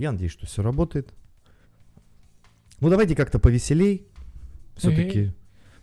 Я 0.00 0.12
надеюсь, 0.12 0.32
что 0.32 0.46
все 0.46 0.62
работает. 0.62 1.12
Ну, 2.80 2.88
давайте 2.88 3.14
как-то 3.14 3.38
повеселей. 3.38 4.06
Все-таки 4.74 5.34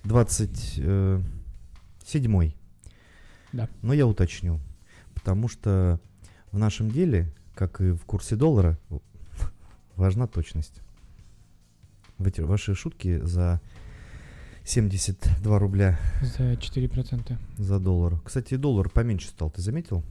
27-й. 0.05 2.55
Да. 3.53 3.69
Но 3.83 3.93
я 3.93 4.07
уточню. 4.07 4.59
Потому 5.13 5.47
что 5.47 6.01
в 6.51 6.57
нашем 6.57 6.89
деле, 6.89 7.31
как 7.53 7.79
и 7.79 7.91
в 7.91 8.05
курсе 8.05 8.35
доллара, 8.35 8.79
важна 9.95 10.25
точность. 10.25 10.81
Ваши 12.17 12.73
шутки 12.73 13.19
за 13.19 13.61
72 14.65 15.59
рубля 15.59 15.99
За 16.23 16.53
4%. 16.53 17.37
за 17.59 17.79
доллар. 17.79 18.19
Кстати, 18.21 18.55
доллар 18.55 18.89
поменьше 18.89 19.27
стал, 19.27 19.51
ты 19.51 19.61
заметил? 19.61 20.03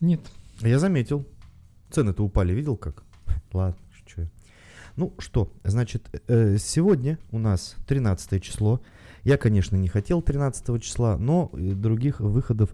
Нет. 0.00 0.20
Я 0.60 0.78
заметил. 0.78 1.26
Цены-то 1.90 2.22
упали, 2.22 2.52
видел 2.52 2.76
как? 2.76 3.02
Ладно, 3.52 3.78
я. 4.16 4.28
Ну 4.96 5.12
что, 5.18 5.52
значит, 5.62 6.08
э, 6.26 6.56
сегодня 6.58 7.18
у 7.30 7.38
нас 7.38 7.76
13 7.86 8.42
число. 8.42 8.80
Я, 9.24 9.36
конечно, 9.36 9.76
не 9.76 9.88
хотел 9.88 10.22
13 10.22 10.82
числа, 10.82 11.18
но 11.18 11.50
э, 11.52 11.72
других 11.72 12.20
выходов 12.20 12.70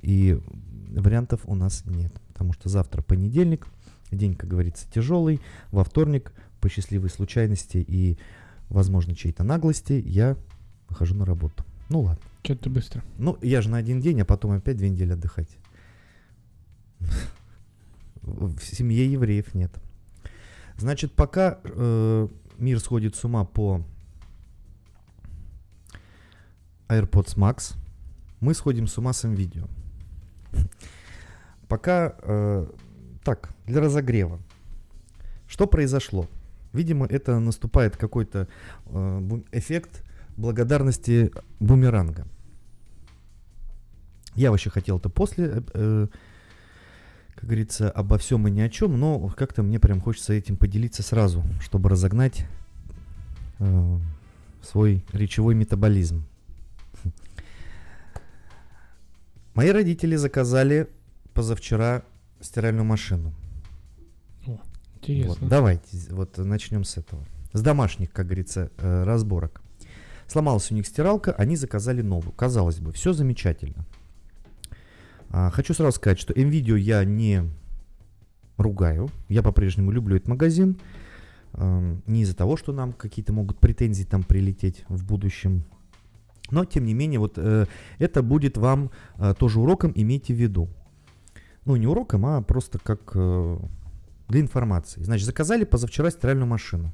и 0.00 0.40
вариантов 0.88 1.42
у 1.44 1.54
нас 1.54 1.84
нет. 1.84 2.12
Потому 2.28 2.54
что 2.54 2.68
завтра 2.70 3.02
понедельник, 3.02 3.66
день, 4.10 4.34
как 4.34 4.48
говорится, 4.48 4.90
тяжелый. 4.90 5.40
Во 5.70 5.84
вторник, 5.84 6.32
по 6.60 6.68
счастливой 6.70 7.10
случайности 7.10 7.78
и, 7.78 8.18
возможно, 8.70 9.14
чьей-то 9.14 9.44
наглости, 9.44 10.02
я 10.06 10.36
выхожу 10.88 11.14
на 11.14 11.26
работу. 11.26 11.64
Ну 11.90 12.00
ладно. 12.02 12.22
Что-то 12.42 12.70
быстро. 12.70 13.04
Ну, 13.18 13.36
я 13.42 13.60
же 13.60 13.68
на 13.68 13.76
один 13.76 14.00
день, 14.00 14.20
а 14.20 14.24
потом 14.24 14.52
опять 14.52 14.76
две 14.76 14.88
недели 14.88 15.12
отдыхать. 15.12 15.58
В 18.22 18.60
семье 18.60 19.10
евреев 19.10 19.54
нет. 19.54 19.72
Значит, 20.78 21.12
пока 21.12 21.58
э, 21.64 22.28
мир 22.58 22.80
сходит 22.80 23.16
с 23.16 23.24
ума 23.24 23.44
по 23.44 23.82
AirPods 26.88 27.36
Max, 27.36 27.76
мы 28.40 28.54
сходим 28.54 28.86
с 28.86 28.98
ума 28.98 29.12
с 29.12 29.24
видео. 29.24 29.66
Пока 31.68 32.14
э, 32.22 32.66
так, 33.24 33.50
для 33.66 33.80
разогрева. 33.80 34.38
Что 35.48 35.66
произошло? 35.66 36.28
Видимо, 36.72 37.06
это 37.06 37.38
наступает 37.38 37.96
какой-то 37.96 38.48
э, 38.86 39.40
эффект 39.52 40.04
благодарности 40.36 41.32
бумеранга. 41.58 42.26
Я 44.34 44.50
вообще 44.50 44.70
хотел 44.70 44.98
это 44.98 45.08
после, 45.08 45.64
э, 45.72 46.08
как 47.36 47.44
говорится, 47.44 47.90
обо 47.90 48.18
всем 48.18 48.48
и 48.48 48.50
ни 48.50 48.60
о 48.60 48.68
чем, 48.68 48.98
но 48.98 49.28
как-то 49.28 49.62
мне 49.62 49.78
прям 49.78 50.00
хочется 50.00 50.32
этим 50.32 50.56
поделиться 50.56 51.02
сразу, 51.02 51.44
чтобы 51.60 51.90
разогнать 51.90 52.46
э, 53.58 53.98
свой 54.62 55.04
речевой 55.12 55.54
метаболизм. 55.54 56.24
Мои 59.54 59.70
родители 59.70 60.16
заказали 60.16 60.88
позавчера 61.34 62.02
стиральную 62.40 62.84
машину. 62.84 63.32
Интересно. 64.96 65.36
Вот, 65.38 65.48
давайте, 65.48 65.98
вот 66.10 66.38
начнем 66.38 66.84
с 66.84 66.96
этого. 66.96 67.22
С 67.52 67.60
домашних, 67.60 68.12
как 68.12 68.26
говорится, 68.26 68.70
э, 68.78 69.04
разборок. 69.04 69.62
Сломалась 70.26 70.70
у 70.70 70.74
них 70.74 70.86
стиралка, 70.86 71.32
они 71.32 71.54
заказали 71.56 72.02
новую. 72.02 72.32
Казалось 72.32 72.80
бы, 72.80 72.92
все 72.92 73.12
замечательно. 73.12 73.86
А, 75.30 75.50
хочу 75.50 75.74
сразу 75.74 75.96
сказать, 75.96 76.18
что 76.18 76.32
NVIDIA 76.32 76.78
я 76.78 77.04
не 77.04 77.42
ругаю. 78.56 79.10
Я 79.28 79.42
по-прежнему 79.42 79.90
люблю 79.90 80.16
этот 80.16 80.28
магазин. 80.28 80.78
Эм, 81.54 82.02
Не 82.06 82.22
из-за 82.22 82.36
того, 82.36 82.56
что 82.56 82.72
нам 82.72 82.92
какие-то 82.92 83.32
могут 83.32 83.58
претензии 83.58 84.04
там 84.04 84.22
прилететь 84.22 84.84
в 84.88 85.04
будущем. 85.04 85.64
Но, 86.50 86.64
тем 86.64 86.84
не 86.84 86.94
менее, 86.94 87.18
вот 87.18 87.34
э, 87.36 87.66
это 87.98 88.22
будет 88.22 88.56
вам 88.56 88.90
э, 89.16 89.34
тоже 89.38 89.60
уроком, 89.60 89.92
имейте 89.94 90.32
в 90.32 90.36
виду. 90.36 90.68
Ну, 91.64 91.76
не 91.76 91.86
уроком, 91.86 92.24
а 92.26 92.40
просто 92.42 92.78
как 92.78 93.12
э, 93.14 93.58
для 94.28 94.40
информации. 94.40 95.02
Значит, 95.02 95.26
заказали 95.26 95.64
позавчера 95.64 96.10
стиральную 96.10 96.46
машину. 96.46 96.92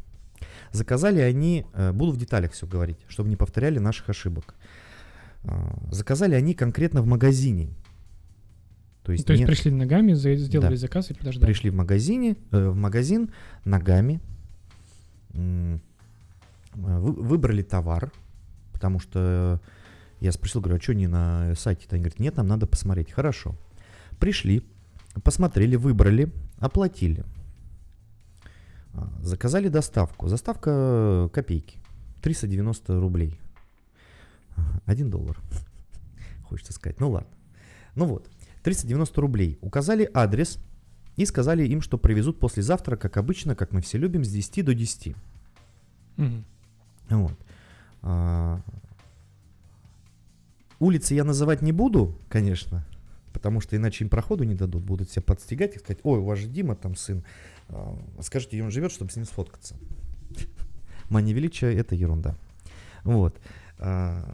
Заказали 0.73 1.21
они, 1.21 1.67
э, 1.75 1.93
буду 1.93 2.13
в 2.13 2.17
деталях 2.17 2.53
все 2.53 2.67
говорить, 2.67 2.99
чтобы 3.09 3.29
не 3.29 3.37
повторяли 3.37 3.79
наших 3.79 4.09
ошибок. 4.09 4.55
А, 5.45 5.77
Заказали 5.91 6.35
они 6.35 6.55
конкретно 6.55 7.03
в 7.03 7.07
магазине. 7.07 7.69
То 9.05 9.13
есть, 9.13 9.27
То 9.27 9.33
есть 9.33 9.41
не- 9.43 9.47
пришли 9.47 9.71
ногами, 9.73 10.13
сделали 10.15 10.71
Да. 10.71 10.77
заказ 10.77 11.11
и 11.11 11.15
подождали. 11.15 11.47
пришли 11.47 11.71
в 11.71 11.75
магазине, 11.75 12.37
э, 12.53 12.69
в 12.69 12.77
магазин 12.77 13.31
ногами, 13.65 14.21
э, 15.35 15.79
вы- 16.75 17.13
выбрали 17.13 17.63
товар, 17.63 18.13
потому 18.73 19.01
что 19.01 19.61
я 20.21 20.31
спросил, 20.33 20.61
говорю, 20.61 20.79
а 20.79 20.81
что 20.81 20.95
не 20.95 21.09
на 21.09 21.55
сайте-то? 21.57 21.97
Они 21.97 22.05
говорят, 22.05 22.21
нет, 22.21 22.37
нам 22.37 22.47
надо 22.47 22.67
посмотреть. 22.67 23.11
Хорошо. 23.11 23.57
Пришли, 24.21 24.63
посмотрели, 25.25 25.75
выбрали, 25.77 26.33
оплатили. 26.59 27.25
А, 28.95 29.11
Заказали 29.23 29.69
доставку. 29.69 30.29
Заставка 30.29 31.29
копейки. 31.33 31.79
390 32.21 33.01
рублей. 33.01 33.41
Ага, 34.55 34.81
Один 34.87 35.11
доллар. 35.11 35.39
Хочется 36.45 36.73
сказать. 36.73 37.01
Ну 37.01 37.11
ладно. 37.11 37.31
Ну 37.97 38.05
вот. 38.07 38.29
390 38.63 39.21
рублей. 39.21 39.59
Указали 39.61 40.09
адрес 40.15 40.59
и 41.17 41.27
сказали 41.27 41.67
им, 41.67 41.83
что 41.83 41.99
привезут 41.99 42.39
послезавтра, 42.39 42.97
как 42.97 43.17
обычно, 43.17 43.55
как 43.55 43.73
мы 43.73 43.81
все 43.81 43.99
любим, 43.99 44.25
с 44.25 44.31
10 44.31 44.65
до 44.65 44.75
10. 44.75 45.15
Мгм. 46.17 46.45
Вот. 47.11 47.39
А, 48.03 48.61
Улицы 50.83 51.15
я 51.15 51.23
называть 51.23 51.63
не 51.63 51.71
буду, 51.71 52.19
конечно, 52.29 52.85
потому 53.33 53.61
что 53.61 53.77
иначе 53.77 54.03
им 54.03 54.11
проходу 54.11 54.43
не 54.43 54.57
дадут, 54.57 54.83
будут 54.83 55.11
себя 55.13 55.23
подстегать 55.23 55.77
и 55.77 55.79
сказать, 55.79 56.01
ой, 56.03 56.19
у 56.19 56.25
вас 56.25 56.41
же 56.41 56.49
Дима 56.49 56.75
там 56.75 56.97
сын, 56.97 57.23
а, 57.69 57.97
скажите, 58.21 58.57
где 58.57 58.65
он 58.65 58.73
живет, 58.73 58.91
чтобы 58.91 59.13
с 59.13 59.17
ним 59.17 59.25
сфоткаться. 59.25 59.77
Мания 61.09 61.35
величия– 61.35 61.73
это 61.79 61.95
ерунда. 61.95 62.35
Вот. 63.05 63.39
А, 63.79 64.25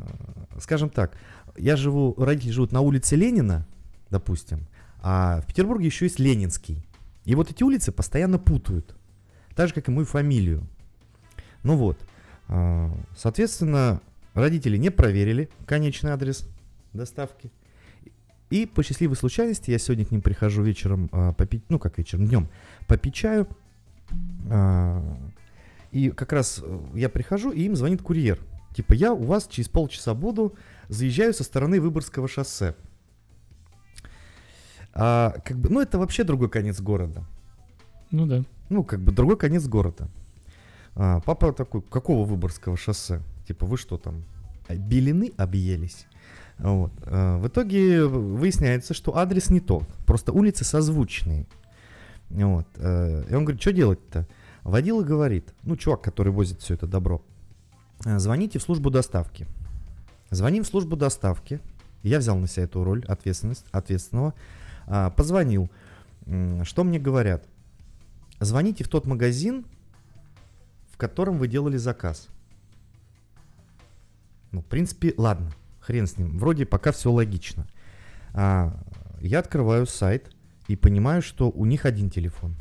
Скажем 0.58 0.88
так, 0.88 1.18
я 1.58 1.76
живу, 1.76 2.14
родители 2.16 2.52
живут 2.52 2.72
на 2.72 2.80
улице 2.80 3.14
Ленина, 3.14 3.66
допустим, 4.10 4.66
а 5.00 5.40
в 5.40 5.46
Петербурге 5.46 5.86
еще 5.86 6.06
есть 6.06 6.18
Ленинский. 6.18 6.84
И 7.24 7.34
вот 7.34 7.50
эти 7.50 7.62
улицы 7.62 7.92
постоянно 7.92 8.38
путают, 8.38 8.96
так 9.54 9.68
же, 9.68 9.74
как 9.74 9.88
и 9.88 9.90
мою 9.90 10.06
фамилию. 10.06 10.66
Ну 11.62 11.76
вот, 11.76 11.98
а, 12.48 12.92
соответственно, 13.16 14.00
родители 14.34 14.76
не 14.76 14.90
проверили 14.90 15.50
конечный 15.66 16.12
адрес 16.12 16.48
доставки. 16.92 17.50
И 18.50 18.64
по 18.64 18.82
счастливой 18.82 19.16
случайности 19.16 19.70
я 19.70 19.78
сегодня 19.78 20.06
к 20.06 20.10
ним 20.10 20.22
прихожу 20.22 20.62
вечером 20.62 21.10
а, 21.12 21.32
попить, 21.32 21.64
ну 21.68 21.78
как 21.78 21.98
вечером, 21.98 22.26
днем, 22.26 22.48
попить 22.86 23.14
чаю. 23.14 23.46
А, 24.50 25.02
И 25.90 26.10
как 26.10 26.32
раз 26.32 26.60
э, 26.62 26.80
я 26.94 27.08
прихожу, 27.08 27.50
и 27.50 27.62
им 27.62 27.76
звонит 27.76 28.02
курьер. 28.02 28.38
Типа, 28.74 28.92
я 28.92 29.12
у 29.12 29.24
вас 29.24 29.48
через 29.48 29.68
полчаса 29.68 30.14
буду, 30.14 30.54
заезжаю 30.88 31.32
со 31.34 31.44
стороны 31.44 31.80
Выборгского 31.80 32.28
шоссе. 32.28 32.74
А, 34.94 35.34
как 35.44 35.58
бы, 35.58 35.68
ну, 35.70 35.80
это 35.80 35.98
вообще 35.98 36.24
другой 36.24 36.48
конец 36.48 36.80
города. 36.80 37.24
Ну 38.10 38.26
да. 38.26 38.44
Ну, 38.68 38.84
как 38.84 39.00
бы 39.00 39.12
другой 39.12 39.36
конец 39.36 39.66
города. 39.66 40.08
А, 40.94 41.20
папа 41.20 41.52
такой, 41.52 41.82
какого 41.82 42.26
Выборгского 42.26 42.76
шоссе? 42.76 43.22
Типа, 43.46 43.66
вы 43.66 43.76
что 43.76 43.96
там, 43.98 44.24
а, 44.68 44.74
белины 44.74 45.32
объелись? 45.36 46.06
Вот. 46.58 46.92
А, 47.04 47.38
в 47.38 47.46
итоге 47.46 48.04
выясняется, 48.04 48.94
что 48.94 49.16
адрес 49.16 49.50
не 49.50 49.60
тот. 49.60 49.84
Просто 50.06 50.32
улицы 50.32 50.64
созвучные. 50.64 51.46
Вот. 52.30 52.66
э, 52.76 53.24
И 53.30 53.34
он 53.34 53.44
говорит, 53.44 53.60
что 53.62 53.72
делать-то? 53.72 54.26
Водила 54.62 55.02
говорит, 55.02 55.54
ну, 55.62 55.76
чувак, 55.76 56.02
который 56.02 56.30
возит 56.32 56.60
все 56.60 56.74
это 56.74 56.86
добро, 56.86 57.22
«Э, 58.04 58.18
звоните 58.18 58.58
в 58.58 58.62
службу 58.62 58.90
доставки. 58.90 59.46
Звоним 60.30 60.62
в 60.62 60.66
службу 60.66 60.94
доставки. 60.96 61.60
Я 62.02 62.18
взял 62.18 62.36
на 62.36 62.46
себя 62.46 62.64
эту 62.64 62.84
роль 62.84 63.02
ответственность, 63.06 63.64
ответственного. 63.72 64.34
А, 64.88 65.10
Позвонил. 65.10 65.70
Что 66.64 66.84
мне 66.84 66.98
говорят? 66.98 67.46
Звоните 68.40 68.84
в 68.84 68.88
тот 68.88 69.06
магазин, 69.06 69.64
в 70.90 70.96
котором 70.96 71.38
вы 71.38 71.48
делали 71.48 71.76
заказ. 71.76 72.28
Ну, 74.50 74.62
в 74.62 74.64
принципе, 74.66 75.14
ладно, 75.16 75.52
хрен 75.80 76.06
с 76.06 76.16
ним. 76.16 76.38
Вроде 76.38 76.64
пока 76.64 76.92
все 76.92 77.12
логично. 77.12 77.66
А, 78.32 78.74
я 79.20 79.40
открываю 79.40 79.86
сайт 79.86 80.30
и 80.68 80.76
понимаю, 80.76 81.22
что 81.22 81.50
у 81.50 81.64
них 81.64 81.84
один 81.84 82.10
телефон. 82.10 82.56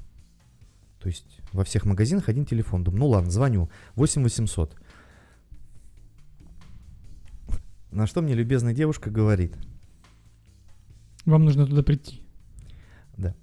То 1.00 1.08
есть 1.08 1.40
во 1.54 1.64
всех 1.64 1.86
магазинах 1.86 2.28
один 2.28 2.46
телефон. 2.46 2.84
Думаю, 2.84 3.00
ну 3.00 3.08
ладно, 3.08 3.32
звоню. 3.32 3.70
8 3.96 4.24
800. 4.24 4.76
На 7.92 8.08
что 8.08 8.22
мне 8.22 8.34
любезная 8.34 8.74
девушка 8.74 9.10
говорит. 9.10 9.56
Вам 11.28 11.44
нужно 11.44 11.68
туда 11.68 11.84
прийти. 11.84 12.22
Да. 13.18 13.36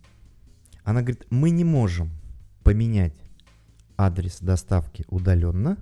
Она 0.84 1.02
говорит, 1.02 1.26
мы 1.28 1.50
не 1.50 1.64
можем 1.64 2.10
поменять 2.62 3.12
адрес 3.98 4.38
доставки 4.40 5.04
удаленно, 5.08 5.76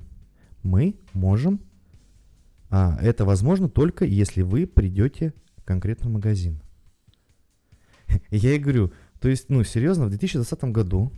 мы 0.64 0.96
можем, 1.12 1.60
а, 2.70 2.98
это 3.00 3.24
возможно 3.24 3.68
только 3.68 4.04
если 4.04 4.42
вы 4.42 4.66
придете 4.66 5.32
в 5.56 5.64
магазин. 6.08 6.60
Я 8.30 8.50
ей 8.50 8.58
говорю, 8.58 8.92
то 9.20 9.28
есть, 9.28 9.48
ну, 9.48 9.62
серьезно, 9.62 10.06
в 10.06 10.10
2020 10.10 10.64
году 10.64 11.12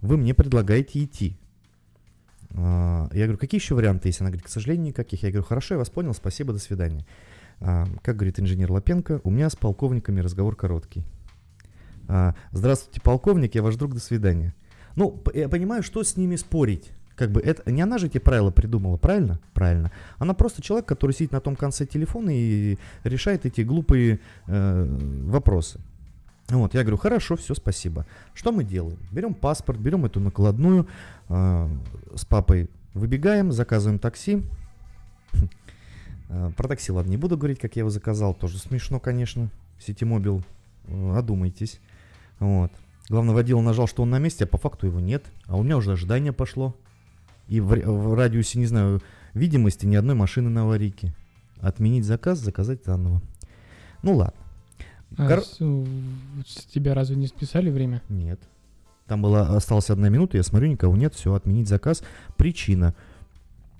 вы 0.00 0.16
мне 0.16 0.34
предлагаете 0.34 1.04
идти. 1.04 1.38
А, 2.50 3.08
Я 3.12 3.26
говорю, 3.26 3.38
какие 3.38 3.60
еще 3.60 3.76
варианты 3.76 4.08
есть? 4.08 4.20
Она 4.20 4.30
говорит, 4.30 4.46
к 4.46 4.50
сожалению, 4.50 4.88
никаких. 4.88 5.22
Я 5.22 5.30
говорю, 5.30 5.46
хорошо, 5.46 5.74
я 5.74 5.78
вас 5.78 5.88
понял, 5.88 6.14
спасибо, 6.14 6.52
до 6.52 6.58
свидания. 6.58 7.06
А, 7.60 7.86
Как 8.02 8.16
говорит 8.16 8.40
инженер 8.40 8.70
Лапенко, 8.70 9.20
у 9.24 9.30
меня 9.30 9.50
с 9.50 9.56
полковниками 9.56 10.20
разговор 10.20 10.56
короткий. 10.56 11.04
А, 12.08 12.34
Здравствуйте, 12.52 13.00
полковник, 13.00 13.54
я 13.54 13.62
ваш 13.62 13.76
друг, 13.76 13.94
до 13.94 14.00
свидания. 14.00 14.54
Ну, 14.96 15.22
я 15.34 15.48
понимаю, 15.48 15.82
что 15.82 16.02
с 16.02 16.16
ними 16.16 16.36
спорить. 16.36 16.92
Как 17.16 17.30
бы 17.30 17.40
это 17.40 17.70
не 17.70 17.80
она 17.80 17.98
же 17.98 18.06
эти 18.06 18.18
правила 18.18 18.50
придумала, 18.50 18.96
правильно? 18.96 19.38
Правильно. 19.52 19.92
Она 20.18 20.34
просто 20.34 20.62
человек, 20.62 20.86
который 20.86 21.12
сидит 21.12 21.32
на 21.32 21.40
том 21.40 21.54
конце 21.54 21.86
телефона 21.86 22.30
и 22.32 22.76
решает 23.04 23.46
эти 23.46 23.60
глупые 23.60 24.18
э, 24.46 24.98
вопросы. 25.26 25.80
Вот, 26.48 26.74
я 26.74 26.82
говорю, 26.82 26.98
хорошо, 26.98 27.36
все, 27.36 27.54
спасибо. 27.54 28.04
Что 28.34 28.52
мы 28.52 28.64
делаем? 28.64 28.98
Берем 29.12 29.32
паспорт, 29.32 29.78
берем 29.78 30.04
эту 30.04 30.20
накладную, 30.20 30.88
э, 31.28 31.68
с 32.16 32.24
папой 32.24 32.68
выбегаем, 32.94 33.52
заказываем 33.52 33.98
такси. 33.98 34.42
Э, 36.28 36.50
Про 36.56 36.68
такси, 36.68 36.92
ладно, 36.92 37.10
не 37.10 37.16
буду 37.16 37.36
говорить, 37.36 37.58
как 37.58 37.76
я 37.76 37.80
его 37.80 37.90
заказал, 37.90 38.34
тоже 38.34 38.58
смешно, 38.58 39.00
конечно. 39.00 39.50
Ситимобил, 39.78 40.42
э, 40.86 41.16
одумайтесь. 41.16 41.80
Вот. 42.38 42.72
Главное, 43.08 43.34
водила 43.34 43.60
нажал, 43.60 43.86
что 43.86 44.02
он 44.02 44.10
на 44.10 44.18
месте, 44.18 44.44
а 44.44 44.46
по 44.46 44.56
факту 44.58 44.86
его 44.86 45.00
нет. 45.00 45.24
А 45.46 45.56
у 45.56 45.62
меня 45.62 45.76
уже 45.76 45.92
ожидание 45.92 46.32
пошло. 46.32 46.74
И 47.48 47.60
в, 47.60 47.68
в 47.68 48.14
радиусе, 48.14 48.58
не 48.58 48.66
знаю, 48.66 49.02
видимости 49.34 49.84
ни 49.84 49.96
одной 49.96 50.14
машины 50.14 50.48
на 50.48 50.62
аварийке. 50.62 51.14
Отменить 51.60 52.04
заказ, 52.04 52.38
заказать 52.38 52.84
заново. 52.84 53.20
Ну 54.02 54.16
ладно. 54.16 54.40
А 55.16 55.28
Кор- 55.28 55.44
с, 55.44 55.60
у- 55.60 55.86
с 56.46 56.64
тебя 56.64 56.94
разве 56.94 57.16
не 57.16 57.26
списали 57.26 57.70
время? 57.70 58.02
Нет. 58.08 58.40
Там 59.06 59.20
была, 59.20 59.54
осталась 59.54 59.90
одна 59.90 60.08
минута, 60.08 60.38
я 60.38 60.42
смотрю, 60.42 60.68
никого 60.68 60.96
нет, 60.96 61.14
все, 61.14 61.34
отменить 61.34 61.68
заказ. 61.68 62.02
Причина. 62.38 62.94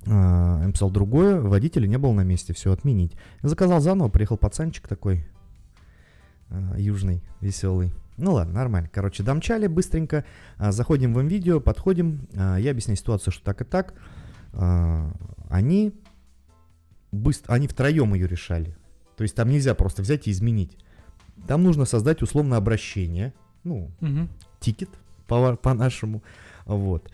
Я 0.06 0.66
написал 0.66 0.90
другое, 0.90 1.40
водителя 1.40 1.86
не 1.86 1.96
было 1.98 2.12
на 2.12 2.22
месте, 2.24 2.52
все, 2.52 2.72
отменить. 2.72 3.12
Я 3.42 3.48
заказал 3.48 3.80
заново, 3.80 4.08
приехал 4.08 4.36
пацанчик 4.36 4.86
такой, 4.86 5.26
а, 6.50 6.76
южный, 6.78 7.22
веселый. 7.40 7.92
Ну 8.16 8.34
ладно, 8.34 8.54
нормально. 8.54 8.90
Короче, 8.92 9.22
домчали 9.22 9.66
быстренько, 9.66 10.24
а, 10.58 10.72
заходим 10.72 11.14
в 11.14 11.20
видео, 11.22 11.58
подходим, 11.60 12.28
я 12.34 12.70
объясняю 12.70 12.96
ситуацию, 12.96 13.32
что 13.32 13.42
так 13.44 13.62
и 13.62 13.64
так. 13.64 13.94
Они 15.48 15.92
быстро, 17.12 17.52
они 17.54 17.66
втроем 17.66 18.14
ее 18.14 18.26
решали. 18.26 18.76
То 19.16 19.22
есть 19.22 19.34
там 19.34 19.48
нельзя 19.48 19.74
просто 19.74 20.02
взять 20.02 20.28
и 20.28 20.30
изменить. 20.30 20.76
Там 21.46 21.62
нужно 21.62 21.84
создать 21.84 22.22
условное 22.22 22.58
обращение, 22.58 23.32
ну, 23.64 23.90
Мгм. 24.00 24.28
тикет 24.60 24.90
по- 25.26 25.56
по-нашему. 25.56 26.22
Вот. 26.66 27.10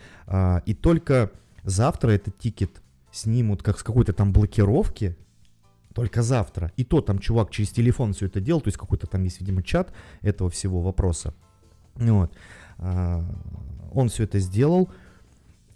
И 0.66 0.74
только 0.74 1.30
завтра 1.64 2.10
этот 2.10 2.38
тикет 2.38 2.82
снимут 3.12 3.62
как 3.62 3.78
с 3.78 3.82
какой-то 3.82 4.12
там 4.12 4.32
блокировки. 4.32 5.16
Только 5.94 6.22
завтра. 6.22 6.72
И 6.76 6.84
то 6.84 7.00
там 7.00 7.18
чувак 7.18 7.50
через 7.50 7.70
телефон 7.70 8.12
все 8.12 8.26
это 8.26 8.40
делал. 8.40 8.60
То 8.60 8.68
есть 8.68 8.78
какой-то 8.78 9.06
там 9.06 9.24
есть, 9.24 9.40
видимо, 9.40 9.62
чат 9.62 9.92
этого 10.20 10.48
всего 10.48 10.80
вопроса. 10.80 11.34
Вот. 11.96 12.32
А, 12.78 13.24
он 13.92 14.08
все 14.08 14.24
это 14.24 14.38
сделал. 14.38 14.90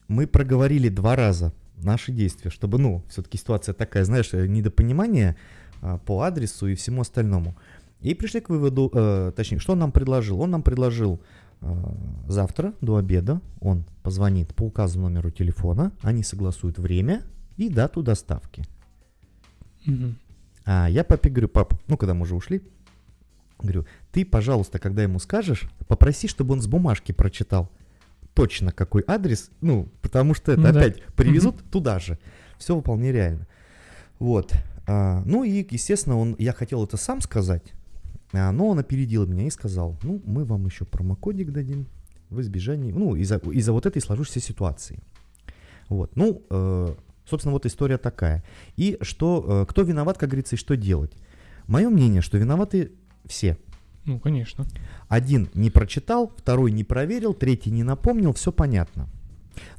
Мы 0.07 0.27
проговорили 0.27 0.89
два 0.89 1.17
раза 1.17 1.53
наши 1.77 2.13
действия, 2.13 2.51
чтобы, 2.51 2.79
ну, 2.79 3.03
все-таки 3.09 3.39
ситуация 3.39 3.73
такая, 3.75 4.05
знаешь, 4.05 4.33
э, 4.33 4.47
недопонимание 4.47 5.37
а, 5.83 5.99
по 5.99 6.23
адресу 6.23 6.69
и 6.69 6.75
всему 6.77 7.01
остальному. 7.01 7.57
И 8.01 8.15
пришли 8.15 8.41
к 8.41 8.51
выводу, 8.51 8.91
э, 8.95 9.33
точнее, 9.35 9.59
что 9.59 9.73
он 9.73 9.81
нам 9.81 9.91
предложил? 9.91 10.41
Он 10.41 10.51
нам 10.51 10.63
предложил 10.63 11.21
завтра 12.29 12.75
до 12.81 12.97
обеда, 12.97 13.41
он 13.61 13.85
позвонит 14.03 14.55
по 14.55 14.65
указанному 14.65 15.09
номеру 15.09 15.31
телефона, 15.31 15.93
они 16.03 16.23
согласуют 16.23 16.79
время 16.79 17.23
и 17.57 17.69
дату 17.69 18.03
доставки. 18.03 18.65
Мгм. 19.87 20.17
А 20.65 20.89
я 20.89 21.05
папе 21.05 21.31
говорю, 21.31 21.49
пап, 21.49 21.75
ну 21.89 21.97
когда 21.97 22.15
мы 22.15 22.23
уже 22.23 22.35
ушли, 22.35 22.63
говорю, 23.59 23.87
ты, 24.13 24.25
пожалуйста, 24.25 24.79
когда 24.79 25.03
ему 25.03 25.19
скажешь, 25.19 25.69
попроси, 25.87 26.29
чтобы 26.29 26.55
он 26.55 26.63
с 26.63 26.67
бумажки 26.67 27.13
прочитал 27.13 27.71
точно 28.35 28.73
какой 28.73 29.05
адрес, 29.07 29.51
ну, 29.61 29.89
потому 30.03 30.35
что 30.35 30.53
это 30.53 30.61
Ну 30.61 30.73
да. 30.73 30.81
опять 30.81 31.03
привезут 31.15 31.63
туда 31.71 31.99
же. 31.99 32.19
Все 32.59 32.79
вполне 32.79 33.13
реально. 33.13 33.47
Вот. 34.19 34.53
А, 34.87 35.23
ну 35.25 35.45
и, 35.45 35.67
естественно, 35.71 36.19
он, 36.19 36.35
я 36.39 36.53
хотел 36.53 36.85
это 36.85 36.97
сам 36.97 37.21
сказать, 37.21 37.73
но 38.53 38.69
он 38.69 38.79
опередил 38.79 39.27
меня 39.27 39.47
и 39.47 39.51
сказал, 39.51 39.97
ну, 40.03 40.21
мы 40.25 40.45
вам 40.45 40.67
еще 40.67 40.85
промокодик 40.85 41.53
дадим 41.53 41.87
в 42.31 42.41
избежании, 42.41 42.93
ну, 42.93 43.15
из-за, 43.15 43.37
из-за 43.37 43.73
вот 43.73 43.87
этой 43.87 44.03
сложившейся 44.03 44.41
ситуации. 44.41 44.99
Вот, 45.89 46.17
ну, 46.17 46.43
э, 46.51 46.95
собственно, 47.25 47.53
вот 47.53 47.67
история 47.67 47.99
такая. 47.99 48.43
И 48.77 48.99
что, 49.03 49.63
э, 49.63 49.67
кто 49.71 49.83
виноват, 49.83 50.19
как 50.19 50.31
говорится, 50.31 50.57
и 50.57 50.59
что 50.59 50.77
делать? 50.77 51.13
Мое 51.67 51.89
мнение, 51.89 52.23
что 52.23 52.39
виноваты 52.39 52.93
все. 53.27 53.57
Ну, 54.05 54.19
конечно. 54.19 54.67
Один 55.09 55.49
не 55.55 55.71
прочитал, 55.71 56.33
второй 56.37 56.73
не 56.73 56.85
проверил, 56.85 57.35
третий 57.35 57.71
не 57.71 57.83
напомнил, 57.83 58.33
все 58.33 58.53
понятно. 58.53 59.09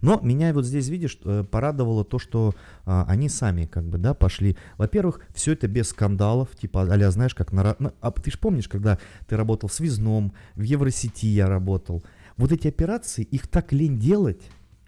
Но 0.02 0.20
меня 0.22 0.54
вот 0.54 0.66
здесь, 0.66 0.88
видишь, 0.90 1.18
э, 1.24 1.44
порадовало 1.50 2.04
то, 2.04 2.20
что 2.20 2.54
а, 2.86 3.06
они 3.08 3.30
сами 3.30 3.66
как 3.66 3.86
бы, 3.86 3.98
да, 3.98 4.14
пошли. 4.14 4.58
Во-первых, 4.78 5.22
все 5.34 5.54
это 5.54 5.68
без 5.68 5.90
скандалов, 5.90 6.56
типа, 6.56 6.84
а 6.84 7.12
знаешь, 7.12 7.36
как 7.36 7.52
на... 7.52 7.76
ну, 7.80 7.92
а 8.02 8.12
ты 8.12 8.32
же 8.32 8.38
помнишь, 8.38 8.68
когда 8.68 9.00
ты 9.28 9.38
работал 9.38 9.70
в 9.70 9.74
связном, 9.74 10.34
в 10.56 10.62
Евросети 10.62 11.28
я 11.28 11.48
работал, 11.48 12.04
вот 12.38 12.52
эти 12.52 12.68
операции, 12.68 13.24
их 13.24 13.48
так 13.48 13.72
лень 13.74 14.00
делать, 14.00 14.42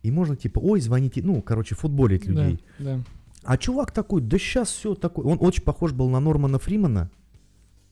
и 0.04 0.12
можно 0.12 0.36
типа, 0.36 0.60
ой, 0.60 0.80
звоните, 0.80 1.22
ну, 1.24 1.42
короче, 1.42 1.76
футболить 1.76 2.26
людей. 2.26 2.64
Да, 2.80 2.96
да. 2.96 3.04
А 3.44 3.58
чувак 3.58 3.92
такой, 3.92 4.22
да 4.22 4.38
сейчас 4.38 4.70
все 4.70 4.94
такой. 4.94 5.26
Он 5.26 5.38
очень 5.40 5.64
похож 5.64 5.94
был 5.94 6.10
на 6.10 6.20
Нормана 6.20 6.60
Фримана. 6.60 7.10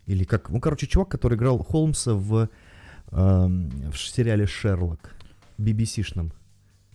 Или 0.05 0.23
как, 0.23 0.49
ну, 0.49 0.59
короче, 0.59 0.87
чувак, 0.87 1.09
который 1.09 1.37
играл 1.37 1.57
Холмса 1.59 2.13
в, 2.13 2.49
эм, 3.11 3.69
в 3.91 3.97
сериале 3.97 4.45
Шерлок. 4.45 5.15
BBC-шном. 5.57 6.31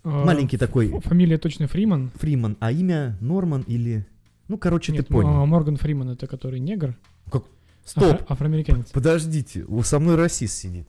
А, 0.02 0.24
Маленький 0.24 0.56
такой. 0.56 0.98
Фамилия 1.00 1.38
точно 1.38 1.66
Фриман. 1.68 2.10
Фриман, 2.16 2.56
а 2.60 2.72
имя 2.72 3.16
Норман 3.20 3.62
или... 3.62 4.06
Ну, 4.48 4.58
короче, 4.58 4.92
Нет, 4.92 5.06
ты 5.06 5.12
понял. 5.12 5.46
Морган 5.46 5.76
Фриман 5.76 6.10
это 6.10 6.26
который 6.26 6.58
негр. 6.60 6.96
Стоп, 7.84 8.04
Афро- 8.20 8.26
афроамериканец. 8.28 8.90
подождите, 8.90 9.64
у- 9.64 9.82
со 9.82 9.98
мной 9.98 10.16
расист 10.16 10.54
сидит. 10.54 10.86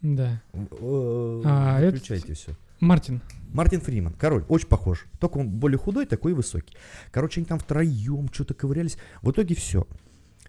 Да. 0.00 0.40
Э, 0.52 1.42
А, 1.44 1.80
Выключайте 1.80 2.34
все. 2.34 2.52
Мартин. 2.80 3.20
Мартин 3.52 3.80
Фриман, 3.80 4.12
король, 4.14 4.44
очень 4.48 4.68
похож. 4.68 5.06
Только 5.18 5.38
он 5.38 5.48
более 5.50 5.78
худой, 5.78 6.06
такой 6.06 6.32
высокий. 6.34 6.76
Короче, 7.10 7.40
они 7.40 7.46
там 7.46 7.58
втроем 7.58 8.28
что-то 8.32 8.54
ковырялись. 8.54 8.96
В 9.20 9.30
итоге 9.32 9.54
все. 9.56 9.86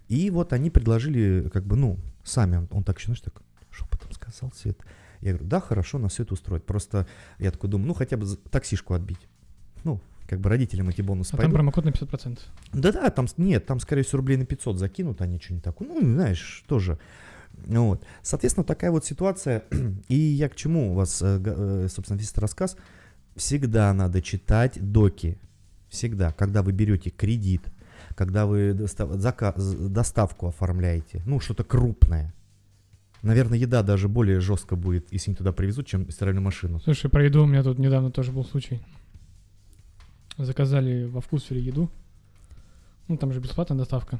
И 0.08 0.30
вот 0.30 0.52
они 0.52 0.70
предложили, 0.70 1.50
как 1.52 1.64
бы, 1.64 1.76
ну, 1.76 1.98
сами, 2.24 2.56
он, 2.56 2.68
он 2.70 2.84
так 2.84 2.98
еще, 2.98 3.06
знаешь, 3.06 3.20
так 3.20 3.42
шепотом 3.70 4.12
сказал 4.12 4.50
все 4.52 4.70
это. 4.70 4.84
Я 5.20 5.32
говорю, 5.32 5.48
да, 5.48 5.60
хорошо, 5.60 5.98
нас 5.98 6.12
все 6.12 6.22
это 6.22 6.34
устроит. 6.34 6.64
Просто 6.64 7.06
я 7.38 7.50
такой 7.50 7.68
думаю, 7.68 7.88
ну, 7.88 7.94
хотя 7.94 8.16
бы 8.16 8.26
таксишку 8.50 8.94
отбить. 8.94 9.28
Ну, 9.84 10.00
как 10.26 10.40
бы 10.40 10.48
родителям 10.48 10.88
эти 10.88 11.02
бонусы 11.02 11.30
А 11.30 11.32
там 11.32 11.38
пойдут. 11.38 11.54
промокод 11.54 11.84
на 11.84 11.90
50%. 11.90 12.38
Да-да, 12.72 13.10
там, 13.10 13.26
нет, 13.36 13.66
там, 13.66 13.80
скорее 13.80 14.02
всего, 14.02 14.18
рублей 14.18 14.36
на 14.36 14.46
500 14.46 14.78
закинут, 14.78 15.20
они 15.20 15.38
что-нибудь 15.40 15.64
такое. 15.64 15.88
Ну, 15.88 16.00
знаешь, 16.00 16.64
тоже. 16.66 16.98
Вот. 17.66 18.04
Соответственно, 18.22 18.64
такая 18.64 18.90
вот 18.90 19.04
ситуация. 19.04 19.64
И 20.08 20.14
я 20.14 20.48
к 20.48 20.56
чему 20.56 20.92
у 20.92 20.94
вас, 20.94 21.20
э, 21.22 21.40
э, 21.44 21.88
собственно, 21.90 22.16
весь 22.16 22.30
этот 22.30 22.40
рассказ. 22.42 22.76
Всегда 23.36 23.92
надо 23.92 24.22
читать 24.22 24.78
доки. 24.80 25.38
Всегда. 25.88 26.32
Когда 26.32 26.62
вы 26.62 26.72
берете 26.72 27.10
кредит, 27.10 27.62
когда 28.14 28.46
вы 28.46 28.72
доставку 28.72 30.46
оформляете, 30.46 31.22
ну, 31.26 31.40
что-то 31.40 31.64
крупное. 31.64 32.32
Наверное, 33.22 33.58
еда 33.58 33.82
даже 33.82 34.08
более 34.08 34.40
жестко 34.40 34.76
будет, 34.76 35.12
если 35.12 35.30
они 35.30 35.36
туда 35.36 35.52
привезут, 35.52 35.86
чем 35.86 36.08
стиральную 36.10 36.42
машину. 36.42 36.80
Слушай, 36.80 37.10
про 37.10 37.24
еду 37.24 37.42
у 37.42 37.46
меня 37.46 37.62
тут 37.62 37.78
недавно 37.78 38.10
тоже 38.10 38.32
был 38.32 38.44
случай. 38.44 38.80
Заказали 40.38 41.04
во 41.04 41.20
вкусвере 41.20 41.60
еду. 41.60 41.90
Ну, 43.08 43.16
там 43.18 43.32
же 43.32 43.40
бесплатная 43.40 43.76
доставка. 43.76 44.18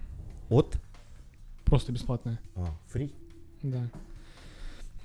От 0.50 0.76
Просто 1.64 1.92
бесплатная. 1.92 2.40
а, 2.57 2.66
фри. 2.88 3.12
Да. 3.62 3.88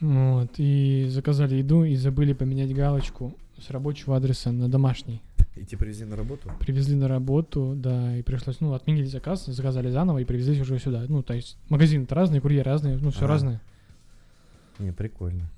Вот. 0.01 0.51
И 0.57 1.05
заказали 1.09 1.55
еду 1.55 1.83
и 1.83 1.95
забыли 1.95 2.33
поменять 2.33 2.73
галочку 2.75 3.35
с 3.61 3.69
рабочего 3.69 4.17
адреса 4.17 4.51
на 4.51 4.67
домашний. 4.67 5.21
И 5.55 5.63
тебе 5.63 5.77
привезли 5.77 6.03
на 6.05 6.17
работу? 6.17 6.51
Привезли 6.59 6.95
на 6.95 7.07
работу, 7.07 7.75
да, 7.77 8.17
и 8.17 8.23
пришлось, 8.23 8.59
ну, 8.59 8.73
отменили 8.73 9.05
заказ, 9.05 9.45
заказали 9.45 9.89
заново 9.89 10.17
и 10.17 10.25
привезли 10.25 10.59
уже 10.59 10.79
сюда. 10.79 11.05
Ну, 11.07 11.23
то 11.23 11.33
есть 11.33 11.57
магазин-то 11.69 12.13
разный, 12.13 12.41
курьер 12.41 12.65
разный, 12.65 12.97
ну, 12.97 13.11
все 13.11 13.19
Ага. 13.19 13.27
разное. 13.27 13.61
Не, 14.79 14.91
прикольно. 14.91 15.49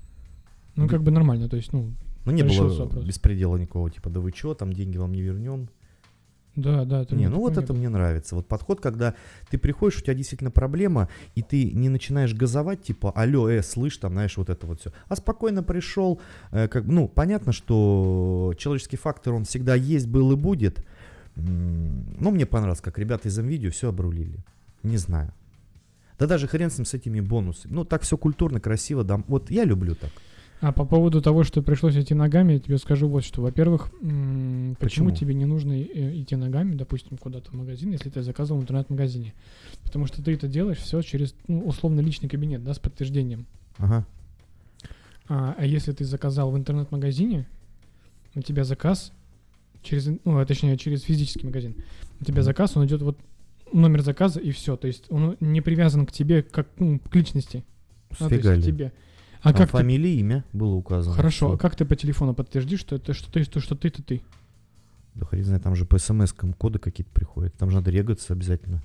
Ну, 0.76 0.88
как 0.88 1.02
бы 1.02 1.10
нормально, 1.10 1.48
то 1.48 1.56
есть, 1.56 1.72
ну, 1.72 1.92
Ну, 2.24 2.32
не 2.32 2.42
было 2.42 2.68
вопрос. 2.68 3.04
беспредела 3.04 3.56
никакого, 3.56 3.90
типа, 3.90 4.10
да 4.10 4.20
вы 4.20 4.32
чё, 4.32 4.54
там 4.54 4.72
деньги 4.72 4.96
вам 4.96 5.12
не 5.12 5.22
вернем. 5.22 5.68
да, 6.54 6.84
да. 6.84 7.02
это 7.02 7.16
Не, 7.16 7.28
ну, 7.28 7.36
ну 7.36 7.40
вот 7.40 7.52
это 7.52 7.72
нет. 7.72 7.78
мне 7.78 7.88
нравится. 7.88 8.34
Вот 8.36 8.46
подход, 8.46 8.80
когда 8.80 9.14
ты 9.50 9.58
приходишь, 9.58 9.98
у 9.98 10.02
тебя 10.02 10.14
действительно 10.14 10.50
проблема, 10.50 11.08
и 11.34 11.42
ты 11.42 11.72
не 11.72 11.88
начинаешь 11.88 12.34
газовать, 12.34 12.82
типа, 12.82 13.10
алло, 13.10 13.48
э, 13.48 13.62
слышь, 13.62 13.96
там, 13.96 14.12
знаешь, 14.12 14.36
вот 14.36 14.50
это 14.50 14.66
вот 14.66 14.80
все. 14.80 14.92
А 15.08 15.16
спокойно 15.16 15.62
пришел, 15.62 16.20
э, 16.52 16.68
как, 16.68 16.84
ну, 16.84 17.08
понятно, 17.08 17.52
что 17.52 18.54
человеческий 18.56 18.96
фактор, 18.96 19.34
он 19.34 19.44
всегда 19.44 19.74
есть, 19.74 20.06
был 20.06 20.32
и 20.32 20.36
будет. 20.36 20.84
Но 21.36 22.30
мне 22.30 22.46
понравилось, 22.46 22.80
как 22.80 22.98
ребята 22.98 23.28
из 23.28 23.38
видео 23.38 23.70
все 23.70 23.88
обрулили. 23.88 24.44
Не 24.82 24.96
знаю. 24.96 25.32
Да 26.18 26.26
даже 26.26 26.46
хрен 26.48 26.70
с 26.70 26.78
ним, 26.78 26.84
с 26.84 26.94
этими 26.94 27.20
бонусами. 27.20 27.72
Ну, 27.72 27.84
так 27.84 28.02
все 28.02 28.16
культурно, 28.16 28.60
красиво. 28.60 29.04
Да. 29.04 29.22
Вот 29.28 29.50
я 29.50 29.64
люблю 29.64 29.94
так. 29.94 30.10
А 30.60 30.72
по 30.72 30.84
поводу 30.84 31.22
того, 31.22 31.44
что 31.44 31.62
пришлось 31.62 31.96
идти 31.96 32.14
ногами, 32.14 32.54
я 32.54 32.58
тебе 32.58 32.78
скажу 32.78 33.08
вот 33.08 33.24
что. 33.24 33.42
Во-первых, 33.42 33.92
почему, 33.92 34.74
Почему? 34.80 35.10
тебе 35.12 35.34
не 35.34 35.44
нужно 35.44 35.72
э, 35.72 36.20
идти 36.20 36.34
ногами, 36.34 36.74
допустим, 36.74 37.16
куда-то 37.16 37.50
в 37.50 37.54
магазин, 37.54 37.92
если 37.92 38.10
ты 38.10 38.22
заказывал 38.22 38.60
в 38.60 38.64
интернет-магазине? 38.64 39.34
Потому 39.84 40.06
что 40.06 40.20
ты 40.20 40.34
это 40.34 40.48
делаешь 40.48 40.78
все 40.78 41.00
через, 41.02 41.36
ну, 41.46 41.60
условно, 41.60 42.00
личный 42.00 42.28
кабинет, 42.28 42.64
да, 42.64 42.74
с 42.74 42.80
подтверждением. 42.80 43.46
Ага. 43.76 44.04
А, 45.28 45.54
а 45.56 45.64
если 45.64 45.92
ты 45.92 46.04
заказал 46.04 46.50
в 46.50 46.58
интернет-магазине, 46.58 47.46
у 48.34 48.42
тебя 48.42 48.64
заказ 48.64 49.12
через, 49.82 50.06
ну, 50.24 50.38
а 50.38 50.44
точнее, 50.44 50.76
через 50.76 51.02
физический 51.02 51.46
магазин, 51.46 51.76
у 52.20 52.24
тебя 52.24 52.42
заказ, 52.42 52.76
он 52.76 52.84
идет 52.84 53.02
вот 53.02 53.16
номер 53.72 54.02
заказа 54.02 54.40
и 54.40 54.50
все. 54.50 54.76
То 54.76 54.86
есть 54.86 55.04
он 55.10 55.36
не 55.40 55.60
привязан 55.60 56.06
к 56.06 56.12
тебе 56.12 56.42
как 56.42 56.68
ну, 56.78 56.98
к 56.98 57.14
личности. 57.14 57.64
а, 58.20 58.28
то 58.28 58.34
есть 58.34 58.46
к 58.46 58.62
тебе. 58.64 58.92
А 59.40 59.52
Там 59.52 59.58
как 59.62 59.70
ты 59.70 59.76
фамилия, 59.78 60.14
имя 60.16 60.44
было 60.52 60.74
указано. 60.74 61.14
Хорошо, 61.14 61.46
Всё. 61.48 61.54
а 61.54 61.58
как 61.58 61.76
ты 61.76 61.84
по 61.84 61.94
телефону 61.94 62.34
подтвердишь, 62.34 62.80
что 62.80 62.96
это 62.96 63.12
что 63.14 63.30
ты, 63.30 63.44
что, 63.44 63.60
что 63.60 63.76
ты, 63.76 63.90
то 63.90 64.02
ты? 64.02 64.20
Да 65.14 65.26
хрен 65.26 65.44
знает, 65.44 65.62
там 65.62 65.76
же 65.76 65.84
по 65.84 65.98
смс 65.98 66.32
коды 66.32 66.78
какие-то 66.78 67.10
приходят. 67.12 67.54
Там 67.54 67.70
же 67.70 67.76
надо 67.76 67.90
регаться 67.90 68.32
обязательно. 68.32 68.82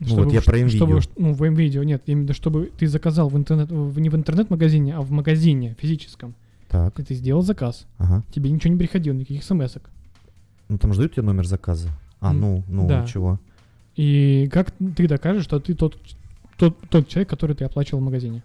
Ну, 0.00 0.06
Чтобы 0.06 0.24
вот 0.24 0.32
я 0.32 0.42
про 0.42 0.56
чтобы 0.56 0.64
МВидео. 0.92 0.96
уж- 0.96 1.08
ну, 1.16 1.32
в 1.32 1.44
видео 1.44 1.82
нет, 1.82 2.02
именно 2.06 2.32
чтобы 2.32 2.70
ты 2.78 2.86
заказал 2.86 3.28
в 3.28 3.36
интернет, 3.36 3.70
в- 3.70 3.98
не 3.98 4.08
в 4.10 4.14
интернет-магазине, 4.14 4.94
а 4.96 5.00
в 5.00 5.10
магазине 5.10 5.76
физическом. 5.80 6.34
Так, 6.68 6.98
И 7.00 7.02
ты 7.02 7.14
сделал 7.14 7.42
заказ. 7.42 7.86
ага. 7.98 8.22
Тебе 8.32 8.50
ничего 8.50 8.72
не 8.72 8.78
приходило, 8.78 9.14
никаких 9.14 9.42
смс 9.42 9.76
-ок. 9.76 9.82
Ну 10.68 10.78
там 10.78 10.92
же 10.92 10.98
дают 11.00 11.14
тебе 11.14 11.22
номер 11.22 11.46
заказа. 11.46 11.88
А, 12.20 12.32
ну, 12.32 12.62
ну, 12.68 12.86
да. 12.86 13.06
чего? 13.06 13.40
И 13.98 14.48
как 14.52 14.70
ты 14.96 15.08
докажешь, 15.08 15.42
что 15.42 15.58
ты 15.58 15.74
тот, 15.74 15.98
тот, 16.56 16.78
тот 16.88 17.08
человек, 17.08 17.28
который 17.28 17.56
ты 17.56 17.64
оплачивал 17.64 17.98
в 17.98 18.04
магазине? 18.04 18.44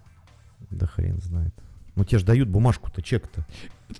Да 0.71 0.87
хрен 0.87 1.21
знает. 1.21 1.53
Ну 1.95 2.03
тебе 2.03 2.17
же 2.17 2.25
дают 2.25 2.49
бумажку-то, 2.49 3.03
чек-то. 3.03 3.45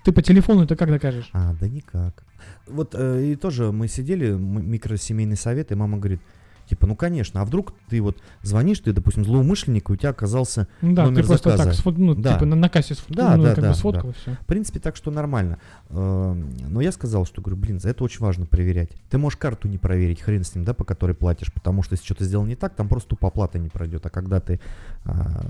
Ты 0.03 0.11
по 0.11 0.23
телефону 0.23 0.63
это 0.63 0.75
как 0.75 0.89
докажешь? 0.89 1.29
А, 1.31 1.53
да 1.59 1.69
никак. 1.69 2.23
Вот 2.65 2.95
э, 2.95 3.33
и 3.33 3.35
тоже 3.35 3.71
мы 3.71 3.87
сидели, 3.87 4.31
микросемейный 4.31 5.37
совет, 5.37 5.71
и 5.71 5.75
мама 5.75 5.99
говорит, 5.99 6.21
типа, 6.67 6.87
ну 6.87 6.95
конечно, 6.95 7.41
а 7.41 7.45
вдруг 7.45 7.73
ты 7.89 8.01
вот 8.01 8.17
звонишь, 8.41 8.79
ты, 8.79 8.93
допустим, 8.93 9.25
злоумышленник, 9.25 9.89
и 9.89 9.93
у 9.93 9.95
тебя 9.95 10.09
оказался... 10.09 10.67
Да, 10.81 11.05
номер 11.05 11.21
ты 11.21 11.27
просто 11.27 11.51
заказа. 11.51 11.69
так, 11.71 11.79
сфот- 11.79 11.97
ну, 11.97 12.15
Да. 12.15 12.33
типа 12.33 12.45
на, 12.45 12.55
на 12.55 12.69
кассе 12.69 12.93
сфот- 12.93 13.15
Да, 13.15 13.35
ну, 13.37 13.43
да, 13.43 13.55
как 13.55 13.63
да, 13.63 13.69
бы 13.71 13.75
сфоткал 13.75 14.09
и 14.09 14.13
все. 14.13 14.33
В 14.41 14.45
принципе, 14.45 14.79
так 14.79 14.95
что 14.95 15.11
нормально. 15.11 15.59
Эм, 15.89 16.49
Но 16.69 16.81
я 16.81 16.91
сказал, 16.91 17.25
что, 17.25 17.41
говорю, 17.41 17.57
блин, 17.59 17.79
за 17.79 17.89
это 17.89 18.03
очень 18.03 18.19
важно 18.19 18.45
проверять. 18.45 18.89
Ты 19.09 19.17
можешь 19.17 19.37
карту 19.37 19.67
не 19.67 19.77
проверить, 19.77 20.21
хрен 20.21 20.43
с 20.43 20.55
ним, 20.55 20.63
да, 20.63 20.73
по 20.73 20.83
которой 20.83 21.13
платишь, 21.15 21.51
потому 21.53 21.83
что 21.83 21.93
если 21.93 22.05
что-то 22.05 22.23
сделал 22.25 22.45
не 22.45 22.55
так, 22.55 22.75
там 22.75 22.87
просто 22.87 23.09
тупо 23.09 23.27
оплата 23.27 23.59
не 23.59 23.69
пройдет. 23.69 24.05
А 24.05 24.09
когда 24.09 24.39
ты 24.39 24.59
а, 25.05 25.45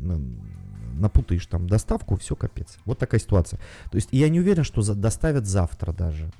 на- 0.00 0.20
напутаешь 1.00 1.46
там 1.46 1.68
доставку, 1.68 2.16
все 2.16 2.34
капец. 2.34 2.76
Вот 2.84 2.98
такая 2.98 3.20
ситуация. 3.20 3.58
То 3.90 3.96
есть 3.96 4.08
я 4.12 4.28
не 4.28 4.40
уверен, 4.40 4.64
что 4.64 4.82
за- 4.82 4.94
доставят 4.94 5.46
завтра 5.46 5.92
даже. 5.92 6.30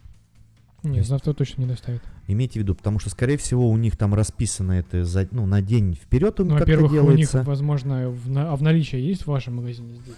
Есть- 0.85 1.09
завтра 1.09 1.33
точно 1.33 1.63
не 1.63 1.67
доставит. 1.69 2.03
Имейте 2.29 2.61
в 2.61 2.63
виду, 2.63 2.75
потому 2.75 2.99
что, 3.01 3.11
скорее 3.11 3.37
всего, 3.37 3.69
у 3.69 3.77
них 3.77 3.97
там 3.97 4.15
расписано 4.15 4.73
это 4.73 5.05
за, 5.05 5.27
ну, 5.33 5.45
на 5.47 5.61
день 5.61 5.95
вперед 5.95 6.39
Ну, 6.39 6.57
во-первых, 6.57 6.93
у 6.93 7.11
них, 7.13 7.33
возможно, 7.35 8.11
в, 8.11 8.31
на- 8.31 8.53
а 8.53 8.57
в 8.57 8.63
наличии 8.63 8.99
есть 8.99 9.23
в 9.23 9.27
вашем 9.29 9.57
магазине 9.57 9.95
здесь 9.97 10.17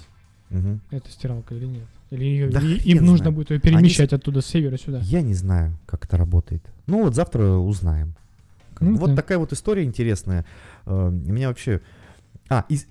Мгм. 0.50 0.80
эта 0.90 1.10
стиралка 1.10 1.54
или 1.54 1.66
нет? 1.66 1.84
Или 2.10 2.48
Да 2.50 2.60
и- 2.60 2.74
им 2.90 2.98
нужно 3.04 3.18
знает. 3.18 3.34
будет 3.34 3.50
ее 3.52 3.60
перемещать 3.60 4.12
оттуда 4.12 4.40
с 4.42 4.46
севера 4.46 4.76
сюда? 4.76 4.98
Я 5.02 5.22
не 5.22 5.34
знаю, 5.34 5.78
как 5.86 6.04
это 6.04 6.16
работает. 6.16 6.62
Ну 6.86 7.04
вот 7.04 7.14
завтра 7.14 7.52
узнаем. 7.52 8.14
Ну 8.80 8.96
вот 8.96 9.10
да. 9.10 9.16
такая 9.16 9.38
вот 9.38 9.52
история 9.52 9.84
интересная. 9.84 10.44
У 10.86 10.92
меня 11.10 11.48
вообще... 11.48 11.80
А, 12.48 12.64
из- 12.68 12.86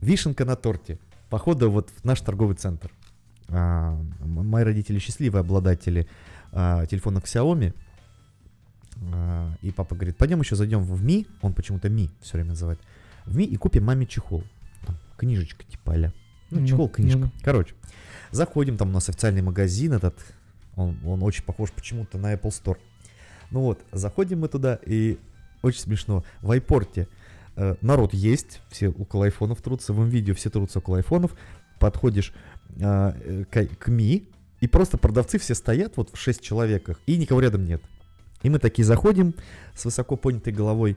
вишенка 0.00 0.44
на 0.44 0.56
торте. 0.56 0.98
Походу 1.28 1.70
вот 1.70 1.90
в 1.90 2.04
наш 2.04 2.20
торговый 2.20 2.56
центр. 2.56 2.90
А, 3.48 3.98
мои 4.20 4.64
родители 4.64 4.98
счастливые 4.98 5.40
обладатели 5.40 6.06
а, 6.52 6.86
телефонов 6.86 7.24
Xiaomi. 7.24 7.74
А, 9.12 9.54
и 9.62 9.70
папа 9.70 9.94
говорит, 9.94 10.16
пойдем 10.16 10.40
еще 10.40 10.56
зайдем 10.56 10.82
в 10.82 11.02
Ми, 11.02 11.26
он 11.42 11.52
почему-то 11.52 11.88
Ми 11.88 12.10
все 12.20 12.34
время 12.34 12.50
называет, 12.50 12.80
в 13.24 13.36
Ми 13.36 13.44
и 13.44 13.56
купим 13.56 13.84
маме 13.84 14.06
чехол. 14.06 14.42
Там 14.86 14.96
книжечка 15.16 15.64
типа 15.64 15.94
а 15.94 16.12
Ну, 16.50 16.66
чехол, 16.66 16.88
книжка. 16.88 17.18
ну-ну. 17.18 17.32
Короче, 17.42 17.74
заходим, 18.30 18.76
там 18.76 18.88
у 18.90 18.92
нас 18.92 19.08
официальный 19.08 19.42
магазин 19.42 19.92
этот, 19.92 20.18
он, 20.74 20.96
он 21.04 21.22
очень 21.22 21.44
похож 21.44 21.70
почему-то 21.72 22.18
на 22.18 22.34
Apple 22.34 22.50
Store. 22.50 22.78
Ну 23.50 23.60
вот, 23.60 23.80
заходим 23.92 24.40
мы 24.40 24.48
туда, 24.48 24.78
и 24.84 25.18
очень 25.62 25.80
смешно, 25.80 26.24
в 26.40 26.50
айпорте 26.50 27.08
э, 27.56 27.76
народ 27.80 28.12
есть, 28.14 28.60
все 28.70 28.88
около 28.88 29.26
айфонов 29.26 29.62
трутся, 29.62 29.92
в 29.92 30.04
видео 30.04 30.34
все 30.34 30.50
трутся 30.50 30.78
около 30.78 30.98
айфонов, 30.98 31.36
подходишь 31.78 32.32
к, 32.78 33.66
к 33.78 33.88
Ми, 33.88 34.28
и 34.60 34.68
просто 34.68 34.98
продавцы 34.98 35.38
все 35.38 35.54
стоят 35.54 35.96
вот 35.96 36.10
в 36.12 36.18
6 36.18 36.40
человеках, 36.40 37.00
и 37.06 37.16
никого 37.16 37.40
рядом 37.40 37.64
нет. 37.66 37.82
И 38.42 38.50
мы 38.50 38.58
такие 38.58 38.84
заходим 38.84 39.34
с 39.74 39.84
высоко 39.84 40.16
поднятой 40.16 40.52
головой, 40.52 40.96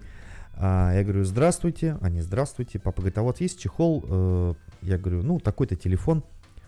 а, 0.61 0.93
я 0.93 1.03
говорю, 1.03 1.23
здравствуйте, 1.23 1.97
они, 2.01 2.21
здравствуйте, 2.21 2.79
папа 2.79 3.01
говорит, 3.01 3.17
а 3.17 3.21
вот 3.21 3.39
есть 3.39 3.59
чехол, 3.59 4.03
э, 4.05 4.53
я 4.81 4.97
говорю, 4.97 5.23
ну, 5.23 5.39
такой-то 5.39 5.77
телефон, 5.77 6.21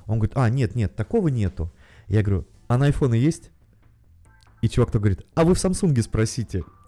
он 0.08 0.17
говорит, 0.17 0.38
а, 0.38 0.50
нет, 0.50 0.75
нет, 0.75 0.96
такого 0.96 1.27
нету. 1.27 1.70
Я 2.08 2.24
говорю, 2.24 2.48
а 2.70 2.77
на 2.77 2.86
айфоны 2.86 3.15
есть? 3.15 3.51
И 4.62 4.70
чувак 4.70 4.91
то 4.91 5.00
говорит, 5.00 5.25
а 5.36 5.43
вы 5.43 5.55
в 5.55 5.60
Самсунге 5.60 6.03
спросите. 6.03 6.63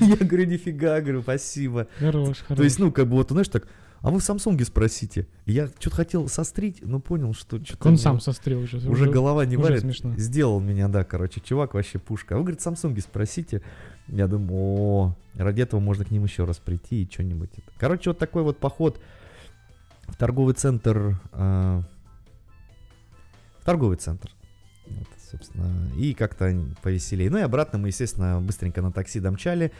Я 0.00 0.16
говорю, 0.16 0.44
нифига, 0.44 1.00
говорю, 1.00 1.22
спасибо. 1.22 1.86
Хорош, 1.98 2.40
хорош. 2.40 2.56
То 2.58 2.62
есть, 2.62 2.78
ну, 2.78 2.92
как 2.92 3.08
бы 3.08 3.14
вот, 3.14 3.30
знаешь, 3.30 3.48
так, 3.48 3.68
а 4.02 4.10
вы 4.10 4.18
в 4.18 4.24
Самсунге 4.24 4.64
спросите. 4.64 5.28
Я 5.46 5.68
что-то 5.78 5.96
хотел 5.96 6.28
сострить, 6.28 6.78
но 6.82 6.98
понял, 6.98 7.34
что 7.34 7.64
что-то... 7.64 7.88
Он 7.88 7.96
сам 7.96 8.20
сострил 8.20 8.62
уже. 8.62 8.78
Уже 8.88 9.08
голова 9.08 9.46
не 9.46 9.56
уже 9.56 9.68
варит. 9.68 9.80
смешно. 9.82 10.14
Сделал 10.16 10.58
меня, 10.58 10.88
да, 10.88 11.04
короче, 11.04 11.40
чувак 11.40 11.74
вообще 11.74 12.00
пушка. 12.00 12.34
А 12.34 12.38
вы, 12.38 12.44
говорит, 12.44 12.60
в 12.60 12.64
Самсунге 12.64 13.00
спросите. 13.00 13.62
Я 14.08 14.26
думаю, 14.26 14.56
о, 14.56 15.16
ради 15.34 15.62
этого 15.62 15.78
можно 15.78 16.04
к 16.04 16.10
ним 16.10 16.24
еще 16.24 16.44
раз 16.44 16.58
прийти 16.58 17.04
и 17.04 17.10
что-нибудь. 17.10 17.50
Короче, 17.78 18.10
вот 18.10 18.18
такой 18.18 18.42
вот 18.42 18.58
поход 18.58 19.00
в 20.08 20.16
торговый 20.16 20.54
центр. 20.54 21.20
а, 21.30 21.82
в 23.60 23.64
торговый 23.64 23.98
центр. 23.98 24.30
Вот, 24.88 25.06
собственно, 25.30 25.88
и 25.96 26.12
как-то 26.12 26.52
повеселее. 26.82 27.30
Ну 27.30 27.38
и 27.38 27.42
обратно 27.42 27.78
мы, 27.78 27.88
естественно, 27.88 28.40
быстренько 28.40 28.82
на 28.82 28.90
такси 28.90 29.20
домчали. 29.20 29.70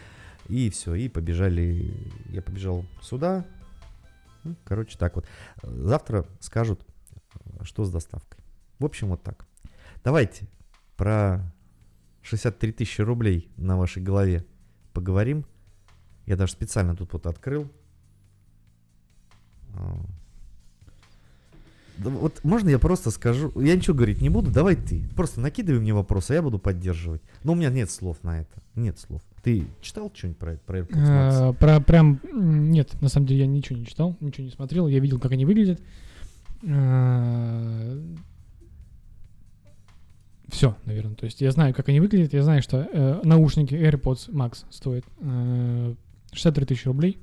И 0.48 0.70
все, 0.70 0.94
и 0.94 1.08
побежали. 1.08 1.92
Я 2.28 2.40
побежал 2.40 2.86
сюда. 3.00 3.44
Ну, 4.44 4.56
короче, 4.64 4.98
так 4.98 5.16
вот. 5.16 5.26
Завтра 5.62 6.26
скажут, 6.40 6.84
что 7.62 7.84
с 7.84 7.90
доставкой. 7.90 8.42
В 8.78 8.84
общем, 8.84 9.08
вот 9.08 9.22
так. 9.22 9.46
Давайте 10.04 10.46
про 10.96 11.52
63 12.22 12.72
тысячи 12.72 13.00
рублей 13.00 13.50
на 13.56 13.76
вашей 13.76 14.02
голове 14.02 14.44
поговорим. 14.92 15.44
Я 16.26 16.36
даже 16.36 16.52
специально 16.52 16.96
тут 16.96 17.12
вот 17.12 17.26
открыл. 17.26 17.70
А. 21.98 22.08
Вот 22.08 22.40
можно 22.44 22.68
я 22.68 22.78
просто 22.78 23.10
скажу, 23.10 23.52
я 23.60 23.74
ничего 23.76 23.94
говорить 23.96 24.20
не 24.20 24.28
буду, 24.28 24.50
давай 24.50 24.76
ты. 24.76 25.02
Просто 25.14 25.40
накидывай 25.40 25.80
мне 25.80 25.92
вопросы, 25.94 26.32
а 26.32 26.34
я 26.34 26.42
буду 26.42 26.58
поддерживать. 26.58 27.22
Но 27.44 27.52
у 27.52 27.54
меня 27.54 27.70
нет 27.70 27.90
слов 27.90 28.18
на 28.22 28.40
это. 28.40 28.50
Нет 28.74 28.98
слов. 28.98 29.22
Ты 29.42 29.66
читал 29.80 30.10
что-нибудь 30.14 30.38
про 30.38 30.52
это? 30.52 30.60
Про 30.64 30.78
AirPods 30.80 30.94
Max? 30.94 31.30
А, 31.32 31.52
Про 31.52 31.80
прям 31.80 32.20
нет, 32.32 33.00
на 33.02 33.08
самом 33.08 33.26
деле 33.26 33.40
я 33.40 33.46
ничего 33.46 33.78
не 33.78 33.86
читал, 33.86 34.16
ничего 34.20 34.44
не 34.44 34.50
смотрел, 34.52 34.86
я 34.88 34.98
видел, 35.00 35.18
как 35.18 35.32
они 35.32 35.44
выглядят. 35.44 35.80
Все, 40.48 40.76
наверное. 40.84 41.14
То 41.16 41.24
есть 41.24 41.40
я 41.40 41.50
знаю, 41.50 41.74
как 41.74 41.88
они 41.88 41.98
выглядят, 42.00 42.32
я 42.34 42.42
знаю, 42.42 42.62
что 42.62 42.86
э, 42.92 43.20
наушники 43.24 43.74
AirPods 43.74 44.30
Max 44.30 44.64
стоят 44.70 45.04
э, 45.20 45.94
63 46.32 46.66
тысячи 46.66 46.86
рублей. 46.86 47.18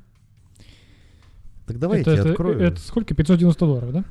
Так 1.67 1.77
давай 1.77 2.01
это, 2.01 2.11
я 2.11 2.15
тебе 2.17 2.21
это- 2.21 2.31
открою. 2.31 2.59
это 2.59 2.79
сколько? 2.81 3.13
590 3.13 3.65
долларов, 3.65 3.93
да? 3.93 4.03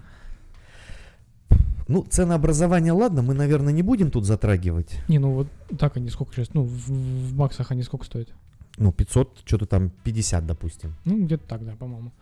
Ну, 1.88 2.04
ценообразование, 2.09 2.92
ладно, 2.92 3.23
мы, 3.23 3.33
наверное, 3.35 3.73
не 3.73 3.83
будем 3.83 4.11
тут 4.11 4.25
затрагивать. 4.26 4.99
Не, 5.09 5.18
ну 5.18 5.33
вот 5.33 5.49
так 5.78 5.97
они 5.97 6.11
сколько 6.11 6.35
сейчас, 6.35 6.52
ну 6.54 6.62
в, 6.62 6.88
в 6.88 7.35
баксах 7.35 7.71
они 7.71 7.83
сколько 7.83 8.04
стоят? 8.04 8.28
Ну, 8.76 8.92
500, 8.92 9.40
что-то 9.45 9.66
там 9.66 9.90
50, 10.04 10.47
допустим. 10.47 10.95
Ну 11.04 11.25
где-то 11.25 11.49
так, 11.49 11.64
да, 11.64 11.75
по-моему. 11.76 12.12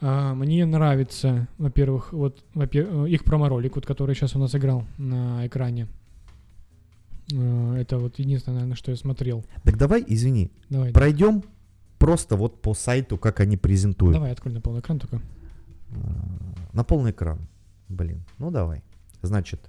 А, 0.00 0.34
мне 0.34 0.66
нравится, 0.66 1.48
во-первых, 1.58 2.12
вот 2.12 2.44
во-пер- 2.54 3.06
э, 3.06 3.08
их 3.10 3.24
промо-ролик, 3.24 3.76
вот, 3.76 3.86
который 3.86 4.14
сейчас 4.14 4.36
у 4.36 4.38
нас 4.38 4.54
играл 4.54 4.84
на 4.98 5.46
экране. 5.46 5.88
А, 7.34 7.76
Это 7.76 7.98
вот 7.98 8.18
единственное, 8.18 8.56
наверное, 8.56 8.76
что 8.76 8.90
я 8.90 8.96
смотрел. 8.96 9.44
Так 9.64 9.76
давай, 9.78 10.04
извини, 10.06 10.50
Давай, 10.68 10.92
пройдем 10.92 11.42
просто 11.98 12.36
вот 12.36 12.60
по 12.60 12.74
сайту, 12.74 13.16
как 13.16 13.40
они 13.40 13.56
презентуют. 13.56 14.14
давай 14.14 14.32
открой 14.32 14.52
на 14.54 14.60
полный 14.60 14.80
экран 14.80 14.98
только. 14.98 15.20
А, 15.92 15.96
На 16.74 16.84
полный 16.84 17.10
экран. 17.12 17.38
Блин, 17.88 18.24
ну 18.38 18.50
давай. 18.50 18.82
Значит, 19.22 19.60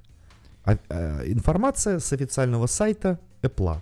а- 0.63 0.77
а, 0.89 1.21
информация 1.25 1.99
с 1.99 2.11
официального 2.13 2.67
сайта 2.67 3.19
Apple. 3.41 3.77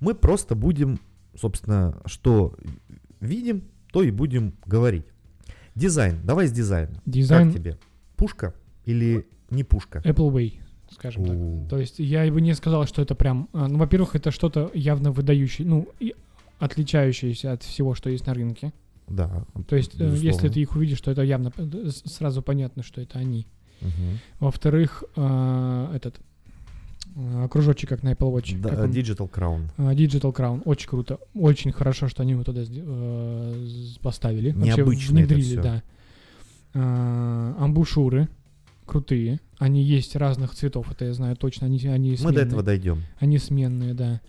Мы 0.00 0.14
просто 0.14 0.54
будем, 0.54 0.98
собственно, 1.36 2.00
что 2.06 2.54
видим, 3.20 3.64
то 3.92 4.02
и 4.02 4.10
будем 4.10 4.54
говорить. 4.66 5.06
Дизайн. 5.74 6.20
Давай 6.24 6.46
с 6.48 6.52
дизайна. 6.52 7.00
Дизайн 7.06 7.52
Как 7.52 7.60
тебе? 7.60 7.78
Пушка 8.16 8.54
или 8.84 9.26
не 9.50 9.64
пушка? 9.64 10.00
Apple 10.00 10.32
Way, 10.32 10.60
скажем 10.90 11.24
так. 11.24 11.36
У. 11.36 11.66
То 11.68 11.78
есть 11.78 11.98
я 11.98 12.30
бы 12.32 12.40
не 12.40 12.54
сказал, 12.54 12.86
что 12.86 13.00
это 13.02 13.14
прям... 13.14 13.48
а, 13.52 13.68
Ну, 13.68 13.78
во-первых, 13.78 14.16
это 14.16 14.30
что-то 14.30 14.70
явно 14.74 15.12
выдающее, 15.12 15.66
ну, 15.66 15.88
и 16.00 16.14
отличающееся 16.58 17.52
от 17.52 17.62
всего, 17.62 17.94
что 17.94 18.10
есть 18.10 18.26
на 18.26 18.34
рынке. 18.34 18.72
Да. 19.06 19.44
То 19.68 19.76
есть, 19.76 19.94
э, 19.94 20.04
если 20.04 20.26
безусловно. 20.26 20.50
ты 20.50 20.60
их 20.60 20.76
увидишь, 20.76 21.00
то 21.00 21.10
это 21.10 21.22
явно 21.22 21.52
э, 21.56 21.88
сразу 22.04 22.42
понятно, 22.42 22.82
что 22.82 23.00
это 23.00 23.18
они. 23.18 23.46
Мгм. 23.80 24.18
Во-вторых, 24.40 25.04
а, 25.16 25.94
этот 25.94 26.20
а, 27.16 27.48
кружочек, 27.48 27.88
как 27.88 28.02
на 28.02 28.12
Apple 28.12 28.32
Watch. 28.34 28.60
Да, 28.60 28.84
он? 28.84 28.90
Digital 28.90 29.30
Crown. 29.30 29.68
А, 29.76 29.94
Digital 29.94 30.34
Crown. 30.34 30.62
Очень 30.64 30.88
круто. 30.88 31.18
Очень 31.34 31.72
хорошо, 31.72 32.08
что 32.08 32.22
они 32.22 32.32
его 32.32 32.44
туда 32.44 32.62
э, 32.66 33.66
поставили. 34.02 34.52
Вообще 34.52 34.76
Необычно 34.76 35.18
это 35.18 35.34
внедрили, 35.34 35.42
всё. 35.42 35.62
да. 35.62 35.82
А, 36.74 37.56
амбушюры 37.58 38.28
крутые. 38.86 39.40
Они 39.58 39.82
есть 39.82 40.16
разных 40.16 40.54
цветов, 40.54 40.90
это 40.90 41.04
я 41.04 41.12
знаю 41.14 41.36
точно. 41.36 41.66
Они, 41.66 41.78
они 41.86 42.10
Мы 42.12 42.16
сменные. 42.16 42.34
до 42.36 42.40
этого 42.42 42.62
дойдем. 42.62 43.02
Они 43.18 43.38
сменные, 43.38 43.94
да. 43.94 44.20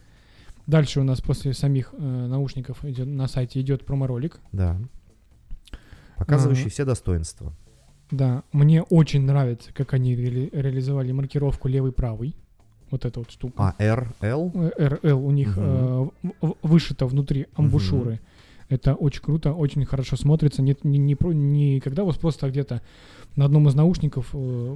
Дальше 0.68 1.00
у 1.00 1.03
нас 1.03 1.22
после 1.22 1.53
самих 1.53 1.94
э, 1.98 2.27
наушников 2.27 2.84
идет, 2.86 3.08
на 3.08 3.27
сайте 3.27 3.60
идет 3.62 3.86
промо-ролик. 3.86 4.39
Да. 4.51 4.77
Показывающий 6.18 6.63
Ага. 6.63 6.72
все 6.72 6.86
достоинства. 6.86 7.53
Да, 8.12 8.44
мне 8.51 8.82
очень 8.84 9.22
нравится, 9.22 9.72
как 9.74 9.94
они 9.94 10.16
реали- 10.16 10.50
реализовали 10.51 11.12
маркировку 11.12 11.68
левый-правый. 11.68 12.36
Вот 12.92 13.06
эта 13.06 13.19
вот 13.19 13.30
штука. 13.30 13.54
А, 13.58 13.76
R, 13.84 14.13
L? 14.22 14.52
Э, 14.56 14.72
RL 15.04 15.13
у 15.13 15.30
них 15.32 15.56
Мгм. 15.56 16.12
э, 16.41 16.48
вышито 16.63 17.06
внутри 17.06 17.45
амбушюры. 17.54 18.19
Это 18.67 18.95
очень 18.95 19.22
круто, 19.22 19.54
очень 19.54 19.86
хорошо 19.86 20.15
смотрится. 20.15 20.62
Нет, 20.63 20.84
не, 20.84 20.98
не, 20.98 21.15
про- 21.15 21.32
не 21.34 21.80
когда 21.82 22.04
у 22.04 22.08
вас 22.08 22.17
просто 22.17 22.50
где-то 22.50 22.82
на 23.36 23.45
одном 23.45 23.67
из 23.67 23.76
наушников 23.76 24.30
э, 24.34 24.76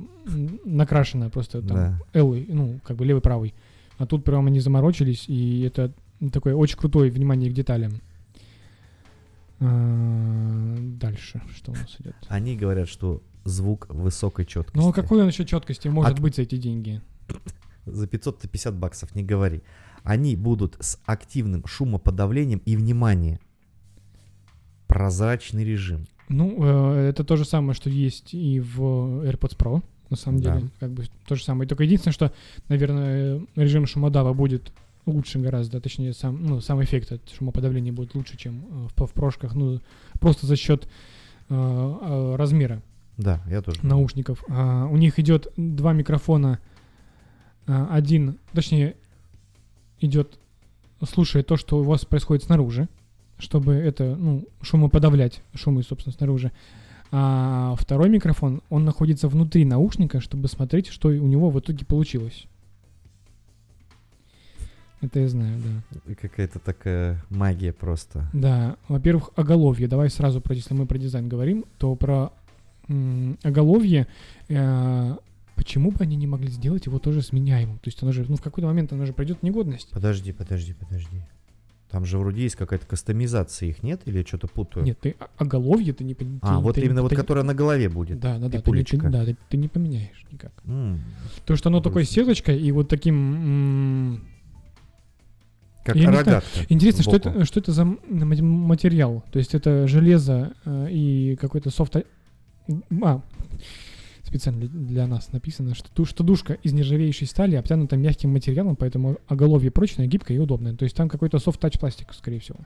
накрашено 0.65 1.29
просто 1.29 1.61
там 1.61 1.77
Да. 1.77 1.99
L, 2.13 2.35
ну, 2.49 2.79
как 2.83 2.97
бы 2.97 3.05
левый-правый. 3.05 3.53
А 3.97 4.05
тут 4.05 4.23
прямо 4.23 4.47
они 4.47 4.59
заморочились, 4.59 5.25
и 5.27 5.61
это 5.61 5.91
такое 6.31 6.55
очень 6.55 6.77
крутое 6.77 7.11
внимание 7.11 7.49
к 7.49 7.53
деталям. 7.53 7.93
А, 9.59 10.77
Дальше, 10.79 11.41
что 11.55 11.71
у 11.71 11.75
нас 11.75 11.95
идет? 11.99 12.15
Они 12.27 12.55
говорят, 12.55 12.87
что 12.89 13.21
звук 13.45 13.87
высокой 13.89 14.45
четкости. 14.45 14.77
Ну, 14.77 14.89
а 14.89 14.93
какой 14.93 15.21
он 15.21 15.27
еще 15.27 15.45
четкости 15.45 15.87
может 15.87 16.19
быть 16.19 16.35
за 16.35 16.43
эти 16.43 16.57
деньги? 16.57 17.01
За 17.85 18.07
550 18.07 18.75
баксов, 18.75 19.13
не 19.13 19.23
говори. 19.23 19.61
Они 20.03 20.37
будут 20.37 20.77
с 20.79 20.97
активным 21.05 21.65
шумоподавлением 21.67 22.61
и, 22.65 22.77
внимание, 22.77 23.41
прозрачный 24.87 25.65
режим. 25.65 26.07
Ну, 26.29 26.55
э, 26.63 27.09
это 27.09 27.25
то 27.25 27.35
же 27.35 27.43
самое, 27.43 27.73
что 27.73 27.89
есть 27.89 28.33
и 28.33 28.59
в 28.61 28.79
AirPods 29.25 29.57
Pro, 29.57 29.83
на 30.09 30.15
самом 30.15 30.39
Да. 30.41 30.55
деле. 30.57 30.69
Как 30.79 30.91
бы 30.91 31.03
то 31.27 31.35
же 31.35 31.43
самое. 31.43 31.67
Только 31.67 31.83
единственное, 31.83 32.13
что, 32.13 32.31
наверное, 32.69 33.41
режим 33.55 33.85
шумодава 33.85 34.33
будет 34.33 34.71
лучше 35.05 35.39
гораздо, 35.39 35.81
точнее, 35.81 36.13
сам, 36.13 36.45
ну, 36.45 36.61
сам 36.61 36.83
эффект 36.83 37.11
от 37.11 37.21
шумоподавления 37.29 37.91
будет 37.91 38.15
лучше, 38.15 38.37
чем 38.37 38.63
э, 38.69 38.87
в, 38.95 39.07
в 39.07 39.11
прошках, 39.13 39.53
ну, 39.55 39.79
просто 40.19 40.47
за 40.47 40.55
счет 40.55 40.87
э, 41.49 41.53
э, 42.01 42.35
размера 42.35 42.81
Да, 43.17 43.41
я 43.47 43.61
тоже. 43.61 43.79
наушников. 43.85 44.43
А, 44.49 44.85
у 44.85 44.97
них 44.97 45.19
идет 45.19 45.47
два 45.57 45.93
микрофона, 45.93 46.59
а, 47.67 47.87
один, 47.91 48.37
точнее, 48.53 48.95
идет, 49.99 50.39
слушает 51.05 51.47
то, 51.47 51.57
что 51.57 51.79
у 51.79 51.83
вас 51.83 52.05
происходит 52.05 52.43
снаружи, 52.43 52.87
чтобы 53.37 53.73
это, 53.73 54.15
ну, 54.15 54.45
шумоподавлять, 54.61 55.41
шумы, 55.53 55.83
собственно, 55.83 56.13
снаружи. 56.13 56.51
А 57.11 57.75
второй 57.77 58.09
микрофон, 58.09 58.63
он 58.69 58.85
находится 58.85 59.27
внутри 59.27 59.65
наушника, 59.65 60.19
чтобы 60.19 60.47
смотреть, 60.47 60.87
что 60.87 61.09
у 61.09 61.27
него 61.27 61.51
в 61.51 61.59
итоге 61.59 61.85
получилось. 61.85 62.45
Это 65.03 65.19
я 65.19 65.27
знаю, 65.27 65.59
да. 65.61 66.13
Какая-то 66.15 66.59
такая 66.59 67.21
магия 67.29 67.73
просто. 67.73 68.29
Да, 68.33 68.77
во-первых, 68.87 69.31
оголовье. 69.35 69.87
Давай 69.87 70.09
сразу, 70.09 70.39
про, 70.39 70.55
если 70.55 70.73
мы 70.73 70.85
про 70.85 70.97
дизайн 70.97 71.27
говорим, 71.27 71.65
то 71.77 71.95
про 71.95 72.31
м, 72.87 73.37
оголовье, 73.43 74.07
э, 74.47 75.15
почему 75.55 75.91
бы 75.91 75.97
они 75.99 76.15
не 76.15 76.25
могли 76.27 76.47
сделать 76.47 76.85
его 76.85 76.99
тоже 76.99 77.21
сменяемым? 77.21 77.79
То 77.79 77.89
есть 77.89 78.01
оно 78.01 78.13
же, 78.13 78.25
ну, 78.29 78.37
в 78.37 78.41
какой-то 78.41 78.67
момент 78.67 78.93
оно 78.93 79.05
же 79.05 79.11
пройдет 79.13 79.39
в 79.39 79.43
негодность. 79.43 79.89
Подожди, 79.91 80.31
подожди, 80.31 80.73
подожди. 80.73 81.21
Там 81.91 82.05
же 82.05 82.17
вроде 82.17 82.41
есть 82.41 82.55
какая-то 82.55 82.87
кастомизация 82.87 83.69
их, 83.69 83.83
нет? 83.83 84.01
Или 84.05 84.19
я 84.19 84.25
что-то 84.25 84.47
путаю? 84.47 84.83
Нет, 84.85 84.97
ты 84.99 85.15
оголовье 85.37 85.93
ты 85.93 86.03
не... 86.03 86.13
пон- 86.13 86.39
А, 86.41 86.55
ты- 86.57 86.63
вот 86.63 86.75
ты- 86.75 86.81
именно 86.81 87.01
вот 87.03 87.09
ты- 87.09 87.15
которая 87.15 87.43
на 87.43 87.53
голове 87.53 87.87
будет. 87.89 88.19
Да, 88.19 88.39
да, 88.39 88.47
да, 88.47 88.49
ты, 88.49 88.71
не- 88.71 88.83
ты- 88.83 88.83
пипулечка. 88.87 89.09
да, 89.09 89.25
ты, 89.25 89.37
ты 89.49 89.57
не 89.57 89.67
поменяешь 89.67 90.25
никак. 90.31 90.51
М, 90.65 91.01
То, 91.45 91.55
что 91.55 91.69
оно 91.69 91.81
такой 91.81 92.01
Грустно. 92.03 92.15
сеточкой 92.23 92.59
и 92.59 92.71
вот 92.71 92.87
таким... 92.89 93.15
м, 94.15 94.23
Как 95.83 95.95
Я 95.95 96.11
рогатка. 96.11 96.43
Интересно, 96.69 97.03
что 97.03 97.15
это, 97.17 97.45
что 97.45 97.59
это 97.59 97.71
за 97.73 97.83
материал? 97.85 99.23
То 99.31 99.39
есть 99.39 99.53
это 99.53 99.87
железо 99.87 100.53
э, 100.65 100.87
и 100.89 101.35
какой-то 101.39 101.69
софт... 101.71 101.97
А, 103.01 103.21
специально 104.23 104.65
для- 104.65 105.07
нас 105.07 105.31
написано, 105.33 105.75
что, 105.75 106.05
что 106.05 106.23
душка 106.23 106.53
из 106.53 106.71
нержавеющей 106.73 107.27
стали 107.27 107.55
обтянута 107.55 107.97
мягким 107.97 108.31
материалом, 108.31 108.75
поэтому 108.77 109.17
оголовье 109.27 109.71
прочное, 109.71 110.07
гибкое 110.07 110.37
и 110.37 110.39
удобное. 110.39 110.73
То 110.75 110.83
есть 110.83 110.95
там 110.95 111.09
какой-то 111.09 111.37
софт-тач 111.39 111.77
пластик, 111.77 112.13
скорее 112.13 112.39
всего. 112.39 112.59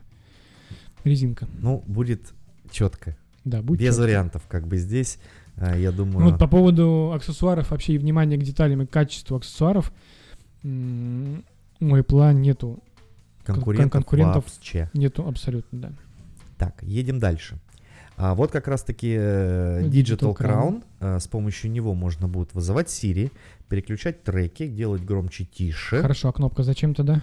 Резинка. 1.04 1.48
Ну, 1.60 1.82
будет 1.86 2.32
четко. 2.70 3.16
Да, 3.44 3.62
будет 3.62 3.80
Без 3.80 3.88
чётко. 3.96 4.02
вариантов, 4.02 4.42
как 4.48 4.66
бы 4.68 4.76
здесь, 4.76 5.18
а, 5.56 5.76
я 5.76 5.90
думаю... 5.90 6.20
Ну, 6.20 6.30
вот 6.30 6.38
по 6.38 6.46
поводу 6.46 7.12
аксессуаров 7.14 7.70
вообще 7.72 7.94
и 7.94 7.98
внимания 7.98 8.36
к 8.36 8.42
деталям 8.44 8.82
и 8.82 8.86
качеству 8.86 9.36
аксессуаров 9.36 9.92
м, 10.62 11.44
у 11.80 11.96
Apple 11.96 12.34
нету, 12.34 12.82
конкурентов, 13.54 13.92
конкурентов. 13.92 14.44
вообще. 14.44 14.90
нету 14.94 15.26
абсолютно, 15.26 15.80
да. 15.80 15.92
Так, 16.56 16.82
едем 16.82 17.18
дальше. 17.18 17.58
А 18.16 18.34
вот 18.34 18.50
как 18.50 18.66
раз-таки 18.66 19.14
э, 19.16 19.82
Digital 19.84 20.34
Digital 20.34 20.36
Crown. 20.36 20.84
э, 20.98 21.18
с 21.20 21.28
помощью 21.28 21.70
него 21.70 21.94
можно 21.94 22.26
будет 22.26 22.52
вызывать 22.52 22.88
Siri, 22.88 23.30
переключать 23.68 24.24
треки, 24.24 24.66
делать 24.66 25.04
громче, 25.04 25.44
тише. 25.44 26.00
Хорошо, 26.00 26.30
а 26.30 26.32
кнопка 26.32 26.64
зачем 26.64 26.94
тогда? 26.94 27.22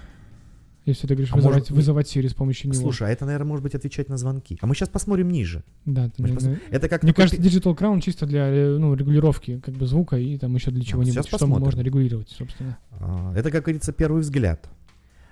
Если 0.86 1.08
ты 1.08 1.16
говоришь 1.16 1.34
А 1.34 1.36
вызывать, 1.38 1.56
может, 1.56 1.72
вызывать 1.72 2.16
Siri 2.16 2.30
с 2.30 2.34
помощью 2.34 2.70
него. 2.70 2.80
Слушай, 2.80 3.08
а 3.08 3.12
это, 3.12 3.26
наверное, 3.26 3.48
может 3.48 3.64
быть 3.64 3.74
отвечать 3.74 4.08
на 4.08 4.18
звонки. 4.18 4.58
А 4.62 4.68
мы 4.68 4.76
сейчас 4.76 4.88
посмотрим 4.88 5.30
ниже. 5.30 5.64
Да, 5.84 6.06
щас 6.06 6.20
наверное, 6.20 6.62
Это 6.70 6.88
как 6.88 7.04
Мне 7.04 7.12
такой 7.12 7.28
кажется, 7.28 7.42
Digital 7.42 7.76
Crown 7.76 8.00
чисто 8.02 8.26
для 8.28 8.48
э, 8.48 8.78
ну, 8.78 8.94
регулировки 8.94 9.60
как 9.66 9.74
бы 9.74 9.88
звука 9.88 10.18
и 10.18 10.38
там 10.38 10.54
еще 10.56 10.72
для 10.72 10.84
чего-нибудь, 10.84 11.14
сейчас 11.16 11.26
что 11.28 11.40
посмотрим. 11.40 11.66
можно 11.66 11.82
регулировать, 11.82 12.30
собственно. 12.30 12.78
а, 12.92 13.34
это, 13.36 13.52
как 13.52 13.64
говорится, 13.64 13.92
первый 13.92 14.22
взгляд. 14.22 14.70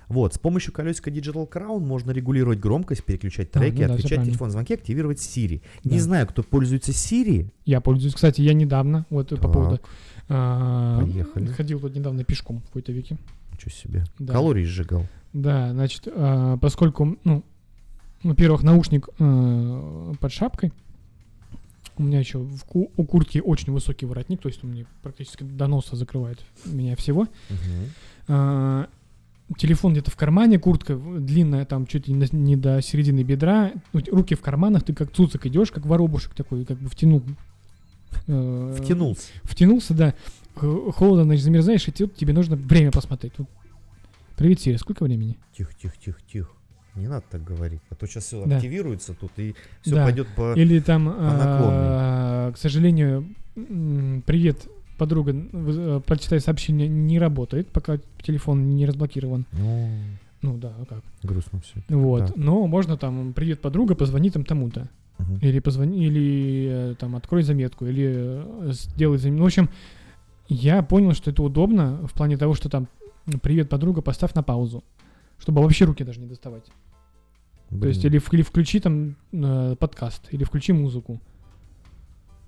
Вот, 0.10 0.34
с 0.34 0.38
помощью 0.40 0.74
колесика 0.74 1.10
Digital 1.10 1.50
Crown 1.50 1.80
можно 1.80 2.12
регулировать 2.12 2.60
громкость, 2.60 3.04
переключать 3.04 3.50
А, 3.54 3.60
треки, 3.60 3.82
ну 3.82 3.88
да, 3.88 3.94
отвечать 3.96 4.24
телефон 4.26 4.52
звонки, 4.52 4.74
активировать 4.74 5.18
Siri. 5.20 5.62
Да. 5.84 5.90
Не 5.92 6.00
знаю, 6.00 6.28
кто 6.28 6.44
пользуется 6.44 6.92
Siri. 6.92 7.50
Я 7.66 7.82
пользуюсь, 7.82 8.14
кстати, 8.16 8.42
я 8.42 8.54
недавно, 8.54 9.06
вот 9.10 9.30
по 9.30 9.38
Так, 9.38 9.52
поводу... 9.52 9.80
а, 10.30 11.00
поехали. 11.02 11.46
Ходил 11.48 11.80
тут 11.80 11.96
недавно 11.96 12.24
пешком 12.24 12.60
в 12.60 12.64
какой-то 12.66 12.92
веке. 12.92 13.18
Ничего 13.54 13.72
себе. 13.72 14.04
Да. 14.20 14.34
Калорий 14.34 14.66
сжигал. 14.66 15.08
Да, 15.34 15.72
значит, 15.72 16.08
а, 16.08 16.58
поскольку, 16.58 17.18
ну, 17.24 17.44
во-первых, 18.24 18.64
наушник 18.64 19.10
э, 19.20 20.14
под 20.20 20.32
шапкой, 20.32 20.72
у 21.98 22.04
меня 22.04 22.20
еще 22.20 22.40
в 22.40 22.64
ку- 22.64 22.90
у 22.96 23.04
куртки 23.04 23.40
очень 23.40 23.72
высокий 23.74 24.06
воротник, 24.06 24.42
то 24.42 24.48
есть 24.48 24.64
он 24.64 24.72
мне 24.72 24.86
практически 25.02 25.44
до 25.44 25.68
носа 25.68 25.96
закрывает 25.96 26.40
меня 26.66 26.96
всего. 26.96 27.28
А, 28.28 28.88
телефон 29.58 29.94
где-то 29.94 30.12
в 30.12 30.16
кармане, 30.16 30.60
куртка 30.60 30.96
длинная, 30.96 31.66
там 31.66 31.86
чуть 31.88 32.08
ли 32.08 32.14
не 32.14 32.56
до- 32.56 32.82
середины 32.82 33.24
бедра, 33.24 33.72
ну, 33.94 34.02
руки 34.12 34.36
в 34.36 34.42
карманах, 34.42 34.84
ты 34.84 34.94
как 34.94 35.12
цуцик 35.12 35.46
идешь, 35.46 35.72
как 35.72 35.86
воробушек 35.86 36.34
такой, 36.34 36.66
как 36.66 36.78
бы 36.78 36.90
втянул. 36.90 37.24
э, 38.28 38.76
Втянулся. 38.82 39.28
Втянулся, 39.44 39.94
да. 39.94 40.14
Холодно, 40.56 41.24
значит, 41.24 41.44
замерзаешь, 41.44 41.88
и 41.88 41.92
тут 41.92 42.16
тебе 42.16 42.34
нужно 42.34 42.56
время 42.56 42.92
посмотреть. 42.92 43.34
Привет, 44.38 44.62
Сири, 44.62 44.78
сколько 44.78 45.04
времени? 45.04 45.38
Тихо, 45.58 45.72
тихо, 45.82 45.96
тихо, 46.04 46.20
тихо. 46.32 46.50
Не 46.96 47.08
надо 47.08 47.24
так 47.30 47.44
говорить. 47.44 47.82
А 47.90 47.96
то 47.96 48.06
сейчас 48.06 48.26
все 48.26 48.46
Да. 48.46 48.58
активируется 48.58 49.14
тут 49.16 49.32
и 49.38 49.56
все 49.82 49.96
Да. 49.96 50.04
пойдет 50.06 50.28
по... 50.36 50.54
Или 50.54 50.80
там, 50.80 51.06
наклонной. 51.06 51.88
а, 51.90 52.52
к 52.54 52.58
сожалению, 52.58 53.28
привет, 53.56 54.68
подруга, 55.04 55.34
э, 55.36 56.02
прочитай 56.06 56.40
сообщение, 56.40 56.88
не 56.88 57.20
работает, 57.20 57.68
пока 57.68 58.00
телефон 58.22 58.70
не 58.76 58.86
разблокирован. 58.86 59.46
Ну, 59.52 59.90
Ну 60.42 60.58
да, 60.58 60.74
а 60.80 60.86
как? 60.86 61.04
грустно 61.24 61.60
все. 61.60 61.84
Вот. 61.90 62.26
Да. 62.28 62.34
Но 62.36 62.68
можно 62.68 62.98
там, 62.98 63.34
привет, 63.34 63.60
подруга, 63.62 63.96
позвони 63.96 64.30
там 64.30 64.46
тому-то. 64.46 64.88
Или 65.42 65.60
позвони, 65.60 66.06
или 66.08 66.68
э, 66.70 66.96
там 67.00 67.16
открой 67.16 67.44
заметку, 67.44 67.86
или 67.86 68.12
э, 68.14 68.72
сделай 68.72 69.18
заметку. 69.18 69.38
Ну, 69.38 69.44
в 69.44 69.48
общем, 69.48 69.70
я 70.50 70.82
понял, 70.84 71.14
что 71.14 71.32
это 71.32 71.44
удобно 71.44 72.08
в 72.08 72.14
плане 72.14 72.38
того, 72.38 72.56
что 72.56 72.70
там 72.70 72.88
м, 73.28 73.40
привет, 73.40 73.70
подруга, 73.70 74.02
поставь 74.02 74.34
на 74.34 74.44
паузу. 74.44 74.84
Чтобы 75.38 75.62
вообще 75.62 75.86
руки 75.86 76.04
даже 76.04 76.20
не 76.20 76.28
доставать. 76.28 76.66
То 77.70 77.88
есть, 77.88 78.06
или, 78.06 78.22
или 78.32 78.42
включи 78.42 78.80
там 78.80 79.16
э, 79.34 79.76
подкаст, 79.80 80.28
или 80.32 80.44
включи 80.44 80.74
музыку. 80.74 81.20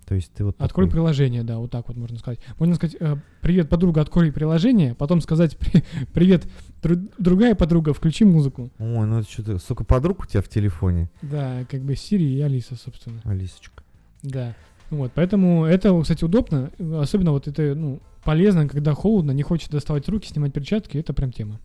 То 0.06 0.14
есть 0.14 0.32
ты 0.34 0.46
вот 0.46 0.56
Открой 0.60 0.86
такой- 0.86 0.92
приложение, 0.92 1.44
да, 1.44 1.58
вот 1.58 1.72
так 1.72 1.88
вот 1.88 1.98
можно 1.98 2.20
сказать. 2.20 2.40
Можно 2.60 2.76
сказать, 2.76 2.96
э, 3.00 3.16
привет, 3.42 3.70
подруга, 3.70 4.02
открой 4.02 4.32
приложение, 4.32 4.94
потом 4.94 5.20
сказать, 5.22 5.58
«При- 5.58 5.84
привет, 6.14 6.46
дру- 6.84 7.12
другая 7.18 7.56
подруга, 7.56 7.92
включи 7.94 8.24
музыку. 8.24 8.70
Ой, 8.78 9.08
ну 9.08 9.20
это 9.20 9.30
что-то... 9.30 9.58
Столько 9.58 9.84
подруг 9.84 10.22
у 10.22 10.26
тебя 10.28 10.42
в 10.44 10.48
телефоне, 10.48 11.10
Да, 11.24 11.66
как 11.72 11.82
бы 11.82 11.94
Siri 11.94 12.22
и 12.24 12.40
Алиса, 12.42 12.76
собственно. 12.76 13.20
Алисочка. 13.24 13.84
Да. 14.22 14.56
Вот, 14.92 15.12
поэтому 15.16 15.66
это, 15.66 16.00
кстати, 16.00 16.24
удобно. 16.24 16.70
Особенно 17.02 17.32
вот 17.32 17.48
это, 17.48 17.74
ну, 17.74 18.00
полезно, 18.24 18.68
когда 18.68 18.94
холодно, 18.94 19.32
не 19.32 19.42
хочется 19.42 19.72
доставать 19.72 20.08
руки, 20.08 20.28
снимать 20.30 20.54
перчатки, 20.54 20.98
это 21.00 21.14
прям 21.14 21.32
тема. 21.32 21.60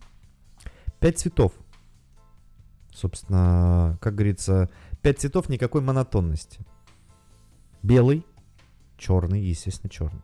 Пять 0.99 1.19
цветов. 1.19 1.53
Собственно, 2.93 3.97
как 4.01 4.15
говорится, 4.15 4.69
пять 5.01 5.19
цветов 5.19 5.49
никакой 5.49 5.81
монотонности. 5.81 6.59
Белый, 7.83 8.23
черный, 9.01 9.41
естественно, 9.41 9.89
черный. 9.89 10.21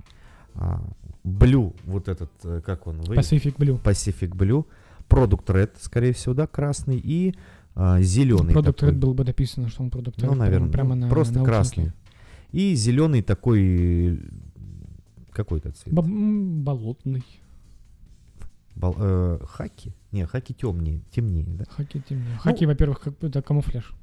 Блю, 1.23 1.73
вот 1.85 2.07
этот, 2.07 2.31
э, 2.43 2.61
как 2.65 2.87
он? 2.87 3.01
Вы- 3.01 3.15
Pacific 3.15 3.55
Blue. 3.57 3.81
Pacific 3.81 4.29
Blue. 4.29 4.65
Product 5.09 5.45
Red, 5.45 5.71
скорее 5.79 6.13
всего, 6.13 6.33
да, 6.33 6.47
красный. 6.47 6.99
И 7.03 7.33
зеленый 7.99 8.53
Продукт 8.53 8.79
такой. 8.79 8.93
Red 8.95 8.99
было 8.99 9.13
бы 9.13 9.23
написано, 9.23 9.69
что 9.69 9.83
он 9.83 9.89
Ну, 9.93 10.01
Red, 10.01 10.35
наверное, 10.35 10.71
прямо 10.71 10.95
ну, 10.95 11.01
на 11.05 11.09
просто 11.09 11.33
наушнике. 11.35 11.55
красный. 11.55 11.91
И 12.51 12.75
зеленый 12.75 13.21
такой... 13.21 14.19
Какой-то 15.31 15.71
цвет. 15.71 15.95
М, 15.97 16.63
болотный. 16.63 17.23
Бал- 18.75 18.95
э, 18.97 19.39
хаки? 19.47 19.93
Не, 20.11 20.25
хаки 20.25 20.53
темнее, 20.53 21.01
темнее, 21.11 21.45
да? 21.53 21.65
Хаки 21.69 21.97
Ну, 21.97 22.03
темнее. 22.09 22.37
Хаки, 22.39 22.65
во-первых, 22.65 22.99
как 23.01 23.23
это 23.23 23.41
камуфляж. 23.41 23.93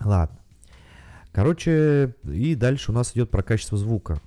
Ладно. 0.00 0.38
Короче, 1.32 2.14
и 2.24 2.54
дальше 2.54 2.92
у 2.92 2.94
нас 2.94 3.12
идет 3.14 3.30
про 3.30 3.42
качество 3.42 3.78
звука. 3.78 4.20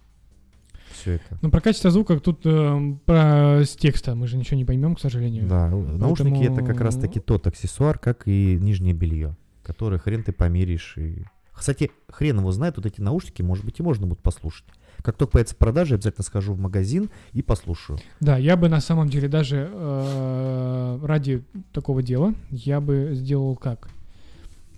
Все 0.91 1.13
это. 1.13 1.37
Ну, 1.41 1.49
про 1.49 1.61
качество 1.61 1.91
звука 1.91 2.19
тут 2.19 2.41
э, 2.45 2.95
про 3.05 3.61
с 3.63 3.75
текста 3.75 4.15
мы 4.15 4.27
же 4.27 4.37
ничего 4.37 4.57
не 4.57 4.65
поймем, 4.65 4.95
к 4.95 4.99
сожалению. 4.99 5.47
Да, 5.47 5.69
наушники 5.69 6.43
это 6.43 6.63
как 6.63 6.79
раз 6.79 6.95
таки 6.95 7.19
Поэтому- 7.19 7.39
тот 7.39 7.47
аксессуар, 7.47 7.99
как 7.99 8.23
и 8.27 8.57
нижнее 8.59 8.93
белье, 8.93 9.35
которое 9.61 9.97
хрен 9.99 10.23
ты 10.23 10.31
померишь. 10.31 10.95
И... 10.97 11.25
Кстати, 11.53 11.91
хрен 12.09 12.39
его 12.39 12.51
знает, 12.51 12.77
вот 12.77 12.85
эти 12.85 13.01
наушники, 13.01 13.41
может 13.41 13.65
быть, 13.65 13.79
и 13.79 13.83
можно 13.83 14.07
будет 14.07 14.19
послушать. 14.19 14.65
Как 15.03 15.17
только 15.17 15.33
появится 15.33 15.55
продажа, 15.55 15.95
обязательно 15.95 16.23
схожу 16.23 16.53
в 16.53 16.59
магазин 16.59 17.09
и 17.33 17.41
послушаю. 17.41 17.99
Да, 18.21 18.37
я 18.37 18.55
бы 18.55 18.69
на 18.69 18.79
самом 18.79 19.09
деле 19.09 19.27
даже 19.27 19.69
э, 19.71 20.99
ради 21.03 21.43
такого 21.73 22.01
дела, 22.01 22.33
я 22.49 22.79
бы 22.79 23.09
сделал 23.13 23.55
как? 23.57 23.89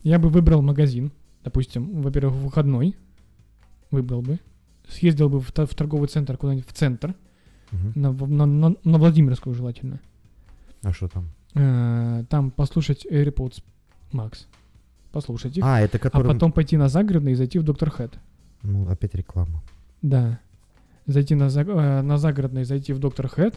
Я 0.04 0.20
бы 0.20 0.30
выбрал 0.30 0.62
магазин, 0.62 1.12
допустим, 1.48 2.02
во-первых, 2.02 2.34
в 2.34 2.44
выходной, 2.44 2.96
выбрал 3.92 4.22
бы, 4.22 4.40
съездил 4.90 5.30
бы 5.30 5.40
в, 5.40 5.50
в 5.50 5.76
торговый 5.76 6.10
центр 6.10 6.36
куда-нибудь 6.38 6.68
в 6.68 6.74
центр, 6.74 7.16
Мгм. 7.72 7.92
на, 7.96 8.12
на, 8.12 8.46
на- 8.46 8.76
на 8.84 8.98
Владимирскую 8.98 9.54
желательно, 9.56 10.00
А 10.84 10.92
что 10.94 11.08
там? 11.08 11.30
Э, 11.56 12.24
там 12.30 12.52
послушать 12.52 13.06
AirPods 13.06 13.64
Max, 14.12 14.46
послушать 15.14 15.58
их, 15.58 15.64
А, 15.66 15.80
это 15.80 15.98
а 15.98 16.00
который... 16.00 16.28
потом 16.34 16.52
пойти 16.52 16.76
на 16.78 16.90
загородный 16.90 17.32
и 17.32 17.36
зайти 17.36 17.60
в 17.60 17.64
Доктор 17.64 17.90
Хэт. 17.92 18.12
Ну, 18.64 18.90
опять 18.90 19.16
реклама. 19.16 19.62
Да. 20.02 20.40
Зайти 21.06 21.36
на, 21.36 21.48
заг- 21.50 21.70
э, 21.70 22.02
на 22.02 22.18
загородный, 22.18 22.64
зайти 22.66 22.92
в 22.94 23.00
Доктор 23.00 23.28
Хэт 23.30 23.56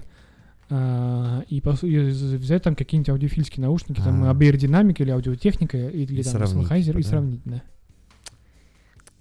а, 0.70 1.42
и, 1.48 1.58
пос- 1.60 1.86
и 1.86 2.36
взять 2.36 2.62
там 2.62 2.74
какие-нибудь 2.76 3.10
аудиофильские 3.10 3.62
наушники, 3.64 4.00
там 4.00 4.22
А. 4.24 4.32
ABR 4.32 4.56
динамик 4.56 5.00
или 5.00 5.10
аудиотехника, 5.10 5.76
или 5.88 6.20
И 6.20 6.22
там 6.22 6.42
Sennheiser, 6.42 6.84
типа, 6.86 6.98
и 6.98 7.02
да? 7.02 7.08
сравнить, 7.08 7.40
да. 7.44 7.62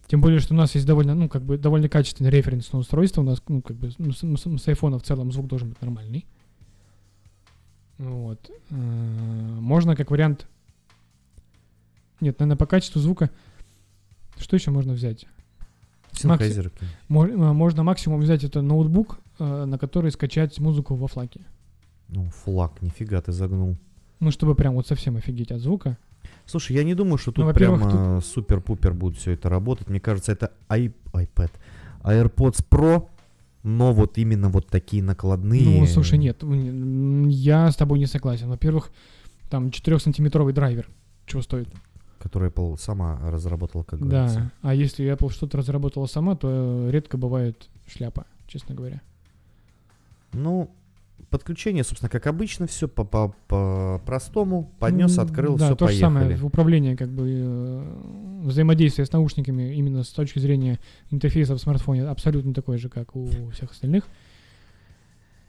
Тем 0.09 0.21
более, 0.21 0.39
что 0.39 0.55
у 0.55 0.57
нас 0.57 0.73
есть 0.73 0.87
довольно, 0.87 1.13
ну, 1.13 1.29
как 1.29 1.43
бы, 1.43 1.57
довольно 1.57 1.87
качественное 1.87 2.31
референсное 2.31 2.81
устройство. 2.81 3.21
У 3.21 3.25
нас, 3.25 3.41
ну, 3.47 3.61
как 3.61 3.77
бы, 3.77 3.91
ну, 3.99 4.11
с, 4.11 4.23
ну, 4.23 4.37
с- 4.37 4.57
с 4.63 4.67
айфона 4.67 4.97
в 4.97 5.03
целом 5.03 5.31
звук 5.31 5.45
должен 5.47 5.69
быть 5.69 5.79
нормальный. 5.81 6.25
Вот. 7.99 8.49
Э, 8.71 8.73
Можно 8.75 9.95
как 9.95 10.09
вариант... 10.09 10.47
Нет, 12.21 12.39
наверное, 12.39 12.57
по 12.57 12.65
качеству 12.65 12.99
звука... 12.99 13.29
Что 14.37 14.55
еще 14.55 14.71
можно 14.71 14.93
взять? 14.93 15.25
Макси- 16.27 16.47
а, 17.09 17.53
Можно 17.53 17.83
максимум 17.83 18.21
взять 18.21 18.43
это 18.43 18.61
ноутбук, 18.63 19.19
э, 19.37 19.65
на 19.65 19.77
который 19.77 20.11
скачать 20.11 20.57
музыку 20.59 20.95
во 20.95 21.07
флаке. 21.07 21.41
Ну, 22.07 22.29
флаг, 22.31 22.81
нифига 22.81 23.21
ты 23.21 23.31
загнул. 23.31 23.77
Ну, 24.19 24.31
чтобы 24.31 24.55
прям 24.55 24.73
вот 24.73 24.87
совсем 24.87 25.17
офигеть 25.17 25.51
от 25.51 25.59
звука. 25.61 25.97
Слушай, 26.45 26.77
я 26.77 26.83
не 26.83 26.95
думаю, 26.95 27.17
что 27.17 27.31
тут 27.31 27.39
Ну, 27.39 27.45
во-первых, 27.45 27.81
прям 27.81 28.21
супер-пупер 28.21 28.93
будет 28.93 29.17
все 29.17 29.31
это 29.31 29.49
работать. 29.49 29.87
Мне 29.89 29.99
кажется, 29.99 30.31
это 30.31 30.51
i- 30.75 30.91
iPad, 31.13 31.51
AirPods 32.03 32.65
Pro, 32.69 33.07
но 33.63 33.93
вот 33.93 34.17
именно 34.17 34.49
вот 34.49 34.67
такие 34.67 35.03
накладные. 35.03 35.81
Ну, 35.81 35.85
слушай, 35.85 36.17
нет, 36.17 36.43
я 37.27 37.69
с 37.71 37.75
тобой 37.75 37.99
не 37.99 38.07
согласен. 38.07 38.49
Во-первых, 38.49 38.89
там 39.49 39.67
4-сантиметровый 39.67 40.53
драйвер. 40.53 40.89
Чего 41.25 41.41
стоит? 41.41 41.69
Которые 42.19 42.51
Apple 42.51 42.77
сама 42.79 43.19
разработала, 43.29 43.83
как 43.83 43.99
говорится. 43.99 44.39
Да. 44.39 44.69
А 44.69 44.73
если 44.73 45.05
Apple 45.13 45.29
что-то 45.31 45.57
разработала 45.57 46.05
сама, 46.07 46.35
то 46.35 46.89
редко 46.89 47.17
бывает 47.17 47.69
шляпа, 47.87 48.25
честно 48.47 48.75
говоря. 48.75 49.01
Ну, 50.33 50.69
подключение, 51.29 51.83
собственно, 51.83 52.09
как 52.09 52.27
обычно, 52.27 52.67
все 52.67 52.87
по, 52.87 53.03
по, 53.03 53.35
по 53.47 54.01
простому. 54.05 54.71
Поднес, 54.79 55.17
открыл, 55.17 55.57
да, 55.57 55.67
все, 55.67 55.75
то 55.75 55.85
же 55.87 55.93
поехали. 55.93 55.99
самое 55.99 56.35
в 56.37 56.45
управлении, 56.45 56.95
как 56.95 57.09
бы 57.09 57.25
э, 57.27 58.41
взаимодействие 58.45 59.05
с 59.05 59.11
наушниками 59.11 59.75
именно 59.75 60.03
с 60.03 60.09
точки 60.09 60.39
зрения 60.39 60.79
интерфейса 61.11 61.55
в 61.55 61.59
смартфоне 61.59 62.03
абсолютно 62.07 62.53
такой 62.53 62.77
же, 62.77 62.89
как 62.89 63.15
у 63.15 63.49
всех 63.51 63.71
остальных. 63.71 64.05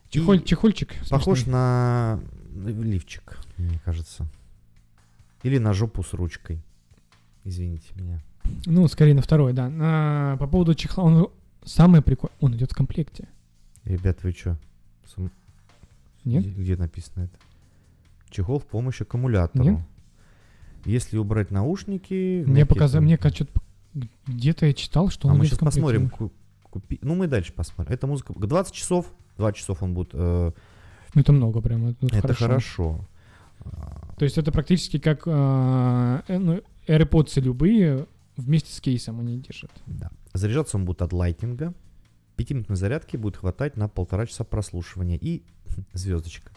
Чехоль, 0.09 0.39
И 0.39 0.45
чехольчик. 0.45 0.95
Похож 1.09 1.39
смешной. 1.41 1.55
на 1.55 2.21
лифчик, 2.67 3.39
мне 3.57 3.81
кажется. 3.85 4.27
Или 5.43 5.59
на 5.59 5.73
жопу 5.73 6.03
с 6.03 6.13
ручкой. 6.13 6.61
Извините 7.45 7.87
меня. 7.95 8.21
Ну, 8.67 8.87
скорее 8.89 9.15
на 9.15 9.23
второй, 9.23 9.53
да. 9.53 9.71
А, 9.73 10.37
по 10.37 10.47
поводу 10.47 10.75
чехла, 10.75 11.05
он 11.05 11.31
самый 11.65 12.03
прикольный. 12.03 12.35
Он 12.41 12.55
идет 12.55 12.73
в 12.73 12.75
комплекте. 12.75 13.29
Ребят, 13.85 14.23
вы 14.23 14.33
что? 14.33 14.59
Нет? 16.25 16.45
Где, 16.57 16.77
написано 16.77 17.25
это? 17.25 17.39
Чехол 18.31 18.59
в 18.59 18.67
помощь 18.67 19.01
аккумулятору. 19.01 19.65
Нет? 19.65 19.81
Если 20.85 21.19
убрать 21.19 21.51
наушники... 21.51 22.43
Мне 22.47 22.65
показалось, 22.65 23.05
мне 23.05 23.19
кажется, 23.19 23.47
где-то 24.27 24.67
я 24.67 24.73
читал, 24.73 25.11
что 25.11 25.29
А 25.29 25.33
он 25.33 25.39
мы 25.39 25.47
сейчас 25.47 25.59
посмотрим. 25.59 26.09
ку- 26.11 26.33
купи- 26.71 26.99
Ну, 27.03 27.15
мы 27.15 27.27
дальше 27.27 27.53
посмотрим. 27.53 27.93
Это 27.93 28.07
музыка... 28.07 28.33
20 28.35 28.73
часов. 28.73 29.13
2 29.37 29.53
часов 29.53 29.83
он 29.83 29.95
будет... 29.95 30.11
э, 30.13 30.53
это 31.15 31.33
много 31.33 31.61
прям. 31.61 31.89
Это, 31.89 32.07
это 32.07 32.35
хорошо. 32.35 32.47
хорошо. 32.47 33.09
То 34.17 34.25
есть 34.25 34.39
это 34.39 34.53
практически 34.53 34.99
как 34.99 35.23
а, 35.27 36.23
э, 36.29 36.39
ну, 36.39 36.61
AirPods 36.87 37.41
любые 37.41 38.07
вместе 38.37 38.73
с 38.73 38.81
кейсом 38.81 39.21
они 39.21 39.39
держат. 39.39 39.71
Да. 39.87 40.11
Заряжаться 40.33 40.77
он 40.77 40.85
будет 40.85 41.03
от 41.03 41.13
лайтинга. 41.13 41.75
Пятиминутной 42.41 42.77
зарядки 42.77 43.19
будет 43.19 43.37
хватать 43.37 43.77
на 43.77 43.87
полтора 43.87 44.25
часа 44.25 44.45
прослушивания. 44.45 45.19
И 45.21 45.43
звездочка. 45.93 46.51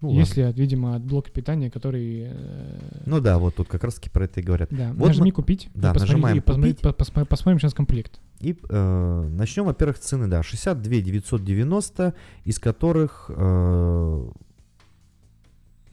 Ну, 0.00 0.08
ладно. 0.08 0.18
Если, 0.20 0.52
видимо, 0.52 0.96
от 0.96 1.02
блока 1.04 1.30
питания, 1.30 1.70
который... 1.70 2.24
э, 2.26 2.78
Ну 3.06 3.20
да, 3.20 3.38
вот 3.38 3.54
тут 3.54 3.68
как 3.68 3.84
раз 3.84 3.94
таки 3.94 4.10
про 4.10 4.24
это 4.24 4.40
и 4.40 4.42
говорят. 4.42 4.68
да, 4.72 4.92
вот 4.94 5.06
нажми 5.06 5.26
мы- 5.26 5.30
купить. 5.30 5.68
да, 5.74 5.92
посмотри- 5.92 6.14
нажимаем 6.14 6.36
и 6.38 6.40
посмотри- 6.40 6.72
«Купить». 6.72 6.82
по- 6.82 7.02
посмо- 7.04 7.24
посмотрим 7.24 7.60
сейчас 7.60 7.72
комплект. 7.72 8.18
И 8.40 8.58
э, 8.68 9.28
начнем, 9.30 9.64
во-первых, 9.66 9.98
с 9.98 10.00
цены, 10.00 10.26
да, 10.26 10.42
62 10.42 10.96
990, 11.02 12.14
из 12.42 12.58
которых, 12.58 13.26
э, 13.32 14.28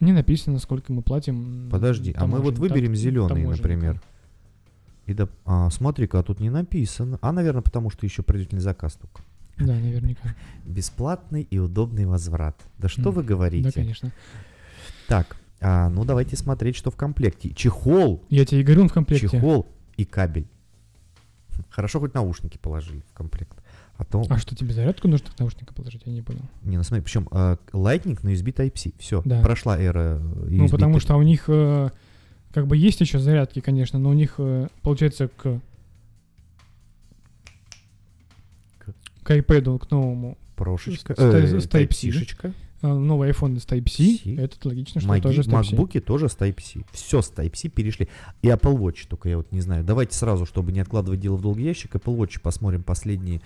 Не 0.00 0.12
написано, 0.12 0.58
сколько 0.58 0.92
мы 0.92 1.02
платим. 1.02 1.68
подожди, 1.70 2.12
а 2.18 2.26
мы 2.26 2.40
вот 2.40 2.58
выберем 2.58 2.94
та- 2.94 2.96
зеленый, 2.96 3.46
например. 3.46 4.02
И 5.10 5.14
да, 5.14 5.28
а, 5.44 5.68
смотри-ка, 5.70 6.20
а 6.20 6.22
тут 6.22 6.38
не 6.38 6.50
написано. 6.50 7.18
А, 7.20 7.32
наверное, 7.32 7.62
потому 7.62 7.90
что 7.90 8.06
еще 8.06 8.22
предварительный 8.22 8.60
заказ 8.62 8.94
только. 8.94 9.22
Да, 9.58 9.74
наверняка. 9.74 10.36
Бесплатный 10.64 11.42
и 11.42 11.58
удобный 11.58 12.06
возврат. 12.06 12.56
Да 12.78 12.88
что 12.88 13.08
М, 13.08 13.14
вы 13.16 13.24
говорите? 13.24 13.64
Да, 13.68 13.72
конечно. 13.72 14.12
Так, 15.08 15.36
А, 15.60 15.88
ну 15.90 16.04
давайте 16.04 16.36
смотреть, 16.36 16.76
что 16.76 16.90
в 16.92 16.96
комплекте. 16.96 17.50
Чехол, 17.52 18.24
Я 18.30 18.46
тебе 18.46 18.60
и 18.60 18.64
говорю, 18.64 18.82
он 18.82 18.88
в 18.88 18.92
комплекте. 18.94 19.28
чехол 19.28 19.66
и 19.96 20.04
кабель. 20.04 20.46
Хорошо, 21.70 21.98
хоть 22.00 22.14
наушники 22.14 22.56
положили 22.56 23.02
в 23.10 23.12
комплект. 23.12 23.58
А 23.96 24.04
то... 24.04 24.22
А 24.30 24.38
что, 24.38 24.54
тебе 24.56 24.72
зарядку 24.72 25.08
нужно 25.08 25.26
к 25.30 25.38
наушникам 25.40 25.74
положить? 25.74 26.02
Я 26.06 26.12
не 26.12 26.22
понял. 26.22 26.40
Не, 26.62 26.76
ну 26.78 26.84
смотри, 26.84 27.02
причем 27.02 27.24
Lightning 27.24 28.18
на 28.22 28.28
USB 28.30 28.54
Type-C. 28.54 28.92
Все, 28.98 29.20
Да. 29.24 29.42
прошла 29.42 29.76
эра 29.78 30.18
USB. 30.20 30.56
Ну, 30.56 30.68
потому 30.68 31.00
что 31.00 31.16
у 31.16 31.22
них 31.22 31.44
э, 31.48 31.90
как 32.52 32.66
бы 32.66 32.76
есть 32.76 33.00
еще 33.00 33.18
зарядки, 33.18 33.60
конечно, 33.60 33.98
но 33.98 34.10
у 34.10 34.12
них, 34.14 34.34
э, 34.38 34.68
получается, 34.82 35.28
к... 35.28 35.60
К- 38.78 38.94
к 39.22 39.30
iPad, 39.30 39.78
к 39.78 39.90
новому, 39.90 40.36
Прошечка. 40.56 41.14
с- 41.14 41.18
э, 41.18 41.60
с 41.60 41.66
Type-C. 41.66 42.08
Type-C-шечка. 42.08 42.52
э, 42.82 42.86
новый 42.92 43.30
iPhone 43.30 43.58
с 43.60 43.66
Type-C, 43.66 44.34
это 44.36 44.68
логично, 44.68 45.00
что 45.00 45.10
Маги- 45.10 45.22
тоже 45.22 45.42
с 45.44 45.46
Type-C. 45.48 45.76
MacBook'и 45.76 46.00
тоже 46.00 46.28
с 46.28 46.36
Type-C. 46.36 46.80
Все 46.92 47.22
с 47.22 47.30
Type-C 47.30 47.68
перешли. 47.68 48.08
И 48.42 48.48
Apple 48.48 48.76
Watch, 48.76 49.06
только 49.08 49.28
я 49.28 49.36
вот 49.36 49.52
не 49.52 49.60
знаю. 49.60 49.84
Давайте 49.84 50.14
сразу, 50.16 50.46
чтобы 50.46 50.72
не 50.72 50.80
откладывать 50.80 51.20
дело 51.20 51.36
в 51.36 51.42
долгий 51.42 51.64
ящик, 51.64 51.94
Apple 51.94 52.16
Watch 52.16 52.40
посмотрим 52.40 52.82
последние, 52.82 53.40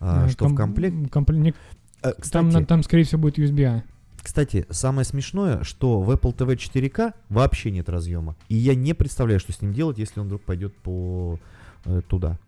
а, 0.00 0.28
что 0.28 0.44
в 0.44 0.48
ком- 0.48 0.56
комплект. 0.56 0.96
компле- 1.10 1.38
не- 1.38 1.54
Э, 2.02 2.12
Там, 2.12 2.14
Кстати, 2.20 2.44
на- 2.54 2.64
там, 2.64 2.82
скорее 2.82 3.04
всего, 3.04 3.20
будет 3.20 3.38
USB-A. 3.38 3.84
Кстати, 4.22 4.66
самое 4.70 5.04
смешное, 5.04 5.62
что 5.64 6.00
в 6.00 6.10
Apple 6.10 6.34
TV 6.34 6.56
4K 6.56 7.14
вообще 7.28 7.70
нет 7.70 7.88
разъема. 7.88 8.36
И 8.48 8.54
я 8.54 8.74
не 8.74 8.94
представляю, 8.94 9.40
что 9.40 9.52
с 9.52 9.62
ним 9.62 9.72
делать, 9.72 9.98
если 9.98 10.20
он 10.20 10.26
вдруг 10.26 10.42
пойдет 10.42 10.74
по 10.76 11.38
э, 11.84 12.02
туда. 12.08 12.38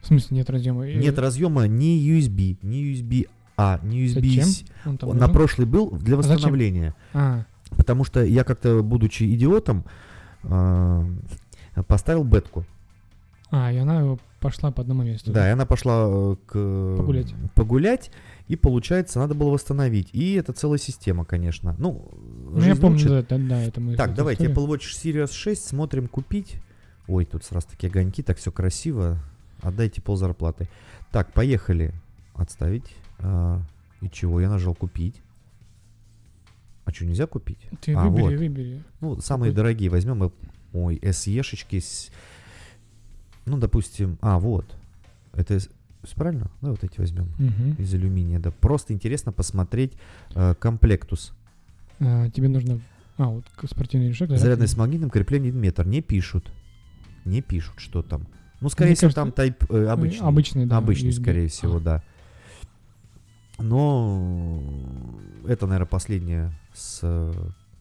В 0.00 0.06
смысле, 0.06 0.38
нет 0.38 0.50
разъема? 0.50 0.86
Нет 0.86 1.18
разъема 1.18 1.66
ни 1.68 1.96
USB, 2.10 2.56
ни 2.62 2.92
USB-A, 2.92 3.80
ни 3.82 4.04
USB. 4.04 4.66
Он 4.84 4.98
там 4.98 5.16
на 5.16 5.28
прошлый 5.28 5.66
был 5.66 5.90
для 5.90 6.14
А 6.14 6.18
восстановления. 6.18 6.94
А, 7.12 7.44
Потому 7.76 8.04
что 8.04 8.24
я 8.24 8.44
как-то, 8.44 8.82
будучи 8.82 9.22
идиотом, 9.34 9.84
э, 10.44 11.06
поставил 11.86 12.24
бетку. 12.24 12.64
а, 13.50 13.72
и 13.72 13.76
она 13.76 14.16
пошла 14.40 14.72
по 14.72 14.82
одному 14.82 15.04
месту. 15.04 15.30
Да, 15.32 15.48
и 15.48 15.52
она 15.52 15.66
пошла 15.66 16.04
э, 16.06 16.36
к... 16.46 16.96
Погулять. 16.96 17.34
Погулять, 17.54 18.10
и 18.48 18.56
получается, 18.56 19.18
надо 19.18 19.34
было 19.34 19.50
восстановить. 19.50 20.10
И 20.12 20.34
это 20.34 20.52
целая 20.52 20.78
система, 20.78 21.24
конечно. 21.24 21.74
Ну, 21.78 22.10
Ну, 22.50 22.60
я 22.60 22.76
помню, 22.76 22.96
учит. 22.96 23.08
да, 23.08 23.22
да, 23.22 23.38
да, 23.38 23.62
это 23.62 23.80
мы... 23.80 23.96
Так, 23.96 24.14
давайте. 24.14 24.46
Apple 24.46 24.66
Watch 24.66 24.82
Series 24.94 25.32
6 25.32 25.64
смотрим 25.64 26.08
купить. 26.08 26.56
Ой, 27.08 27.24
тут 27.24 27.44
сразу 27.44 27.68
такие 27.68 27.88
огоньки, 27.88 28.22
так 28.22 28.38
все 28.38 28.50
красиво. 28.52 29.18
Отдайте 29.60 30.00
пол 30.02 30.16
зарплаты. 30.16 30.68
Так, 31.10 31.32
поехали. 31.32 31.94
Отставить. 32.34 32.94
А, 33.18 33.60
и 34.00 34.08
чего? 34.10 34.40
Я 34.40 34.48
нажал 34.50 34.74
купить. 34.74 35.20
А 36.84 36.92
что, 36.92 37.04
нельзя 37.06 37.26
купить? 37.26 37.58
Ты 37.80 37.94
А, 37.94 38.08
выбери, 38.08 38.22
вот. 38.22 38.34
выбери. 38.38 38.82
Ну, 39.00 39.20
самые 39.20 39.50
Какой? 39.52 39.56
дорогие 39.56 39.88
возьмем. 39.90 40.24
и- 40.24 40.30
Ой, 40.72 40.98
SE-шечки. 41.02 41.78
с- 41.78 42.10
Ну, 43.46 43.58
допустим... 43.58 44.18
А, 44.20 44.38
вот. 44.38 44.66
Это... 45.32 45.58
Правильно? 46.14 46.50
Да, 46.60 46.70
вот 46.70 46.82
эти 46.84 46.98
возьмем. 46.98 47.28
Мгм. 47.38 47.74
Из 47.78 47.94
алюминия. 47.94 48.38
Да, 48.38 48.50
просто 48.50 48.92
интересно 48.92 49.32
посмотреть 49.32 49.92
э, 50.34 50.54
комплектус. 50.54 51.32
А, 52.00 52.28
тебе 52.30 52.48
нужно... 52.48 52.80
А, 53.18 53.26
вот 53.26 53.44
спортивный 53.70 54.08
решок. 54.08 54.30
Зарядный 54.30 54.66
с 54.66 54.76
магнитным 54.76 55.10
креплением 55.10 55.58
метр. 55.58 55.86
Не 55.86 56.02
пишут. 56.02 56.50
Не 57.24 57.40
пишут, 57.42 57.74
что 57.78 58.02
там. 58.02 58.26
Ну, 58.60 58.68
скорее 58.68 58.90
Мне 58.90 58.96
всего, 58.96 59.10
кажется, 59.12 59.32
там 59.32 59.46
type 59.46 59.66
э, 59.74 59.86
обычный. 59.86 60.26
Обычный, 60.26 60.66
да. 60.66 60.78
Обычный, 60.78 61.10
USB. 61.10 61.20
скорее 61.22 61.48
всего, 61.48 61.76
А, 61.76 61.80
да. 61.80 62.02
Но 63.58 64.60
это, 65.46 65.66
наверное, 65.66 65.86
последнее 65.86 66.52
с 66.72 67.00
э, 67.02 67.32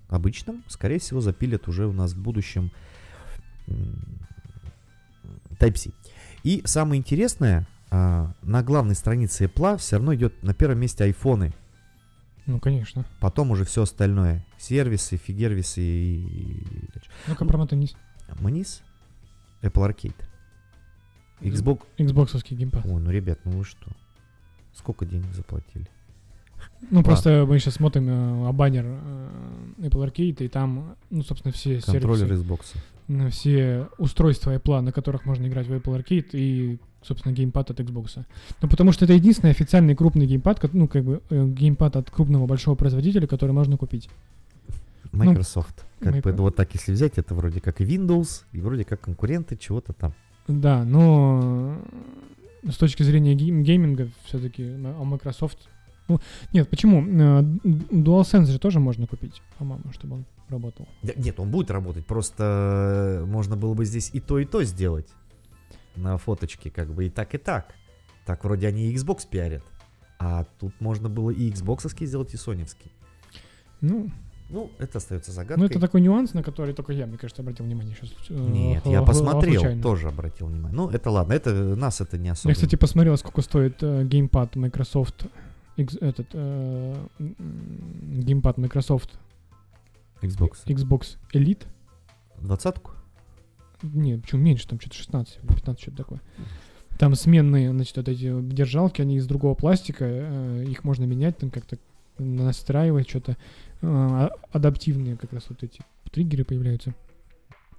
обычным. 0.09 0.63
Скорее 0.67 0.99
всего, 0.99 1.21
запилят 1.21 1.67
уже 1.67 1.87
у 1.87 1.93
нас 1.93 2.13
в 2.13 2.21
будущем 2.21 2.71
Type-C. 5.59 5.91
И 6.43 6.61
самое 6.65 6.99
интересное, 6.99 7.67
а, 7.91 8.33
на 8.41 8.63
главной 8.63 8.95
странице 8.95 9.45
Apple 9.45 9.77
все 9.77 9.97
равно 9.97 10.15
идет 10.15 10.41
на 10.41 10.53
первом 10.53 10.79
месте 10.79 11.03
айфоны. 11.03 11.53
Ну, 12.45 12.59
конечно. 12.59 13.05
Потом 13.19 13.51
уже 13.51 13.65
все 13.65 13.83
остальное. 13.83 14.45
Сервисы, 14.57 15.17
фигервисы 15.17 15.81
и... 15.81 16.89
Ну-ка, 17.27 17.45
промотай 17.45 17.77
вниз. 17.77 17.95
Маниз, 18.39 18.81
Apple 19.61 19.87
Arcade. 19.87 20.15
Xbox. 21.41 21.81
Xboxовский 21.97 22.55
геймпад. 22.55 22.85
Ой, 22.85 23.01
ну, 23.01 23.11
ребят, 23.11 23.39
ну 23.43 23.51
вы 23.51 23.65
что? 23.65 23.91
Сколько 24.73 25.05
денег 25.05 25.33
заплатили? 25.33 25.87
Ну, 26.89 27.03
просто 27.03 27.45
мы 27.47 27.59
сейчас 27.59 27.75
смотрим 27.75 28.07
э, 28.09 28.47
а 28.47 28.51
баннер 28.51 28.85
э, 28.85 29.29
Apple 29.79 30.07
Arcade, 30.07 30.45
и 30.45 30.47
там, 30.47 30.95
ну, 31.09 31.23
собственно, 31.23 31.51
все 31.51 31.81
Контроллер 31.81 32.27
сервисы, 32.27 32.43
Xbox. 32.43 32.61
э, 33.07 33.29
все 33.29 33.89
устройства 33.97 34.55
Apple, 34.55 34.81
на 34.81 34.91
которых 34.91 35.25
можно 35.25 35.47
играть 35.47 35.67
в 35.67 35.73
Apple 35.73 36.01
Arcade, 36.01 36.29
и, 36.33 36.79
собственно, 37.03 37.33
геймпад 37.33 37.71
от 37.71 37.79
Xbox. 37.79 38.23
Ну, 38.61 38.69
потому 38.69 38.91
что 38.91 39.05
это 39.05 39.13
единственный 39.13 39.51
официальный 39.51 39.95
крупный 39.95 40.25
геймпад, 40.25 40.73
ну, 40.73 40.87
как 40.87 41.03
бы, 41.03 41.21
э, 41.29 41.45
геймпад 41.47 41.95
от 41.95 42.11
крупного 42.11 42.45
большого 42.45 42.75
производителя, 42.75 43.27
который 43.27 43.51
можно 43.51 43.77
купить. 43.77 44.09
Microsoft. 45.11 45.85
как 45.99 46.13
бы 46.13 46.29
Micro- 46.31 46.41
вот 46.41 46.55
так, 46.55 46.73
если 46.73 46.93
взять, 46.93 47.17
это 47.17 47.35
вроде 47.35 47.59
как 47.59 47.81
и 47.81 47.83
Windows, 47.83 48.43
и 48.53 48.61
вроде 48.61 48.85
как 48.85 49.01
конкуренты 49.01 49.57
чего-то 49.57 49.93
там. 49.93 50.13
Да, 50.47 50.83
но 50.85 51.75
э, 52.63 52.71
с 52.71 52.77
точки 52.77 53.03
зрения 53.03 53.35
гейм- 53.35 53.61
гейминга 53.61 54.09
все-таки 54.25 54.63
Microsoft... 54.63 55.57
Ну, 56.07 56.19
нет, 56.53 56.69
почему? 56.69 57.01
Э, 57.01 57.41
DualSense 57.63 58.45
же 58.45 58.59
тоже 58.59 58.79
можно 58.79 59.05
купить, 59.07 59.41
по-моему, 59.57 59.91
чтобы 59.91 60.15
он 60.15 60.25
работал. 60.49 60.87
Да, 61.03 61.13
нет, 61.15 61.39
он 61.39 61.49
будет 61.51 61.71
работать, 61.71 62.05
просто 62.05 63.23
можно 63.27 63.55
было 63.55 63.73
бы 63.73 63.85
здесь 63.85 64.11
и 64.13 64.19
то, 64.19 64.39
и 64.39 64.45
то 64.45 64.63
сделать. 64.63 65.07
На 65.95 66.17
фоточке, 66.17 66.69
как 66.69 66.93
бы 66.93 67.05
и 67.05 67.09
так, 67.09 67.33
и 67.35 67.37
так. 67.37 67.73
Так 68.25 68.43
вроде 68.43 68.67
они 68.67 68.89
и 68.91 68.95
Xbox 68.95 69.27
пиарят. 69.29 69.63
А 70.19 70.45
тут 70.59 70.73
можно 70.79 71.09
было 71.09 71.31
и 71.31 71.49
Xbox 71.51 71.89
сделать, 72.05 72.33
и 72.33 72.37
соневский. 72.37 72.91
Ну, 73.81 74.09
Ну, 74.49 74.69
это 74.79 74.97
остается 74.99 75.31
загадкой. 75.31 75.57
ну, 75.57 75.65
это 75.65 75.79
такой 75.79 76.01
нюанс, 76.01 76.33
на 76.33 76.43
который 76.43 76.73
только 76.73 76.93
я, 76.93 77.07
мне 77.07 77.17
кажется, 77.17 77.41
обратил 77.41 77.65
внимание 77.65 77.95
сейчас. 77.95 78.11
э, 78.29 78.33
Нет, 78.33 78.85
я 78.85 79.01
посмотрел, 79.01 79.81
тоже 79.81 80.09
обратил 80.09 80.47
внимание. 80.47 80.75
Ну, 80.75 80.89
это 80.89 81.09
ладно, 81.09 81.33
это 81.33 81.53
нас 81.75 82.01
это 82.01 82.17
не 82.17 82.29
особо. 82.29 82.49
Я, 82.51 82.55
кстати, 82.55 82.75
посмотрел, 82.75 83.17
сколько 83.17 83.41
стоит 83.41 83.81
э, 83.81 84.03
геймпад 84.03 84.55
Microsoft, 84.57 85.25
X- 85.77 85.97
этот, 86.01 86.27
э, 86.33 86.95
геймпад 87.19 88.57
Microsoft 88.57 89.09
Xbox. 90.21 90.65
Xbox 90.65 91.17
Elite. 91.33 91.63
Двадцатку? 92.39 92.91
Нет, 93.83 94.21
почему 94.21 94.41
меньше, 94.41 94.67
там 94.67 94.79
что-то 94.79 94.95
16 94.95 95.39
или 95.43 95.53
15, 95.55 95.81
что-то 95.81 95.97
такое. 95.97 96.21
Там 96.99 97.15
сменные, 97.15 97.71
значит, 97.71 97.97
вот 97.97 98.07
эти 98.09 98.41
держалки, 98.41 99.01
они 99.01 99.15
из 99.17 99.25
другого 99.27 99.55
пластика, 99.55 100.05
э, 100.07 100.65
их 100.67 100.83
можно 100.83 101.05
менять, 101.05 101.37
там 101.37 101.49
как-то 101.49 101.77
настраивать, 102.19 103.09
что-то 103.09 103.31
э, 103.31 103.35
а- 103.81 104.31
адаптивные 104.51 105.17
как 105.17 105.33
раз 105.33 105.45
вот 105.49 105.63
эти 105.63 105.81
триггеры 106.11 106.43
появляются. 106.45 106.93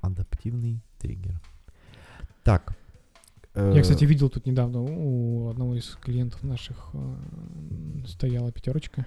Адаптивный 0.00 0.80
триггер. 0.98 1.40
Так. 2.42 2.76
э, 3.54 3.72
Я, 3.76 3.82
кстати, 3.82 4.04
видел 4.04 4.28
тут 4.28 4.46
недавно 4.46 4.80
у 4.82 5.48
одного 5.50 5.76
из 5.76 5.96
клиентов 6.00 6.42
наших 6.42 6.90
э, 6.94 7.14
стояла 8.08 8.50
пятерочка 8.50 9.06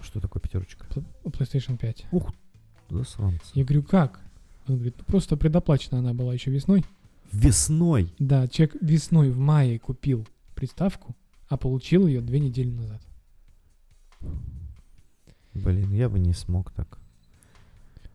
Что 0.00 0.20
такое 0.20 0.40
пятерочка? 0.40 0.86
PlayStation 1.24 1.76
5. 1.76 2.06
Засранцы. 2.90 3.50
Я 3.54 3.64
говорю, 3.64 3.82
как? 3.82 4.20
Он 4.68 4.76
говорит, 4.76 4.96
ну 4.98 5.04
просто 5.06 5.36
предоплачена 5.36 5.98
она 5.98 6.14
была 6.14 6.34
еще 6.34 6.50
весной. 6.50 6.84
Весной. 7.32 8.12
Да, 8.18 8.48
человек 8.48 8.76
весной 8.80 9.30
в 9.30 9.38
мае 9.38 9.78
купил 9.78 10.26
приставку, 10.54 11.14
а 11.48 11.56
получил 11.56 12.06
ее 12.06 12.20
две 12.20 12.40
недели 12.40 12.70
назад. 12.70 13.00
Блин, 15.54 15.92
я 15.92 16.08
бы 16.08 16.18
не 16.18 16.32
смог 16.32 16.70
так. 16.72 16.98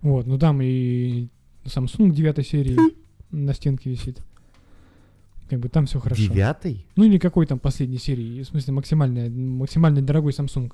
Вот, 0.02 0.28
ну 0.28 0.38
там 0.38 0.62
и 0.62 1.28
Samsung 1.66 2.12
9 2.12 2.46
серии 2.48 2.78
на 3.32 3.54
стенке 3.54 3.90
висит. 3.90 4.22
Как 5.50 5.60
бы 5.60 5.70
там 5.70 5.86
все 5.86 6.00
хорошо. 6.00 6.22
Девятый? 6.22 6.86
Ну 6.96 7.04
или 7.04 7.18
какой 7.18 7.46
там 7.46 7.60
последней 7.60 7.98
серии, 8.00 8.42
в 8.44 8.48
смысле 8.48 8.74
максимально, 8.74 9.30
максимально 9.30 10.02
дорогой 10.02 10.32
Samsung. 10.32 10.72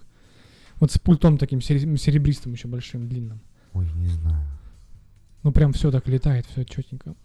Вот 0.80 0.92
с 0.92 1.00
пультом 1.00 1.38
таким 1.38 1.60
сере- 1.60 1.98
серебристым 1.98 2.54
еще 2.54 2.68
большим, 2.68 3.08
длинным. 3.10 3.42
Ой, 3.74 3.88
не 3.96 4.08
знаю. 4.08 4.48
Ну 5.43 5.52
прям 5.52 5.73
все 5.73 5.91
так 5.91 6.08
летает, 6.08 6.45
все 6.47 6.63
четенько. 6.65 7.15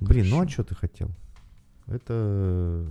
Блин, 0.00 0.28
ну 0.28 0.36
а 0.36 0.38
Хорошо. 0.40 0.52
что 0.52 0.64
ты 0.64 0.74
хотел? 0.74 1.10
Это 1.86 2.14
э, 2.14 2.86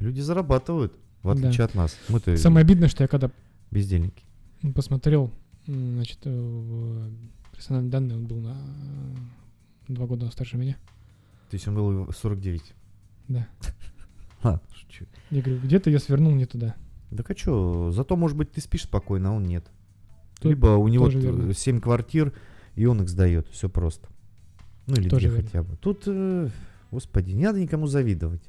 люди 0.00 0.20
зарабатывают, 0.20 0.92
в 1.22 1.30
отличие 1.30 1.58
Да. 1.58 1.64
от 1.64 1.74
нас. 1.74 1.96
Мы-то 2.08 2.36
Самое 2.36 2.62
обидное, 2.64 2.88
что 2.88 3.02
я 3.04 3.08
когда 3.08 3.30
бездельники. 3.70 4.24
посмотрел, 4.74 5.30
значит, 5.66 6.18
э, 6.24 6.30
в 6.30 7.10
персональные 7.52 7.90
данные, 7.90 8.18
он 8.18 8.26
был 8.26 8.40
на 8.40 8.56
э, 9.88 9.92
два 9.92 10.06
года 10.06 10.30
старше 10.30 10.56
меня. 10.58 10.76
То 11.50 11.54
есть 11.56 11.66
он 11.68 11.74
был 11.74 12.04
в 12.04 12.12
49. 12.16 12.74
Да. 13.28 13.48
Ладно, 14.42 14.60
шучу. 14.74 15.06
Я 15.30 15.42
говорю, 15.42 15.60
где-то 15.62 15.90
я 15.90 15.98
свернул 15.98 16.32
не 16.34 16.46
туда. 16.46 16.74
Так 17.16 17.30
а 17.30 17.36
что, 17.36 17.90
зато, 17.92 18.16
может 18.16 18.36
быть, 18.36 18.52
ты 18.52 18.60
спишь 18.60 18.84
спокойно, 18.84 19.30
а 19.30 19.32
он 19.32 19.42
нет. 19.44 19.64
Тут 20.40 20.50
Либо 20.50 20.76
у 20.76 20.88
него 20.88 21.06
тоже 21.06 21.20
верно. 21.20 21.54
7 21.54 21.80
квартир, 21.80 22.32
и 22.76 22.86
он 22.86 23.02
их 23.02 23.08
сдает. 23.08 23.46
Все 23.50 23.68
просто. 23.68 24.08
Ну 24.86 24.94
или 24.96 25.08
Тоже 25.08 25.28
две 25.28 25.36
верно. 25.36 25.46
хотя 25.48 25.62
бы. 25.62 25.76
Тут, 25.76 26.02
э, 26.06 26.48
господи, 26.90 27.32
не 27.32 27.44
надо 27.44 27.60
никому 27.60 27.86
завидовать. 27.86 28.42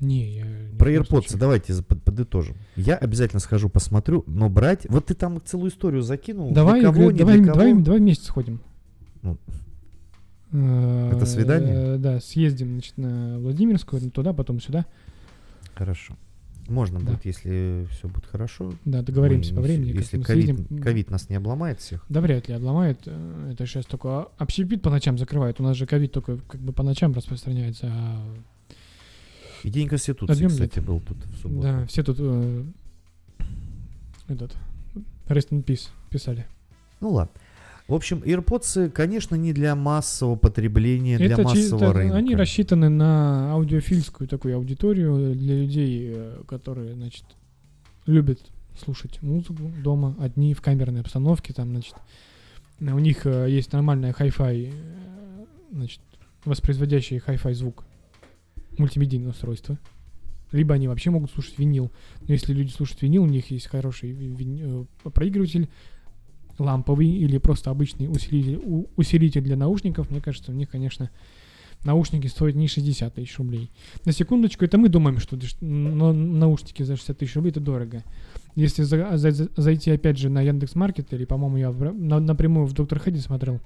Не, 0.00 0.36
я... 0.38 0.44
в 0.44 0.76
Про 0.76 0.92
AirPods 0.92 1.36
давайте 1.38 1.82
под- 1.82 2.02
подытожим. 2.02 2.56
Я 2.76 2.96
обязательно 2.96 3.40
схожу, 3.40 3.68
посмотрю, 3.68 4.24
но 4.26 4.48
брать... 4.50 4.86
Вот 4.90 5.06
ты 5.06 5.14
там 5.14 5.40
целую 5.44 5.70
историю 5.70 6.02
закинул. 6.02 6.48
для 6.48 6.54
Давай, 6.56 6.82
кого, 6.82 7.10
не 7.10 7.18
давай, 7.18 7.36
для 7.38 7.46
кого. 7.52 7.58
давай, 7.64 7.82
давай 7.82 8.00
вместе 8.00 8.24
сходим. 8.26 8.60
Ну, 9.22 9.38
это 10.52 11.16
это 11.16 11.26
свидание? 11.26 11.96
Да, 11.98 12.20
съездим, 12.20 12.72
значит, 12.74 12.98
на 12.98 13.38
Владимирскую, 13.38 14.10
туда, 14.10 14.32
потом 14.32 14.60
сюда. 14.60 14.84
Хорошо. 15.74 16.16
Можно 16.68 16.98
Да. 17.00 17.12
будет, 17.12 17.24
если 17.26 17.86
все 17.90 18.08
будет 18.08 18.24
хорошо. 18.26 18.72
Да, 18.84 19.02
договоримся 19.02 19.52
Мы 19.52 19.56
по 19.56 19.62
времени. 19.62 19.92
Если 19.96 20.20
ковид, 20.20 21.10
нас 21.10 21.28
не 21.28 21.36
обломает 21.36 21.78
всех. 21.80 22.04
Да 22.08 22.20
вряд 22.20 22.48
ли 22.48 22.54
обломает. 22.54 23.00
э, 23.06 23.50
Это 23.52 23.66
сейчас 23.66 23.84
только 23.86 24.28
общепит 24.38 24.80
по 24.82 24.90
ночам 24.90 25.18
закрывает. 25.18 25.60
У 25.60 25.62
нас 25.62 25.76
же 25.76 25.86
ковид 25.86 26.12
только 26.12 26.38
как 26.38 26.60
бы 26.60 26.72
по 26.72 26.82
ночам 26.82 27.12
распространяется. 27.12 27.88
а 27.90 28.34
И 29.62 29.70
День 29.70 29.88
Конституции, 29.88 30.34
днём 30.38 30.50
кстати, 30.50 30.78
нет. 30.78 30.86
был 30.86 31.00
тут 31.00 31.18
в 31.24 31.36
субботу. 31.42 31.62
Да, 31.62 31.86
все 31.86 32.02
тут 32.02 32.16
э, 32.20 32.64
этот 34.28 34.54
Rest 35.28 35.50
in 35.50 35.62
Peace 35.64 35.88
писали. 36.10 36.46
Ну 37.00 37.10
ладно. 37.10 37.32
В 37.86 37.92
общем, 37.94 38.22
AirPods, 38.24 38.90
конечно, 38.90 39.34
не 39.34 39.52
для 39.52 39.74
массового 39.74 40.36
потребления, 40.36 41.18
для 41.18 41.32
Это 41.34 41.42
массового 41.42 41.80
чисто- 41.80 41.92
рынка. 41.92 42.16
они 42.16 42.34
рассчитаны 42.34 42.88
на 42.88 43.52
аудиофильскую 43.52 44.26
такую 44.26 44.56
аудиторию 44.56 45.34
для 45.34 45.54
людей, 45.60 46.12
э, 46.14 46.42
которые, 46.48 46.94
значит, 46.94 47.24
любят 48.06 48.40
слушать 48.82 49.20
музыку 49.20 49.70
дома, 49.82 50.16
одни 50.18 50.54
в 50.54 50.62
камерной 50.62 51.02
обстановке, 51.02 51.52
там, 51.52 51.70
значит, 51.70 51.94
у 52.80 52.98
них 52.98 53.26
э, 53.26 53.48
есть 53.50 53.72
нормальная 53.72 54.12
хай-фай, 54.14 54.72
э, 54.72 55.44
значит, 55.70 56.00
воспроизводящий 56.46 57.18
хай-фай 57.18 57.52
звук, 57.52 57.84
мультимедийное 58.78 59.30
устройство. 59.30 59.78
Либо 60.52 60.74
они 60.74 60.88
вообще 60.88 61.10
могут 61.10 61.30
слушать 61.32 61.58
винил. 61.58 61.90
Но 62.26 62.32
если 62.32 62.52
люди 62.54 62.70
слушают 62.70 63.02
винил, 63.02 63.24
у 63.24 63.26
них 63.26 63.50
есть 63.50 63.66
хороший 63.66 64.12
ви- 64.12 64.28
вини- 64.28 64.86
э, 65.04 65.10
проигрыватель, 65.10 65.68
ламповый 66.58 67.08
или 67.08 67.38
просто 67.38 67.70
обычный 67.70 68.06
усилитель, 68.08 68.60
у- 68.64 68.86
усилитель 68.96 69.42
для 69.42 69.56
наушников, 69.56 70.10
мне 70.10 70.20
кажется, 70.20 70.52
у 70.52 70.54
них, 70.54 70.70
конечно, 70.70 71.10
наушники 71.84 72.26
стоят 72.28 72.54
не 72.56 72.66
60 72.68 73.14
тысяч 73.14 73.36
рублей. 73.38 73.70
На 74.04 74.12
секундочку, 74.12 74.64
это 74.64 74.78
мы 74.78 74.88
думаем, 74.88 75.18
что 75.18 75.36
наушники 75.60 76.82
за 76.82 76.96
60 76.96 77.18
тысяч 77.18 77.34
рублей 77.36 77.50
это 77.50 77.60
дорого. 77.60 78.02
Если 78.56 78.82
за- 78.82 79.16
за- 79.16 79.30
за- 79.32 79.48
зайти 79.56 79.90
опять 79.90 80.16
же 80.18 80.28
на 80.30 80.40
Яндекс 80.42 80.74
Маркет, 80.76 81.12
или, 81.12 81.24
по-моему, 81.24 81.56
я 81.58 81.70
в- 81.70 81.92
на- 81.92 82.20
напрямую 82.20 82.66
в 82.66 82.72
Доктор 82.72 83.00
Хэдди 83.00 83.18
смотрел, 83.18 83.60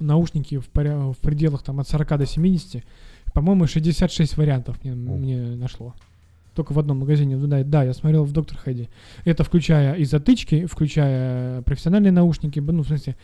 наушники 0.00 0.58
в, 0.58 0.68
в 0.72 1.16
пределах 1.20 1.62
там 1.62 1.80
от 1.80 1.88
40 1.88 2.18
до 2.18 2.26
70, 2.26 2.82
по-моему, 3.32 3.66
66 3.66 4.36
вариантов 4.36 4.82
мне, 4.82 4.94
мне 4.94 5.38
нашло. 5.56 5.94
Только 6.54 6.72
в 6.72 6.78
одном 6.78 6.98
магазине. 7.00 7.36
Да, 7.36 7.64
да, 7.64 7.82
я 7.84 7.92
смотрел 7.94 8.24
в 8.24 8.32
Доктор 8.32 8.56
Хэдди. 8.58 8.88
Это 9.24 9.42
включая 9.44 9.94
и 9.96 10.04
затычки, 10.04 10.66
включая 10.66 11.62
профессиональные 11.62 12.12
наушники, 12.12 12.60
ну, 12.60 12.82
в 12.82 12.86
смысле, 12.86 13.16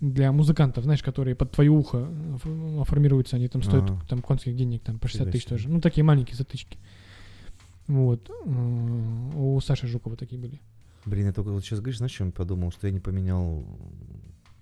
для 0.00 0.32
музыкантов, 0.32 0.84
знаешь, 0.84 1.02
которые 1.02 1.34
под 1.34 1.50
твое 1.50 1.70
ухо 1.70 2.08
ф- 2.36 2.86
формируются, 2.88 3.36
они 3.36 3.48
там 3.48 3.62
стоят 3.62 3.90
Ага. 3.90 4.00
там 4.08 4.22
конских 4.22 4.56
денег, 4.56 4.82
там 4.82 4.98
по 4.98 5.08
60 5.08 5.26
Фига 5.26 5.32
тысяч 5.32 5.44
себе. 5.46 5.56
тоже. 5.56 5.68
Ну, 5.68 5.80
такие 5.80 6.04
маленькие 6.04 6.36
затычки. 6.36 6.78
Вот. 7.86 8.30
М, 8.46 9.36
У 9.36 9.60
Саши 9.60 9.86
Жукова 9.88 10.16
такие 10.16 10.40
были. 10.40 10.60
Блин, 11.06 11.26
я 11.26 11.32
только 11.32 11.50
вот 11.50 11.64
сейчас 11.64 11.80
говоришь, 11.80 11.98
знаешь, 11.98 12.12
чем 12.12 12.28
я 12.28 12.32
подумал? 12.32 12.70
Что 12.70 12.86
я 12.86 12.92
не 12.92 13.00
поменял 13.00 13.64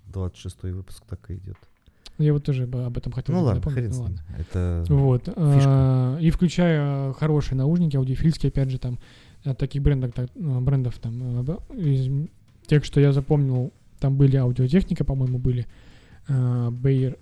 26 0.07 0.63
выпуск, 0.73 1.05
так 1.07 1.31
и 1.31 1.35
идет. 1.35 1.59
Я 2.19 2.33
вот 2.33 2.45
тоже 2.45 2.65
об 2.65 2.99
этом 2.99 3.13
хотел 3.13 3.35
Ну 3.35 3.43
ладно, 3.43 3.61
напомнить, 3.61 3.79
хрен 3.79 3.91
ну 3.93 4.03
ладно. 4.03 4.23
Это... 4.37 4.85
Вот. 4.89 5.29
а, 5.37 6.19
И 6.19 6.31
включая 6.31 7.13
хорошие 7.13 7.57
наушники, 7.57 7.97
аудиофильские, 7.97 8.49
опять 8.49 8.71
же, 8.71 8.79
там, 8.79 8.99
от 9.45 9.57
таких 9.57 9.83
брендов, 9.83 10.13
так, 10.13 10.29
э, 10.35 10.61
брендов 10.61 10.99
там, 10.99 11.47
э, 11.49 11.57
из 11.77 12.29
тех, 12.67 12.85
что 12.85 13.01
я 13.01 13.13
запомнил, 13.13 13.73
там 14.01 14.17
были 14.17 14.37
аудиотехника, 14.37 15.05
по-моему, 15.05 15.39
были, 15.39 15.67
Bayer, 16.29 17.19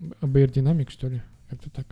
Bayer 0.00 0.50
Dynamic, 0.50 0.90
что 0.90 1.08
ли, 1.08 1.22
как-то 1.50 1.68
так. 1.70 1.86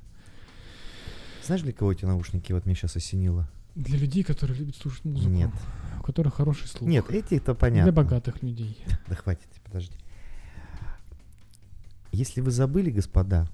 Знаешь, 1.45 1.63
для 1.63 1.73
кого 1.73 1.93
эти 1.93 2.05
наушники 2.05 2.53
вот 2.53 2.65
мне 2.65 2.75
сейчас 2.75 2.97
осенило? 2.97 3.49
Для 3.75 3.99
людей, 3.99 4.23
которые 4.23 4.57
любят 4.57 4.77
слушать 4.77 5.05
музыку. 5.05 5.31
Нет. 5.31 5.51
У 5.99 6.03
которых 6.03 6.35
хороший 6.35 6.69
слух. 6.69 6.89
Нет, 6.89 7.11
эти-то 7.11 7.55
понятно. 7.55 7.93
Для 7.93 8.03
богатых 8.03 8.43
людей. 8.43 8.79
Да 9.09 9.17
хватит, 9.17 9.49
подожди. 9.65 9.97
Если 12.15 12.41
вы 12.41 12.53
забыли, 12.53 12.91
господа, 12.91 13.49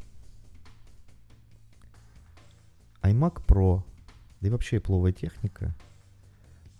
iMac 3.02 3.42
Pro, 3.46 3.82
да 4.40 4.48
и 4.48 4.50
вообще 4.50 4.80
пловая 4.80 5.12
техника, 5.12 5.74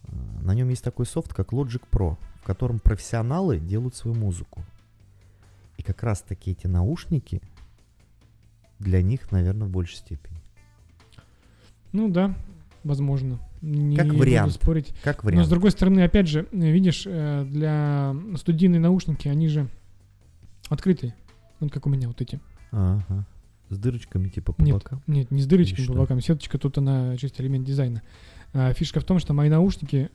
э, 0.05 0.09
на 0.43 0.55
нем 0.55 0.69
есть 0.69 0.85
такой 0.85 1.07
софт, 1.07 1.33
как 1.33 1.53
Logic 1.55 1.83
Pro, 1.91 2.17
в 2.43 2.45
котором 2.45 2.81
профессионалы 2.81 3.59
делают 3.59 3.95
свою 3.95 4.15
музыку. 4.15 4.63
И 5.79 5.83
как 5.83 6.03
раз 6.03 6.21
таки 6.21 6.51
эти 6.51 6.67
наушники 6.67 7.41
для 8.79 9.03
них, 9.03 9.33
наверное, 9.33 9.67
в 9.67 9.71
большей 9.71 9.97
степени. 9.97 10.37
Ну 11.93 12.11
да, 12.11 12.35
возможно. 12.85 13.39
Не 13.63 13.97
Как 13.97 14.09
буду 14.09 14.19
вариант. 14.19 14.53
спорить. 14.53 14.95
Как 15.03 15.23
Но 15.25 15.31
с 15.31 15.33
вариант. 15.33 15.49
другой 15.49 15.71
стороны, 15.71 16.01
опять 16.01 16.29
же, 16.29 16.47
э, 16.53 16.71
видишь, 16.71 17.05
э, 17.07 17.45
для 17.45 18.15
студийные 18.37 18.81
наушники, 18.81 19.29
они 19.29 19.49
же 19.49 19.67
открытые. 20.69 21.15
Вот 21.61 21.73
как 21.73 21.87
у 21.87 21.91
меня 21.91 22.09
вот 22.09 22.21
эти. 22.21 22.41
Ага. 22.73 23.25
С 23.69 23.79
дырочками 23.79 24.29
типа 24.29 24.53
по 24.53 24.63
Нет. 24.63 24.75
бокам. 24.75 25.03
Нет, 25.07 25.31
не 25.31 25.43
с 25.43 25.47
дырочками 25.47 25.87
по 25.87 25.93
бокам. 25.95 26.21
Сеточка 26.21 26.59
тут 26.59 26.79
она 26.79 27.17
чисто 27.17 27.43
элемент 27.43 27.65
дизайна. 27.67 28.03
А 28.53 28.73
фишка 28.73 29.01
в 29.01 29.05
том, 29.05 29.19
что 29.21 29.33
мои 29.33 29.49
наушники 29.49 30.11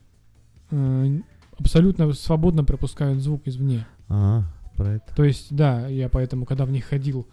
э, 0.71 1.19
абсолютно 1.57 2.11
свободно 2.13 2.63
пропускают 2.65 3.21
звук 3.21 3.43
извне. 3.45 3.85
А, 4.09 4.43
про 4.75 4.95
это. 4.95 5.15
То 5.15 5.23
есть, 5.23 5.55
да, 5.55 5.87
я 5.87 6.09
поэтому, 6.09 6.45
когда 6.45 6.65
в 6.65 6.71
них 6.71 6.85
ходил 6.85 7.27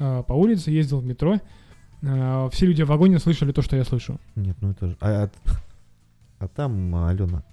э, 0.00 0.24
по 0.26 0.32
улице, 0.32 0.70
ездил 0.72 0.98
в 0.98 1.04
метро, 1.04 1.38
э, 2.02 2.48
все 2.52 2.66
люди 2.66 2.82
в 2.82 2.88
вагоне 2.88 3.20
слышали 3.20 3.52
то, 3.52 3.62
что 3.62 3.76
я 3.76 3.84
слышу. 3.84 4.18
Нет, 4.34 4.56
ну 4.60 4.70
это 4.70 4.88
же... 4.88 4.96
А, 5.00 5.24
а- 5.24 5.30
а 6.40 6.48
там 6.48 6.94
а, 6.96 7.10
Алена 7.10 7.44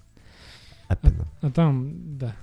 Апина. 0.88 1.28
А 1.42 1.50
там, 1.50 2.18
да. 2.18 2.34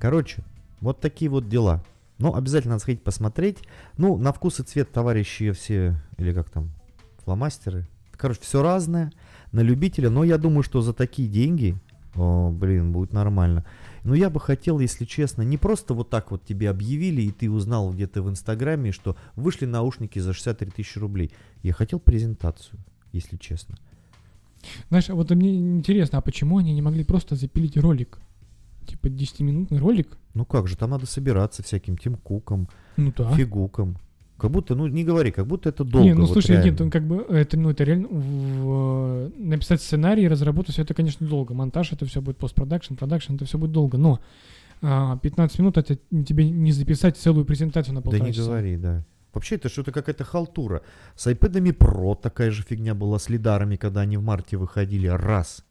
Короче, 0.00 0.42
вот 0.80 1.00
такие 1.00 1.30
вот 1.30 1.48
дела. 1.48 1.82
Ну, 2.22 2.36
обязательно 2.36 2.74
надо 2.74 2.82
сходить 2.82 3.02
посмотреть. 3.02 3.58
Ну, 3.98 4.16
на 4.16 4.32
вкус 4.32 4.60
и 4.60 4.62
цвет 4.62 4.92
товарищи 4.92 5.50
все, 5.50 6.00
или 6.18 6.32
как 6.32 6.50
там, 6.50 6.70
фломастеры. 7.24 7.88
Короче, 8.12 8.40
все 8.42 8.62
разное, 8.62 9.12
на 9.50 9.58
любителя. 9.58 10.08
Но 10.08 10.22
я 10.22 10.38
думаю, 10.38 10.62
что 10.62 10.82
за 10.82 10.92
такие 10.92 11.28
деньги, 11.28 11.74
о, 12.14 12.52
блин, 12.52 12.92
будет 12.92 13.12
нормально. 13.12 13.64
Но 14.04 14.14
я 14.14 14.30
бы 14.30 14.38
хотел, 14.38 14.78
если 14.78 15.04
честно, 15.04 15.42
не 15.42 15.58
просто 15.58 15.94
вот 15.94 16.10
так 16.10 16.30
вот 16.30 16.44
тебе 16.44 16.70
объявили, 16.70 17.22
и 17.22 17.32
ты 17.32 17.50
узнал 17.50 17.92
где-то 17.92 18.22
в 18.22 18.30
Инстаграме, 18.30 18.92
что 18.92 19.16
вышли 19.34 19.66
наушники 19.66 20.20
за 20.20 20.32
63 20.32 20.70
тысячи 20.70 21.00
рублей. 21.00 21.32
Я 21.64 21.72
хотел 21.72 21.98
презентацию, 21.98 22.78
если 23.10 23.36
честно. 23.36 23.76
Знаешь, 24.90 25.10
а 25.10 25.16
вот 25.16 25.32
мне 25.32 25.56
интересно, 25.56 26.18
а 26.18 26.20
почему 26.20 26.58
они 26.58 26.72
не 26.72 26.82
могли 26.82 27.02
просто 27.02 27.34
запилить 27.34 27.76
ролик? 27.76 28.20
Типа 28.86 29.06
10-минутный 29.08 29.78
ролик? 29.78 30.16
Ну 30.34 30.44
как 30.44 30.66
же, 30.68 30.76
там 30.76 30.90
надо 30.90 31.06
собираться 31.06 31.62
всяким 31.62 31.96
Тим 31.96 32.16
Куком, 32.16 32.68
Ну 32.96 33.12
да. 33.16 33.30
фигуком. 33.34 33.96
Как 34.38 34.50
будто, 34.50 34.74
ну 34.74 34.88
не 34.88 35.04
говори, 35.04 35.30
как 35.30 35.46
будто 35.46 35.68
это 35.68 35.84
долго. 35.84 36.04
не, 36.08 36.14
ну 36.14 36.22
вот 36.22 36.32
слушай, 36.32 36.56
нет, 36.56 36.64
реально. 36.64 36.84
он 36.84 36.90
как 36.90 37.06
бы 37.06 37.24
это, 37.28 37.56
ну 37.56 37.70
это 37.70 37.84
реально 37.84 38.08
в- 38.08 39.30
написать 39.38 39.80
сценарий, 39.82 40.26
разработать 40.26 40.72
все 40.74 40.82
это, 40.82 40.94
конечно, 40.94 41.26
долго. 41.26 41.54
Монтаж 41.54 41.92
это 41.92 42.06
все 42.06 42.20
будет 42.20 42.38
постпродакшн, 42.38 42.94
продакшн 42.94 43.34
это 43.34 43.44
все 43.44 43.56
будет 43.58 43.70
долго. 43.72 43.98
Но 43.98 44.18
а, 44.80 45.16
15 45.18 45.58
минут 45.60 45.78
это 45.78 45.96
тебе 46.10 46.50
не 46.50 46.72
записать 46.72 47.16
целую 47.16 47.44
презентацию 47.44 47.94
на 47.94 48.00
Да 48.00 48.04
полтора 48.04 48.26
не 48.26 48.32
часа. 48.32 48.46
говори, 48.48 48.76
да. 48.76 49.04
Вообще 49.32 49.54
это 49.54 49.68
что-то 49.68 49.92
какая-то 49.92 50.24
халтура. 50.24 50.82
С 51.14 51.26
iPad 51.30 51.76
Pro 51.78 52.16
такая 52.20 52.50
же 52.50 52.62
фигня 52.62 52.94
была 52.94 53.18
с 53.18 53.28
лидарами, 53.30 53.76
когда 53.76 54.00
они 54.00 54.16
в 54.16 54.22
марте 54.22 54.56
выходили. 54.56 55.06
Раз. 55.06 55.64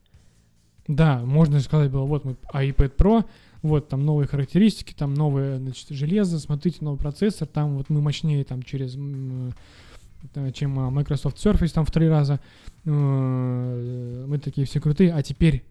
Да, 0.87 1.19
можно 1.19 1.59
сказать 1.59 1.91
было, 1.91 2.05
вот 2.05 2.25
мы 2.25 2.35
iPad 2.53 2.95
Pro, 2.95 3.25
вот 3.61 3.89
там 3.89 4.05
новые 4.05 4.27
характеристики, 4.27 4.93
там 4.93 5.13
новое 5.13 5.57
значит, 5.57 5.89
железо, 5.89 6.39
смотрите, 6.39 6.77
новый 6.81 6.97
процессор, 6.97 7.47
там 7.47 7.77
вот 7.77 7.89
мы 7.89 8.01
мощнее 8.01 8.43
там 8.43 8.63
через, 8.63 8.95
э, 8.97 10.51
чем 10.53 10.79
а, 10.79 10.89
Microsoft 10.89 11.37
Surface 11.37 11.71
там 11.73 11.85
в 11.85 11.91
три 11.91 12.09
раза, 12.09 12.39
Э, 12.85 14.25
мы 14.27 14.39
такие 14.39 14.65
все 14.65 14.79
крутые, 14.79 15.13
а 15.13 15.21
теперь 15.21 15.63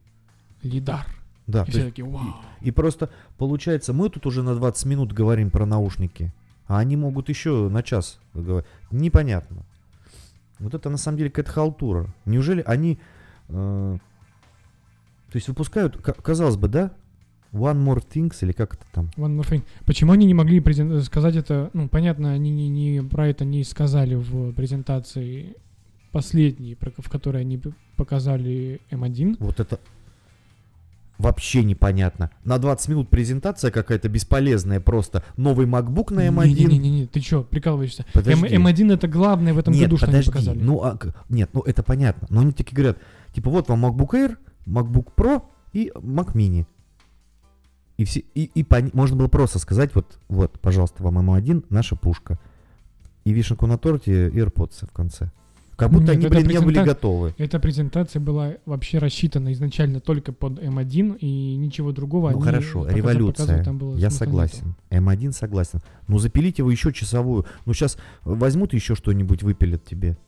лидар. 0.62 1.06
Да. 1.46 1.64
И 1.66 1.70
все 1.70 1.84
такие, 1.84 2.04
вау. 2.06 2.36
и 2.60 2.70
просто 2.70 3.10
получается, 3.36 3.92
мы 3.92 4.08
тут 4.08 4.26
уже 4.26 4.42
на 4.42 4.54
20 4.54 4.86
минут 4.86 5.12
говорим 5.12 5.50
про 5.50 5.66
наушники, 5.66 6.32
а 6.68 6.78
они 6.78 6.96
могут 6.96 7.28
еще 7.28 7.68
на 7.68 7.82
час 7.82 8.20
говорить. 8.34 8.68
Непонятно. 8.92 9.64
Вот 10.60 10.74
это 10.74 10.90
на 10.90 10.96
самом 10.96 11.18
деле 11.18 11.30
какая-то 11.30 11.50
халтура. 11.50 12.06
Неужели 12.24 12.62
они... 12.66 12.98
э, 13.48 13.98
То 15.30 15.36
есть 15.36 15.48
выпускают, 15.48 15.96
ка- 15.96 16.12
казалось 16.12 16.56
бы, 16.56 16.68
да, 16.68 16.90
One 17.52 17.84
More 17.84 18.02
Things 18.06 18.36
или 18.42 18.52
как 18.52 18.74
это 18.74 18.84
там? 18.92 19.10
One 19.16 19.36
more 19.38 19.48
thing. 19.48 19.62
Почему 19.86 20.12
они 20.12 20.26
не 20.26 20.34
могли 20.34 20.62
сказать 21.02 21.36
это? 21.36 21.70
Ну, 21.72 21.88
понятно, 21.88 22.32
они 22.32 22.50
не, 22.50 22.68
не 22.68 23.02
про 23.02 23.28
это 23.28 23.44
не 23.44 23.64
сказали 23.64 24.14
в 24.14 24.52
презентации 24.52 25.54
последней, 26.12 26.76
в 26.98 27.08
которой 27.08 27.42
они 27.42 27.60
показали 27.96 28.80
M1. 28.90 29.36
Вот 29.40 29.60
это 29.60 29.78
вообще 31.18 31.62
непонятно. 31.62 32.30
На 32.44 32.58
20 32.58 32.88
минут 32.88 33.10
презентация 33.10 33.70
какая-то 33.70 34.08
бесполезная 34.08 34.80
просто. 34.80 35.22
Новый 35.36 35.66
MacBook 35.66 36.12
на 36.14 36.26
M1. 36.28 36.46
Не-не-не, 36.46 37.06
ты 37.06 37.20
что, 37.20 37.42
прикалываешься? 37.42 38.02
М- 38.02 38.08
Подожди. 38.14 38.46
M1 38.56 38.94
это 38.94 39.06
главное 39.06 39.52
в 39.54 39.58
этом 39.58 39.74
нет, 39.74 39.84
году, 39.84 39.96
что 39.98 40.06
подожди. 40.06 40.30
они 40.30 40.32
показали. 40.32 40.58
Ну, 40.60 40.82
а 40.82 40.98
нет, 41.28 41.50
ну 41.52 41.60
это 41.60 41.82
понятно. 41.82 42.26
Но 42.30 42.40
они 42.40 42.52
такие 42.52 42.74
говорят, 42.74 42.98
типа, 43.34 43.50
вот 43.50 43.68
вам 43.68 43.84
MacBook 43.86 44.10
Air, 44.12 44.36
MacBook 44.66 45.08
Pro 45.16 45.42
и 45.72 45.90
Mac 45.94 46.34
Mini. 46.34 46.66
И, 47.96 48.04
все, 48.04 48.20
и, 48.34 48.44
и 48.54 48.62
пони- 48.64 48.90
можно 48.94 49.16
было 49.16 49.28
просто 49.28 49.58
сказать, 49.58 49.94
вот, 49.94 50.18
вот, 50.28 50.58
пожалуйста, 50.60 51.02
вам 51.02 51.18
M1, 51.18 51.66
наша 51.68 51.96
пушка. 51.96 52.38
И 53.24 53.32
вишенку 53.32 53.66
на 53.66 53.76
торте 53.76 54.28
AirPods 54.28 54.86
в 54.86 54.92
конце. 54.92 55.30
Как 55.76 55.90
будто 55.90 56.14
Нет, 56.14 56.24
они, 56.24 56.28
блин, 56.28 56.46
не 56.46 56.58
были 56.60 56.74
презента- 56.78 56.84
готовы. 56.84 57.34
Эта 57.38 57.58
презентация 57.58 58.20
была 58.20 58.54
вообще 58.66 58.98
рассчитана 58.98 59.50
изначально 59.54 60.00
только 60.00 60.32
под 60.32 60.58
M1 60.58 61.16
и 61.18 61.56
ничего 61.56 61.92
другого. 61.92 62.30
Ну 62.30 62.36
они 62.36 62.44
хорошо, 62.44 62.86
революция. 62.86 63.64
там 63.64 63.78
было 63.78 63.96
Я 63.96 64.10
согласен. 64.10 64.74
М1 64.90 65.32
согласен. 65.32 65.80
Ну 66.06 66.18
запилите 66.18 66.62
вы 66.62 66.72
еще 66.72 66.92
часовую. 66.92 67.46
Ну 67.64 67.72
сейчас 67.72 67.96
возьмут 68.24 68.74
еще 68.74 68.94
что-нибудь, 68.94 69.42
выпилят 69.42 69.82
тебе. 69.84 70.18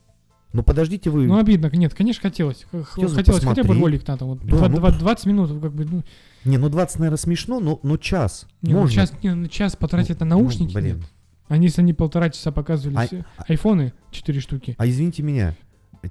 Ну 0.53 0.61
подождите 0.61 1.09
вы. 1.09 1.25
Ну 1.25 1.37
обидно, 1.37 1.69
нет, 1.73 1.93
конечно 1.95 2.21
хотелось. 2.21 2.65
Хотелось 2.71 3.13
Хотелось, 3.13 3.43
хотя 3.43 3.63
бы 3.63 3.73
ролик 3.73 4.07
на 4.07 4.17
там, 4.17 4.29
вот 4.29 4.39
Да, 4.45 4.55
два- 4.57 4.69
ну, 4.69 4.77
два- 4.77 4.91
20 4.91 5.25
минут, 5.25 5.49
как 5.61 5.73
бы, 5.73 5.83
ну, 5.85 6.03
Не, 6.45 6.57
ну 6.57 6.69
20, 6.69 6.99
наверное, 6.99 7.17
смешно, 7.17 7.59
но, 7.59 7.79
но 7.81 7.97
час. 7.97 8.45
не, 8.61 8.73
ну, 8.73 8.81
Можно. 8.81 8.93
час, 8.93 9.13
не, 9.23 9.33
ну, 9.33 9.47
час 9.47 9.75
потратить 9.75 10.19
Ну, 10.19 10.25
на 10.27 10.35
наушники, 10.37 10.73
ну, 10.75 10.79
блин. 10.81 10.95
нет. 10.97 11.05
Они, 11.47 11.65
если 11.67 11.81
они 11.81 11.93
полтора 11.93 12.29
часа 12.29 12.51
показывали 12.51 12.97
А- 12.97 13.07
все 13.07 13.25
а- 13.37 13.43
айфоны, 13.47 13.93
4 14.11 14.39
штуки. 14.39 14.75
А 14.77 14.87
извините 14.87 15.23
меня, 15.23 15.55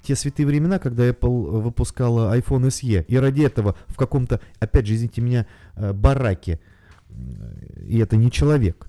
те 0.03 0.15
святые 0.15 0.45
времена, 0.45 0.77
когда 0.77 1.07
Apple 1.07 1.61
выпускала 1.61 2.37
iPhone 2.37 2.67
SE, 2.67 3.05
и 3.07 3.15
ради 3.17 3.43
этого 3.43 3.75
в 3.87 3.95
каком-то, 3.95 4.41
опять 4.59 4.85
же, 4.87 4.95
извините 4.95 5.21
меня, 5.21 5.45
э, 5.75 5.93
бараке, 5.93 6.59
э, 7.09 7.85
и 7.87 7.97
это 7.99 8.17
не 8.17 8.29
человек, 8.31 8.87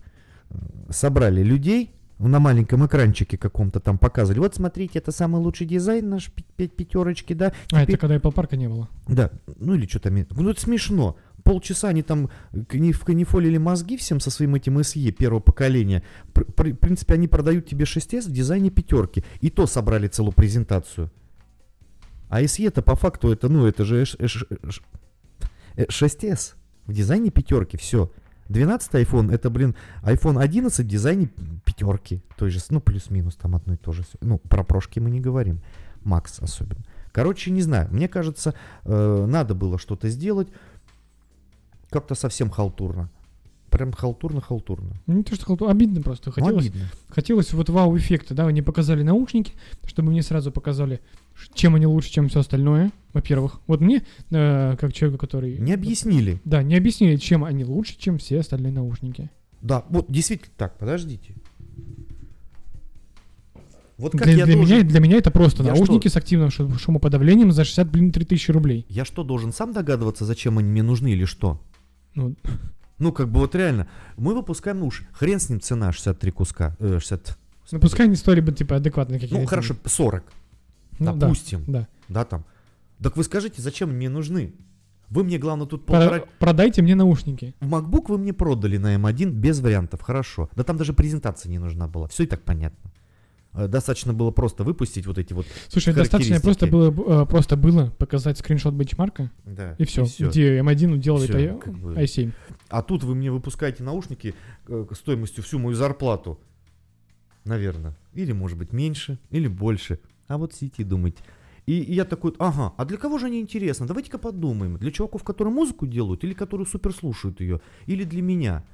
э, 0.50 0.56
собрали 0.90 1.42
людей, 1.42 1.92
на 2.18 2.38
маленьком 2.38 2.86
экранчике 2.86 3.36
каком-то 3.36 3.80
там 3.80 3.98
показывали. 3.98 4.38
Вот 4.40 4.54
смотрите, 4.54 4.98
это 5.00 5.10
самый 5.12 5.40
лучший 5.42 5.66
дизайн 5.66 6.08
наш 6.08 6.30
пи- 6.56 6.68
пятерочки, 6.68 7.32
да. 7.32 7.52
А, 7.72 7.78
это 7.78 7.86
Теперь- 7.86 7.98
когда 7.98 8.16
Apple 8.16 8.32
парка 8.32 8.56
не 8.56 8.68
было. 8.68 8.88
Да, 9.08 9.30
ну 9.58 9.74
или 9.74 9.86
что-то. 9.86 10.10
Ну 10.10 10.48
это 10.50 10.60
смешно. 10.60 11.16
Полчаса 11.42 11.88
они 11.88 12.02
там 12.02 12.30
кани- 12.68 12.92
вканифолили 12.92 13.58
мозги 13.58 13.96
всем 13.96 14.20
со 14.20 14.30
своим 14.30 14.54
этим 14.54 14.78
SE 14.78 15.10
первого 15.12 15.40
поколения. 15.40 16.02
В 16.34 16.40
принципе, 16.74 17.14
они 17.14 17.28
продают 17.28 17.66
тебе 17.66 17.84
6S 17.84 18.28
в 18.28 18.32
дизайне 18.32 18.70
пятерки. 18.70 19.24
И 19.40 19.50
то 19.50 19.66
собрали 19.66 20.08
целую 20.08 20.32
презентацию. 20.32 21.10
А 22.30 22.40
SE-то 22.42 22.80
по 22.82 22.94
факту 22.96 23.30
это, 23.30 23.48
ну, 23.48 23.66
это 23.66 23.84
же 23.84 24.02
эш- 24.02 24.16
эш- 24.18 24.46
эш- 24.62 24.82
э, 25.76 25.84
6S 25.88 26.54
в 26.86 26.92
дизайне 26.92 27.30
пятерки, 27.30 27.76
все. 27.76 28.10
12 28.48 28.92
iPhone, 28.94 29.32
это, 29.32 29.50
блин, 29.50 29.74
iPhone 30.02 30.40
11 30.40 30.84
в 30.84 30.88
дизайне 30.88 31.28
пятерки. 31.64 32.22
То 32.36 32.46
есть, 32.46 32.70
ну, 32.70 32.80
плюс-минус 32.80 33.36
там 33.36 33.54
одно 33.56 33.74
и 33.74 33.76
то 33.76 33.92
же. 33.92 34.04
Ну, 34.20 34.38
про 34.38 34.62
прошки 34.64 35.00
мы 35.00 35.10
не 35.10 35.20
говорим. 35.20 35.60
Макс 36.02 36.38
особенно. 36.40 36.84
Короче, 37.12 37.50
не 37.50 37.62
знаю. 37.62 37.88
Мне 37.90 38.08
кажется, 38.08 38.54
э, 38.84 39.26
надо 39.28 39.54
было 39.54 39.78
что-то 39.78 40.08
сделать. 40.10 40.48
Как-то 41.90 42.14
совсем 42.14 42.50
халтурно. 42.50 43.08
Прям 43.70 43.90
халтурно-халтурно. 43.90 44.94
Ну, 45.06 45.14
Не 45.14 45.22
то, 45.24 45.34
что 45.34 45.46
халту- 45.46 45.68
обидно 45.68 46.00
просто. 46.02 46.28
Ну, 46.30 46.32
Хотелось, 46.34 46.66
обидно. 46.68 46.86
хотелось 47.08 47.52
вот 47.52 47.68
вау-эффекта, 47.68 48.34
да, 48.34 48.46
они 48.46 48.62
показали 48.62 49.02
наушники, 49.02 49.52
чтобы 49.84 50.10
мне 50.10 50.22
сразу 50.22 50.52
показали, 50.52 51.00
чем 51.54 51.74
они 51.74 51.86
лучше, 51.86 52.10
чем 52.10 52.28
все 52.28 52.40
остальное, 52.40 52.90
во-первых. 53.12 53.60
Вот 53.66 53.80
мне, 53.80 54.04
э, 54.30 54.76
как 54.78 54.92
человеку, 54.92 55.18
который... 55.18 55.58
Не 55.58 55.72
объяснили. 55.72 56.40
Да, 56.44 56.62
не 56.62 56.76
объяснили, 56.76 57.16
чем 57.16 57.44
они 57.44 57.64
лучше, 57.64 57.96
чем 57.98 58.18
все 58.18 58.40
остальные 58.40 58.72
наушники. 58.72 59.30
Да, 59.62 59.84
вот 59.88 60.06
действительно 60.08 60.52
так, 60.56 60.78
подождите. 60.78 61.34
Вот 63.96 64.12
как 64.12 64.24
Для, 64.24 64.32
я 64.38 64.44
для 64.44 64.56
должен... 64.56 64.76
меня, 64.78 64.88
для 64.88 65.00
меня 65.00 65.16
это 65.18 65.30
просто 65.30 65.62
Я 65.62 65.72
наушники 65.72 66.08
с 66.08 66.16
активным 66.16 66.50
шу- 66.50 66.76
шумоподавлением 66.78 67.52
за 67.52 67.64
60, 67.64 67.88
блин, 67.90 68.10
3000 68.10 68.50
рублей. 68.50 68.86
Я 68.88 69.04
что, 69.04 69.22
должен 69.22 69.52
сам 69.52 69.72
догадываться, 69.72 70.24
зачем 70.24 70.58
они 70.58 70.68
мне 70.68 70.82
нужны 70.82 71.12
или 71.12 71.24
что? 71.24 71.60
Ну, 72.16 72.34
Ну, 72.98 73.12
как 73.12 73.28
бы 73.28 73.38
вот 73.40 73.54
реально, 73.54 73.88
мы 74.16 74.34
выпускаем 74.34 74.80
нож, 74.80 75.04
хрен 75.12 75.38
с 75.38 75.48
ним 75.48 75.60
цена 75.60 75.92
63 75.92 76.30
куска, 76.32 76.76
э, 76.80 76.98
60, 77.00 77.38
ну, 77.72 77.80
пускай 77.80 78.06
они 78.06 78.14
стоили 78.16 78.40
бы, 78.40 78.52
типа, 78.52 78.76
адекватно 78.76 79.14
какие-то. 79.18 79.38
ну, 79.40 79.46
хорошо, 79.46 79.74
40, 79.84 80.24
Ну, 80.98 81.06
да, 81.06 81.12
допустим, 81.12 81.64
да. 81.66 81.88
да, 82.08 82.24
там. 82.24 82.44
Так 83.02 83.16
вы 83.16 83.24
скажите, 83.24 83.60
зачем 83.60 83.90
мне 83.90 84.08
нужны? 84.08 84.54
Вы 85.10 85.22
мне, 85.24 85.38
главное, 85.38 85.66
тут 85.66 85.84
Про- 85.86 86.00
полтора... 86.00 86.24
Продайте 86.38 86.82
мне 86.82 86.94
наушники. 86.94 87.54
В 87.60 87.68
MacBook 87.72 88.06
вы 88.08 88.18
мне 88.18 88.32
продали 88.32 88.78
на 88.78 88.96
M1 88.96 89.30
без 89.30 89.60
вариантов, 89.60 90.00
хорошо. 90.00 90.48
Да 90.56 90.64
там 90.64 90.76
даже 90.76 90.92
презентация 90.92 91.50
не 91.50 91.58
нужна 91.58 91.86
была, 91.88 92.08
все 92.08 92.22
и 92.22 92.26
так 92.26 92.42
понятно. 92.42 92.90
Э, 93.52 93.68
Достаточно 93.68 94.12
было 94.12 94.30
просто 94.30 94.64
выпустить 94.64 95.06
вот 95.06 95.18
эти 95.18 95.32
вот... 95.32 95.46
Слушай, 95.68 95.94
достаточно 95.94 96.40
просто 96.40 96.66
было, 96.66 97.22
э, 97.22 97.26
просто 97.26 97.56
было 97.56 97.90
показать 97.98 98.38
скриншот 98.38 98.74
бенчмарка, 98.74 99.30
Да, 99.44 99.74
и 99.78 99.84
все, 99.84 100.04
всё. 100.06 100.28
где 100.30 100.58
M1 100.60 100.98
делает 100.98 101.28
Всё, 101.30 101.38
i- 101.38 101.58
как 101.60 101.74
бы. 101.74 101.94
i7. 101.94 102.32
А 102.70 102.82
тут 102.82 103.04
вы 103.04 103.14
мне 103.14 103.30
выпускаете 103.30 103.84
наушники 103.84 104.34
э, 104.66 104.86
стоимостью 104.92 105.44
всю 105.44 105.58
мою 105.58 105.76
зарплату. 105.76 106.40
Наверное. 107.44 107.94
Или, 108.14 108.32
может 108.32 108.56
быть, 108.56 108.72
меньше, 108.72 109.18
или 109.30 109.46
больше. 109.48 110.00
А 110.28 110.38
вот 110.38 110.54
сидите 110.54 110.82
и 110.82 110.84
думаете. 110.84 111.22
И, 111.66 111.80
и 111.80 111.94
я 111.94 112.04
такой, 112.04 112.34
ага, 112.38 112.74
а 112.76 112.84
для 112.84 112.98
кого 112.98 113.18
же 113.18 113.26
они 113.26 113.40
интересны? 113.40 113.86
Давайте-ка 113.86 114.18
подумаем. 114.18 114.76
Для 114.76 114.90
чуваков, 114.90 115.24
которые 115.24 115.52
музыку 115.52 115.86
делают, 115.86 116.24
или 116.24 116.34
которые 116.34 116.66
супер 116.66 116.94
слушают 116.94 117.40
ее, 117.40 117.60
или 117.86 118.04
для 118.04 118.22
меня? 118.22 118.64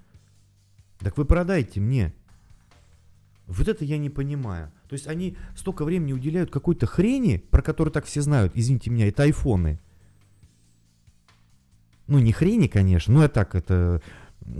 Так 0.98 1.16
вы 1.16 1.24
продайте 1.24 1.80
мне. 1.80 2.12
Вот 3.46 3.68
это 3.68 3.84
я 3.84 3.98
не 3.98 4.10
понимаю. 4.10 4.70
То 4.88 4.94
есть 4.94 5.06
они 5.06 5.36
столько 5.56 5.84
времени 5.84 6.12
уделяют 6.12 6.50
какой-то 6.50 6.86
хрени, 6.86 7.44
про 7.50 7.62
которую 7.62 7.92
так 7.92 8.04
все 8.04 8.22
знают, 8.22 8.52
извините 8.54 8.90
меня, 8.90 9.08
это 9.08 9.24
айфоны. 9.24 9.80
Ну, 12.06 12.18
не 12.18 12.32
хрени, 12.32 12.66
конечно, 12.66 13.14
но 13.14 13.22
я 13.22 13.28
так, 13.28 13.54
это 13.54 14.02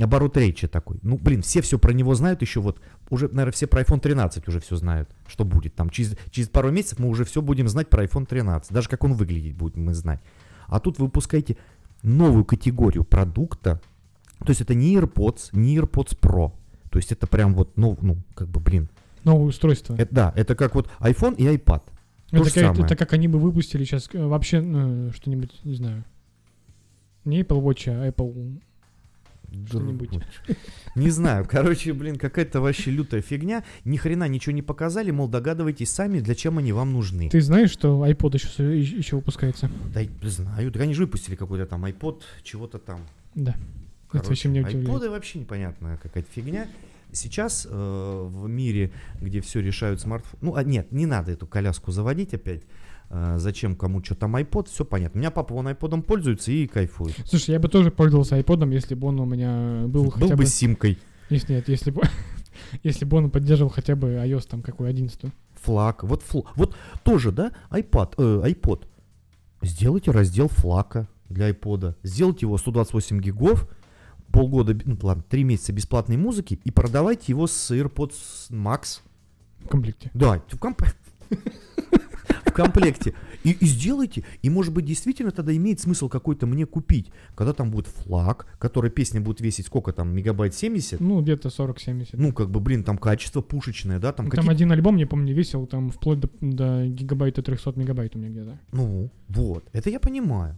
оборот 0.01 0.37
речи 0.37 0.69
такой. 0.69 0.99
Ну, 1.03 1.19
блин, 1.19 1.43
все 1.43 1.63
все 1.63 1.79
про 1.79 1.93
него 1.93 2.15
знают 2.15 2.43
еще 2.43 2.61
вот, 2.61 2.81
уже, 3.09 3.29
наверное, 3.29 3.53
все 3.53 3.67
про 3.67 3.83
iPhone 3.83 4.01
13 4.01 4.47
уже 4.49 4.61
все 4.61 4.77
знают, 4.77 5.11
что 5.27 5.45
будет. 5.45 5.75
Там 5.75 5.91
через, 5.91 6.17
через 6.31 6.49
пару 6.49 6.71
месяцев 6.71 6.99
мы 6.99 7.09
уже 7.09 7.25
все 7.25 7.43
будем 7.43 7.69
знать 7.69 7.89
про 7.89 8.05
iPhone 8.05 8.27
13. 8.27 8.73
Даже 8.73 8.89
как 8.89 9.05
он 9.05 9.15
выглядеть 9.15 9.57
будет, 9.57 9.77
мы 9.77 9.95
знать. 9.95 10.21
А 10.67 10.81
тут 10.81 10.99
вы 10.99 11.07
выпускаете 11.07 11.57
новую 12.03 12.45
категорию 12.45 13.05
продукта. 13.05 13.81
То 14.39 14.51
есть 14.51 14.61
это 14.61 14.75
не 14.75 14.97
AirPods, 14.97 15.51
не 15.53 15.77
AirPods 15.77 16.19
Pro. 16.19 16.53
То 16.91 16.99
есть 16.99 17.13
это 17.13 17.27
прям 17.27 17.55
вот, 17.55 17.77
ну, 17.77 17.97
ну 18.01 18.17
как 18.35 18.49
бы, 18.49 18.61
блин. 18.61 18.89
Новое 19.25 19.49
устройство. 19.49 19.95
Это, 19.95 20.15
да, 20.15 20.33
это 20.37 20.55
как 20.55 20.75
вот 20.75 20.89
iPhone 21.01 21.37
и 21.37 21.45
iPad. 21.45 21.83
то 22.31 22.37
это, 22.37 22.45
как, 22.45 22.53
самое. 22.53 22.85
это 22.85 22.97
как 22.97 23.13
они 23.13 23.29
бы 23.29 23.39
выпустили 23.39 23.85
сейчас 23.85 24.09
э, 24.13 24.25
вообще 24.25 24.63
э, 24.65 25.11
что-нибудь, 25.15 25.53
не 25.65 25.75
знаю. 25.75 26.05
Не 27.25 27.43
Apple 27.43 27.63
Watch, 27.63 27.89
а 27.89 28.09
Apple... 28.09 28.61
Что-нибудь. 29.69 30.11
Не 30.95 31.11
знаю, 31.11 31.47
короче, 31.49 31.93
блин, 31.93 32.17
какая-то 32.17 32.61
вообще 32.61 32.91
лютая 32.91 33.21
фигня. 33.23 33.65
Ни 33.85 33.97
хрена 33.97 34.29
ничего 34.29 34.53
не 34.53 34.63
показали, 34.63 35.11
мол, 35.11 35.29
догадывайтесь 35.29 35.91
сами, 35.91 36.21
для 36.21 36.35
чем 36.35 36.59
они 36.59 36.73
вам 36.73 36.93
нужны. 36.93 37.29
Ты 37.31 37.41
знаешь, 37.41 37.71
что 37.71 38.07
iPod 38.07 38.35
еще, 38.35 38.81
еще 38.81 39.17
выпускается? 39.17 39.71
Да, 39.93 40.01
знаю, 40.23 40.73
так 40.73 40.83
они 40.83 40.95
же 40.95 41.03
выпустили 41.03 41.35
какой-то 41.35 41.67
там 41.67 41.85
iPod, 41.85 42.23
чего-то 42.43 42.79
там. 42.79 43.01
Да. 43.35 43.55
Короче, 44.09 44.29
вообще 44.29 44.49
меня 44.49 44.63
удивляет. 44.63 44.89
айподы 44.89 45.11
вообще 45.11 45.39
непонятная 45.39 45.97
какая-то 45.97 46.29
фигня. 46.33 46.67
Сейчас 47.13 47.67
э, 47.69 48.29
в 48.31 48.49
мире, 48.49 48.93
где 49.21 49.41
все 49.41 49.61
решают 49.61 50.01
смартфон... 50.01 50.39
Ну, 50.43 50.55
а 50.55 50.63
нет, 50.63 50.93
не 50.93 51.07
надо 51.07 51.33
эту 51.33 51.47
коляску 51.47 51.91
заводить 51.93 52.35
опять. 52.35 52.63
Э, 53.11 53.39
зачем 53.39 53.75
кому 53.75 54.03
что 54.05 54.15
там 54.15 54.37
iPod, 54.37 54.69
все 54.69 54.85
понятно. 54.85 55.19
У 55.19 55.21
меня 55.21 55.31
папа 55.33 55.53
вон 55.53 55.67
айподом 55.67 56.03
пользуется 56.03 56.53
и 56.53 56.67
кайфует. 56.69 57.17
Слушай, 57.27 57.51
я 57.53 57.59
бы 57.59 57.69
тоже 57.69 57.91
пользовался 57.91 58.39
iPod, 58.39 58.73
если 58.73 58.95
бы 58.95 59.09
он 59.09 59.19
у 59.19 59.25
меня 59.25 59.83
был, 59.89 60.05
Был 60.05 60.11
хотя 60.13 60.37
бы 60.37 60.45
бы... 60.45 60.47
с 60.47 60.55
симкой. 60.55 60.99
Если 61.29 61.55
нет, 61.55 61.69
если 61.69 61.91
бы... 61.91 62.03
если 62.85 63.05
бы 63.05 63.17
он 63.17 63.31
поддерживал 63.31 63.71
хотя 63.71 63.97
бы 63.97 64.09
iOS 64.09 64.47
там 64.49 64.63
какой 64.63 64.89
11 64.91 65.33
Флаг. 65.63 66.05
Вот, 66.05 66.23
фл... 66.23 66.43
вот 66.55 66.77
тоже, 67.03 67.33
да, 67.33 67.53
iPad, 67.71 68.15
э, 68.17 68.51
iPod. 68.53 68.87
Сделайте 69.61 70.13
раздел 70.13 70.49
флака 70.49 71.09
для 71.29 71.51
iPod. 71.51 71.97
Сделайте 72.05 72.47
его 72.47 72.57
128 72.57 73.21
гигов, 73.21 73.69
полгода, 74.33 74.79
ну 74.85 74.97
ладно, 75.03 75.25
три 75.29 75.43
месяца 75.43 75.73
бесплатной 75.73 76.17
музыки 76.17 76.61
и 76.63 76.71
продавайте 76.71 77.25
его 77.29 77.49
с 77.49 77.71
AirPods 77.73 78.51
Max. 78.51 79.01
в 79.59 79.69
комплекте. 79.69 80.11
Да, 80.15 80.41
в, 80.49 80.59
комп- 80.59 80.85
в 80.85 81.70
комплекте. 82.65 83.15
И, 83.45 83.53
и 83.53 83.67
сделайте. 83.67 84.25
И 84.43 84.51
может 84.51 84.73
быть 84.73 84.85
действительно 84.85 85.31
тогда 85.31 85.55
имеет 85.57 85.81
смысл 85.81 86.09
какой-то 86.09 86.47
мне 86.47 86.67
купить, 86.67 87.11
когда 87.35 87.53
там 87.53 87.71
будет 87.71 87.87
флаг, 87.87 88.47
который 88.59 88.91
песня 88.91 89.21
будет 89.21 89.41
весить 89.41 89.67
сколько 89.67 89.93
там, 89.93 90.15
мегабайт 90.15 90.55
70? 90.55 91.01
Ну, 91.01 91.21
где-то 91.23 91.49
40-70. 91.49 92.11
Ну, 92.13 92.33
как 92.33 92.51
бы, 92.51 92.61
блин, 92.61 92.85
там 92.85 92.99
качество 92.99 93.41
пушечное, 93.41 93.99
да, 93.99 94.13
там 94.13 94.27
Ну, 94.27 94.31
какие 94.31 94.45
Там 94.45 94.51
один 94.51 94.73
альбом, 94.73 94.97
не 94.97 95.07
помню, 95.07 95.35
весил 95.35 95.67
там 95.67 95.91
вплоть 95.91 96.21
до, 96.21 96.29
до 96.41 96.87
гигабайта 96.87 97.43
300 97.43 97.73
мегабайт 97.77 98.17
у 98.17 98.19
меня 98.19 98.31
где-то. 98.31 98.59
Ну, 98.73 99.11
вот, 99.29 99.65
это 99.73 99.91
я 99.91 100.01
понимаю. 100.01 100.57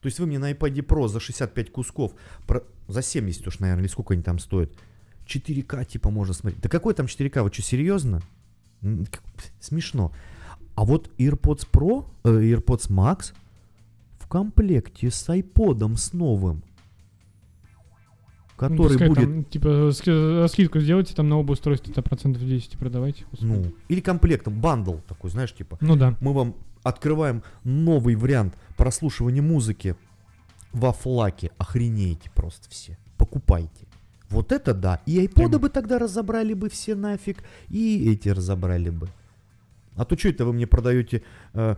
То 0.00 0.06
есть 0.06 0.20
вы 0.20 0.26
мне 0.26 0.38
на 0.38 0.52
iPad 0.52 0.86
Pro 0.86 1.08
за 1.08 1.20
65 1.20 1.72
кусков, 1.72 2.12
про- 2.46 2.62
за 2.86 3.02
70 3.02 3.46
уж, 3.48 3.58
наверное, 3.58 3.82
или 3.82 3.88
сколько 3.90 4.14
они 4.14 4.22
там 4.22 4.38
стоят, 4.38 4.70
4К 5.26 5.84
типа 5.84 6.10
можно 6.10 6.34
смотреть. 6.34 6.62
Да 6.62 6.68
какой 6.68 6.94
там 6.94 7.06
4К, 7.06 7.42
вы 7.42 7.52
что, 7.52 7.62
серьезно? 7.62 8.22
Смешно. 9.60 10.12
А 10.78 10.84
вот 10.84 11.10
AirPods 11.18 11.66
Pro, 11.72 12.04
э, 12.22 12.28
AirPods 12.30 12.88
Max 12.88 13.32
в 14.20 14.28
комплекте 14.28 15.10
с 15.10 15.28
iPodом 15.28 15.96
с 15.96 16.12
новым, 16.12 16.62
Ну, 17.74 18.54
который 18.56 18.88
пускай 18.90 19.08
будет, 19.08 19.24
там, 19.24 19.44
типа, 19.44 19.90
ски- 19.92 20.46
скидку 20.46 20.78
сделайте, 20.78 21.16
там 21.16 21.28
на 21.28 21.36
оба 21.36 21.50
устройства 21.50 21.90
это 21.90 22.00
процентов 22.02 22.46
10 22.46 22.78
продавайте. 22.78 23.24
пускай. 23.28 23.48
ну, 23.48 23.72
или 23.88 23.98
комплектом, 24.00 24.60
бандл 24.60 24.98
такой, 25.08 25.30
знаешь, 25.30 25.52
типа, 25.52 25.78
ну 25.80 25.96
да. 25.96 26.16
мы 26.20 26.32
вам 26.32 26.54
открываем 26.84 27.42
новый 27.64 28.14
вариант 28.14 28.56
прослушивания 28.76 29.42
музыки 29.42 29.96
во 30.72 30.92
флаке. 30.92 31.50
Охренеете 31.58 32.30
просто 32.36 32.70
все. 32.70 32.96
Покупайте. 33.16 33.88
Вот 34.30 34.52
это 34.52 34.74
да. 34.74 35.00
И 35.06 35.18
айподы 35.18 35.58
бы 35.58 35.70
тогда 35.70 35.98
разобрали 35.98 36.54
бы 36.54 36.68
все 36.68 36.94
нафиг, 36.94 37.42
и 37.68 38.12
эти 38.12 38.28
разобрали 38.28 38.90
бы. 38.90 39.08
А 39.98 40.04
то 40.04 40.16
что 40.16 40.28
это 40.28 40.44
вы 40.44 40.52
мне 40.52 40.66
продаете, 40.66 41.22
э, 41.54 41.74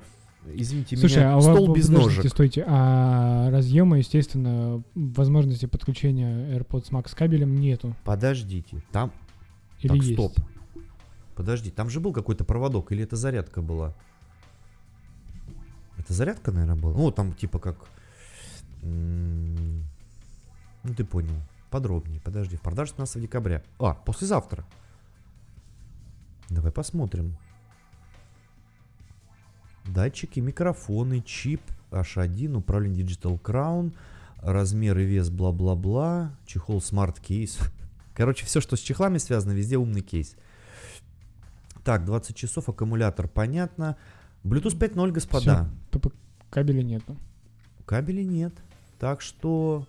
извините 0.55 0.97
Слушай, 0.99 1.19
меня, 1.19 1.37
а 1.37 1.41
стол 1.41 1.73
без 1.73 1.87
подождите, 1.87 2.17
ножек? 2.17 2.31
стойте, 2.31 2.65
а 2.67 3.51
разъема, 3.51 3.97
естественно, 3.99 4.83
возможности 4.95 5.65
подключения 5.65 6.59
AirPods 6.59 6.91
Max 6.91 7.09
с 7.09 7.15
кабелем 7.15 7.57
нету. 7.57 7.97
Подождите, 8.05 8.83
там... 8.93 9.11
Или 9.81 9.89
так, 9.89 9.97
есть? 9.97 10.13
стоп. 10.13 10.39
Подожди, 11.35 11.71
там 11.71 11.89
же 11.89 12.01
был 12.01 12.13
какой-то 12.13 12.45
проводок, 12.45 12.93
или 12.93 13.05
это 13.05 13.17
зарядка 13.17 13.63
была? 13.63 13.95
Это 15.97 16.13
зарядка, 16.13 16.53
наверное, 16.53 16.77
была? 16.77 16.93
Ну, 16.93 17.11
там 17.11 17.33
типа 17.33 17.59
как... 17.59 17.77
Ну, 18.83 19.83
ты 20.95 21.05
понял. 21.05 21.35
Подробнее. 21.71 22.21
Подожди, 22.21 22.57
в 22.57 22.61
продаже 22.61 22.91
15 22.91 23.23
декабря. 23.23 23.63
А, 23.79 23.95
послезавтра. 23.95 24.67
Давай 26.51 26.73
посмотрим. 26.73 27.37
Датчики, 29.93 30.41
микрофоны, 30.41 31.21
чип 31.21 31.61
H1, 31.91 32.57
управление 32.57 33.05
Digital 33.05 33.41
Crown, 33.41 33.93
размер 34.43 34.99
и 34.99 35.05
вес, 35.05 35.31
бла-бла-бла, 35.31 36.33
чехол 36.47 36.79
Smart 36.79 37.21
Case. 37.29 37.61
Короче, 38.15 38.45
все, 38.45 38.61
что 38.61 38.77
с 38.77 38.81
чехлами 38.81 39.19
связано, 39.19 39.53
везде 39.53 39.77
умный 39.77 40.03
кейс. 40.03 40.37
Так, 41.85 42.05
20 42.05 42.37
часов, 42.37 42.69
аккумулятор, 42.69 43.29
понятно. 43.29 43.97
Bluetooth 44.45 44.79
5.0, 44.79 45.13
господа. 45.13 45.71
ПП 45.91 46.13
кабеля 46.51 46.83
нету. 46.83 47.17
Кабелей 47.87 48.25
нет. 48.25 48.53
Так 48.99 49.21
что... 49.21 49.87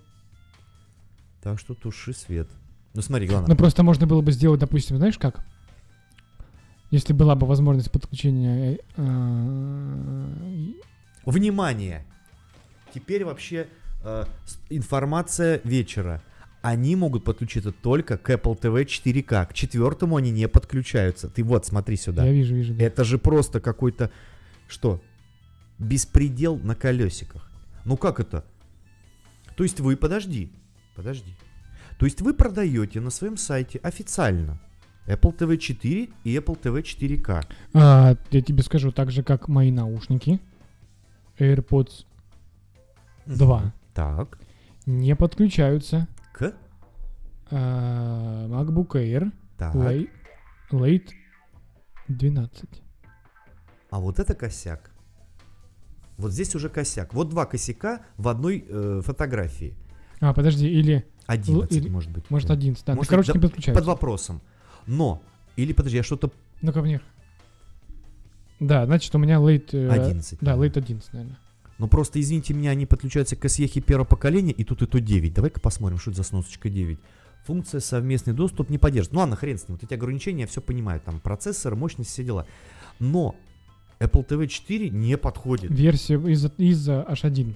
Так 1.42 1.60
что 1.60 1.74
туши 1.74 2.14
свет. 2.14 2.48
Ну 2.94 3.02
смотри, 3.02 3.28
главное. 3.28 3.50
Ну 3.50 3.56
просто 3.56 3.84
можно 3.84 4.06
было 4.06 4.22
бы 4.22 4.32
сделать, 4.32 4.60
допустим, 4.60 4.98
знаешь 4.98 5.18
как? 5.18 5.44
Если 6.92 7.14
была 7.14 7.36
бы 7.36 7.48
возможность 7.48 7.90
подключения... 7.90 8.74
э, 8.74 8.78
э, 8.98 10.74
Внимание! 11.26 12.06
Теперь 12.94 13.24
вообще 13.24 13.68
э, 14.04 14.26
информация 14.70 15.62
вечера. 15.64 16.22
Они 16.62 16.98
могут 16.98 17.24
подключиться 17.24 17.72
только 17.72 18.18
к 18.18 18.30
Apple 18.30 18.60
TV 18.60 18.86
4K. 18.86 19.48
К 19.48 19.54
четвертому 19.54 20.18
они 20.18 20.32
не 20.32 20.48
подключаются. 20.50 21.30
Ты 21.30 21.44
вот, 21.46 21.66
смотри 21.66 21.96
сюда. 21.96 22.26
Я 22.26 22.34
вижу, 22.34 22.56
вижу. 22.56 22.74
да. 22.74 22.84
Это 22.84 23.06
же 23.06 23.18
просто 23.18 23.62
какой-то... 23.62 24.12
Что? 24.68 25.02
Беспредел 25.80 26.58
на 26.58 26.76
колесиках. 26.76 27.50
Ну 27.86 27.96
как 27.96 28.20
это? 28.20 28.44
То 29.56 29.64
есть 29.64 29.80
вы, 29.80 29.96
подожди, 29.96 30.52
подожди. 30.96 31.34
То 31.98 32.06
есть 32.06 32.22
вы 32.22 32.34
продаете 32.34 33.00
на 33.00 33.10
своем 33.12 33.38
сайте 33.38 33.80
официально 33.80 34.60
Apple 35.12 35.36
TV 35.38 35.58
4 35.58 36.10
и 36.24 36.36
Apple 36.38 36.60
TV 36.62 36.82
4K. 36.82 37.46
А, 37.74 38.16
я 38.32 38.42
тебе 38.42 38.64
скажу, 38.64 38.92
так 38.92 39.12
же 39.12 39.24
как 39.24 39.48
мои 39.48 39.72
наушники 39.72 40.40
AirPods 41.38 42.06
2 43.26 43.74
Так. 43.94 44.38
не 44.86 45.16
подключаются 45.16 46.08
К. 46.34 46.54
а, 47.50 48.48
MacBook 48.48 48.92
Air 48.94 49.32
Так. 49.58 49.76
Late, 49.76 50.10
Late 50.72 51.10
12. 52.08 52.70
А 53.90 54.00
вот 54.00 54.20
это 54.20 54.34
косяк. 54.34 54.92
Вот 56.18 56.32
здесь 56.32 56.56
уже 56.56 56.70
косяк. 56.70 57.14
Вот 57.14 57.30
два 57.30 57.46
косяка 57.46 58.02
в 58.18 58.28
одной 58.28 58.64
э, 58.68 59.02
фотографии. 59.04 59.74
А, 60.20 60.34
подожди, 60.34 60.68
или 60.70 61.04
11, 61.26 61.72
или- 61.76 61.90
может 61.90 62.12
быть. 62.12 62.30
может 62.30 62.48
Да. 62.48 62.54
11, 62.54 62.86
да. 62.86 62.94
Ну, 62.94 62.98
Может, 62.98 63.10
короче, 63.10 63.34
да, 63.34 63.40
не 63.40 63.42
подключаются. 63.42 63.82
Под 63.82 63.88
вопросом. 63.88 64.42
Но, 64.88 65.22
или 65.56 65.74
подожди, 65.74 65.98
я 65.98 66.04
что-то 66.04 66.32
Ну-ка 66.62 66.82
мне. 66.82 67.02
Да, 68.60 68.86
значит, 68.86 69.14
у 69.16 69.18
меня 69.18 69.38
Late... 69.38 69.70
э, 69.74 69.90
11. 69.90 70.40
Да. 70.42 70.54
Late 70.56 70.78
11, 70.78 71.14
наверное. 71.14 71.40
Ну 71.80 71.88
просто, 71.88 72.20
извините 72.20 72.54
меня, 72.54 72.72
они 72.72 72.86
подключаются 72.86 73.36
к 73.36 73.44
SEH 73.44 73.82
первого 73.82 74.06
поколения, 74.06 74.52
и 74.52 74.64
тут 74.64 74.84
и 74.84 74.86
то 74.86 75.00
9. 75.00 75.34
Давай-ка 75.34 75.60
посмотрим, 75.60 75.98
что 75.98 76.12
это 76.12 76.18
за 76.18 76.24
сносочка 76.24 76.70
9. 76.70 77.00
Функция 77.46 77.80
совместный 77.80 78.34
доступ 78.34 78.70
не 78.70 78.78
поддерживает. 78.78 79.14
Ну 79.14 79.20
ладно, 79.22 79.36
хрен 79.36 79.58
с 79.58 79.68
ним. 79.68 79.78
Вот 79.78 79.84
эти 79.84 79.96
ограничения, 79.96 80.42
я 80.42 80.48
все 80.48 80.62
понимаю. 80.62 81.02
Там 81.04 81.20
процессор, 81.20 81.76
мощность, 81.76 82.12
все 82.12 82.24
дела. 82.24 82.46
Но 83.00 83.36
Apple 84.00 84.28
TV 84.28 84.46
4 84.46 84.90
не 84.92 85.18
подходит. 85.18 85.72
Версия 85.72 86.16
из, 86.16 86.46
из 86.58 86.88
H1. 86.88 87.56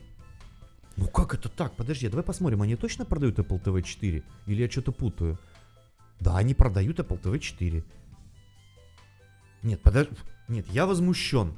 Ну 0.98 1.08
как 1.08 1.36
это 1.36 1.50
так? 1.50 1.74
Подожди, 1.74 2.08
давай 2.08 2.24
посмотрим, 2.24 2.64
они 2.64 2.76
точно 2.76 3.06
продают 3.06 3.38
Apple 3.38 3.62
TV 3.64 3.84
4? 3.84 4.24
Или 4.48 4.62
я 4.62 4.70
что-то 4.70 4.92
путаю? 4.92 5.38
Да, 6.20 6.38
они 6.38 6.54
продают 6.54 7.00
Apple 7.00 7.22
TV 7.22 7.40
4. 7.40 7.84
Нет, 9.64 9.82
подожди. 9.82 10.12
Нет, 10.48 10.66
я 10.70 10.86
возмущен. 10.86 11.54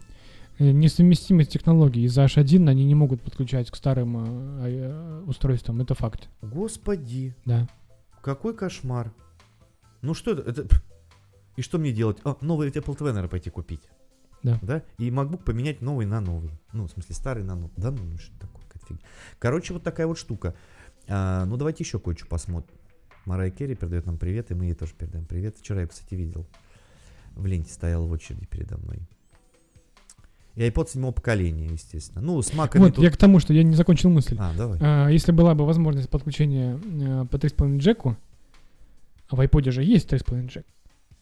Э, 0.59 0.71
Несовместимость 0.71 1.51
технологий. 1.51 2.03
Из-за 2.05 2.25
H1 2.25 2.69
они 2.69 2.85
не 2.85 2.95
могут 2.95 3.21
подключать 3.21 3.69
к 3.69 3.75
старым 3.75 4.17
э, 4.63 4.69
э, 4.69 5.23
устройствам. 5.27 5.81
Это 5.81 5.93
факт. 5.93 6.29
Господи, 6.41 7.35
Да. 7.45 7.67
какой 8.21 8.55
кошмар. 8.55 9.13
Ну 10.01 10.13
что 10.13 10.31
это? 10.31 10.49
это... 10.49 10.67
И 11.57 11.61
что 11.61 11.77
мне 11.79 11.91
делать? 11.91 12.17
А, 12.23 12.37
новый 12.41 12.69
Apple 12.69 12.95
TV, 12.95 13.07
наверное, 13.07 13.29
пойти 13.29 13.49
купить. 13.49 13.81
Да. 14.43 14.59
Да? 14.61 14.83
И 14.97 15.09
MacBook 15.09 15.43
поменять 15.43 15.81
новый 15.81 16.05
на 16.05 16.21
новый. 16.21 16.51
Ну, 16.71 16.85
в 16.85 16.91
смысле, 16.91 17.15
старый 17.15 17.43
на 17.43 17.55
новый. 17.55 17.71
Да, 17.77 17.91
ну 17.91 18.17
что 18.17 18.39
такое, 18.39 18.63
какая-то 18.67 18.85
фигня. 18.85 19.01
Короче, 19.39 19.73
вот 19.73 19.83
такая 19.83 20.07
вот 20.07 20.17
штука. 20.17 20.53
А, 21.07 21.45
ну, 21.45 21.57
давайте 21.57 21.83
еще 21.83 21.99
кое-что 21.99 22.27
посмотрим. 22.27 22.76
Марай 23.27 23.51
Керри 23.51 23.75
передает 23.75 24.05
нам 24.05 24.17
привет, 24.17 24.51
и 24.51 24.53
мы 24.53 24.65
ей 24.65 24.73
тоже 24.73 24.93
передаем 24.97 25.25
привет. 25.25 25.57
Вчера 25.59 25.81
я, 25.81 25.87
кстати, 25.87 26.15
видел. 26.15 26.45
В 27.35 27.45
ленте 27.45 27.71
стоял 27.73 28.07
в 28.07 28.11
очереди 28.11 28.45
передо 28.45 28.77
мной. 28.77 28.99
И 30.55 30.61
iPod 30.61 30.89
седьмого 30.89 31.11
поколения, 31.11 31.67
естественно. 31.67 32.21
Ну, 32.21 32.41
с 32.41 32.53
маками 32.53 32.83
Вот, 32.85 32.95
тут- 32.95 33.03
я 33.03 33.11
к 33.11 33.17
тому, 33.17 33.39
что 33.39 33.53
я 33.53 33.63
не 33.63 33.75
закончил 33.75 34.09
мысль. 34.09 34.37
А, 34.39 34.53
давай. 34.55 34.79
А, 34.81 35.09
если 35.09 35.33
была 35.33 35.53
бы 35.55 35.65
возможность 35.65 36.09
подключения 36.09 36.79
э, 36.83 37.25
по 37.29 37.37
3,5 37.37 37.77
джеку, 37.79 38.15
а 39.27 39.35
в 39.35 39.41
iPod 39.41 39.71
же 39.71 39.83
есть 39.83 40.07
3,5 40.11 40.47
джек, 40.47 40.65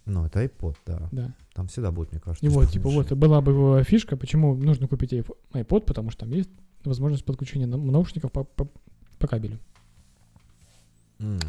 Ну, 0.05 0.25
это 0.27 0.43
iPod, 0.43 0.77
да. 0.85 1.09
да. 1.11 1.33
Там 1.55 1.67
всегда 1.67 1.91
будет, 1.91 2.11
мне 2.11 2.21
кажется. 2.21 2.45
И 2.45 2.49
вот, 2.49 2.69
типа, 2.69 2.87
вот 2.89 3.11
была 3.13 3.41
бы 3.41 3.51
его 3.51 3.83
фишка, 3.83 4.15
почему 4.15 4.55
нужно 4.55 4.87
купить 4.87 5.11
iPo- 5.11 5.35
iPod, 5.53 5.81
потому 5.81 6.11
что 6.11 6.21
там 6.25 6.33
есть 6.33 6.51
возможность 6.85 7.25
подключения 7.25 7.65
на- 7.65 7.77
наушников 7.77 8.31
по, 8.31 8.43
по- 8.43 8.69
по 9.17 9.27
кабелю. 9.27 9.57
М. 11.19 11.39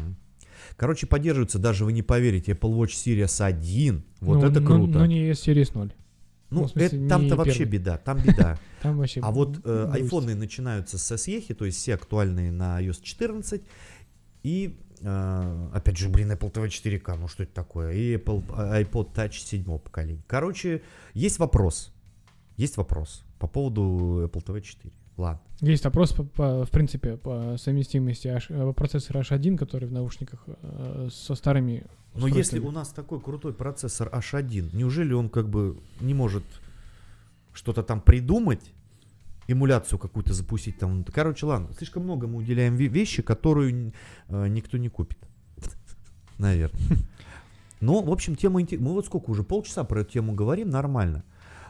Короче, 0.75 1.07
поддерживается, 1.07 1.59
даже 1.59 1.85
вы 1.85 1.93
не 1.93 2.01
поверите, 2.01 2.51
Apple 2.53 2.75
Watch 2.77 2.89
Series 2.89 3.43
1. 3.43 4.03
Вот 4.21 4.41
Ну, 4.41 4.47
это 4.49 4.59
но- 4.59 4.67
круто. 4.67 4.99
Но, 4.99 5.05
не 5.05 5.29
Series 5.31 5.71
0. 5.73 5.93
ну, 6.49 6.61
ну, 6.61 6.67
смысле, 6.67 6.99
это- 6.99 7.09
там-то 7.09 7.35
вообще 7.35 7.59
первый. 7.59 7.71
беда, 7.71 7.97
там 7.97 8.21
беда. 8.21 8.59
Там 8.81 8.97
вообще... 8.99 9.21
А 9.21 9.31
вот 9.31 9.59
э, 9.63 9.89
айфоны 9.91 10.35
начинаются 10.35 10.97
с 10.99 11.11
SE, 11.15 11.53
то 11.55 11.65
есть 11.65 11.77
все 11.77 11.95
актуальные 11.95 12.51
на 12.51 12.79
iOS 12.81 12.99
14. 13.01 13.63
И, 14.43 14.77
э, 15.01 15.67
опять 15.73 15.97
же, 15.97 16.09
блин, 16.09 16.31
Apple 16.31 16.51
TV 16.51 16.67
4K, 16.67 17.17
ну 17.19 17.27
что 17.27 17.43
это 17.43 17.53
такое? 17.53 17.93
И 17.93 18.15
Apple, 18.15 18.43
а, 18.49 18.79
iPod 18.81 19.13
Touch 19.15 19.33
7 19.33 19.79
поколения. 19.79 20.21
Короче, 20.27 20.83
есть 21.15 21.39
вопрос. 21.39 21.91
Есть 22.55 22.77
вопрос 22.77 23.23
по 23.39 23.47
поводу 23.47 24.29
Apple 24.31 24.43
TV 24.45 24.61
4. 24.61 24.93
Ладно. 25.17 25.41
Есть 25.61 25.83
вопрос, 25.85 26.13
по- 26.13 26.23
по- 26.23 26.65
в 26.65 26.69
принципе, 26.69 27.17
по 27.17 27.57
совместимости 27.57 28.27
H- 28.27 28.51
э, 28.51 28.73
процессора 28.73 29.21
H1, 29.21 29.57
который 29.57 29.87
в 29.87 29.91
наушниках 29.91 30.43
э, 30.45 31.09
со 31.11 31.33
старыми 31.35 31.85
Но 32.13 32.27
если 32.27 32.59
у 32.59 32.71
нас 32.71 32.89
такой 32.89 33.19
крутой 33.19 33.53
процессор 33.53 34.09
H1, 34.09 34.75
неужели 34.75 35.13
он 35.13 35.29
как 35.29 35.49
бы 35.49 35.79
не 36.01 36.13
может 36.13 36.43
что-то 37.53 37.81
там 37.81 37.99
придумать, 38.01 38.71
эмуляцию 39.47 39.97
какую-то 39.97 40.33
запустить 40.33 40.77
там. 40.77 41.03
Короче, 41.05 41.45
ладно, 41.45 41.69
слишком 41.75 42.03
много 42.03 42.27
мы 42.27 42.37
уделяем 42.37 42.75
ве- 42.75 42.87
вещи, 42.87 43.21
которую 43.23 43.93
э, 44.27 44.47
никто 44.49 44.77
не 44.77 44.89
купит. 44.89 45.17
Наверное. 46.37 46.79
Ну, 47.79 48.01
в 48.03 48.11
общем, 48.11 48.35
тема 48.35 48.61
интересная. 48.61 48.89
Мы 48.89 48.93
вот 48.95 49.05
сколько 49.05 49.29
уже, 49.31 49.43
полчаса 49.43 49.83
про 49.83 50.01
эту 50.01 50.11
тему 50.13 50.33
говорим, 50.33 50.69
нормально. 50.69 51.23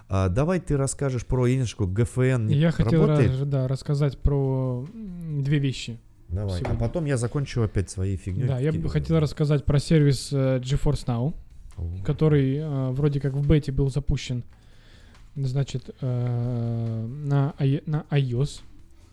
А, 0.09 0.29
давай 0.29 0.59
ты 0.59 0.77
расскажешь 0.77 1.25
про, 1.25 1.47
что 1.65 1.85
ГФН 1.87 2.47
Я 2.49 2.71
хотел 2.71 3.01
работает. 3.07 3.31
раз- 3.39 3.47
да, 3.47 3.67
рассказать 3.67 4.17
про 4.17 4.85
две 4.93 5.59
вещи. 5.59 5.99
Давай. 6.29 6.55
А 6.55 6.59
сегодня. 6.59 6.79
потом 6.79 7.05
я 7.05 7.17
закончу 7.17 7.61
опять 7.61 7.89
своей 7.89 8.17
фигней. 8.17 8.47
Да, 8.47 8.59
я 8.59 8.71
бы 8.71 8.89
хотел 8.89 9.19
рассказать 9.19 9.65
про 9.65 9.79
сервис 9.79 10.29
э, 10.31 10.59
GeForce 10.59 11.05
Now, 11.05 11.33
который 12.05 12.57
э, 12.57 12.89
вроде 12.91 13.19
как 13.21 13.33
в 13.33 13.47
бете 13.47 13.71
был 13.71 13.89
запущен, 13.89 14.43
значит, 15.35 15.89
э, 16.01 17.07
на, 17.25 17.53
i- 17.59 17.83
на 17.85 18.05
iOS, 18.09 18.61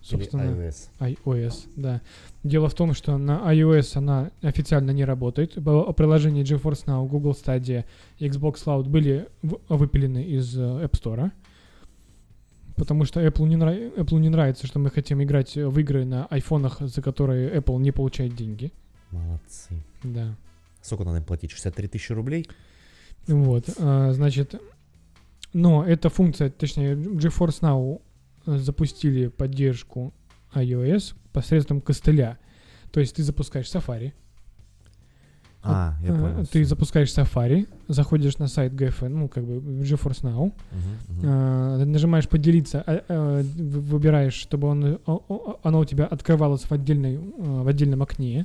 собственно, 0.04 0.42
iOS. 0.42 0.88
iOS, 1.00 1.68
да. 1.76 2.02
Дело 2.42 2.68
в 2.68 2.74
том, 2.74 2.94
что 2.94 3.16
на 3.18 3.52
iOS 3.52 3.96
она 3.96 4.30
официально 4.42 4.90
не 4.90 5.04
работает. 5.04 5.54
Приложение 5.54 6.44
GeForce 6.44 6.84
Now, 6.86 7.08
Google 7.08 7.32
Stadia, 7.32 7.84
Xbox 8.20 8.64
Cloud 8.64 8.88
были 8.88 9.28
выпилены 9.68 10.22
из 10.22 10.56
э, 10.56 10.60
App 10.60 10.92
Store. 10.92 11.30
Потому 12.76 13.04
что 13.04 13.24
Apple 13.24 13.46
не, 13.46 13.56
нрав- 13.56 13.94
Apple 13.96 14.18
не 14.18 14.28
нравится, 14.28 14.66
что 14.66 14.78
мы 14.78 14.90
хотим 14.90 15.22
играть 15.22 15.54
в 15.56 15.78
игры 15.78 16.04
на 16.04 16.26
айфонах, 16.26 16.80
за 16.80 17.02
которые 17.02 17.54
Apple 17.54 17.78
не 17.78 17.92
получает 17.92 18.34
деньги. 18.34 18.72
Молодцы. 19.10 19.74
Да. 20.02 20.36
Сколько 20.82 21.04
надо 21.04 21.18
им 21.18 21.24
платить? 21.24 21.52
63 21.52 21.88
тысячи 21.88 22.12
рублей? 22.12 22.48
Вот, 23.26 23.70
а, 23.78 24.12
значит, 24.12 24.60
но 25.54 25.84
эта 25.84 26.10
функция, 26.10 26.50
точнее, 26.50 26.94
GeForce 26.94 27.60
Now 27.60 28.00
запустили 28.46 29.28
поддержку 29.28 30.12
iOS 30.54 31.14
посредством 31.32 31.80
костыля. 31.80 32.38
То 32.92 33.00
есть 33.00 33.16
ты 33.16 33.22
запускаешь 33.22 33.66
Safari, 33.66 34.12
А, 35.66 35.94
я 36.02 36.08
э, 36.14 36.20
понял. 36.20 36.46
ты 36.46 36.60
всё. 36.60 36.64
запускаешь 36.64 37.08
Safari, 37.08 37.66
заходишь 37.88 38.36
на 38.38 38.48
сайт 38.48 38.72
GFN, 38.74 39.08
ну, 39.08 39.28
как 39.28 39.44
бы 39.44 39.56
GeForce 39.82 40.22
Now, 40.22 40.52
мгм. 41.08 41.20
э, 41.26 41.84
нажимаешь 41.86 42.28
поделиться, 42.28 42.82
а, 42.86 43.02
э, 43.08 43.42
вы- 43.42 43.80
выбираешь, 43.80 44.34
чтобы 44.34 44.68
он, 44.68 44.98
оно 45.62 45.78
у 45.80 45.84
тебя 45.86 46.04
открывалось 46.04 46.62
в, 46.64 46.72
отдельной, 46.72 47.14
э, 47.14 47.18
в 47.38 47.66
отдельном 47.66 48.02
окне, 48.02 48.44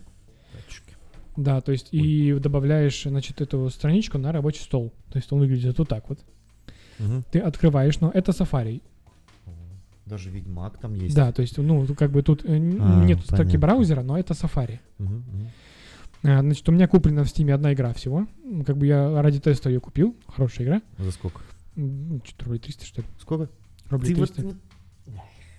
Датчики. 0.53 0.95
да, 1.35 1.59
то 1.59 1.73
есть 1.73 1.89
и 1.91 2.33
добавляешь, 2.39 3.03
значит, 3.03 3.41
эту 3.41 3.69
страничку 3.69 4.17
на 4.17 4.31
рабочий 4.31 4.61
стол. 4.63 4.93
То 5.11 5.17
есть 5.17 5.31
он 5.33 5.39
выглядит 5.39 5.77
вот 5.77 5.89
так 5.89 6.07
вот. 6.09 6.19
Мгм. 6.99 7.23
Ты 7.31 7.39
открываешь, 7.39 7.99
но 7.99 8.09
это 8.13 8.31
Safari. 8.31 8.81
Даже 10.09 10.29
Ведьмак 10.31 10.77
там 10.79 10.93
есть. 10.95 11.15
Да, 11.15 11.31
то 11.31 11.41
есть, 11.41 11.57
ну, 11.57 11.85
как 11.95 12.11
бы 12.11 12.23
тут 12.23 12.43
э, 12.43 12.55
А, 12.79 13.03
нет 13.05 13.19
строки 13.21 13.57
браузера, 13.57 14.01
но 14.01 14.17
это 14.17 14.33
Safari. 14.33 14.79
Мгм. 14.97 15.23
А, 16.23 16.41
Значит, 16.41 16.67
у 16.67 16.71
меня 16.71 16.87
куплена 16.87 17.23
в 17.23 17.27
Steam 17.27 17.51
одна 17.53 17.73
игра 17.73 17.93
всего. 17.93 18.27
Как 18.65 18.75
бы 18.77 18.87
я 18.87 19.21
ради 19.21 19.39
теста 19.39 19.69
ее 19.69 19.79
купил. 19.79 20.15
Хорошая 20.27 20.65
игра. 20.67 20.81
За 20.97 21.11
сколько? 21.11 21.41
М, 21.75 22.21
Что-то 22.25 22.45
рублей 22.45 22.59
300, 22.59 22.85
что 22.85 23.01
ли? 23.01 23.07
Сколько? 23.21 23.49
Рублей 23.89 24.13
Ты 24.15 24.19
вот 24.19 24.33
300. 24.33 24.55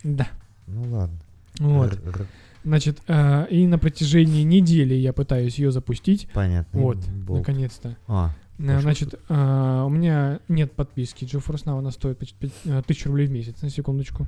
не- 0.04 0.14
Да. 0.16 0.28
Ну 0.66 0.82
ладно. 0.92 1.18
Вот. 1.60 1.92
Р- 1.92 2.00
р- 2.20 2.26
Значит, 2.62 3.00
а, 3.08 3.44
и 3.44 3.66
на 3.66 3.78
протяжении 3.78 4.42
недели 4.42 4.94
я 4.94 5.12
пытаюсь 5.14 5.58
ее 5.58 5.72
запустить. 5.72 6.28
Понятно. 6.34 6.78
Вот, 6.80 6.98
Болт. 7.08 7.38
наконец-то. 7.40 7.96
А, 8.06 8.34
Значит, 8.80 9.14
а, 9.28 9.84
у 9.86 9.88
меня 9.88 10.40
нет 10.48 10.72
подписки. 10.72 11.24
GeForce 11.24 11.64
Now, 11.64 11.78
она 11.78 11.90
стоит 11.90 12.18
почти 12.18 12.36
а, 12.66 12.78
1000 12.80 13.08
рублей 13.08 13.26
в 13.26 13.30
месяц, 13.30 13.62
на 13.62 13.70
секундочку. 13.70 14.26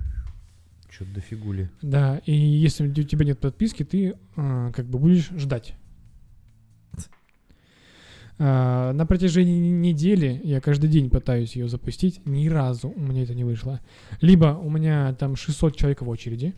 что-то 0.90 1.12
дофигули. 1.14 1.70
Да, 1.82 2.20
и 2.26 2.32
если 2.34 2.86
у 2.88 2.92
тебя 2.92 3.24
нет 3.26 3.38
подписки, 3.40 3.82
ты 3.84 4.14
а, 4.36 4.70
как 4.72 4.86
бы 4.86 4.98
будешь 4.98 5.30
ждать. 5.36 5.74
А, 8.38 8.92
на 8.92 9.06
протяжении 9.06 9.70
недели 9.70 10.40
я 10.42 10.60
каждый 10.60 10.88
день 10.88 11.10
пытаюсь 11.10 11.54
ее 11.54 11.68
запустить, 11.68 12.24
ни 12.26 12.48
разу 12.48 12.88
у 12.88 12.98
меня 13.00 13.22
это 13.22 13.34
не 13.34 13.44
вышло. 13.44 13.80
Либо 14.20 14.46
у 14.60 14.70
меня 14.70 15.14
там 15.14 15.36
600 15.36 15.76
человек 15.76 16.02
в 16.02 16.08
очереди, 16.08 16.54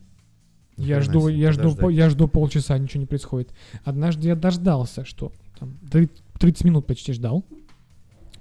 я 0.77 0.99
Нихрена 0.99 1.03
жду, 1.03 1.29
я 1.29 1.53
жду, 1.53 1.75
по- 1.77 1.89
я 1.91 2.09
жду 2.11 2.29
полчаса, 2.29 2.79
ничего 2.79 3.01
не 3.01 3.07
происходит. 3.07 3.53
Однажды 3.85 4.29
я 4.29 4.35
дождался, 4.37 5.05
что 5.05 5.33
там 5.59 5.75
три- 5.91 6.09
30 6.39 6.65
минут 6.65 6.87
почти 6.87 7.13
ждал, 7.13 7.45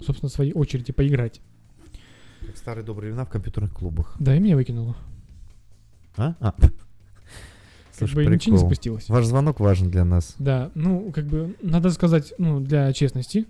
собственно, 0.04 0.30
своей 0.30 0.52
очереди 0.52 0.92
поиграть. 0.92 1.40
Как 2.46 2.56
старые 2.56 2.84
добрые 2.84 3.10
времена 3.10 3.24
в 3.24 3.30
компьютерных 3.30 3.72
клубах. 3.72 4.16
Да, 4.20 4.36
и 4.36 4.38
меня 4.38 4.56
выкинуло. 4.56 4.96
А? 6.16 6.34
А. 6.40 6.52
Как 6.52 6.72
Слушай, 7.92 8.14
бы 8.14 8.22
ничего 8.26 8.32
не 8.32 8.38
прикол. 8.38 8.58
запустилось. 8.58 9.08
Ваш 9.08 9.24
звонок 9.24 9.60
важен 9.60 9.90
для 9.90 10.04
нас. 10.04 10.34
Да, 10.38 10.70
ну, 10.74 11.10
как 11.12 11.26
бы, 11.26 11.56
надо 11.62 11.90
сказать, 11.90 12.34
ну, 12.38 12.60
для 12.60 12.92
честности, 12.92 13.46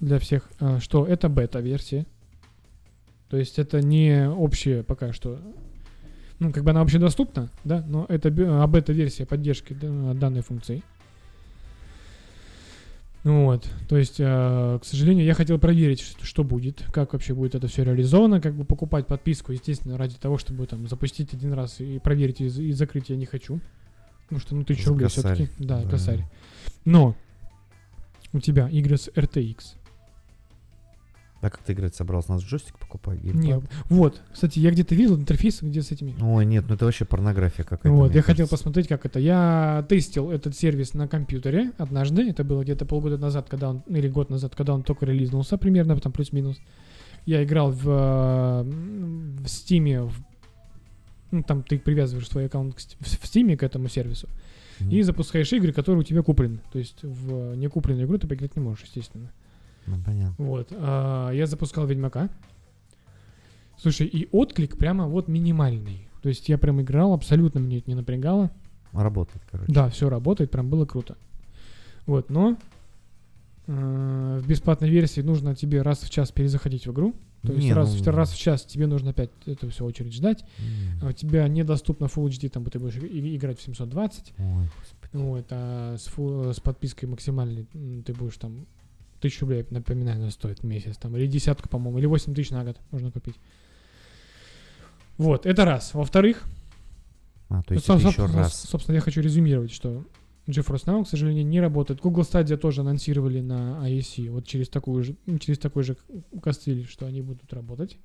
для 0.00 0.18
всех, 0.18 0.48
а, 0.60 0.78
что 0.80 1.06
это 1.06 1.28
бета-версия. 1.28 2.06
То 3.30 3.36
есть 3.38 3.58
это 3.58 3.80
не 3.80 4.28
общая 4.28 4.82
пока 4.82 5.12
что... 5.12 5.40
Ну, 6.40 6.52
как 6.52 6.64
бы 6.64 6.70
она 6.72 6.80
общедоступна, 6.82 7.48
да, 7.64 7.84
но 7.86 8.06
это 8.08 8.28
бе- 8.30 8.46
а, 8.46 8.66
бета-версия 8.66 9.24
поддержки 9.24 9.72
да, 9.72 10.14
данной 10.14 10.42
функции. 10.42 10.82
Ну 13.24 13.46
Вот, 13.46 13.66
то 13.88 13.96
есть, 13.96 14.16
а, 14.20 14.78
к 14.78 14.84
сожалению, 14.84 15.24
я 15.24 15.32
хотел 15.32 15.58
проверить, 15.58 16.04
что, 16.22 16.44
будет, 16.44 16.84
как 16.92 17.14
вообще 17.14 17.32
будет 17.32 17.54
это 17.54 17.68
все 17.68 17.82
реализовано, 17.82 18.38
как 18.38 18.54
бы 18.54 18.66
покупать 18.66 19.06
подписку, 19.06 19.52
естественно, 19.52 19.96
ради 19.96 20.16
того, 20.16 20.36
чтобы 20.36 20.66
там 20.66 20.86
запустить 20.88 21.32
один 21.32 21.54
раз 21.54 21.80
и 21.80 21.98
проверить 21.98 22.42
и, 22.42 22.46
и 22.46 22.72
закрыть 22.72 23.08
я 23.08 23.16
не 23.16 23.24
хочу. 23.24 23.60
Потому 24.24 24.40
что, 24.40 24.54
ну, 24.54 24.64
тысячу 24.64 24.84
За 24.84 24.90
рублей 24.90 25.08
все-таки. 25.08 25.48
Да, 25.58 25.82
Да. 25.82 25.88
косарь. 25.90 26.24
Но 26.84 27.16
у 28.34 28.40
тебя 28.40 28.68
игры 28.68 28.98
с 28.98 29.08
RTX. 29.08 29.74
А 31.44 31.50
как 31.50 31.58
ты 31.62 31.72
играть 31.74 31.94
собрался? 31.94 32.32
Нас 32.32 32.42
джойстик 32.42 32.78
покупать? 32.78 33.20
Геймпад? 33.20 33.70
вот, 33.90 34.22
кстати, 34.32 34.58
я 34.60 34.70
где-то 34.70 34.94
видел 34.94 35.16
интерфейс, 35.16 35.60
где 35.62 35.82
с 35.82 35.90
этими. 35.90 36.14
Ой, 36.22 36.46
нет, 36.46 36.64
ну 36.68 36.74
это 36.74 36.84
вообще 36.86 37.04
порнография 37.04 37.64
какая-то. 37.64 37.90
Вот, 37.94 38.14
я 38.14 38.22
хотел 38.22 38.46
кажется. 38.46 38.56
посмотреть, 38.56 38.88
как 38.88 39.04
это. 39.04 39.18
Я 39.20 39.84
тестил 39.88 40.30
этот 40.30 40.56
сервис 40.56 40.94
на 40.94 41.06
компьютере 41.08 41.72
однажды. 41.78 42.28
Это 42.30 42.44
было 42.44 42.62
где-то 42.62 42.86
полгода 42.86 43.18
назад, 43.18 43.48
когда 43.50 43.70
он, 43.70 43.80
или 43.88 44.08
год 44.08 44.30
назад, 44.30 44.54
когда 44.56 44.72
он 44.74 44.82
только 44.82 45.04
релизнулся 45.06 45.58
примерно, 45.58 45.96
там 46.00 46.12
плюс-минус. 46.12 46.58
Я 47.26 47.42
играл 47.44 47.70
в, 47.70 47.82
в 47.84 49.44
Steam, 49.44 50.08
в- 50.08 50.22
ну, 51.30 51.42
там 51.42 51.62
ты 51.62 51.78
привязываешь 51.78 52.28
свой 52.28 52.46
аккаунт 52.46 52.78
в 52.78 53.24
Steam 53.24 53.56
к 53.56 53.62
этому 53.62 53.88
сервису 53.88 54.28
Мгм. 54.80 54.90
и 54.90 55.02
запускаешь 55.02 55.52
игры, 55.52 55.72
которые 55.72 56.00
у 56.00 56.04
тебя 56.04 56.22
куплены. 56.22 56.58
То 56.72 56.78
есть 56.78 57.02
в 57.02 57.54
некупленную 57.54 58.06
игру 58.06 58.18
ты 58.18 58.26
поиграть 58.26 58.56
не 58.56 58.62
можешь, 58.62 58.84
естественно. 58.84 59.30
Ну, 59.86 59.96
понятно. 60.04 60.44
Вот. 60.44 60.68
а, 60.72 61.30
я 61.30 61.46
запускал 61.46 61.86
Ведьмака. 61.86 62.28
Слушай, 63.76 64.06
и 64.06 64.28
отклик 64.32 64.76
прямо 64.78 65.06
вот 65.08 65.28
минимальный. 65.28 66.08
То 66.22 66.28
есть 66.28 66.48
я 66.48 66.56
прям 66.58 66.80
играл, 66.80 67.12
абсолютно 67.12 67.60
мне 67.60 67.78
это 67.78 67.90
не 67.90 67.94
напрягало. 67.94 68.50
Работает, 68.92 69.42
короче. 69.50 69.70
Да, 69.72 69.88
все 69.90 70.08
работает, 70.08 70.50
прям 70.50 70.70
было 70.70 70.86
круто. 70.86 71.16
Вот, 72.06 72.30
но 72.30 72.56
э, 73.66 74.40
в 74.42 74.46
бесплатной 74.46 74.88
версии 74.88 75.20
нужно 75.20 75.54
тебе 75.54 75.82
раз 75.82 76.00
в 76.02 76.10
час 76.10 76.30
перезаходить 76.30 76.86
в 76.86 76.92
игру. 76.92 77.14
То 77.42 77.52
есть 77.52 77.64
Не, 77.66 77.74
раз, 77.74 77.94
ну, 77.94 78.02
в, 78.02 78.06
раз 78.08 78.32
в 78.32 78.38
час 78.38 78.64
тебе 78.64 78.86
нужно 78.86 79.10
опять 79.10 79.28
эту 79.44 79.68
всю 79.68 79.84
очередь 79.84 80.14
ждать. 80.14 80.44
А 81.02 81.08
у 81.08 81.12
тебя 81.12 81.46
недоступно 81.46 82.06
Full 82.06 82.28
HD, 82.28 82.48
там 82.48 82.64
ты 82.64 82.78
будешь 82.78 82.96
играть 82.96 83.58
в 83.58 83.62
720. 83.62 84.32
Ой, 84.38 84.44
господи. 84.78 85.10
Вот, 85.12 85.46
а 85.50 85.96
с, 85.98 86.06
фу- 86.06 86.52
с 86.54 86.60
подпиской 86.60 87.06
максимальной 87.08 87.66
ты 88.04 88.14
будешь 88.14 88.38
там 88.38 88.64
тысячу 89.28 89.42
рублей, 89.46 89.66
напоминаю, 89.70 90.18
она 90.20 90.30
стоит 90.30 90.60
в 90.60 90.64
месяц, 90.64 90.96
там, 90.96 91.16
или 91.16 91.26
десятку, 91.26 91.68
по-моему, 91.68 91.98
или 91.98 92.06
8 92.06 92.34
тысяч 92.34 92.50
на 92.50 92.64
год 92.64 92.78
можно 92.90 93.10
купить. 93.10 93.36
Вот, 95.16 95.46
это 95.46 95.64
раз. 95.64 95.94
Во-вторых, 95.94 96.42
А, 97.48 97.62
то 97.62 97.74
есть 97.74 97.86
соб- 97.88 97.98
это 97.98 98.08
еще 98.08 98.16
собственно, 98.16 98.42
раз. 98.42 98.54
собственно, 98.62 98.94
я 98.96 99.00
хочу 99.00 99.20
резюмировать, 99.20 99.70
что 99.72 100.04
GeForce 100.46 100.84
Now, 100.86 101.04
к 101.04 101.08
сожалению, 101.08 101.46
не 101.46 101.60
работает. 101.60 102.00
Google 102.00 102.22
Stadia 102.22 102.56
тоже 102.56 102.80
анонсировали 102.82 103.40
на 103.40 103.86
ISC, 103.88 104.28
вот 104.30 104.46
через 104.46 104.68
такую 104.68 105.04
же, 105.04 105.16
ну, 105.26 105.38
через 105.38 105.58
такой 105.58 105.84
же 105.84 105.96
костыль, 106.42 106.86
что 106.86 107.06
они 107.06 107.22
будут 107.22 107.52
работать. 107.52 107.96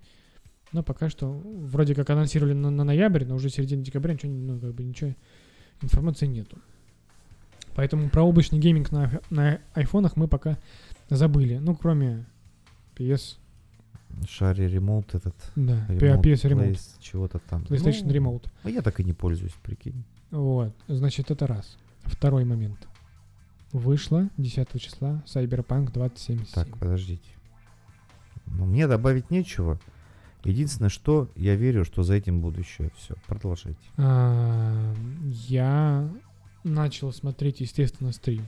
Но 0.71 0.83
пока 0.83 1.09
что 1.09 1.31
вроде 1.31 1.95
как 1.95 2.09
анонсировали 2.11 2.53
на, 2.53 2.69
на 2.69 2.83
ноябрь, 2.83 3.25
но 3.25 3.35
уже 3.35 3.49
середина 3.49 3.83
декабря 3.83 4.13
ничего, 4.13 4.31
ну, 4.31 4.59
как 4.59 4.73
бы 4.75 4.83
ничего, 4.83 5.15
информации 5.81 6.27
нету. 6.27 6.59
Поэтому 7.75 8.09
про 8.09 8.23
облачный 8.23 8.59
гейминг 8.59 8.91
на, 8.91 9.19
на 9.29 9.59
айфонах 9.73 10.15
мы 10.15 10.27
пока 10.27 10.59
забыли. 11.15 11.57
Ну, 11.57 11.75
кроме 11.75 12.25
PS, 12.95 13.37
Шари 14.27 14.63
ремоут 14.67 15.15
этот. 15.15 15.35
да, 15.55 15.85
Remote 15.87 16.21
PS 16.21 16.43
Remote, 16.49 16.71
Place, 16.71 16.95
чего-то 16.99 17.39
там. 17.39 17.63
PlayStation 17.63 18.05
Ну, 18.05 18.11
Remote. 18.13 18.47
А 18.63 18.69
я 18.69 18.81
так 18.81 18.99
и 18.99 19.03
не 19.03 19.13
пользуюсь, 19.13 19.53
прикинь. 19.63 20.03
Вот, 20.31 20.75
значит, 20.87 21.31
это 21.31 21.47
раз. 21.47 21.77
Второй 22.03 22.43
момент. 22.43 22.87
Вышло 23.71 24.29
10 24.37 24.81
числа 24.81 25.23
Cyberpunk 25.25 25.91
2077. 25.91 26.45
Так, 26.53 26.77
подождите. 26.77 27.29
Ну, 28.47 28.65
мне 28.65 28.87
добавить 28.87 29.29
нечего. 29.29 29.79
Единственное, 30.43 30.89
что 30.89 31.29
я 31.35 31.55
верю, 31.55 31.85
что 31.85 32.01
за 32.01 32.15
этим 32.15 32.41
будущее. 32.41 32.91
Все, 32.97 33.13
продолжайте. 33.27 33.77
А, 33.97 34.93
Я 35.47 36.09
начал 36.63 37.11
смотреть, 37.13 37.61
естественно, 37.61 38.11
стрим. 38.11 38.45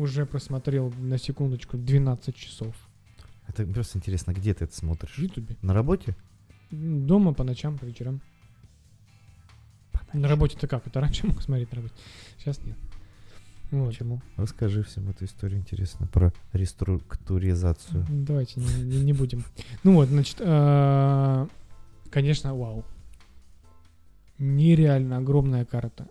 Уже 0.00 0.24
просмотрел 0.24 0.90
на 0.98 1.18
секундочку 1.18 1.76
12 1.76 2.34
часов 2.34 2.74
Это 3.46 3.66
просто 3.66 3.98
интересно, 3.98 4.32
где 4.32 4.54
ты 4.54 4.64
это 4.64 4.74
смотришь? 4.74 5.14
в 5.14 5.18
Ютубе. 5.18 5.56
На 5.60 5.74
работе? 5.74 6.16
Дома 6.70 7.34
по 7.34 7.44
ночам, 7.44 7.76
по 7.76 7.84
вечерам. 7.84 8.22
На 10.14 10.26
работе-то 10.26 10.66
как? 10.68 10.86
Это 10.86 11.00
раньше 11.00 11.26
мог 11.26 11.42
смотреть 11.42 11.70
на 11.72 11.76
работе. 11.76 11.94
Сейчас 12.38 12.64
нет. 12.64 12.76
Вот. 13.70 13.88
Почему? 13.88 14.22
Расскажи 14.36 14.82
всем 14.82 15.10
эту 15.10 15.26
историю 15.26 15.60
интересно 15.60 16.06
про 16.06 16.32
реструктуризацию. 16.54 18.06
Давайте 18.08 18.58
не, 18.60 18.82
не- 18.82 19.04
не 19.04 19.12
будем. 19.12 19.44
Ну 19.84 19.94
вот, 19.94 20.08
значит, 20.08 20.36
а, 20.40 21.46
конечно, 22.10 22.54
вау. 22.56 22.84
Нереально 24.38 25.18
огромная 25.18 25.64
карта. 25.66 26.08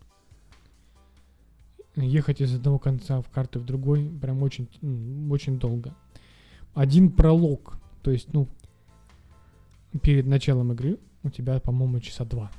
Ехать 2.02 2.42
из 2.42 2.54
одного 2.56 2.80
конца 2.80 3.22
в 3.22 3.30
карты 3.30 3.60
в 3.60 3.66
другой 3.66 4.10
прям 4.22 4.42
очень, 4.44 4.68
м, 4.82 5.32
очень 5.32 5.60
долго. 5.60 5.94
Один 6.74 7.12
пролог, 7.12 7.78
то 8.02 8.12
есть, 8.12 8.32
ну, 8.34 8.48
перед 10.02 10.26
началом 10.26 10.72
игры 10.72 10.98
у 11.24 11.30
тебя, 11.30 11.60
по-моему, 11.60 12.00
часа 12.00 12.26
два. 12.26 12.52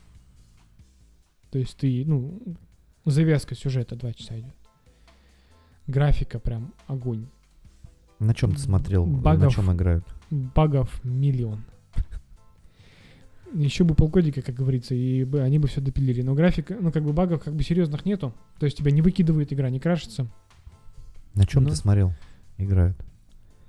То 1.50 1.58
есть 1.58 1.76
ты, 1.76 2.04
ну, 2.06 2.40
завязка 3.04 3.54
сюжета 3.54 3.96
два 3.96 4.12
часа 4.12 4.38
идет. 4.38 4.54
Графика 5.86 6.38
прям 6.38 6.72
огонь. 6.86 7.26
На 8.18 8.34
чем 8.34 8.52
ты 8.52 8.58
смотрел? 8.58 9.06
На 9.06 9.18
Багов. 9.18 9.54
чем 9.54 9.72
играют? 9.72 10.04
багов 10.30 11.02
миллион. 11.04 11.64
Еще 13.54 13.84
бы 13.84 13.94
полгодика, 13.94 14.42
как 14.42 14.54
говорится, 14.54 14.94
и 14.94 15.24
бы 15.24 15.40
они 15.40 15.58
бы 15.58 15.66
все 15.68 15.80
допилили. 15.80 16.22
Но 16.22 16.34
графика, 16.34 16.76
ну 16.80 16.92
как 16.92 17.02
бы 17.04 17.12
багов 17.12 17.42
как 17.42 17.54
бы 17.54 17.62
серьезных 17.62 18.04
нету. 18.04 18.32
То 18.58 18.66
есть 18.66 18.78
тебя 18.78 18.90
не 18.92 19.02
выкидывает 19.02 19.52
игра, 19.52 19.70
не 19.70 19.80
крашится. 19.80 20.26
На 21.34 21.46
чем 21.46 21.64
Ну. 21.64 21.70
ты 21.70 21.76
смотрел? 21.76 22.12
Играют. 22.58 22.96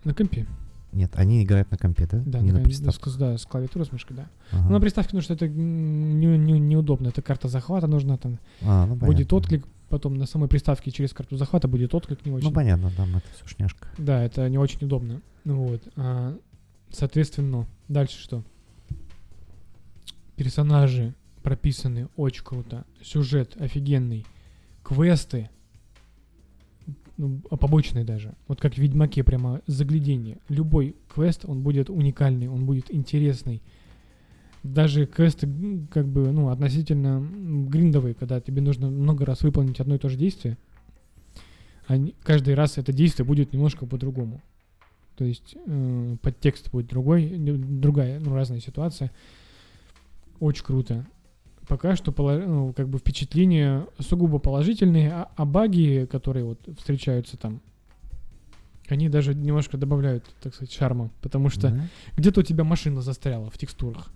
На 0.04 0.14
компе. 0.14 0.46
Нет, 0.94 1.12
они 1.16 1.44
играют 1.44 1.72
на 1.72 1.78
компе, 1.78 2.06
да? 2.12 2.22
Да, 2.26 2.40
Не 2.42 2.52
на 2.52 2.58
ком- 2.60 2.66
приставке. 2.66 3.10
с, 3.10 3.16
да, 3.16 3.38
с 3.38 3.46
клавиатурой, 3.46 3.86
с 3.88 3.92
мышкой, 3.94 4.18
да. 4.18 4.30
Ага. 4.52 4.64
Ну, 4.66 4.72
на 4.74 4.82
приставке, 4.82 5.10
потому 5.10 5.22
что 5.22 5.34
это 5.34 5.48
не- 5.48 6.38
не- 6.38 6.60
неудобно. 6.60 7.08
Это 7.08 7.22
карта 7.22 7.48
захвата 7.48 7.88
нужна, 7.88 8.18
там 8.18 8.40
А, 8.62 8.86
ну, 8.86 8.96
будет 8.96 9.08
понятно. 9.30 9.38
отклик. 9.38 9.66
Потом 9.90 10.16
на 10.16 10.26
самой 10.26 10.48
приставке 10.50 10.92
через 10.92 11.14
карту 11.14 11.38
захвата 11.38 11.68
будет 11.68 11.94
отклик 11.96 12.26
не 12.26 12.32
очень. 12.32 12.48
Ну 12.48 12.54
понятно, 12.54 12.92
там 12.96 13.10
это 13.16 13.26
все 13.36 13.46
шняшка. 13.48 13.88
Да, 13.98 14.22
это 14.24 14.48
не 14.50 14.58
очень 14.58 14.86
удобно. 14.86 15.22
Ну 15.46 15.64
Вот. 15.64 15.82
А, 15.96 16.38
соответственно, 16.92 17.68
дальше 17.88 18.18
что? 18.22 18.44
Персонажи 20.36 21.14
прописаны 21.44 22.08
очень 22.16 22.44
круто. 22.44 22.86
Сюжет 23.02 23.60
офигенный. 23.60 24.26
Квесты. 24.84 25.50
Ну, 27.18 27.40
побочные 27.40 28.04
даже. 28.04 28.34
Вот 28.48 28.60
как 28.60 28.74
в 28.74 28.78
Ведьмаке 28.78 29.24
прямо 29.24 29.62
заглядение. 29.68 30.40
Любой 30.50 30.96
квест, 31.14 31.46
он 31.46 31.62
будет 31.62 31.90
уникальный, 31.90 32.48
он 32.48 32.66
будет 32.66 32.92
интересный. 32.94 33.62
Даже 34.64 35.06
квесты, 35.06 35.48
как 35.92 36.08
бы, 36.08 36.32
ну, 36.32 36.50
относительно 36.50 37.20
гриндовые, 37.68 38.14
когда 38.16 38.40
тебе 38.40 38.62
нужно 38.62 38.90
много 38.90 39.26
раз 39.26 39.42
выполнить 39.42 39.80
одно 39.80 39.96
и 39.96 40.00
то 40.00 40.10
же 40.10 40.18
действие, 40.18 40.58
они, 41.88 42.16
каждый 42.24 42.54
раз 42.54 42.78
это 42.78 42.94
действие 42.94 43.26
будет 43.26 43.54
немножко 43.54 43.86
по-другому. 43.86 44.42
То 45.16 45.26
есть 45.26 45.56
э, 45.66 46.18
подтекст 46.22 46.72
будет 46.72 46.88
другой, 46.88 47.36
другая, 47.38 48.20
ну, 48.20 48.34
разная 48.34 48.60
ситуация. 48.60 49.12
Очень 50.42 50.66
круто. 50.66 51.06
Пока 51.68 51.96
что 51.96 52.12
ну, 52.18 52.74
как 52.74 52.90
бы 52.90 52.98
впечатления 52.98 53.86
сугубо 54.00 54.40
положительные, 54.40 55.12
а, 55.12 55.32
а 55.36 55.46
баги, 55.46 56.08
которые 56.12 56.44
вот 56.44 56.60
встречаются 56.80 57.38
там, 57.38 57.62
они 58.90 59.08
даже 59.08 59.36
немножко 59.36 59.78
добавляют, 59.78 60.26
так 60.42 60.56
сказать, 60.56 60.74
шарма. 60.74 61.12
Потому 61.22 61.50
что 61.50 61.70
Да? 61.70 61.88
где-то 62.18 62.40
у 62.40 62.44
тебя 62.44 62.64
машина 62.64 63.02
застряла 63.02 63.50
в 63.52 63.58
текстурах. 63.58 64.12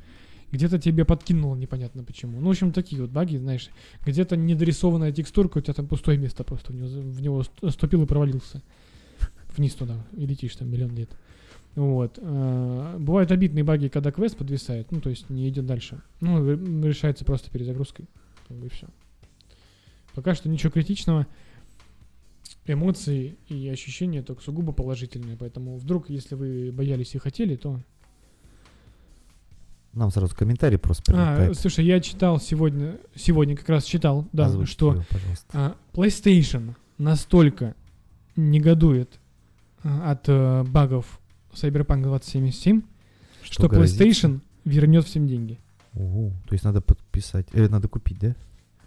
Где-то 0.52 0.80
тебе 0.80 1.06
подкинуло 1.06 1.56
непонятно 1.56 2.04
почему. 2.04 2.40
Ну, 2.40 2.48
в 2.48 2.50
общем, 2.50 2.72
такие 2.72 3.02
вот 3.02 3.12
баги, 3.12 3.38
знаешь. 3.38 3.70
Где-то 4.06 4.36
недорисованная 4.36 5.12
текстурка, 5.12 5.60
у 5.60 5.62
тебя 5.62 5.74
там 5.76 5.88
пустое 5.88 6.18
место 6.18 6.44
просто 6.44 6.74
в 6.74 6.76
него, 6.76 6.88
в 6.88 7.22
него 7.22 7.44
ст- 7.44 7.72
ступил 7.72 8.02
и 8.04 8.08
провалился. 8.08 8.64
Вниз 9.56 9.76
туда. 9.76 10.04
И 10.18 10.26
летишь 10.26 10.56
там 10.56 10.70
миллион 10.72 10.96
лет. 10.96 11.12
Вот. 11.76 12.18
А, 12.22 12.98
Бывают 12.98 13.32
обидные 13.32 13.64
баги, 13.64 13.88
когда 13.90 14.12
квест 14.12 14.38
подвисает, 14.38 14.92
ну, 14.92 15.02
то 15.02 15.10
есть 15.10 15.30
не 15.30 15.48
идет 15.50 15.66
дальше. 15.66 16.02
Ну, 16.22 16.84
решается 16.84 17.26
просто 17.26 17.52
перезагрузкой. 17.52 18.06
Как 18.48 18.58
бы 18.58 18.68
и 18.68 18.70
все. 18.70 18.88
Пока 20.14 20.34
что 20.36 20.48
ничего 20.50 20.72
критичного. 20.72 21.28
Эмоции 22.68 23.36
и 23.48 23.68
ощущения 23.70 24.24
только 24.24 24.42
сугубо 24.42 24.72
положительные. 24.72 25.38
Поэтому 25.38 25.78
вдруг, 25.78 26.10
если 26.10 26.36
вы 26.36 26.72
боялись 26.72 27.14
и 27.14 27.20
хотели, 27.20 27.56
то 27.58 27.80
Нам 29.94 30.10
сразу 30.12 30.36
комментарий 30.36 30.78
просто 30.80 31.04
а, 31.12 31.36
прилетает. 31.36 31.60
слушай, 31.60 31.86
я 31.86 32.00
читал 32.00 32.40
сегодня, 32.40 32.98
сегодня 33.16 33.56
как 33.56 33.70
раз 33.70 33.84
читал, 33.84 34.28
да, 34.34 34.46
Озвучьте 34.48 34.72
что 34.74 34.94
его, 34.94 35.04
пожалуйста. 35.10 35.46
а, 35.54 35.76
PlayStation 35.94 36.76
настолько 36.98 37.76
негодует 38.36 39.20
а, 39.84 40.12
от 40.12 40.28
э, 40.28 40.64
багов 40.64 41.20
Cyberpunk 41.56 42.04
2077, 42.04 42.82
что, 43.44 43.68
грозит? 43.68 44.00
PlayStation 44.02 44.40
вернет 44.66 45.06
всем 45.06 45.28
деньги. 45.28 45.60
Ого, 45.94 46.32
то 46.48 46.54
есть 46.54 46.64
надо 46.66 46.82
подписать, 46.82 47.48
э, 47.54 47.68
надо 47.70 47.88
купить, 47.88 48.20
да? 48.20 48.36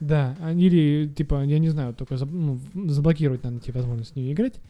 Да, 0.01 0.37
а- 0.41 0.53
или, 0.53 1.09
типа, 1.09 1.43
я 1.45 1.59
не 1.59 1.71
знаю, 1.71 1.95
только 1.95 2.15
заб- 2.15 2.31
ну, 2.31 2.61
заблокировать 2.91 3.43
надо 3.45 3.59
тебе 3.61 3.75
возможность 3.75 4.13
с 4.13 4.17
ней 4.17 4.33
играть. 4.33 4.61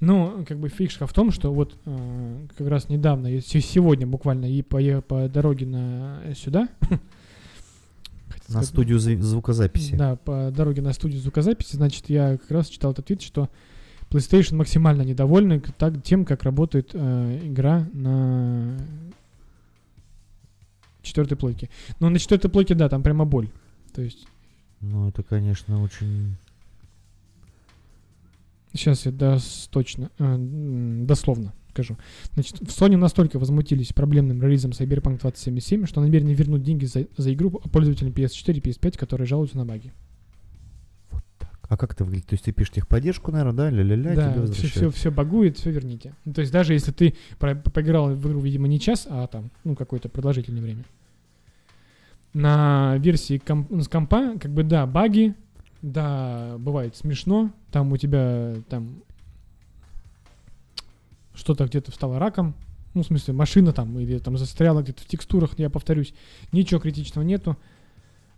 Но, 0.00 0.44
как 0.48 0.58
бы, 0.58 0.68
фишка 0.68 1.06
в 1.06 1.12
том, 1.12 1.30
что 1.30 1.52
вот 1.52 1.76
э, 1.86 2.46
как 2.56 2.66
раз 2.68 2.88
недавно, 2.88 3.40
сегодня 3.40 4.06
буквально 4.06 4.46
и 4.46 4.62
по, 4.62 4.78
по 5.02 5.28
дороге 5.28 5.66
на 5.66 6.20
сюда, 6.34 6.68
хотел 8.28 8.54
На 8.56 8.62
студию 8.62 8.98
зв- 8.98 9.20
звукозаписи. 9.20 9.94
Да, 9.94 10.16
по 10.16 10.50
дороге 10.50 10.82
на 10.82 10.92
студию 10.92 11.20
звукозаписи, 11.20 11.76
значит, 11.76 12.08
я 12.10 12.36
как 12.38 12.50
раз 12.50 12.68
читал 12.68 12.92
этот 12.92 13.06
твит, 13.06 13.22
что 13.22 13.48
PlayStation 14.10 14.56
максимально 14.56 15.02
недовольны 15.02 15.60
так, 15.60 16.02
тем, 16.02 16.24
как 16.24 16.42
работает 16.44 16.90
э, 16.94 17.40
игра 17.44 17.86
на 17.92 18.78
четвертой 21.02 21.36
плойке. 21.36 21.68
Но 22.00 22.08
на 22.10 22.18
четвертой 22.18 22.50
плойке, 22.50 22.74
да, 22.74 22.88
там 22.88 23.02
прямо 23.02 23.24
боль. 23.24 23.48
То 23.92 24.02
есть, 24.02 24.26
Ну, 24.80 25.08
это, 25.08 25.22
конечно, 25.22 25.82
очень... 25.82 26.36
сейчас 28.72 29.06
я 29.06 29.12
дос- 29.12 29.68
точно, 29.70 30.10
э, 30.18 30.36
дословно 30.38 31.52
скажу. 31.70 31.96
Значит, 32.34 32.58
в 32.60 32.68
Sony 32.68 32.96
настолько 32.96 33.38
возмутились 33.38 33.92
проблемным 33.92 34.40
релизом 34.40 34.70
Cyberpunk 34.70 35.20
2077, 35.20 35.86
что 35.86 36.00
намерены 36.00 36.32
вернуть 36.32 36.62
деньги 36.62 36.84
за, 36.84 37.06
за 37.16 37.32
игру 37.34 37.50
пользователям 37.50 38.12
PS4 38.12 38.52
и 38.54 38.60
PS5, 38.60 38.96
которые 38.96 39.26
жалуются 39.26 39.56
на 39.56 39.66
баги. 39.66 39.92
А 41.68 41.76
как 41.78 41.92
это 41.94 42.04
выглядит? 42.04 42.26
То 42.26 42.34
есть 42.34 42.44
ты 42.44 42.52
пишешь 42.52 42.72
техподдержку, 42.74 43.32
наверное, 43.32 43.54
да? 43.54 43.70
Ля-ля-ля, 43.70 44.14
да, 44.14 44.32
тебе 44.32 44.46
все, 44.52 44.66
все, 44.68 44.90
все 44.90 45.10
багует, 45.10 45.56
все 45.58 45.70
верните. 45.70 46.14
Ну, 46.24 46.32
то 46.34 46.40
есть 46.42 46.52
даже 46.52 46.74
если 46.74 46.92
ты 46.92 47.14
про- 47.38 47.54
поиграл 47.54 48.10
в 48.14 48.26
игру, 48.28 48.40
видимо, 48.40 48.68
не 48.68 48.78
час, 48.78 49.06
а 49.08 49.26
там, 49.26 49.50
ну, 49.64 49.74
какое-то 49.74 50.08
продолжительное 50.08 50.62
время. 50.62 50.84
На 52.34 52.96
версии 52.98 53.38
комп- 53.38 53.70
ну, 53.70 53.80
с 53.82 53.88
компа, 53.88 54.36
как 54.38 54.50
бы, 54.52 54.62
да, 54.62 54.86
баги, 54.86 55.34
да, 55.82 56.56
бывает 56.58 56.96
смешно, 56.96 57.50
там 57.70 57.92
у 57.92 57.96
тебя, 57.96 58.54
там, 58.68 59.02
что-то 61.34 61.66
где-то 61.66 61.90
встало 61.92 62.18
раком, 62.18 62.54
ну, 62.94 63.02
в 63.02 63.06
смысле, 63.06 63.34
машина 63.34 63.72
там, 63.72 63.98
или 63.98 64.18
там 64.18 64.36
застряла 64.38 64.82
где-то 64.82 65.02
в 65.02 65.06
текстурах, 65.06 65.58
я 65.58 65.70
повторюсь, 65.70 66.14
ничего 66.52 66.80
критичного 66.80 67.24
нету, 67.24 67.56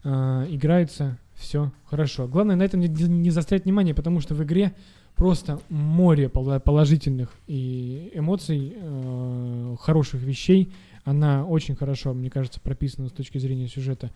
А, 0.09 0.47
играется, 0.49 1.19
все 1.37 1.73
хорошо. 1.85 2.27
Главное 2.27 2.57
на 2.57 2.63
этом 2.63 2.81
не, 2.81 2.89
не 2.89 3.31
заострять 3.31 3.65
внимание, 3.65 3.95
потому 3.95 4.21
что 4.21 4.35
в 4.35 4.43
игре 4.43 4.75
просто 5.15 5.61
море 5.69 6.29
положительных 6.29 7.31
и 7.47 8.11
эмоций, 8.15 8.75
э, 8.75 9.77
хороших 9.81 10.23
вещей. 10.23 10.73
Она 11.05 11.47
очень 11.47 11.77
хорошо, 11.77 12.13
мне 12.13 12.31
кажется, 12.31 12.61
прописана 12.61 13.09
с 13.09 13.13
точки 13.13 13.39
зрения 13.39 13.69
сюжета 13.69 14.11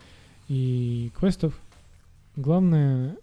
и 0.49 1.11
квестов. 1.17 1.59
Главное 2.37 3.17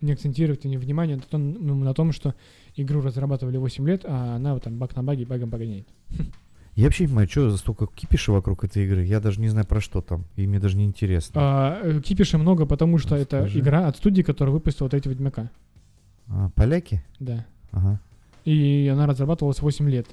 не 0.00 0.12
акцентировать 0.12 0.64
вни- 0.64 0.78
внимание 0.78 1.16
на 1.16 1.22
том, 1.22 1.52
ну, 1.52 1.74
на 1.74 1.94
том, 1.94 2.12
что 2.12 2.34
игру 2.76 3.00
разрабатывали 3.00 3.56
8 3.56 3.86
лет, 3.86 4.04
а 4.04 4.36
она 4.36 4.54
вот 4.54 4.62
там 4.62 4.78
баг 4.78 4.94
на 4.96 5.02
баге 5.02 5.24
багом 5.24 5.50
погоняет. 5.50 5.86
Я 6.76 6.84
вообще 6.84 7.04
не 7.04 7.08
понимаю, 7.08 7.28
что 7.28 7.50
за 7.50 7.56
столько 7.56 7.86
кипиша 7.86 8.32
вокруг 8.32 8.64
этой 8.64 8.84
игры. 8.84 9.04
Я 9.04 9.20
даже 9.20 9.40
не 9.40 9.48
знаю 9.48 9.66
про 9.66 9.80
что 9.80 10.00
там. 10.00 10.24
И 10.34 10.46
мне 10.46 10.58
даже 10.58 10.76
не 10.76 10.84
интересно. 10.84 11.40
А, 11.40 11.80
э, 11.82 12.00
кипиша 12.00 12.36
много, 12.36 12.66
потому 12.66 12.98
что 12.98 13.14
это 13.14 13.38
Расскажи. 13.42 13.60
игра 13.60 13.86
от 13.86 13.96
студии, 13.96 14.22
которая 14.22 14.52
выпустила 14.52 14.88
третьего 14.88 15.12
Ведьмака. 15.12 15.50
А, 16.28 16.50
поляки? 16.54 17.04
Да. 17.20 17.46
Ага. 17.70 18.00
И 18.44 18.90
она 18.92 19.06
разрабатывалась 19.06 19.60
8 19.62 19.88
лет. 19.88 20.08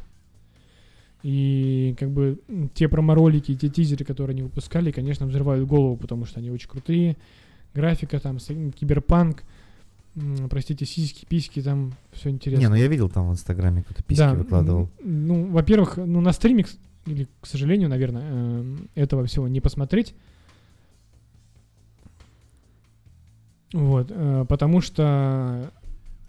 И 1.23 1.95
как 1.99 2.11
бы 2.11 2.39
те 2.73 2.87
промо-ролики, 2.87 3.55
те 3.55 3.69
тизеры, 3.69 4.05
которые 4.05 4.33
они 4.33 4.43
выпускали, 4.43 4.91
конечно, 4.91 5.25
взрывают 5.25 5.67
голову, 5.67 5.97
потому 5.97 6.25
что 6.25 6.39
они 6.39 6.51
очень 6.51 6.69
крутые. 6.69 7.17
Графика 7.73 8.19
там, 8.19 8.37
киберпанк, 8.39 9.43
простите, 10.49 10.85
сиськи, 10.85 11.25
письки, 11.25 11.61
там 11.61 11.93
все 12.11 12.29
интересно. 12.29 12.61
Не, 12.61 12.69
ну 12.69 12.75
я 12.75 12.87
видел 12.87 13.09
там 13.09 13.29
в 13.29 13.31
Инстаграме 13.31 13.83
кто-то 13.83 14.03
письки 14.03 14.21
Да, 14.21 14.33
выкладывал. 14.33 14.89
Ну, 15.03 15.47
во-первых, 15.47 15.97
ну 15.97 16.21
на 16.21 16.33
стриме, 16.33 16.65
или, 17.05 17.27
к 17.39 17.47
сожалению, 17.47 17.89
наверное, 17.89 18.29
эм, 18.29 18.89
этого 18.95 19.25
всего 19.25 19.47
не 19.47 19.61
посмотреть. 19.61 20.13
Вот, 23.73 24.07
э, 24.09 24.45
потому 24.49 24.81
что 24.81 25.71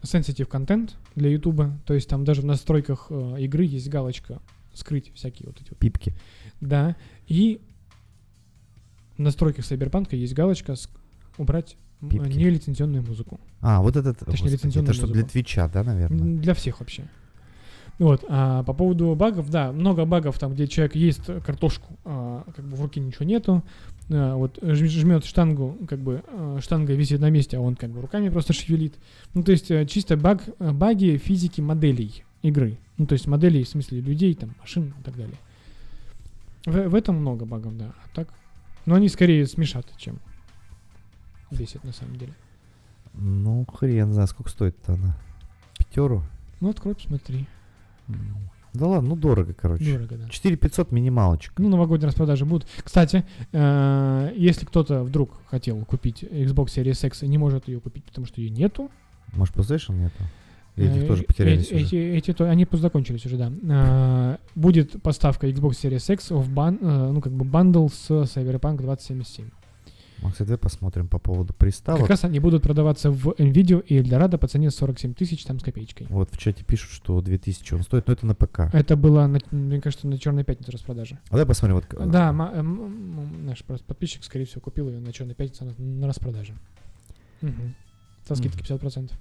sensitive 0.03 0.47
контент 0.47 0.97
для 1.14 1.30
Ютуба, 1.30 1.76
то 1.87 1.95
есть 1.95 2.09
там 2.09 2.24
даже 2.24 2.43
в 2.43 2.45
настройках 2.45 3.07
э, 3.11 3.37
игры 3.41 3.64
есть 3.64 3.89
галочка 3.89 4.41
скрыть 4.74 5.12
всякие 5.14 5.49
вот 5.49 5.61
эти 5.61 5.70
вот. 5.70 5.78
Пипки. 5.78 6.14
Да, 6.61 6.97
и 7.26 7.61
в 9.16 9.20
настройках 9.20 9.64
Cyberpunk 9.64 10.14
есть 10.14 10.35
галочка 10.35 10.74
убрать 11.37 11.76
Пипки. 12.11 12.36
нелицензионную 12.36 13.03
музыку. 13.03 13.40
А, 13.61 13.80
вот 13.80 13.96
этот, 13.96 14.18
Точнее, 14.18 14.32
господи, 14.32 14.53
лицензионную 14.53 14.90
это 14.90 14.98
чтобы 14.98 15.12
для. 15.14 15.22
Твича, 15.24 15.68
да, 15.68 15.84
наверное? 15.84 16.38
Для 16.38 16.55
всех 16.55 16.80
вообще. 16.80 17.05
Вот, 17.98 18.24
а 18.28 18.64
по 18.64 18.72
поводу 18.72 19.14
багов, 19.14 19.50
да, 19.50 19.70
много 19.70 20.05
багов 20.05 20.38
там, 20.38 20.55
где 20.55 20.66
человек 20.66 20.96
ест 20.96 21.30
картошку, 21.44 21.96
а, 22.05 22.44
как 22.57 22.64
бы 22.64 22.76
в 22.76 22.82
руке 22.82 23.00
ничего 23.00 23.24
нету, 23.24 23.62
а, 24.11 24.34
вот 24.34 24.59
жмет 24.62 25.24
штангу, 25.24 25.76
как 25.88 26.00
бы 26.00 26.24
а, 26.26 26.59
штанга 26.61 26.94
висит 26.94 27.20
на 27.20 27.30
месте, 27.30 27.59
а 27.59 27.61
он 27.61 27.76
как 27.76 27.90
бы 27.90 28.00
руками 28.00 28.28
просто 28.30 28.53
шевелит. 28.53 28.94
Ну, 29.34 29.42
то 29.44 29.53
есть 29.53 29.70
э, 29.70 29.86
чисто 29.86 30.16
баг, 30.16 30.42
э, 30.59 30.72
баги 30.72 31.16
физики 31.18 31.61
моделей 31.61 32.24
игры. 32.42 32.78
Ну, 32.96 33.07
то 33.07 33.12
есть 33.12 33.26
моделей 33.26 33.62
в 33.62 33.68
смысле 33.68 34.00
людей, 34.00 34.34
там, 34.34 34.55
машин 34.61 34.94
и 34.98 35.03
так 35.05 35.16
далее. 35.16 35.36
В, 36.66 36.88
в 36.88 36.94
этом 36.94 37.16
много 37.16 37.44
багов, 37.44 37.76
да. 37.76 37.92
А 38.05 38.16
так, 38.16 38.28
но 38.86 38.96
они 38.96 39.09
скорее 39.09 39.46
смешат, 39.46 39.86
чем 39.96 40.18
бесит 41.53 41.84
на 41.84 41.92
самом 41.92 42.16
деле. 42.16 42.32
Ну, 43.14 43.66
хрен 43.66 44.12
знает, 44.12 44.30
сколько 44.30 44.50
стоит-то 44.50 44.94
она? 44.94 45.16
Пятеру? 45.78 46.24
Ну, 46.61 46.70
открой, 46.70 46.94
посмотри. 46.94 47.46
Да 48.74 48.86
ладно, 48.86 49.11
ну 49.11 49.16
дорого, 49.16 49.53
короче. 49.53 49.84
Дорого, 49.84 50.16
да. 50.16 50.28
4500 50.30 50.92
минималочка. 50.92 51.61
Ну, 51.61 51.68
новогодние 51.68 52.09
распродажи 52.09 52.46
будут. 52.46 52.66
Кстати, 52.82 53.24
э, 53.53 54.32
если 54.34 54.64
кто-то 54.64 55.03
вдруг 55.03 55.30
хотел 55.46 55.84
купить 55.84 56.22
Xbox 56.22 56.66
Series 56.68 57.07
X 57.07 57.22
и 57.22 57.28
не 57.28 57.36
может 57.36 57.68
ее 57.68 57.80
купить, 57.80 58.05
потому 58.05 58.26
что 58.26 58.40
ее 58.40 58.48
нету. 58.48 58.90
Может, 59.34 59.55
PlayStation 59.55 59.94
нету? 59.96 60.16
Или 60.76 61.05
э, 61.05 61.07
тоже 61.07 61.22
потерялись 61.24 61.66
эти, 61.66 61.74
уже? 61.74 61.84
эти, 61.84 62.30
эти 62.30 62.42
они 62.44 62.64
просто 62.64 62.84
закончились 62.84 63.26
уже, 63.26 63.36
да. 63.36 63.53
Э, 63.62 64.36
будет 64.55 65.03
поставка 65.03 65.46
Xbox 65.46 65.72
Series 65.72 66.14
X 66.14 66.30
в 66.30 66.50
бан, 66.50 66.78
ну, 66.80 67.20
как 67.20 67.34
бы 67.34 67.44
бандл 67.44 67.88
с 67.88 68.11
Cyberpunk 68.11 68.78
2077. 68.78 69.50
Давай 70.39 70.59
посмотрим 70.59 71.09
по 71.09 71.18
поводу 71.18 71.53
приставок. 71.53 72.01
Как 72.03 72.11
раз 72.11 72.25
они 72.25 72.39
будут 72.39 72.62
продаваться 72.62 73.11
в 73.11 73.29
NVIDIA 73.39 73.83
и 73.85 73.99
Eldorado 74.01 74.39
по 74.39 74.47
цене 74.49 74.70
47 74.70 75.14
тысяч 75.14 75.45
там 75.45 75.59
с 75.59 75.62
копеечкой. 75.62 76.07
Вот 76.11 76.31
в 76.33 76.39
чате 76.39 76.64
пишут, 76.64 76.91
что 76.93 77.20
2000 77.20 77.75
он 77.75 77.83
стоит, 77.83 78.07
но 78.07 78.12
это 78.12 78.27
на 78.27 78.35
ПК. 78.35 78.61
Это 78.73 78.97
было, 78.97 79.27
на- 79.27 79.41
мне 79.51 79.81
кажется, 79.81 80.07
на 80.07 80.18
Черной 80.18 80.45
пятнице 80.45 80.70
распродажа. 80.73 81.18
А 81.29 81.33
давай 81.33 81.47
посмотрим. 81.47 81.77
Вот, 81.77 81.87
э, 81.95 82.07
Да, 82.11 82.33
ма- 82.33 82.53
эм, 82.55 82.81
м, 82.81 83.47
наш 83.47 83.62
подписчик, 83.64 84.25
скорее 84.25 84.45
всего, 84.47 84.61
купил 84.61 84.89
ее 84.89 85.01
на 85.01 85.12
Черной 85.12 85.35
пятнице 85.35 85.64
на, 85.64 85.75
на 85.79 86.07
распродаже. 86.07 86.55
Мгм. 87.41 87.75
Со 88.27 88.35
скидкой 88.37 88.61
Мгм. 88.61 88.79
50%. 88.79 89.12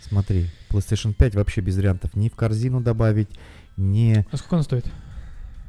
Смотри, 0.00 0.46
PlayStation 0.70 1.12
5 1.12 1.34
вообще 1.34 1.60
без 1.60 1.76
вариантов. 1.76 2.14
Ни 2.16 2.28
в 2.28 2.34
корзину 2.36 2.80
добавить, 2.80 3.28
ни... 3.76 4.24
А 4.30 4.36
сколько 4.36 4.56
она 4.56 4.62
стоит? 4.62 4.86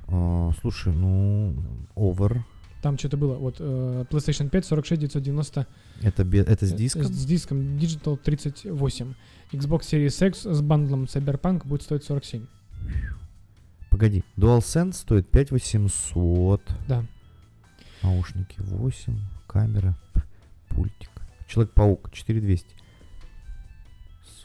э, 0.07 0.51
слушай, 0.61 0.91
ну, 0.93 1.55
over. 1.95 2.39
Там 2.81 2.97
что-то 2.97 3.17
было. 3.17 3.35
Вот 3.35 3.57
э, 3.59 4.05
PlayStation 4.09 4.49
5 4.49 4.65
46 4.65 5.01
990 5.01 5.67
Это, 6.01 6.23
это 6.23 6.65
с 6.65 6.71
э, 6.71 6.77
диском? 6.77 7.03
С, 7.03 7.25
диском 7.25 7.77
Digital 7.77 8.17
38. 8.17 9.13
Xbox 9.51 9.81
Series 9.81 10.27
X 10.27 10.45
с 10.45 10.61
бандлом 10.61 11.03
Cyberpunk 11.03 11.67
будет 11.67 11.81
стоить 11.81 12.03
47. 12.03 12.45
Погоди, 13.89 14.23
DualSense 14.37 14.93
стоит 14.93 15.29
5800. 15.29 16.61
Да. 16.87 17.05
Наушники 18.01 18.55
8, 18.59 19.19
камера, 19.47 19.97
пультик. 20.69 21.09
Человек-паук 21.47 22.11
4200. 22.13 22.67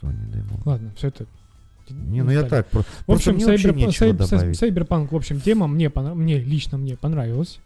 Sony 0.01 0.29
Demo. 0.29 0.61
Ладно, 0.65 0.91
все 0.97 1.07
это. 1.07 1.25
Не, 1.89 2.23
ну 2.23 2.31
я 2.31 2.43
так, 2.43 2.67
про- 2.67 2.83
В 3.05 3.11
общем, 3.11 3.39
просто 3.39 4.13
добавить. 4.13 4.61
Cyberpunk, 4.61 5.07
в 5.11 5.15
общем, 5.15 5.39
тема 5.39 5.67
мне, 5.67 5.89
мне 5.89 6.39
лично 6.39 6.77
мне 6.77 6.97
понравилась. 6.97 7.59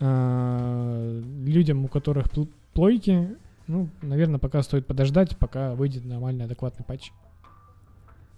А, 0.00 1.20
людям, 1.44 1.84
у 1.84 1.88
которых 1.88 2.26
пл- 2.28 2.50
плойки, 2.72 3.36
ну, 3.66 3.88
наверное, 4.02 4.38
пока 4.38 4.62
стоит 4.62 4.86
подождать, 4.86 5.36
пока 5.38 5.74
выйдет 5.74 6.04
нормальный, 6.04 6.44
адекватный 6.44 6.84
патч. 6.84 7.10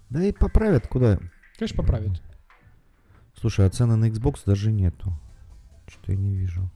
Да 0.09 0.23
и 0.23 0.31
поправят 0.31 0.87
куда. 0.87 1.19
Конечно, 1.57 1.77
поправят. 1.77 2.21
Слушай, 3.39 3.65
а 3.65 3.69
цены 3.69 3.95
на 3.95 4.09
Xbox 4.09 4.41
даже 4.45 4.71
нету. 4.71 5.13
Что-то 5.87 6.11
я 6.13 6.17
не 6.17 6.35
вижу. 6.35 6.69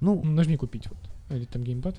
Ну, 0.00 0.20
Ну, 0.22 0.30
Нажми 0.32 0.56
купить 0.56 0.88
вот. 0.88 0.98
Или 1.30 1.44
там 1.46 1.64
геймпад. 1.64 1.96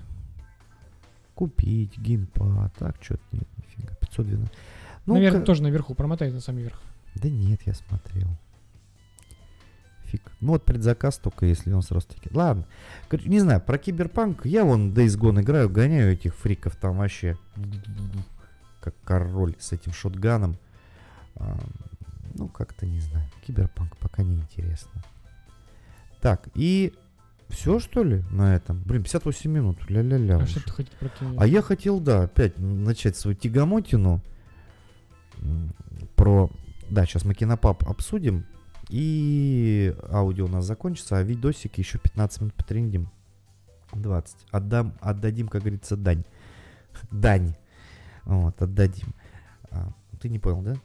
купить, 1.36 1.98
геймпад, 1.98 2.74
так, 2.78 2.96
что-то 3.02 3.22
нет, 3.32 3.48
нифига. 3.58 3.96
512. 3.96 4.52
Ну, 5.06 5.14
Наверное, 5.16 5.42
тоже 5.42 5.64
наверху 5.64 5.94
промотай 5.96 6.32
на 6.32 6.40
самый 6.40 6.64
верх. 6.64 6.82
Да 7.16 7.30
нет, 7.30 7.62
я 7.66 7.74
смотрел. 7.74 8.28
Фиг. 10.08 10.22
Ну 10.40 10.54
вот 10.54 10.64
предзаказ 10.64 11.18
только 11.18 11.46
если 11.46 11.72
он 11.72 11.82
сразу 11.82 12.08
таки. 12.08 12.30
Ладно. 12.34 12.66
Не 13.12 13.40
знаю, 13.40 13.62
про 13.62 13.78
киберпанк. 13.78 14.46
Я 14.46 14.64
вон 14.64 14.94
Days 14.94 15.18
Gone 15.20 15.42
играю, 15.42 15.70
гоняю 15.70 16.14
этих 16.14 16.36
фриков 16.36 16.76
там 16.76 16.98
вообще. 16.98 17.38
Как 18.80 18.96
король 19.04 19.56
с 19.60 19.72
этим 19.72 19.94
шотганом. 19.94 20.58
А, 21.36 21.60
ну, 22.36 22.48
как-то 22.48 22.86
не 22.86 23.00
знаю. 23.00 23.30
Киберпанк 23.46 23.98
пока 23.98 24.24
не 24.24 24.36
интересно. 24.36 25.04
Так, 26.22 26.48
и 26.56 26.94
все 27.50 27.80
что 27.80 28.04
ли 28.04 28.24
на 28.32 28.56
этом? 28.56 28.82
Блин, 28.86 29.04
58 29.04 29.52
минут. 29.52 29.90
Ля-ля-ля. 29.90 30.36
А 30.36 30.38
уже. 30.44 30.60
что 30.60 30.64
ты 30.64 30.72
хотел 30.72 30.94
про? 31.00 31.10
А 31.38 31.48
я 31.48 31.62
хотел, 31.62 32.00
да, 32.00 32.24
опять 32.24 32.58
начать 32.58 33.18
свою 33.18 33.36
тягомотину 33.36 34.22
про... 36.16 36.50
Да, 36.90 37.06
сейчас 37.06 37.26
мы 37.26 37.34
кинопап 37.34 37.84
обсудим, 37.88 38.46
и 38.90 39.96
аудио 40.10 40.46
у 40.46 40.50
нас 40.50 40.66
закончится, 40.66 41.18
а 41.18 41.24
видосики 41.24 41.80
еще 41.80 41.98
15 42.00 42.42
минут 42.42 42.54
потрендим. 42.54 43.10
20. 43.94 44.36
Отдам, 44.52 44.94
отдадим, 45.02 45.48
как 45.48 45.62
говорится, 45.62 45.96
дань. 45.98 46.24
Дань. 47.12 47.56
Вот, 48.26 48.62
отдадим. 48.62 49.14
А, 49.72 49.92
ты 50.20 50.30
не 50.30 50.40
понял, 50.40 50.62
да? 50.62 50.76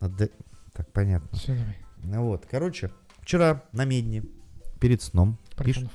Отда- 0.00 0.28
Так, 0.72 0.90
понятно. 0.92 1.36
Все, 1.36 1.54
давай. 1.56 1.76
Ну 2.04 2.26
Вот, 2.26 2.46
короче, 2.48 2.90
вчера 3.20 3.62
на 3.72 3.84
медне, 3.84 4.22
перед 4.80 5.02
сном, 5.02 5.38
Парфенов. 5.56 5.90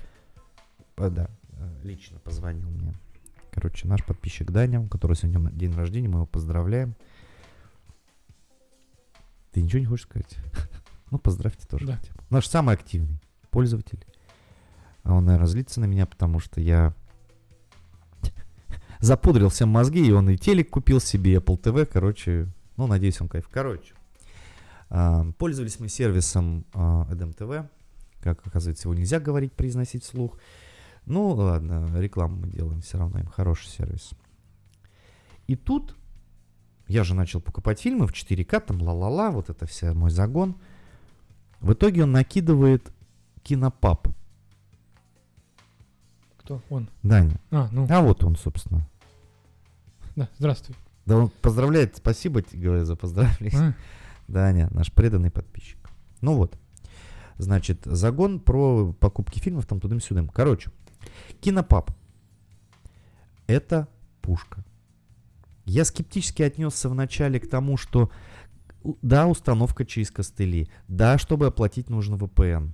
а, 0.97 1.09
да, 1.09 1.29
э, 1.51 1.69
лично 1.83 2.19
позвонил 2.19 2.69
мне. 2.69 2.93
Короче, 3.51 3.87
наш 3.87 4.03
подписчик 4.03 4.51
Даня, 4.51 4.81
у 4.81 4.87
которого 4.87 5.15
сегодня 5.15 5.51
день 5.51 5.73
рождения, 5.73 6.07
мы 6.09 6.15
его 6.15 6.25
поздравляем. 6.25 6.95
Ты 9.53 9.61
ничего 9.61 9.79
не 9.79 9.85
хочешь 9.85 10.05
сказать? 10.05 10.37
Ну, 11.11 11.19
поздравьте 11.19 11.67
тоже. 11.67 11.85
Да. 11.85 11.97
хотя 11.97 12.11
бы. 12.11 12.23
Наш 12.31 12.47
самый 12.47 12.73
активный 12.73 13.21
пользователь. 13.51 14.03
А 15.03 15.13
он, 15.13 15.25
наверное, 15.25 15.47
злится 15.47 15.79
на 15.79 15.85
меня, 15.85 16.07
потому 16.07 16.39
что 16.39 16.59
я 16.59 16.95
запудрил 18.99 19.49
всем 19.49 19.69
мозги, 19.69 20.03
и 20.03 20.11
он 20.11 20.31
и 20.31 20.37
телек 20.37 20.71
купил 20.71 20.99
себе, 20.99 21.33
и 21.33 21.35
Apple 21.35 21.61
TV, 21.61 21.85
короче, 21.85 22.47
ну, 22.77 22.87
надеюсь, 22.87 23.21
он 23.21 23.29
кайф. 23.29 23.47
Короче, 23.51 23.93
а, 24.89 25.23
пользовались 25.37 25.79
мы 25.79 25.87
сервисом 25.87 26.65
а, 26.73 27.07
Эдем 27.11 27.33
ТВ. 27.33 27.69
Как 28.19 28.45
оказывается, 28.47 28.87
его 28.87 28.95
нельзя 28.95 29.19
говорить, 29.19 29.53
произносить 29.53 30.03
вслух. 30.03 30.39
Ну, 31.05 31.29
ладно, 31.29 31.91
рекламу 31.95 32.37
мы 32.37 32.47
делаем 32.47 32.81
все 32.81 32.97
равно, 32.97 33.19
им 33.19 33.27
хороший 33.27 33.67
сервис. 33.67 34.13
И 35.45 35.55
тут 35.55 35.95
я 36.87 37.03
же 37.03 37.13
начал 37.15 37.41
покупать 37.41 37.79
фильмы 37.79 38.07
в 38.07 38.11
4К, 38.13 38.59
там 38.61 38.81
ла-ла-ла, 38.81 39.31
вот 39.31 39.49
это 39.49 39.65
вся 39.65 39.93
мой 39.93 40.09
загон. 40.11 40.55
В 41.59 41.73
итоге 41.73 42.03
он 42.03 42.11
накидывает 42.11 42.91
кинопап. 43.41 44.07
Кто? 46.37 46.61
Он. 46.69 46.89
Даня. 47.03 47.39
А, 47.51 47.69
ну, 47.71 47.87
А 47.89 48.01
вот 48.01 48.23
он, 48.23 48.35
собственно. 48.35 48.87
да, 50.15 50.27
здравствуй. 50.37 50.75
Да 51.05 51.17
он 51.17 51.29
поздравляет, 51.41 51.97
спасибо 51.97 52.41
тебе, 52.41 52.63
говорю, 52.63 52.85
за 52.85 52.95
поздравление. 52.95 53.69
А, 53.69 53.73
Даня, 54.27 54.69
наш 54.71 54.91
преданный 54.91 55.31
подписчик. 55.31 55.89
Ну 56.21 56.35
вот. 56.35 56.57
Значит, 57.37 57.81
загон 57.85 58.39
про 58.39 58.93
покупки 58.93 59.39
фильмов 59.39 59.65
там 59.65 59.79
тудым-сюдым. 59.79 60.29
Короче, 60.29 60.69
кинопап. 61.41 61.91
Это 63.47 63.87
пушка. 64.21 64.63
Я 65.65 65.85
скептически 65.85 66.41
отнесся 66.41 66.89
вначале 66.89 67.39
к 67.39 67.49
тому, 67.49 67.77
что 67.77 68.11
да, 69.01 69.27
установка 69.27 69.85
через 69.85 70.11
костыли, 70.11 70.69
да, 70.87 71.17
чтобы 71.17 71.47
оплатить 71.47 71.89
нужно 71.89 72.15
VPN, 72.15 72.71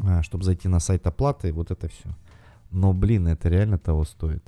а, 0.00 0.22
чтобы 0.22 0.44
зайти 0.44 0.68
на 0.68 0.78
сайт 0.78 1.06
оплаты, 1.06 1.52
вот 1.52 1.70
это 1.70 1.88
все. 1.88 2.16
Но, 2.70 2.92
блин, 2.92 3.26
это 3.26 3.48
реально 3.48 3.78
того 3.78 4.04
стоит. 4.04 4.44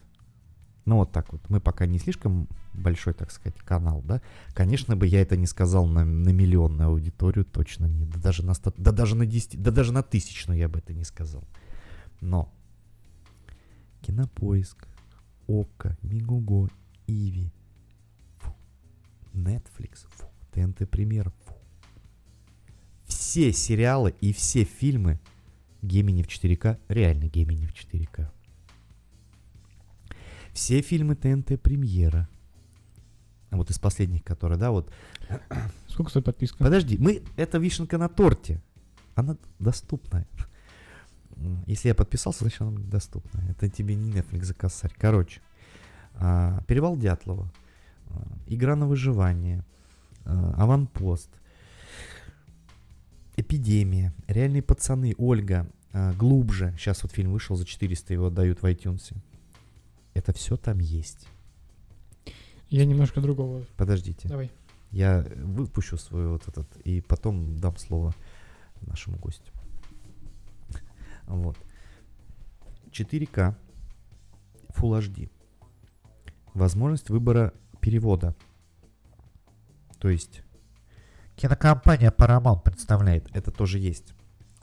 Ну, 0.85 0.97
вот 0.97 1.13
так 1.13 1.33
вот. 1.33 1.49
Мы 1.49 1.61
пока 1.61 1.87
не 1.87 1.99
слишком 1.99 2.49
большой, 2.73 3.15
так 3.15 3.31
сказать, 3.31 3.59
канал, 3.61 4.03
да. 4.05 4.21
Конечно 4.55 4.97
бы 4.97 5.07
я 5.07 5.23
это 5.23 5.37
не 5.37 5.47
сказал 5.47 5.87
на, 5.87 6.05
на 6.05 6.31
миллионную 6.31 6.89
аудиторию, 6.89 7.45
точно 7.45 7.87
нет. 7.87 8.09
Да 8.11 8.21
даже 8.21 8.45
на, 8.45 8.55
ста- 8.55 8.73
да 8.77 8.93
даже 8.93 9.15
на 9.17 9.27
10, 9.27 9.61
да 9.61 9.71
даже 9.71 9.93
на 9.93 10.03
тысячную 10.03 10.59
я 10.59 10.69
бы 10.69 10.79
это 10.79 10.93
не 10.93 11.05
сказал. 11.05 11.45
Но 12.21 12.53
Кинопоиск, 14.03 14.89
Окко, 15.47 15.97
Мигуго, 16.03 16.69
Иви, 17.13 17.53
фу, 18.39 18.55
Netflix, 19.35 20.07
фу, 20.09 20.31
ТНТ 20.53 20.89
Премьер, 20.89 21.31
фу. 21.45 21.55
Все 23.07 23.53
сериалы 23.53 24.15
и 24.21 24.33
все 24.33 24.65
фильмы 24.65 25.21
Гемини 25.83 26.23
в 26.23 26.29
4К, 26.29 26.79
реально 26.89 27.27
Гемини 27.27 27.67
в 27.67 27.75
4К. 27.75 28.31
Все 30.55 30.81
фильмы 30.81 31.15
ТНТ 31.15 31.61
Премьера. 31.61 32.29
Вот 33.51 33.71
из 33.71 33.79
последних, 33.79 34.25
которые, 34.25 34.59
да, 34.59 34.71
вот. 34.71 34.91
Сколько 35.89 36.11
стоит 36.11 36.25
подписка? 36.25 36.65
Подожди, 36.65 36.97
мы, 36.97 37.23
это 37.37 37.59
вишенка 37.59 37.99
на 37.99 38.09
торте. 38.09 38.63
Она 39.15 39.37
доступная. 39.59 40.27
Если 41.67 41.89
я 41.89 41.95
подписался, 41.95 42.45
значит 42.45 42.63
она 42.63 42.79
доступна. 42.81 43.41
Это 43.51 43.69
тебе 43.69 43.95
не 43.95 44.13
Netflix 44.13 44.45
за 44.45 44.55
косарь. 44.55 44.95
Короче, 44.97 45.43
Перевал 46.15 46.97
Дятлова, 46.97 47.53
а, 48.07 48.27
Игра 48.47 48.77
на 48.77 48.87
выживание, 48.87 49.65
а, 50.25 50.55
Аванпост, 50.57 51.31
Эпидемия, 53.37 54.13
Реальные 54.29 54.63
пацаны, 54.63 55.15
Ольга, 55.19 55.67
а, 55.93 56.13
Глубже. 56.13 56.75
Сейчас 56.79 57.03
вот 57.03 57.13
фильм 57.13 57.33
вышел 57.33 57.57
за 57.57 57.65
400, 57.65 58.13
его 58.13 58.31
дают 58.31 58.63
в 58.63 58.67
iTunes. 58.67 59.15
Это 60.15 60.33
все 60.33 60.57
там 60.57 60.79
есть. 60.79 61.27
Я 62.69 62.85
немножко 62.85 63.21
другого. 63.21 63.65
Подождите. 63.77 64.29
Давай. 64.29 64.51
Я 64.91 65.27
выпущу 65.37 65.97
свой 65.97 66.29
вот 66.29 66.47
этот 66.49 66.67
и 66.85 67.01
потом 67.01 67.57
дам 67.59 67.77
слово 67.79 68.15
нашему 68.83 69.17
гостю. 69.19 69.53
Вот. 71.27 71.57
4К 72.91 73.57
Full 74.77 75.01
HD. 75.01 75.31
Возможность 76.55 77.11
выбора 77.11 77.53
перевода. 77.81 78.35
То 79.99 80.09
есть 80.09 80.43
кинокомпания 81.37 82.11
Paramount 82.11 82.63
представляет. 82.63 83.29
Это 83.35 83.51
тоже 83.51 83.79
есть. 83.79 84.15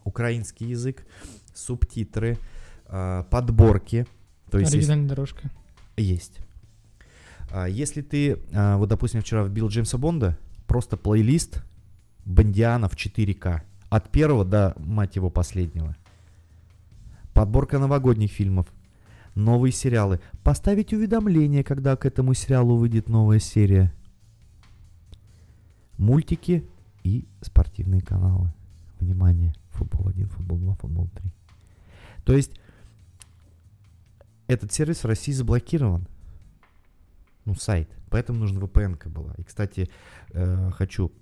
Украинский 0.03 0.67
язык, 0.67 1.05
субтитры, 1.53 2.37
а, 2.85 3.23
подборки. 3.23 4.05
То 4.49 4.59
есть 4.59 4.73
есть- 4.73 4.87
Оригинальная 4.87 5.09
дорожка. 5.09 5.49
есть. 5.97 6.39
А, 7.51 7.65
Если 7.67 8.01
ты, 8.01 8.39
а, 8.53 8.77
вот, 8.77 8.89
допустим, 8.89 9.21
вчера 9.21 9.43
вбил 9.43 9.67
Джеймса 9.67 9.97
Бонда, 9.97 10.37
просто 10.67 10.97
плейлист 10.97 11.63
Бондиана 12.25 12.87
в 12.87 12.95
4К. 12.95 13.63
От 13.89 14.09
первого 14.11 14.45
до, 14.45 14.75
мать 14.77 15.15
его, 15.15 15.29
последнего. 15.31 15.95
Подборка 17.33 17.79
новогодних 17.79 18.31
фильмов. 18.31 18.67
Новые 19.39 19.71
сериалы. 19.71 20.19
Поставить 20.43 20.91
уведомление, 20.93 21.63
когда 21.63 21.95
к 21.95 22.05
этому 22.05 22.33
сериалу 22.33 22.75
выйдет 22.75 23.07
новая 23.07 23.39
серия. 23.39 23.93
Мультики 25.97 26.67
и 27.03 27.25
спортивные 27.41 28.01
каналы. 28.01 28.53
Внимание. 28.99 29.53
Футбол 29.69 30.09
1, 30.09 30.27
футбол 30.27 30.57
2, 30.57 30.75
футбол 30.75 31.07
3. 31.15 31.31
То 32.25 32.33
есть 32.33 32.51
этот 34.47 34.73
сервис 34.73 35.03
в 35.03 35.07
России 35.07 35.31
заблокирован. 35.31 36.05
Ну, 37.45 37.55
сайт. 37.55 37.89
Поэтому 38.09 38.39
нужна 38.39 38.59
VPN 38.59 39.07
была. 39.07 39.33
И, 39.37 39.43
кстати, 39.43 39.89
э, 40.31 40.69
хочу 40.71 41.13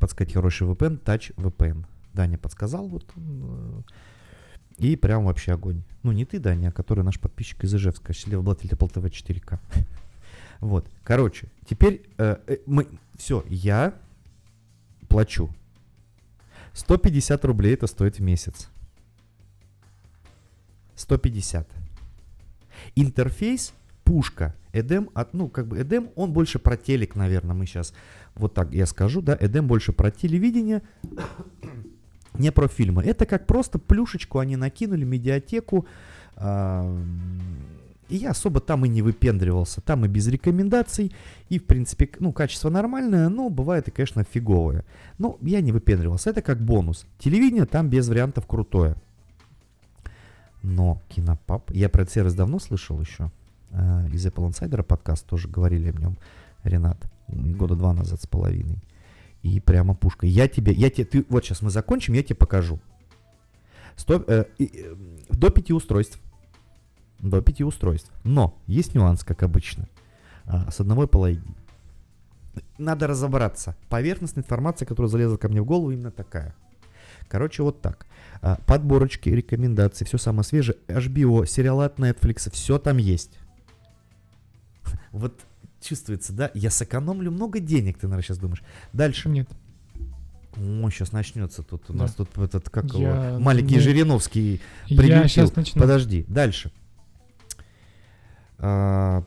подсказать 0.00 0.32
хороший 0.32 0.66
VPN, 0.66 1.00
Touch 1.00 1.32
VPN. 1.36 1.86
Даня 2.12 2.38
подсказал, 2.38 2.88
вот 2.88 3.08
э, 3.14 3.82
и 4.80 4.96
прям 4.96 5.24
вообще 5.24 5.52
огонь. 5.52 5.82
Ну, 6.02 6.12
не 6.12 6.24
ты, 6.24 6.38
Даня, 6.38 6.68
а 6.68 6.72
который 6.72 7.04
наш 7.04 7.20
подписчик 7.20 7.64
из 7.64 7.74
Ижевска, 7.74 8.12
счастливый 8.12 8.44
Apple 8.44 8.92
TV 8.92 9.10
4К. 9.10 9.58
Вот. 10.60 10.86
Короче, 11.04 11.48
теперь 11.66 12.02
э, 12.18 12.36
э, 12.46 12.58
мы... 12.66 12.86
Все, 13.16 13.42
я 13.48 13.94
плачу. 15.08 15.48
150 16.74 17.44
рублей 17.46 17.72
это 17.72 17.86
стоит 17.86 18.18
в 18.18 18.22
месяц. 18.22 18.68
150. 20.96 21.66
Интерфейс 22.94 23.72
пушка. 24.04 24.54
Эдем, 24.72 25.08
от, 25.14 25.34
ну, 25.34 25.48
как 25.48 25.66
бы 25.66 25.80
Эдем, 25.80 26.10
он 26.14 26.32
больше 26.32 26.58
про 26.58 26.76
телек, 26.76 27.16
наверное, 27.16 27.54
мы 27.54 27.66
сейчас, 27.66 27.92
вот 28.34 28.54
так 28.54 28.72
я 28.72 28.86
скажу, 28.86 29.22
да, 29.22 29.36
Эдем 29.40 29.66
больше 29.66 29.92
про 29.92 30.10
телевидение, 30.10 30.82
не 32.34 32.52
про 32.52 32.68
фильмы. 32.68 33.02
Это 33.02 33.26
как 33.26 33.46
просто 33.46 33.78
плюшечку 33.78 34.38
они 34.38 34.56
накинули, 34.56 35.04
медиатеку, 35.04 35.86
а, 36.36 36.96
и 38.10 38.16
я 38.16 38.30
особо 38.30 38.60
там 38.60 38.84
и 38.84 38.88
не 38.88 39.02
выпендривался, 39.02 39.80
там 39.80 40.04
и 40.04 40.08
без 40.08 40.26
рекомендаций, 40.26 41.12
и, 41.48 41.58
в 41.58 41.64
принципе, 41.64 42.10
ну, 42.18 42.32
качество 42.32 42.68
нормальное, 42.68 43.28
но 43.28 43.48
бывает 43.50 43.86
и, 43.86 43.92
конечно, 43.92 44.24
фиговое. 44.24 44.84
Но 45.18 45.38
я 45.42 45.60
не 45.60 45.70
выпендривался, 45.70 46.30
это 46.30 46.42
как 46.42 46.60
бонус. 46.60 47.06
Телевидение 47.20 47.66
там 47.66 47.88
без 47.88 48.08
вариантов 48.08 48.46
крутое. 48.46 48.96
Но 50.62 51.00
Кинопап, 51.08 51.70
я 51.70 51.88
про 51.88 52.02
этот 52.02 52.12
сервис 52.12 52.34
давно 52.34 52.58
слышал 52.58 53.00
еще, 53.00 53.30
э, 53.70 54.08
из 54.12 54.26
Apple 54.26 54.50
Insider 54.50 54.82
подкаст 54.82 55.26
тоже 55.26 55.48
говорили 55.48 55.90
о 55.90 55.98
нем, 55.98 56.18
Ренат, 56.64 56.98
года 57.28 57.76
два 57.76 57.94
назад 57.94 58.20
с 58.20 58.26
половиной. 58.26 58.78
И 59.42 59.60
прямо 59.60 59.94
пушка. 59.94 60.26
Я 60.26 60.48
тебе, 60.48 60.72
я 60.72 60.90
тебе, 60.90 61.04
ты, 61.04 61.26
вот 61.28 61.44
сейчас 61.44 61.62
мы 61.62 61.70
закончим, 61.70 62.14
я 62.14 62.22
тебе 62.22 62.36
покажу. 62.36 62.78
Сто- 63.96 64.24
э, 64.26 64.44
и, 64.58 64.70
э, 64.72 64.94
до 65.30 65.50
пяти 65.50 65.72
устройств. 65.72 66.20
До 67.18 67.40
пяти 67.40 67.64
устройств. 67.64 68.10
Но 68.24 68.58
есть 68.66 68.94
нюанс, 68.94 69.24
как 69.24 69.42
обычно. 69.42 69.88
А, 70.44 70.70
с 70.70 70.80
одного 70.80 71.04
Apple 71.04 71.34
ID. 71.34 71.40
Надо 72.78 73.06
разобраться. 73.06 73.76
Поверхностная 73.88 74.42
информация, 74.42 74.86
которая 74.86 75.10
залезла 75.10 75.36
ко 75.36 75.48
мне 75.48 75.62
в 75.62 75.64
голову, 75.66 75.90
именно 75.90 76.10
такая. 76.10 76.54
Короче, 77.28 77.62
вот 77.62 77.80
так. 77.80 78.06
А, 78.42 78.58
Подборочки, 78.66 79.28
рекомендации, 79.28 80.04
все 80.04 80.18
самое 80.18 80.44
свежее. 80.44 80.76
HBO, 80.88 81.46
сериалы 81.46 81.84
от 81.84 81.98
Netflix, 81.98 82.50
все 82.50 82.78
там 82.78 82.98
есть. 82.98 83.38
Вот 85.12 85.40
чувствуется, 85.80 86.32
да? 86.32 86.50
Я 86.54 86.70
сэкономлю 86.70 87.30
много 87.30 87.60
денег, 87.60 87.98
ты, 87.98 88.06
наверное, 88.06 88.22
сейчас 88.24 88.38
думаешь. 88.38 88.62
Дальше. 88.92 89.28
Нет. 89.28 89.48
О, 90.56 90.90
сейчас 90.90 91.12
начнется 91.12 91.62
тут 91.62 91.88
у 91.90 91.92
Да. 91.92 92.00
нас 92.00 92.14
тут 92.14 92.36
этот, 92.38 92.68
как 92.70 92.92
Я 92.94 93.28
его, 93.30 93.40
маленький 93.40 93.74
не- 93.76 93.80
Жириновский 93.80 94.60
Я 94.88 94.96
прилетел. 94.98 95.28
сейчас 95.28 95.54
начну. 95.56 95.80
Подожди, 95.80 96.24
дальше. 96.28 96.72
А. 98.58 99.24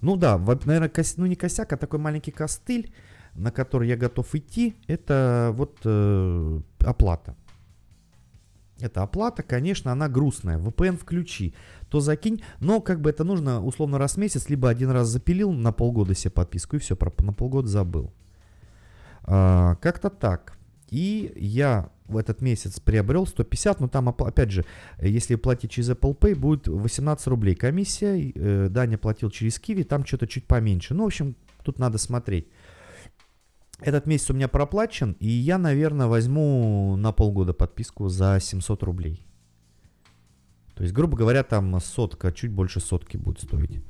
Ну 0.00 0.16
да, 0.16 0.38
наверное, 0.66 0.88
ну 1.18 1.26
не 1.26 1.34
косяк, 1.36 1.72
а 1.72 1.76
такой 1.76 1.98
маленький 1.98 2.30
костыль, 2.30 2.90
на 3.34 3.50
который 3.50 3.88
я 3.88 3.96
готов 3.96 4.34
идти, 4.34 4.74
это 4.86 5.50
вот 5.54 5.78
э, 5.84 6.60
оплата. 6.78 7.36
Это 8.80 9.02
оплата, 9.02 9.42
конечно, 9.42 9.92
она 9.92 10.08
грустная. 10.08 10.58
VPN 10.58 10.96
включи, 10.96 11.54
то 11.88 12.00
закинь. 12.00 12.42
Но 12.60 12.80
как 12.80 13.00
бы 13.00 13.10
это 13.10 13.24
нужно 13.24 13.62
условно 13.64 13.98
раз 13.98 14.14
в 14.14 14.16
месяц, 14.18 14.48
либо 14.48 14.68
один 14.68 14.90
раз 14.90 15.08
запилил 15.08 15.52
на 15.52 15.72
полгода 15.72 16.14
себе 16.14 16.30
подписку 16.30 16.76
и 16.76 16.78
все, 16.78 16.96
про, 16.96 17.12
на 17.22 17.32
полгода 17.32 17.68
забыл. 17.68 18.12
А, 19.24 19.76
как-то 19.76 20.10
так. 20.10 20.58
И 20.88 21.32
я 21.36 21.90
в 22.06 22.16
этот 22.16 22.42
месяц 22.42 22.80
приобрел 22.80 23.26
150, 23.26 23.80
но 23.80 23.88
там, 23.88 24.08
опять 24.08 24.50
же, 24.50 24.64
если 25.00 25.36
платить 25.36 25.70
через 25.70 25.90
Apple 25.90 26.18
Pay, 26.18 26.34
будет 26.34 26.66
18 26.66 27.26
рублей 27.28 27.54
комиссия. 27.54 28.32
э, 28.34 28.68
Даня 28.68 28.98
платил 28.98 29.30
через 29.30 29.60
Kiwi, 29.60 29.84
там 29.84 30.04
что-то 30.04 30.26
чуть 30.26 30.46
поменьше. 30.46 30.94
Ну, 30.94 31.04
в 31.04 31.06
общем, 31.06 31.36
тут 31.62 31.78
надо 31.78 31.98
смотреть. 31.98 32.48
Этот 33.80 34.06
месяц 34.06 34.30
у 34.30 34.34
меня 34.34 34.48
проплачен, 34.48 35.16
и 35.20 35.28
я, 35.28 35.58
наверное, 35.58 36.06
возьму 36.06 36.96
на 36.96 37.12
полгода 37.12 37.54
подписку 37.54 38.08
за 38.08 38.38
700 38.40 38.82
рублей. 38.82 39.24
То 40.74 40.82
есть, 40.82 40.94
грубо 40.94 41.16
говоря, 41.16 41.42
там 41.42 41.78
сотка, 41.80 42.32
чуть 42.32 42.50
больше 42.50 42.80
сотки 42.80 43.16
будет 43.16 43.40
стоить. 43.40 43.82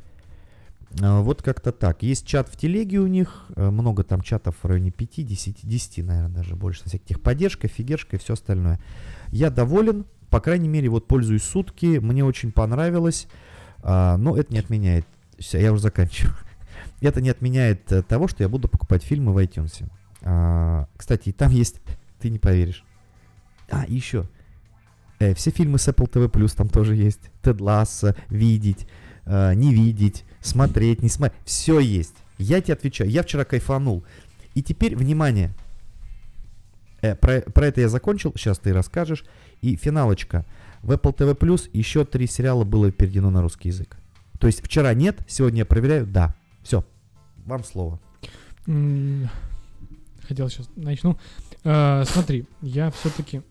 А, 1.01 1.21
Вот 1.21 1.43
как-то 1.43 1.73
так. 1.73 2.03
Есть 2.03 2.27
чат 2.27 2.49
в 2.49 2.57
телеге 2.57 2.99
у 2.99 3.07
них, 3.07 3.47
э, 3.57 3.71
много 3.71 4.05
там 4.05 4.21
чатов 4.23 4.57
в 4.63 4.67
районе 4.67 4.91
5, 4.91 5.25
10, 5.27 5.67
10 5.67 6.05
наверное, 6.05 6.43
даже 6.43 6.57
больше. 6.57 6.85
Всяких 6.85 7.07
техподдержка, 7.07 7.69
фигершка 7.69 8.17
и 8.17 8.19
все 8.19 8.35
остальное. 8.35 8.81
Я 9.29 9.51
доволен, 9.51 10.05
по 10.31 10.41
крайней 10.41 10.69
мере, 10.69 10.89
вот 10.89 11.07
пользуюсь 11.07 11.43
сутки, 11.43 11.99
мне 11.99 12.25
очень 12.25 12.53
понравилось, 12.53 13.29
а, 13.83 14.17
но 14.17 14.37
это 14.37 14.53
не 14.53 14.59
отменяет. 14.59 15.07
Я 15.53 15.73
уже 15.73 15.83
заканчиваю. 15.83 16.35
Это 17.09 17.21
не 17.21 17.31
отменяет 17.31 17.91
э, 17.93 18.03
того, 18.03 18.29
что 18.29 18.43
я 18.43 18.49
буду 18.49 18.69
покупать 18.69 19.03
фильмы 19.03 19.33
в 19.33 19.39
iTunes. 19.39 19.85
А, 20.23 20.87
кстати, 20.97 21.33
там 21.33 21.51
есть, 21.53 21.81
ты 22.19 22.31
не 22.31 22.39
поверишь. 22.39 22.85
А, 23.71 23.85
еще. 23.87 24.29
Э, 25.19 25.35
все 25.35 25.51
фильмы 25.51 25.79
с 25.79 25.89
Apple 25.89 26.11
TV 26.11 26.31
Plus 26.31 26.55
там 26.57 26.69
тоже 26.69 26.97
есть. 26.97 27.21
Тед 27.43 27.61
Ласса, 27.61 28.17
видеть, 28.29 28.87
э, 29.27 29.55
не 29.55 29.73
видеть, 29.73 30.25
смотреть, 30.41 31.03
не 31.03 31.09
смотреть. 31.09 31.41
Все 31.45 31.79
есть. 31.79 32.15
Я 32.39 32.61
тебе 32.61 32.75
отвечаю. 32.75 33.11
Я 33.11 33.23
вчера 33.23 33.45
кайфанул. 33.45 34.05
И 34.55 34.63
теперь, 34.63 34.97
внимание. 34.97 35.53
Э, 37.03 37.15
про, 37.15 37.41
про 37.41 37.67
это 37.67 37.83
я 37.83 37.89
закончил. 37.89 38.33
Сейчас 38.37 38.59
ты 38.59 38.73
расскажешь. 38.73 39.25
И 39.61 39.77
финалочка. 39.77 40.47
В 40.83 40.93
Apple 40.93 41.15
TV 41.15 41.37
Plus 41.37 41.69
еще 41.73 42.05
три 42.05 42.27
сериала 42.27 42.65
было 42.65 42.91
переведено 42.91 43.31
на 43.31 43.43
русский 43.43 43.69
язык. 43.69 43.99
То 44.39 44.47
есть 44.47 44.65
вчера 44.65 44.95
нет, 44.95 45.19
сегодня 45.29 45.61
я 45.61 45.67
проверяю, 45.67 46.07
да. 46.07 46.35
Все. 46.63 46.85
Вам 47.47 47.65
слово. 47.65 48.01
Хотел 48.65 50.49
сейчас 50.49 50.69
начну. 50.77 51.19
Э, 51.65 52.05
смотри, 52.07 52.47
я 52.63 52.91
все-таки 52.91 53.43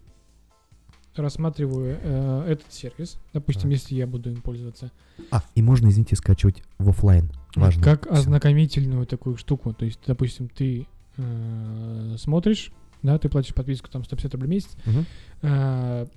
рассматриваю 1.15 1.97
э, 2.01 2.45
этот 2.51 2.71
сервис. 2.71 3.17
Допустим, 3.33 3.69
если 3.69 3.95
я 3.95 4.07
буду 4.07 4.31
им 4.31 4.41
пользоваться. 4.41 4.91
А, 5.31 5.43
и 5.55 5.61
можно, 5.61 5.89
извините, 5.89 6.15
скачивать 6.15 6.63
в 6.77 6.89
офлайн. 6.89 7.31
Важно. 7.55 7.83
Как 7.83 8.05
Всё. 8.05 8.13
ознакомительную 8.13 9.05
такую 9.05 9.37
штуку. 9.37 9.73
То 9.73 9.85
есть, 9.85 9.99
допустим, 10.05 10.49
ты 10.49 10.87
э, 11.17 12.15
смотришь, 12.17 12.71
да, 13.01 13.17
ты 13.17 13.29
платишь 13.29 13.53
подписку 13.53 13.89
там 13.89 14.03
150 14.03 14.33
рублей 14.33 14.47
в 14.47 14.51
месяц. 14.51 14.77
Мгм. 14.85 15.05
Э, 15.41 16.07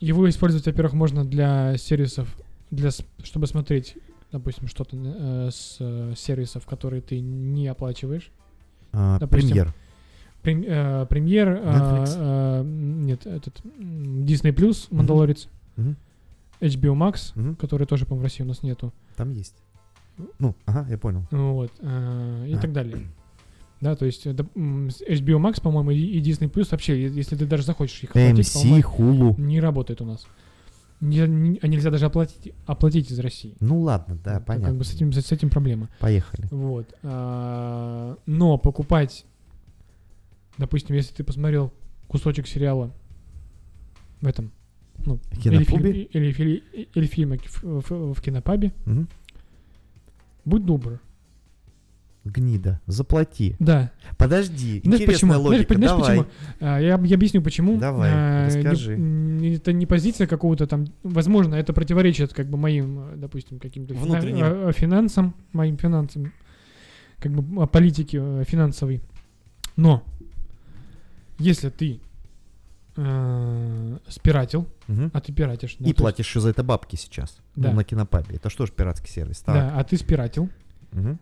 его 0.00 0.28
использовать, 0.28 0.66
во-первых, 0.66 0.94
можно 0.94 1.24
для 1.24 1.76
сервисов, 1.76 2.28
для, 2.70 2.90
чтобы 3.22 3.46
смотреть, 3.46 3.96
допустим, 4.32 4.66
что-то 4.68 4.96
э, 4.96 5.50
с 5.52 5.76
э, 5.80 6.14
сервисов, 6.16 6.66
которые 6.66 7.02
ты 7.02 7.20
не 7.20 7.68
оплачиваешь. 7.68 8.30
А, 8.92 9.18
допустим, 9.18 9.48
премьер. 9.50 9.74
Прем- 10.42 10.64
э, 10.66 11.06
премьер, 11.06 11.48
э, 11.62 12.04
э, 12.08 12.62
нет, 12.64 13.26
этот 13.26 13.60
Disney 13.64 14.52
Plus. 14.52 14.88
Мандалорец. 14.90 15.48
HBO 16.60 16.94
Max, 16.94 17.32
Мгм. 17.34 17.56
который 17.56 17.86
тоже, 17.86 18.04
по-моему, 18.06 18.20
в 18.22 18.24
России 18.24 18.42
у 18.44 18.46
нас 18.46 18.62
нету. 18.62 18.92
Там 19.16 19.30
есть. 19.30 19.54
Ну, 20.38 20.54
ага, 20.66 20.86
я 20.90 20.98
понял. 20.98 21.26
Вот, 21.30 21.72
э, 21.80 22.46
и 22.48 22.54
А. 22.54 22.58
так 22.58 22.72
далее. 22.72 23.06
Да, 23.80 23.96
то 23.96 24.04
есть 24.06 24.26
э, 24.26 24.32
HBO 24.32 25.38
Max, 25.40 25.60
по-моему, 25.60 25.90
и, 25.90 26.20
Disney 26.20 26.48
Plus 26.50 26.68
вообще, 26.70 27.08
если 27.08 27.34
ты 27.34 27.46
даже 27.46 27.64
захочешь 27.64 28.00
их 28.04 28.10
оплатить, 28.10 28.46
AMC, 28.46 28.62
по-моему, 28.62 29.32
Hulu. 29.34 29.40
не 29.40 29.60
работает 29.60 30.00
у 30.02 30.04
нас. 30.04 30.26
Не- 31.02 31.26
не- 31.26 31.58
а 31.60 31.66
нельзя 31.66 31.90
даже 31.90 32.06
оплатить, 32.06 32.52
оплатить 32.64 33.10
из 33.10 33.18
России. 33.18 33.56
Ну 33.60 33.80
ладно, 33.80 34.16
да, 34.24 34.38
понятно. 34.40 34.68
Как 34.68 34.76
бы 34.78 34.84
с 34.84 34.94
этим, 34.94 35.12
с 35.12 35.32
этим 35.32 35.50
проблема. 35.50 35.88
Поехали. 35.98 36.46
Вот. 36.50 36.94
а, 37.02 38.16
но 38.24 38.56
покупать, 38.56 39.26
допустим, 40.58 40.94
если 40.94 41.12
ты 41.12 41.24
посмотрел 41.24 41.72
кусочек 42.06 42.46
сериала 42.46 42.92
в 44.20 44.26
этом, 44.28 44.52
ну, 45.04 45.18
или, 45.32 45.40
фильм, 45.40 45.58
Киноклубе? 45.64 45.90
или, 46.04 46.32
фили- 46.32 46.62
или 46.94 47.06
фильма 47.06 47.36
в, 47.38 47.62
в- 47.90 48.14
в 48.14 48.20
кинопабе, 48.22 48.72
Мгм. 48.86 49.08
будь 50.44 50.64
добр. 50.64 51.00
Гнида, 52.24 52.80
заплати. 52.86 53.56
Да. 53.58 53.90
Подожди, 54.16 54.80
Знаешь 54.84 55.02
интересная 55.02 55.30
почему? 55.38 55.42
Логика, 55.48 55.74
знаешь 55.74 55.90
давай. 55.90 56.18
почему? 56.18 56.26
А, 56.60 56.78
я, 56.80 57.00
я 57.02 57.14
объясню 57.16 57.42
почему. 57.42 57.78
Давай, 57.78 58.10
А, 58.12 58.48
не- 58.48 58.56
расскажи. 58.56 58.92
м, 58.94 59.42
это 59.42 59.72
не 59.72 59.86
позиция 59.86 60.26
какого-то 60.28 60.66
там. 60.66 60.86
Возможно, 61.02 61.56
это 61.56 61.72
противоречит 61.72 62.32
как 62.32 62.46
бы 62.48 62.56
моим, 62.58 62.98
э, 63.00 63.16
допустим, 63.16 63.58
каким-то 63.58 63.94
фина- 63.94 64.18
э, 64.22 64.68
э, 64.68 64.72
финансам, 64.72 65.34
моим 65.52 65.76
финансам, 65.78 66.32
как 67.18 67.32
бы 67.32 67.66
политике 67.66 68.44
финансовой. 68.44 69.00
Но 69.76 70.04
если 71.38 71.70
ты 71.70 71.98
э, 72.96 73.98
спиратил, 74.08 74.68
Мгм. 74.86 75.10
а 75.14 75.20
ты 75.20 75.32
пиратишь, 75.32 75.76
да, 75.78 75.84
И 75.86 75.88
есть- 75.88 75.96
платишь 75.98 76.26
еще 76.26 76.40
за 76.40 76.50
это 76.50 76.62
бабки 76.62 76.96
сейчас. 76.96 77.38
Да. 77.56 77.70
Ну, 77.70 77.76
на 77.76 77.84
кинопабе. 77.84 78.36
Это 78.36 78.50
что 78.50 78.66
ж 78.66 78.70
пиратский 78.70 79.08
сервис? 79.08 79.40
Так. 79.40 79.54
да, 79.54 79.72
а 79.78 79.82
ты 79.84 79.96
спиратил 79.96 80.48
Мгм. 80.92 81.18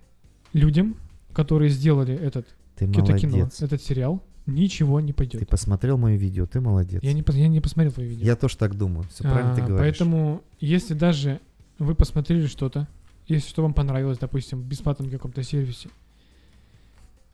Людям, 0.52 0.96
которые 1.32 1.70
сделали 1.70 2.14
этот 2.14 2.46
Ты 2.76 2.86
это 2.86 3.16
кино, 3.18 3.36
молодец. 3.38 3.62
этот 3.62 3.82
сериал, 3.82 4.22
ничего 4.46 5.00
не 5.00 5.12
пойдет. 5.12 5.40
Ты 5.40 5.46
посмотрел 5.46 5.96
мое 5.98 6.16
видео, 6.16 6.46
ты 6.46 6.60
молодец. 6.60 7.02
Я 7.02 7.12
не, 7.12 7.24
я 7.26 7.48
не 7.48 7.60
посмотрел 7.60 7.92
твои 7.92 8.06
видео. 8.08 8.24
Я 8.26 8.36
тоже 8.36 8.56
так 8.56 8.76
думаю. 8.76 9.06
Все 9.10 9.22
правильно 9.24 9.54
ты 9.54 9.62
А, 9.62 9.66
говоришь. 9.66 9.98
Поэтому, 9.98 10.42
если 10.60 10.94
даже 10.94 11.40
вы 11.78 11.94
посмотрели 11.94 12.46
что-то, 12.46 12.88
если 13.28 13.48
что 13.48 13.62
вам 13.62 13.74
понравилось, 13.74 14.18
допустим, 14.18 14.60
в 14.60 14.64
бесплатном 14.66 15.08
каком-то 15.10 15.42
сервисе, 15.42 15.88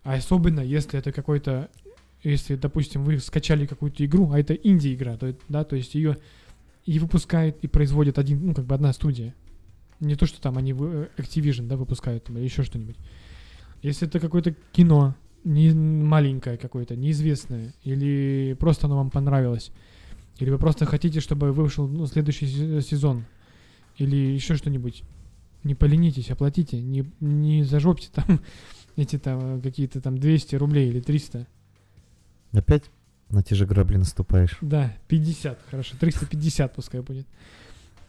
а 0.05 0.15
особенно 0.15 0.61
если 0.61 0.99
это 0.99 1.11
какой-то, 1.11 1.71
если, 2.23 2.55
допустим, 2.57 3.03
вы 3.05 3.19
скачали 3.19 3.67
какую-то 3.67 4.05
игру, 4.05 4.31
а 4.33 4.39
это 4.39 4.55
инди-игра, 4.55 5.17
то, 5.17 5.35
да, 5.49 5.65
то 5.65 5.75
есть 5.75 5.95
ее 5.95 6.19
и 6.85 6.99
выпускает, 6.99 7.57
и 7.63 7.67
производит 7.67 8.19
один, 8.19 8.47
ну, 8.47 8.55
как 8.55 8.67
бы 8.67 8.75
одна 8.75 8.93
студия. 8.93 9.35
Не 10.01 10.15
то, 10.15 10.27
что 10.27 10.41
там 10.41 10.59
они 10.59 10.73
вы- 10.73 11.09
Activision, 11.17 11.67
да, 11.67 11.77
выпускают 11.77 12.25
там, 12.25 12.37
или 12.37 12.45
еще 12.45 12.63
что-нибудь. 12.63 12.97
Если 13.83 14.07
это 14.07 14.21
какое-то 14.21 14.55
кино, 14.73 15.15
не 15.45 15.71
маленькое 15.73 16.57
какое-то, 16.59 16.97
неизвестное, 16.97 17.73
или 17.85 18.57
просто 18.59 18.87
оно 18.87 18.97
вам 18.97 19.11
понравилось, 19.11 19.71
или 20.39 20.51
вы 20.51 20.59
просто 20.59 20.87
хотите, 20.87 21.21
чтобы 21.21 21.53
вышел 21.53 21.87
ну, 21.89 22.07
следующий 22.07 22.47
се- 22.47 22.83
сезон, 22.83 23.25
или 23.97 24.17
еще 24.17 24.57
что-нибудь, 24.57 25.03
не 25.65 25.75
поленитесь, 25.75 26.31
оплатите, 26.31 26.81
не, 26.81 27.05
не 27.21 27.63
зажопьте 27.65 28.09
там 28.13 28.41
эти 28.97 29.19
там 29.19 29.59
э, 29.59 29.61
какие-то 29.63 30.01
там 30.01 30.19
200 30.19 30.57
рублей 30.57 30.89
или 30.89 31.01
300. 31.01 31.47
Опять 32.53 32.85
на 33.31 33.43
те 33.43 33.55
же 33.55 33.67
грабли 33.67 33.97
наступаешь. 33.97 34.57
Да, 34.61 34.95
50, 35.09 35.59
хорошо, 35.71 35.97
350 35.99 36.75
пускай 36.75 37.01
будет. 37.01 37.27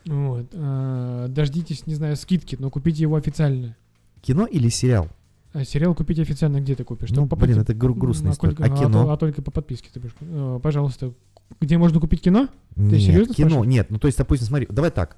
Вот. 0.07 0.47
а, 0.53 1.27
Дождитесь, 1.27 1.85
не 1.85 1.95
знаю, 1.95 2.15
скидки, 2.15 2.55
но 2.59 2.69
купите 2.69 3.01
его 3.01 3.15
официально. 3.15 3.75
Кино 4.21 4.45
или 4.45 4.69
сериал? 4.69 5.09
А 5.53 5.63
сериал 5.63 5.95
купите 5.95 6.21
официально 6.21 6.61
где 6.61 6.75
ты 6.75 6.84
купишь? 6.84 7.09
ну, 7.11 7.27
по 7.27 7.35
блин, 7.35 7.59
это 7.59 7.73
гру- 7.73 7.95
грустная 7.95 8.31
а 8.31 8.34
история. 8.34 8.55
А 8.59 8.65
а 8.65 8.69
кино? 8.69 9.05
то- 9.05 9.11
а 9.11 9.17
только 9.17 9.41
по 9.41 9.51
подписке 9.51 9.89
ты 9.93 9.99
будешь. 9.99 10.13
э, 10.21 10.59
Пожалуйста, 10.61 11.13
где 11.59 11.77
можно 11.77 11.99
купить 11.99 12.21
кино? 12.21 12.47
Нет, 12.75 13.01
серьезно 13.01 13.34
кино, 13.34 13.49
спрашиваешь? 13.49 13.71
нет. 13.71 13.88
Ну, 13.89 13.99
то 13.99 14.07
есть, 14.07 14.17
допустим, 14.17 14.47
смотри, 14.47 14.67
давай 14.69 14.91
так. 14.91 15.17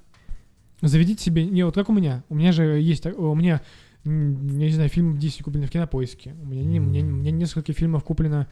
Заведите 0.82 1.22
себе, 1.22 1.44
не 1.44 1.62
вот 1.64 1.74
как 1.74 1.88
у 1.88 1.92
меня. 1.92 2.24
У 2.28 2.34
меня 2.34 2.52
же 2.52 2.62
есть, 2.80 3.04
у 3.06 3.34
меня, 3.34 3.60
я 4.04 4.10
не 4.12 4.72
знаю, 4.72 4.88
фильм 4.88 5.18
10 5.18 5.42
куплено 5.42 5.66
в 5.66 5.70
кинопоиске. 5.70 6.34
У 6.42 6.46
меня, 6.46 6.64
не, 6.64 6.80
у 6.80 6.84
меня, 6.84 7.02
у 7.02 7.08
меня 7.08 7.30
несколько 7.30 7.72
фильмов 7.74 8.02
куплено 8.04 8.46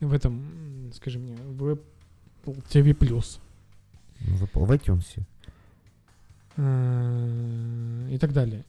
в 0.00 0.12
этом, 0.12 0.90
скажи 0.94 1.18
мне, 1.18 1.36
в 1.36 1.78
TV+. 2.44 2.96
Ну, 4.20 4.36
В 4.36 4.40
в 4.54 4.70
iTunes. 4.70 5.18
Э, 6.56 8.08
И 8.10 8.18
так 8.18 8.32
далее. 8.32 8.64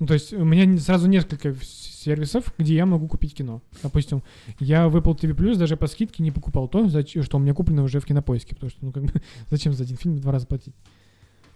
Ну, 0.00 0.06
то 0.06 0.14
есть 0.14 0.32
у 0.32 0.44
меня 0.44 0.76
сразу 0.78 1.08
несколько 1.08 1.54
сервисов, 1.62 2.52
где 2.58 2.74
я 2.74 2.84
могу 2.84 3.06
купить 3.06 3.34
кино. 3.34 3.62
Допустим, 3.82 4.22
я 4.58 4.88
в 4.88 4.96
Apple 4.96 5.16
TV 5.16 5.34
Plus 5.34 5.56
даже 5.56 5.76
по 5.76 5.86
скидке 5.86 6.22
не 6.22 6.30
покупал 6.30 6.68
то, 6.68 6.88
что 6.88 7.36
у 7.36 7.40
меня 7.40 7.54
куплено 7.54 7.84
уже 7.84 8.00
в 8.00 8.06
кинопоиске, 8.06 8.54
потому 8.54 8.70
что, 8.70 8.84
ну, 8.84 8.92
как 8.92 9.04
бы, 9.04 9.12
зачем 9.50 9.72
за 9.72 9.84
один 9.84 9.96
фильм 9.96 10.18
два 10.18 10.32
раза 10.32 10.46
платить? 10.46 10.74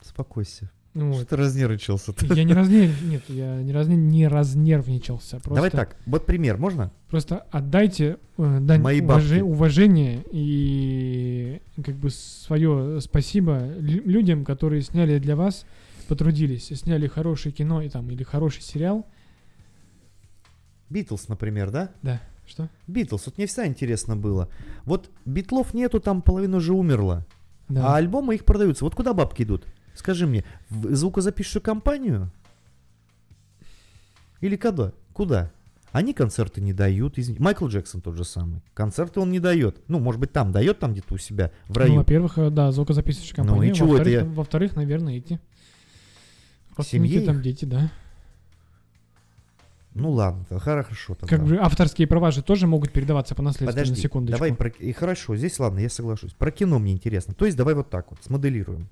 Успокойся. 0.03 0.71
Ну, 0.95 1.13
Что 1.13 1.21
вот. 1.21 1.29
ты 1.29 1.37
разнервничался 1.37 2.15
Я 2.35 2.45
не 2.45 2.55
разнер... 2.55 2.91
Нет, 3.05 3.23
я 3.29 3.63
не, 3.63 3.73
разне... 3.73 3.95
не 3.97 4.27
разнервничался. 4.27 5.37
Просто, 5.37 5.55
Давай 5.55 5.71
так, 5.71 5.97
вот 6.07 6.27
пример, 6.27 6.57
можно? 6.57 6.91
Просто 7.09 7.47
отдайте 7.51 8.17
э, 8.37 8.59
дань 8.61 8.81
Мои 8.81 9.01
бабки. 9.01 9.41
уважение 9.41 10.25
и 10.33 11.61
как 11.85 11.95
бы 11.97 12.11
свое 12.11 13.01
спасибо 13.01 13.69
лю- 13.79 14.03
людям, 14.05 14.45
которые 14.45 14.83
сняли 14.83 15.19
для 15.19 15.37
вас, 15.37 15.67
потрудились, 16.09 16.71
и 16.71 16.75
сняли 16.75 17.07
хорошее 17.07 17.55
кино 17.55 17.83
и 17.83 17.89
там 17.91 18.11
или 18.11 18.23
хороший 18.25 18.63
сериал. 18.63 19.07
Битлз, 20.91 21.29
например, 21.29 21.71
да? 21.71 21.91
Да. 22.03 22.21
Что? 22.47 22.69
Битлз, 22.87 23.27
вот 23.27 23.37
мне 23.37 23.47
всегда 23.47 23.67
интересно 23.67 24.17
было. 24.17 24.49
Вот 24.85 25.11
битлов 25.27 25.75
нету, 25.75 26.01
там 26.01 26.23
половина 26.23 26.57
уже 26.57 26.73
умерла. 26.73 27.27
Да. 27.69 27.93
А 27.93 27.97
альбомы 27.97 28.35
их 28.37 28.47
продаются. 28.47 28.85
Вот 28.85 28.95
куда 28.95 29.13
бабки 29.13 29.43
идут? 29.43 29.67
Скажи 29.99 30.29
мне, 30.29 30.45
в 30.71 30.95
звукозаписывающую 30.95 31.61
компанию? 31.61 32.31
Или 34.41 34.55
куда? 34.57 34.93
Куда? 35.13 35.51
Они 35.91 36.15
концерты 36.15 36.61
не 36.61 36.73
дают. 36.73 37.19
извини. 37.19 37.39
Майкл 37.41 37.67
Джексон 37.67 38.01
тот 38.01 38.15
же 38.15 38.23
самый. 38.25 38.63
Концерты 38.75 39.19
он 39.19 39.33
не 39.33 39.41
дает. 39.41 39.83
Ну, 39.89 39.99
может 39.99 40.21
быть, 40.21 40.33
там 40.33 40.53
дает, 40.53 40.79
там 40.79 40.93
где-то 40.93 41.15
у 41.15 41.19
себя, 41.19 41.51
в 41.67 41.71
Ну, 41.71 41.81
раю. 41.81 41.95
во-первых, 41.97 42.39
э, 42.39 42.51
да, 42.51 42.71
звукозаписывающая 42.71 43.35
Ну, 43.39 43.45
компания. 43.49 43.73
и 43.73 43.75
чего 43.75 43.97
это 43.97 44.05
во-вторых, 44.05 44.23
я- 44.23 44.35
во-вторых, 44.37 44.77
наверное, 44.77 45.17
эти. 45.17 45.41
Семье 46.83 47.23
там 47.23 47.43
дети, 47.43 47.65
да. 47.65 47.91
Ну 49.95 50.13
ладно, 50.13 50.45
хорошо 50.61 51.17
тогда. 51.17 51.37
Как 51.37 51.45
бы 51.45 51.57
авторские 51.57 52.07
права 52.07 52.31
же 52.31 52.41
тоже 52.45 52.69
могут 52.69 52.93
передаваться 52.93 53.35
по 53.35 53.43
наследству, 53.43 53.67
на 53.67 53.73
Подожди, 53.73 54.01
секундочку. 54.01 54.39
давай 54.39 54.55
про... 54.55 54.69
И 54.69 54.93
хорошо, 54.93 55.35
здесь 55.35 55.59
ладно, 55.59 55.81
я 55.81 55.89
соглашусь. 55.91 56.35
Про 56.35 56.53
кино 56.53 56.79
мне 56.79 56.93
интересно. 56.93 57.35
То 57.35 57.47
есть 57.47 57.57
давай 57.57 57.75
вот 57.75 57.91
так 57.91 58.09
вот, 58.13 58.23
смоделируем. 58.23 58.89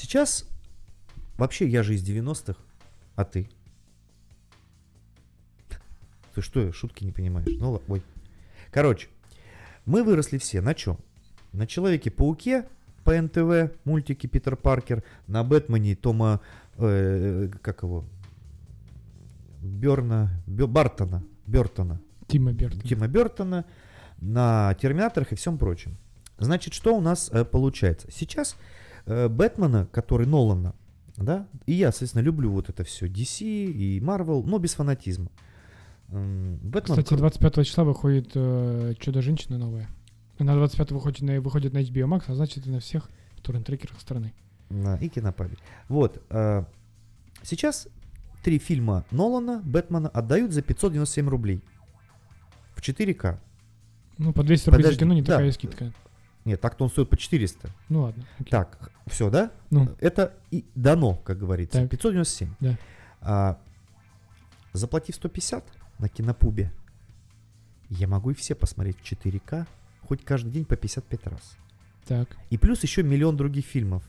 Сейчас, 0.00 0.44
вообще 1.38 1.66
я 1.66 1.82
же 1.82 1.96
из 1.96 2.08
90-х, 2.08 2.54
А 3.16 3.24
ты? 3.24 3.50
Ты 6.36 6.40
что, 6.40 6.72
шутки 6.72 7.02
не 7.02 7.10
понимаешь? 7.10 7.48
Ну, 7.58 7.72
ла- 7.72 7.82
ой. 7.88 8.00
Короче, 8.70 9.08
мы 9.86 10.04
выросли 10.04 10.38
все 10.38 10.60
на 10.60 10.74
чем? 10.74 10.98
На 11.52 11.66
Человеке-пауке 11.66 12.68
по 13.02 13.20
НТВ, 13.20 13.74
мультики 13.84 14.28
Питер 14.28 14.54
Паркер, 14.54 15.02
на 15.26 15.42
Бэтмене 15.42 15.96
Тома, 15.96 16.40
э, 16.76 17.50
как 17.60 17.82
его, 17.82 18.04
Берна, 19.60 20.30
Бё- 20.46 20.68
Бартона, 20.68 21.24
Бертона, 21.44 22.00
Тима 22.28 22.52
Бертон. 22.52 22.82
Тима 22.82 23.08
Бертона, 23.08 23.64
на 24.20 24.74
Терминаторах 24.74 25.32
и 25.32 25.34
всем 25.34 25.58
прочем. 25.58 25.96
Значит, 26.38 26.72
что 26.72 26.96
у 26.96 27.00
нас 27.00 27.30
э, 27.32 27.44
получается? 27.44 28.06
Сейчас 28.12 28.54
э, 29.08 29.28
Бэтмена, 29.28 29.86
который 29.86 30.26
Нолана, 30.26 30.74
да, 31.16 31.48
и 31.66 31.72
я, 31.72 31.90
соответственно, 31.90 32.22
люблю 32.22 32.50
вот 32.52 32.68
это 32.68 32.84
все, 32.84 33.06
DC 33.06 33.42
и 33.42 34.00
Marvel, 34.00 34.44
но 34.46 34.58
без 34.58 34.74
фанатизма. 34.74 35.30
Бэтмен 36.08 36.82
Кстати, 36.82 37.12
кру- 37.12 37.18
25 37.18 37.66
числа 37.66 37.84
выходит 37.84 38.30
э, 38.34 38.94
Чудо-женщина 38.98 39.58
новая. 39.58 39.88
Она 40.38 40.54
25 40.54 40.92
выходит 40.92 41.22
на, 41.22 41.40
выходит 41.40 41.72
на 41.72 41.78
HBO 41.78 42.06
Max, 42.06 42.24
а 42.28 42.34
значит 42.34 42.66
и 42.66 42.70
на 42.70 42.80
всех 42.80 43.10
торрент-трекерах 43.42 44.00
страны. 44.00 44.32
На, 44.70 44.96
и 44.96 45.08
кинопабе. 45.08 45.56
Вот. 45.88 46.22
э, 46.30 46.64
сейчас 47.42 47.88
три 48.42 48.58
фильма 48.58 49.04
Нолана, 49.10 49.60
Бэтмена 49.64 50.08
отдают 50.08 50.52
за 50.52 50.62
597 50.62 51.28
рублей. 51.28 51.60
В 52.74 52.80
4К. 52.80 53.38
Ну, 54.18 54.32
по 54.32 54.42
200 54.42 54.68
рублей 54.70 54.82
за 54.82 54.88
Подожди, 54.88 55.00
кино 55.00 55.14
не 55.14 55.22
да. 55.22 55.34
такая 55.34 55.52
скидка. 55.52 55.92
Нет, 56.44 56.60
так-то 56.60 56.84
он 56.84 56.90
стоит 56.90 57.10
по 57.10 57.16
400. 57.16 57.68
Ну 57.88 58.02
ладно. 58.02 58.24
окей. 58.38 58.50
Так, 58.50 58.90
все, 59.06 59.28
да? 59.30 59.50
Ну, 59.70 59.94
Это 60.00 60.34
и 60.50 60.64
дано, 60.74 61.14
как 61.16 61.38
говорится. 61.38 61.80
Так. 61.82 61.90
597. 61.90 62.54
Да. 62.60 62.78
А, 63.20 63.58
заплатив 64.72 65.14
150 65.16 65.64
на 65.98 66.08
кинопубе, 66.08 66.72
я 67.90 68.06
могу 68.08 68.30
и 68.30 68.34
все 68.34 68.54
посмотреть 68.54 68.96
в 68.98 69.02
4К, 69.02 69.66
хоть 70.02 70.24
каждый 70.24 70.50
день 70.50 70.64
по 70.64 70.76
55 70.76 71.26
раз. 71.26 71.56
так, 72.06 72.28
И 72.50 72.58
плюс 72.58 72.82
еще 72.82 73.02
миллион 73.02 73.36
других 73.36 73.66
фильмов. 73.66 74.02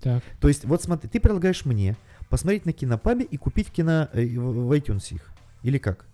так. 0.00 0.22
То 0.40 0.48
есть, 0.48 0.64
вот 0.64 0.82
смотри, 0.82 1.08
ты 1.08 1.20
предлагаешь 1.20 1.64
мне 1.64 1.96
посмотреть 2.28 2.66
на 2.66 2.72
кинопабе 2.72 3.24
и 3.24 3.36
купить 3.36 3.70
кино 3.70 4.08
э, 4.12 4.24
в 4.38 4.70
iTunes 4.72 5.12
их. 5.14 5.30
Или 5.62 5.78
как? 5.78 6.06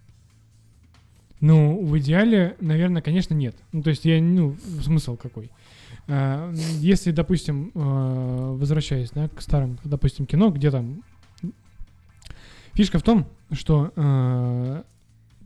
Ну, 1.40 1.84
в 1.84 1.98
идеале, 1.98 2.56
наверное, 2.60 3.02
конечно, 3.02 3.34
нет. 3.34 3.54
Ну, 3.72 3.82
то 3.82 3.90
есть 3.90 4.04
я, 4.04 4.20
ну, 4.22 4.56
смысл 4.82 5.16
какой? 5.16 5.50
А, 6.08 6.52
Если, 6.78 7.10
допустим, 7.10 7.72
э, 7.74 7.78
возвращаясь, 8.58 9.10
да, 9.10 9.28
к 9.28 9.40
старым, 9.42 9.78
допустим, 9.84 10.26
кино, 10.26 10.50
где 10.50 10.70
там... 10.70 11.02
Фишка 12.72 12.98
в 12.98 13.02
том, 13.02 13.26
что 13.52 13.92
э, 13.96 14.82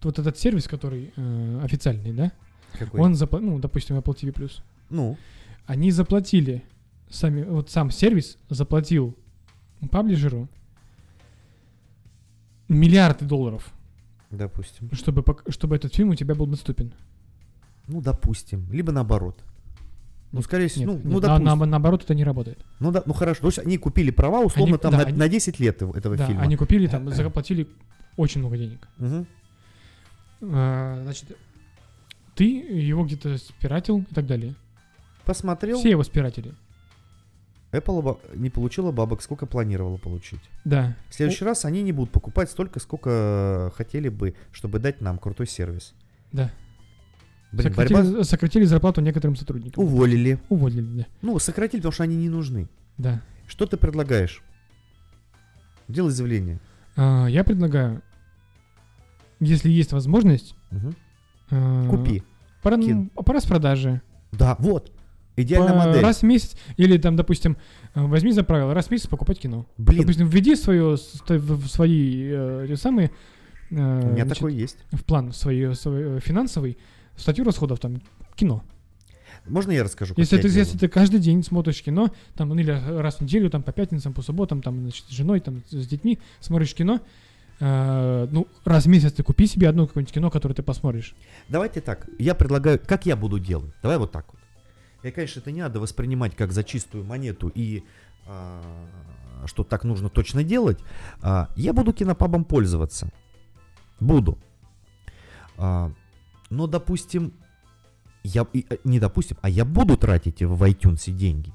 вот 0.03 0.19
этот 0.19 0.39
сервис, 0.39 0.67
который 0.69 1.13
э, 1.17 1.61
официальный, 1.65 2.13
да, 2.13 2.33
Какой? 2.79 3.01
он, 3.01 3.13
запла- 3.15 3.41
ну, 3.41 3.59
допустим, 3.59 3.97
Apple 3.97 4.17
TV+, 4.17 4.51
Ну, 4.91 5.17
они 5.67 5.91
заплатили, 5.93 6.63
сами, 7.09 7.45
вот 7.45 7.71
сам 7.71 7.91
сервис 7.91 8.37
заплатил 8.49 9.17
паблишеру 9.91 10.49
миллиарды 12.69 13.25
долларов, 13.25 13.73
допустим. 14.31 14.91
чтобы, 14.93 15.25
чтобы 15.49 15.77
этот 15.77 15.95
фильм 15.95 16.11
у 16.11 16.15
тебя 16.15 16.35
был 16.35 16.47
доступен. 16.47 16.93
Ну, 17.87 18.01
допустим. 18.01 18.67
Либо 18.71 18.93
наоборот. 18.93 19.43
Ну, 20.33 20.43
скорее 20.43 20.69
всего, 20.69 20.93
Нет, 20.93 21.03
ну, 21.05 21.11
ну, 21.11 21.15
нет, 21.17 21.23
на- 21.23 21.39
допустим. 21.39 21.59
на- 21.59 21.67
наоборот, 21.67 22.05
это 22.05 22.15
не 22.15 22.23
работает. 22.23 22.65
Ну, 22.79 22.93
да, 22.93 23.03
ну 23.05 23.13
хорошо. 23.13 23.41
То 23.41 23.47
есть 23.49 23.59
они 23.59 23.79
купили 23.79 24.11
права, 24.13 24.41
условно, 24.41 24.75
Они- 24.77 24.81
там 24.83 24.93
да, 24.93 24.99
на, 24.99 25.05
они- 25.05 25.17
на 25.19 25.29
10 25.29 25.59
лет 25.59 25.83
этого 25.83 26.17
да, 26.17 26.27
фильма. 26.27 26.43
они 26.43 26.57
купили 26.57 26.87
там, 26.87 27.09
заплатили 27.11 27.67
очень 28.17 28.41
много 28.41 28.57
денег. 28.57 28.89
Мгм. 28.99 29.27
А, 30.43 31.01
значит, 31.03 31.37
ты 32.37 32.45
его 32.45 33.05
где-то 33.05 33.37
спиратил 33.39 33.99
и 34.09 34.15
так 34.15 34.27
далее. 34.27 34.55
Посмотрел. 35.25 35.79
Все 35.79 35.91
его 35.91 36.03
спиратили. 36.05 36.55
Apple 37.73 38.19
не 38.37 38.51
получила 38.51 38.91
бабок, 38.91 39.23
сколько 39.23 39.47
планировала 39.47 39.97
получить. 39.97 40.41
Да. 40.65 40.97
В 41.09 41.15
следующий 41.15 41.45
раз 41.45 41.65
они 41.65 41.83
не 41.83 41.93
будут 41.93 42.11
покупать 42.13 42.51
столько, 42.51 42.81
сколько 42.81 43.73
хотели 43.77 44.09
бы, 44.09 44.35
чтобы 44.53 44.79
дать 44.81 45.01
нам 45.01 45.19
крутой 45.19 45.47
сервис. 45.47 45.95
Да. 46.33 46.51
Блин, 47.53 47.69
сократили, 47.73 47.95
борьба... 47.97 48.25
сократили 48.25 48.65
зарплату 48.65 49.01
некоторым 49.01 49.37
сотрудникам. 49.37 49.83
Уволили. 49.85 50.39
Уволили, 50.49 50.99
да. 50.99 51.07
Ну, 51.23 51.39
сократили, 51.39 51.81
потому 51.81 51.93
что 51.93 52.03
они 52.05 52.17
не 52.17 52.29
нужны. 52.29 52.69
Да. 52.99 53.23
Что 53.47 53.67
ты 53.67 53.77
предлагаешь? 53.77 54.43
Делай 55.89 56.11
заявление. 56.11 56.61
А, 56.97 57.27
я 57.27 57.43
предлагаю, 57.45 58.03
если 59.41 59.69
есть 59.69 59.93
возможность, 59.93 60.55
Мгм. 60.71 60.95
а, 61.51 61.89
Купи. 61.89 62.23
По, 62.63 62.71
Кин. 62.77 63.09
по 63.11 63.33
распродаже. 63.33 64.03
Да, 64.33 64.55
вот. 64.59 64.93
Идеальная 65.43 65.73
По- 65.73 65.87
модель. 65.87 66.03
Раз 66.03 66.21
в 66.21 66.23
месяц. 66.25 66.57
Или 66.77 66.99
там, 66.99 67.17
допустим, 67.17 67.57
э, 67.95 68.01
возьми 68.03 68.33
за 68.33 68.45
правило, 68.45 68.75
раз 68.75 68.87
в 68.87 68.91
месяц 68.91 69.07
покупать 69.07 69.39
кино. 69.39 69.67
Блин, 69.79 70.03
Допустим, 70.03 70.29
введи 70.29 70.57
свое, 70.57 70.97
свои 70.97 72.29
э, 72.31 72.77
самые 72.77 73.11
э, 73.71 73.75
у 73.75 73.77
меня 74.13 74.25
значит, 74.25 74.35
такое 74.35 74.53
есть. 74.53 74.79
в 74.93 75.05
план 75.05 75.33
свой, 75.33 75.75
свой 75.75 76.19
э, 76.19 76.21
финансовый 76.21 76.79
статью 77.17 77.45
расходов 77.45 77.81
там 77.81 78.01
кино. 78.35 78.63
Можно 79.47 79.73
я 79.73 79.85
расскажу? 79.85 80.15
Если 80.17 80.37
ты, 80.37 80.43
делаю? 80.49 80.59
если 80.59 80.79
ты 80.79 80.89
каждый 80.89 81.21
день 81.21 81.43
смотришь 81.43 81.83
кино, 81.83 82.11
там, 82.37 82.51
ну, 82.51 82.57
или 82.57 82.71
раз 82.71 83.17
в 83.17 83.21
неделю, 83.23 83.51
там, 83.51 83.63
по 83.63 83.73
пятницам, 83.73 84.13
по 84.13 84.23
субботам, 84.23 84.63
там, 84.63 84.81
значит, 84.83 85.07
с 85.09 85.11
женой, 85.11 85.41
там, 85.41 85.63
с 85.71 85.87
детьми 85.87 86.19
смотришь 86.41 86.75
кино, 86.75 87.01
э, 87.59 88.29
ну, 88.31 88.47
раз 88.65 88.85
в 88.85 88.89
месяц 88.89 89.13
ты 89.13 89.23
купи 89.23 89.47
себе 89.47 89.69
одно 89.69 89.87
какое-нибудь 89.87 90.15
кино, 90.15 90.31
которое 90.31 90.55
ты 90.55 90.63
посмотришь. 90.63 91.15
Давайте 91.49 91.81
так. 91.81 92.09
Я 92.19 92.35
предлагаю, 92.35 92.81
как 92.85 93.07
я 93.07 93.17
буду 93.17 93.39
делать. 93.39 93.73
Давай 93.83 93.99
вот 93.99 94.13
так 94.13 94.27
вот. 94.31 94.40
И, 95.03 95.11
конечно, 95.11 95.41
это 95.41 95.51
не 95.51 95.61
надо 95.61 95.81
воспринимать 95.81 96.37
как 96.37 96.53
за 96.53 96.63
чистую 96.63 97.05
монету 97.05 97.51
и 97.55 97.85
а, 98.27 98.63
что 99.47 99.65
так 99.65 99.85
нужно 99.85 100.09
точно 100.09 100.45
делать. 100.45 100.79
А, 101.23 101.49
я 101.57 101.73
буду 101.73 101.93
кинопабом 101.93 102.45
пользоваться. 102.45 103.11
Буду. 103.99 104.39
А, 105.57 105.93
но, 106.51 106.67
допустим, 106.67 107.33
я 108.23 108.47
э, 108.53 108.77
не 108.85 109.01
допустим, 109.01 109.39
а 109.43 109.49
я 109.49 109.65
буду 109.65 109.97
тратить 109.97 110.43
в 110.43 110.63
iTunes 110.65 111.11
деньги. 111.11 111.53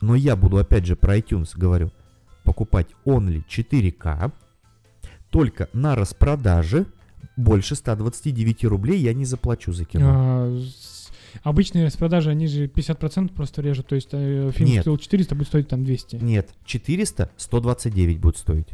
Но 0.00 0.14
я 0.14 0.36
буду, 0.36 0.58
опять 0.58 0.84
же, 0.84 0.96
про 0.96 1.16
iTunes 1.16 1.50
говорю, 1.54 1.92
покупать 2.44 2.88
only 3.06 3.44
4К, 3.46 4.32
только 5.30 5.68
на 5.72 5.94
распродаже 5.94 6.86
больше 7.36 7.74
129 7.76 8.64
рублей 8.64 9.00
я 9.00 9.14
не 9.14 9.24
заплачу 9.24 9.72
за 9.72 9.84
кино. 9.84 10.10
А, 10.12 10.60
обычные 11.42 11.86
распродажи, 11.86 12.30
они 12.30 12.46
же 12.46 12.66
50% 12.66 13.32
просто 13.34 13.62
режут, 13.62 13.88
то 13.88 13.94
есть 13.94 14.08
э, 14.12 14.50
фильм 14.54 14.70
Нет. 14.70 14.82
стоил 14.82 14.98
400, 14.98 15.34
будет 15.34 15.48
стоить 15.48 15.68
там 15.68 15.84
200. 15.84 16.16
Нет, 16.16 16.50
400, 16.64 17.30
129 17.36 18.18
будет 18.20 18.36
стоить. 18.36 18.68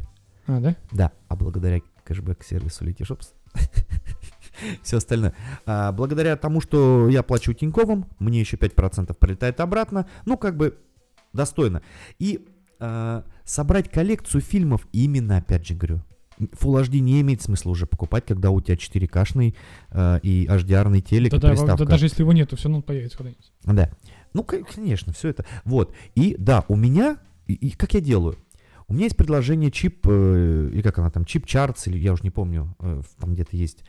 А, 0.47 0.61
да? 0.61 0.77
Да, 0.93 1.13
а 1.29 1.37
благодаря 1.37 1.81
кэшбэк-сервису 2.05 2.85
Letyshops 2.85 3.29
все 4.83 4.97
остальное. 4.97 5.35
А, 5.67 5.93
благодаря 5.93 6.37
тому, 6.37 6.61
что 6.61 7.09
я 7.09 7.23
плачу 7.23 7.53
Тиньковым, 7.53 8.07
мне 8.19 8.41
еще 8.41 8.57
5% 8.57 9.15
прилетает 9.15 9.61
обратно. 9.61 10.09
Ну, 10.25 10.37
как 10.37 10.57
бы 10.57 10.79
достойно. 11.33 11.83
И 12.19 12.49
а, 12.81 13.25
собрать 13.45 13.91
коллекцию 13.91 14.41
фильмов 14.41 14.87
именно, 14.93 15.39
опять 15.39 15.67
же 15.67 15.75
говорю, 15.75 16.03
Full 16.39 16.83
HD 16.83 17.01
не 17.01 17.21
имеет 17.21 17.43
смысла 17.43 17.71
уже 17.71 17.87
покупать, 17.87 18.27
когда 18.27 18.51
у 18.51 18.61
тебя 18.61 18.77
4К-шный 18.77 19.55
а, 19.91 20.17
и 20.19 20.47
HDR-ный 20.47 21.01
телек, 21.01 21.33
и 21.33 21.37
Да, 21.37 21.41
да, 21.41 21.49
приставка. 21.49 21.85
да, 21.85 21.91
даже 21.91 22.07
если 22.07 22.23
его 22.23 22.33
нету, 22.33 22.57
все 22.57 22.69
равно 22.69 22.83
появится 22.83 23.19
когда-нибудь. 23.19 23.53
Да. 23.65 23.91
Ну, 24.35 24.45
конечно, 24.45 25.13
все 25.13 25.29
это. 25.29 25.45
Вот. 25.65 25.95
И 26.15 26.37
да, 26.39 26.65
у 26.69 26.77
меня, 26.77 27.19
и, 27.47 27.55
и 27.55 27.71
как 27.71 27.95
я 27.95 28.01
делаю? 28.01 28.37
У 28.89 28.95
меня 28.95 29.05
есть 29.05 29.17
предложение 29.17 29.71
чип, 29.71 30.07
э, 30.09 30.71
или 30.73 30.81
как 30.81 30.99
она 30.99 31.11
там, 31.11 31.25
чип 31.25 31.47
чартс, 31.47 31.89
или 31.89 31.99
я 31.99 32.13
уже 32.13 32.23
не 32.23 32.31
помню, 32.31 32.75
э, 32.81 33.03
там 33.19 33.35
где-то 33.35 33.57
есть. 33.57 33.85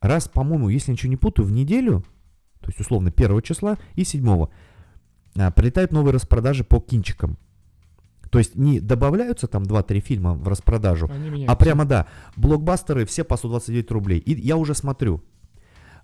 Раз, 0.00 0.28
по-моему, 0.28 0.68
если 0.68 0.92
ничего 0.92 1.10
не 1.10 1.16
путаю, 1.16 1.46
в 1.46 1.52
неделю, 1.52 2.04
то 2.60 2.68
есть 2.68 2.80
условно 2.80 3.10
первого 3.10 3.42
числа 3.42 3.78
и 3.94 4.04
седьмого, 4.04 4.50
а, 5.36 5.50
прилетают 5.50 5.92
новые 5.92 6.12
распродажи 6.12 6.62
по 6.62 6.78
кинчикам. 6.80 7.38
То 8.30 8.38
есть 8.38 8.54
не 8.56 8.80
добавляются 8.80 9.46
там 9.46 9.62
2-3 9.62 10.00
фильма 10.00 10.34
в 10.34 10.46
распродажу, 10.48 11.10
а 11.46 11.56
прямо, 11.56 11.84
да, 11.84 12.06
блокбастеры 12.36 13.06
все 13.06 13.24
по 13.24 13.36
129 13.36 13.90
рублей. 13.90 14.18
И 14.18 14.34
я 14.40 14.56
уже 14.56 14.74
смотрю. 14.74 15.22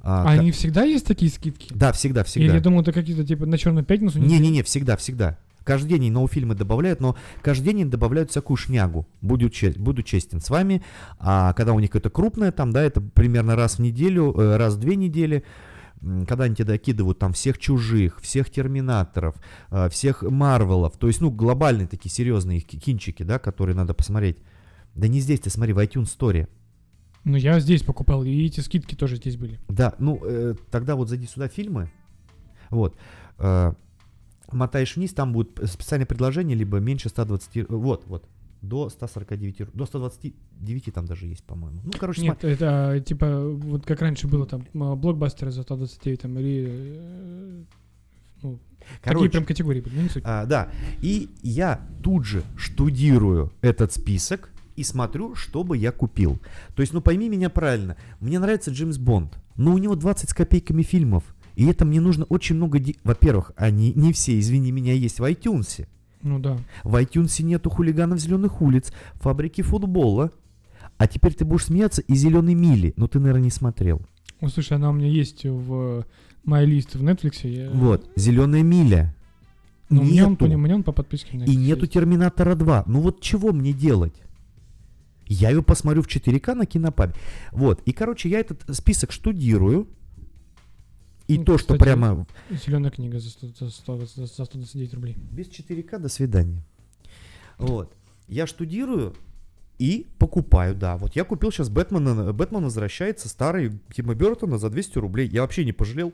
А, 0.00 0.22
А 0.22 0.24
ка- 0.24 0.30
они 0.40 0.50
всегда 0.52 0.84
есть 0.84 1.06
такие 1.06 1.30
скидки? 1.30 1.72
да, 1.74 1.92
всегда, 1.92 2.24
всегда. 2.24 2.46
Или 2.46 2.54
я 2.54 2.60
думал, 2.60 2.82
это 2.82 2.92
какие-то 2.92 3.24
типа 3.24 3.46
на 3.46 3.56
черную 3.58 3.84
пятницу? 3.84 4.18
Не-не-не, 4.18 4.62
всегда, 4.62 4.96
всегда. 4.96 5.38
Каждый 5.64 5.88
день 5.98 6.12
новые 6.12 6.28
фильмы 6.28 6.54
добавляют, 6.54 7.00
но 7.00 7.16
каждый 7.40 7.72
день 7.72 7.88
добавляют 7.90 8.30
всякую 8.30 8.58
шнягу. 8.58 9.06
Буду, 9.22 9.48
че- 9.48 9.72
буду 9.72 10.02
честен 10.02 10.42
с 10.42 10.50
вами. 10.50 10.82
А 11.18 11.54
когда 11.54 11.72
у 11.72 11.80
них 11.80 11.96
это 11.96 12.10
крупное, 12.10 12.52
там, 12.52 12.70
да, 12.70 12.82
это 12.82 13.00
примерно 13.00 13.56
раз 13.56 13.76
в 13.76 13.78
неделю, 13.78 14.34
э, 14.36 14.56
раз 14.58 14.74
в 14.74 14.78
две 14.80 14.94
недели. 14.96 15.42
Когда 16.00 16.44
они 16.44 16.54
тебе 16.54 16.66
докидывают 16.66 17.18
там 17.18 17.32
всех 17.32 17.58
чужих, 17.58 18.20
всех 18.20 18.50
терминаторов, 18.50 19.36
э, 19.70 19.88
всех 19.88 20.22
Марвелов, 20.22 20.96
то 20.98 21.06
есть, 21.06 21.20
ну, 21.20 21.30
глобальные 21.30 21.86
такие 21.86 22.10
серьезные 22.10 22.60
ки- 22.60 22.78
кинчики, 22.78 23.22
да, 23.22 23.38
которые 23.38 23.74
надо 23.74 23.94
посмотреть. 23.94 24.38
Да 24.94 25.08
не 25.08 25.20
здесь, 25.20 25.40
ты 25.40 25.50
смотри, 25.50 25.72
в 25.72 25.78
iTunes 25.78 26.14
Store. 26.16 26.48
Ну, 27.24 27.36
я 27.36 27.58
здесь 27.58 27.82
покупал, 27.82 28.22
и 28.22 28.44
эти 28.44 28.60
скидки 28.60 28.94
тоже 28.94 29.16
здесь 29.16 29.36
были. 29.36 29.58
Да, 29.68 29.94
ну, 29.98 30.20
э, 30.22 30.54
тогда 30.70 30.94
вот 30.94 31.08
зайди 31.08 31.26
сюда, 31.26 31.48
фильмы, 31.48 31.90
вот, 32.68 32.96
э, 33.38 33.72
мотаешь 34.52 34.96
вниз, 34.96 35.14
там 35.14 35.32
будет 35.32 35.58
специальное 35.70 36.06
предложение, 36.06 36.56
либо 36.56 36.78
меньше 36.78 37.08
120, 37.08 37.56
э, 37.56 37.66
вот, 37.68 38.06
вот, 38.06 38.28
до 38.68 38.88
149, 38.88 39.60
ру- 39.60 39.70
до 39.74 39.86
129 39.86 40.92
там 40.94 41.06
даже 41.06 41.26
есть, 41.26 41.44
по-моему. 41.44 41.80
Ну, 41.84 41.92
короче, 41.98 42.22
Нет, 42.22 42.42
это 42.44 42.90
а, 42.92 43.00
типа, 43.00 43.40
вот 43.48 43.84
как 43.86 44.00
раньше 44.00 44.26
было 44.28 44.46
там, 44.46 44.64
а, 44.74 44.94
блокбастеры 44.96 45.50
за 45.50 45.62
129 45.62 46.20
там, 46.20 46.38
или... 46.38 46.66
э, 46.68 47.62
Ну, 48.42 48.58
такие 48.78 49.00
короче, 49.02 49.30
прям 49.30 49.44
категории 49.44 49.80
были, 49.80 49.94
ну, 49.96 50.02
не 50.02 50.08
суть. 50.08 50.22
А, 50.26 50.44
да, 50.46 50.70
и 51.02 51.28
я 51.42 51.86
тут 52.02 52.24
же 52.26 52.42
штудирую 52.56 53.52
этот 53.62 53.92
список 53.92 54.50
и 54.76 54.82
смотрю, 54.82 55.34
что 55.34 55.62
бы 55.64 55.76
я 55.76 55.92
купил. 55.92 56.38
То 56.74 56.82
есть, 56.82 56.92
ну 56.92 57.00
пойми 57.00 57.28
меня 57.28 57.48
правильно, 57.48 57.96
мне 58.20 58.38
нравится 58.38 58.70
Джеймс 58.72 58.98
Бонд, 58.98 59.38
но 59.56 59.72
у 59.72 59.78
него 59.78 59.94
20 59.94 60.28
с 60.30 60.34
копейками 60.34 60.82
фильмов, 60.82 61.22
и 61.54 61.64
это 61.66 61.84
мне 61.84 62.00
нужно 62.00 62.24
очень 62.24 62.56
много... 62.56 62.78
ди- 62.80 62.96
Во-первых, 63.04 63.52
они 63.56 63.92
не 63.94 64.12
все, 64.12 64.38
извини 64.38 64.72
меня, 64.72 64.92
есть 64.92 65.20
в 65.20 65.24
iTunes. 65.24 65.86
Ну 66.24 66.38
да. 66.40 66.58
В 66.82 66.96
iTunes 66.96 67.40
нету 67.42 67.70
хулиганов 67.70 68.18
зеленых 68.18 68.60
улиц, 68.60 68.92
фабрики 69.14 69.62
футбола. 69.62 70.32
А 70.96 71.06
теперь 71.06 71.34
ты 71.34 71.44
будешь 71.44 71.66
смеяться 71.66 72.02
и 72.02 72.14
зеленой 72.14 72.54
мили, 72.54 72.94
но 72.96 73.06
ты, 73.06 73.18
наверное, 73.18 73.44
не 73.44 73.50
смотрел. 73.50 74.00
О, 74.40 74.48
слушай, 74.48 74.72
она 74.76 74.90
у 74.90 74.92
меня 74.92 75.08
есть 75.08 75.44
в 75.44 76.04
моей 76.44 76.66
лист 76.66 76.94
в 76.94 77.02
Netflix. 77.02 77.48
Я... 77.48 77.70
Вот, 77.70 78.10
зеленая 78.16 78.62
миля. 78.62 79.14
Но 79.90 80.02
мне 80.02 80.24
он, 80.24 80.36
по- 80.36 80.46
мне 80.46 80.74
он 80.74 80.82
по 80.82 80.92
подписке 80.92 81.36
И 81.36 81.56
нету 81.56 81.82
есть. 81.82 81.92
Терминатора 81.92 82.54
2. 82.54 82.84
Ну 82.86 83.00
вот 83.00 83.20
чего 83.20 83.52
мне 83.52 83.72
делать? 83.72 84.14
Я 85.26 85.50
ее 85.50 85.62
посмотрю 85.62 86.02
в 86.02 86.08
4К 86.08 86.54
на 86.54 86.66
кинопабе. 86.66 87.14
Вот. 87.52 87.82
И, 87.86 87.92
короче, 87.92 88.28
я 88.28 88.40
этот 88.40 88.62
список 88.74 89.12
штудирую. 89.12 89.88
И 91.26 91.38
Ну, 91.38 91.44
то, 91.44 91.58
что 91.58 91.74
кстати, 91.74 91.82
прямо 91.82 92.26
Зеленая 92.50 92.90
книга 92.90 93.18
за, 93.18 93.30
100, 93.30 93.46
за, 93.58 93.70
100, 93.70 94.06
за 94.06 94.26
129 94.26 94.94
рублей. 94.94 95.16
без 95.30 95.48
4К 95.48 95.98
до 95.98 96.08
свидания. 96.08 96.62
Вот. 97.56 97.94
Я 98.28 98.46
штудирую 98.46 99.14
и 99.78 100.06
покупаю, 100.18 100.74
да. 100.74 100.96
Вот 100.96 101.16
я 101.16 101.24
купил 101.24 101.50
сейчас 101.50 101.68
Бэтмена. 101.68 102.32
Бэтмен 102.32 102.64
возвращается 102.64 103.28
старый 103.28 103.72
Тима 103.94 104.14
Бертона 104.14 104.58
за 104.58 104.70
200 104.70 104.98
рублей. 104.98 105.28
Я 105.28 105.42
вообще 105.42 105.64
не 105.64 105.72
пожалел 105.72 106.12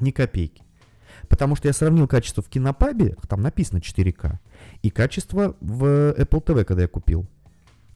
ни 0.00 0.10
копейки. 0.10 0.62
Потому 1.28 1.56
что 1.56 1.68
я 1.68 1.72
сравнил 1.72 2.06
качество 2.06 2.42
в 2.42 2.48
кинопабе, 2.48 3.16
там 3.28 3.40
написано 3.40 3.78
4К, 3.78 4.38
и 4.82 4.90
качество 4.90 5.56
в 5.60 6.12
Apple 6.12 6.44
TV, 6.44 6.64
когда 6.64 6.82
я 6.82 6.88
купил. 6.88 7.26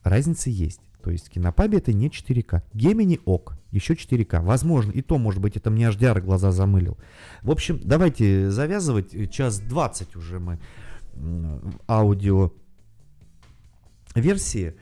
Разница 0.02 0.50
есть. 0.50 0.80
То 1.08 1.12
есть 1.12 1.30
кинопабе 1.30 1.78
это 1.78 1.94
не 1.94 2.10
4К. 2.10 2.64
Gemini 2.74 3.18
ок, 3.24 3.56
еще 3.70 3.94
4К. 3.94 4.42
Возможно, 4.42 4.92
и 4.92 5.00
то, 5.00 5.16
может 5.16 5.40
быть, 5.40 5.56
это 5.56 5.70
мне 5.70 5.88
HDR 5.88 6.20
глаза 6.20 6.50
замылил. 6.50 6.98
В 7.40 7.50
общем, 7.50 7.80
давайте 7.82 8.50
завязывать. 8.50 9.32
Час 9.32 9.58
20 9.60 10.16
уже 10.16 10.38
мы 10.38 10.58
аудио 11.88 12.52
версии. 14.14 14.74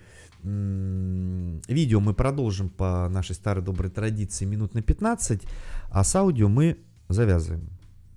Видео 0.43 2.01
мы 2.01 2.13
продолжим 2.13 2.71
по 2.71 3.09
нашей 3.09 3.37
старой 3.37 3.63
доброй 3.63 3.93
традиции 3.93 4.47
минут 4.47 4.75
на 4.75 4.83
15, 4.83 5.47
а 5.91 6.03
с 6.03 6.17
аудио 6.17 6.49
мы 6.49 6.79
завязываем. 7.09 7.71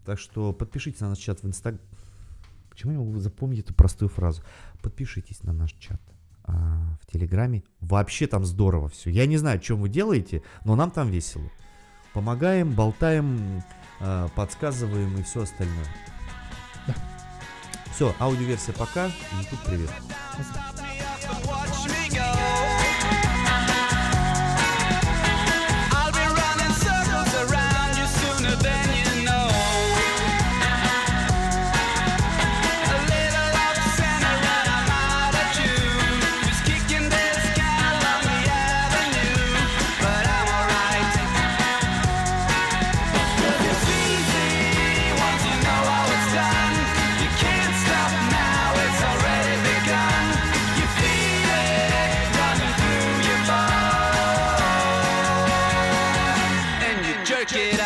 Так 0.03 0.17
что 0.17 0.51
подпишитесь 0.51 1.01
на 1.01 1.09
наш 1.09 1.19
чат 1.19 1.43
в 1.43 1.47
Инстаграм. 1.47 1.85
Почему 2.71 2.91
я 2.91 2.97
могу 2.97 3.19
запомнить 3.19 3.65
эту 3.65 3.75
простую 3.75 4.09
фразу? 4.09 4.41
Подпишитесь 4.81 5.43
на 5.43 5.53
наш 5.53 5.73
чат 5.73 6.01
а, 6.49 6.97
в 7.01 7.11
Телеграме. 7.11 7.63
Вообще 7.79 8.27
там 8.27 8.45
здорово 8.45 8.89
все. 8.89 9.09
Я 9.09 9.25
не 9.25 9.37
знаю, 9.37 9.61
что 9.61 9.75
вы 9.75 9.89
делаете, 9.89 10.41
но 10.65 10.75
нам 10.75 10.91
там 10.91 11.09
весело. 11.09 11.49
Помогаем, 12.13 12.71
болтаем, 12.73 13.63
а, 13.99 14.27
подсказываем 14.35 15.17
и 15.17 15.23
все 15.23 15.43
остальное. 15.43 15.85
Да. 16.87 16.95
Все, 17.93 18.15
аудиоверсия 18.19 18.73
пока. 18.73 19.07
YouTube 19.39 19.59
привет. 19.65 19.91
Watch 21.45 21.58
like. 57.51 57.78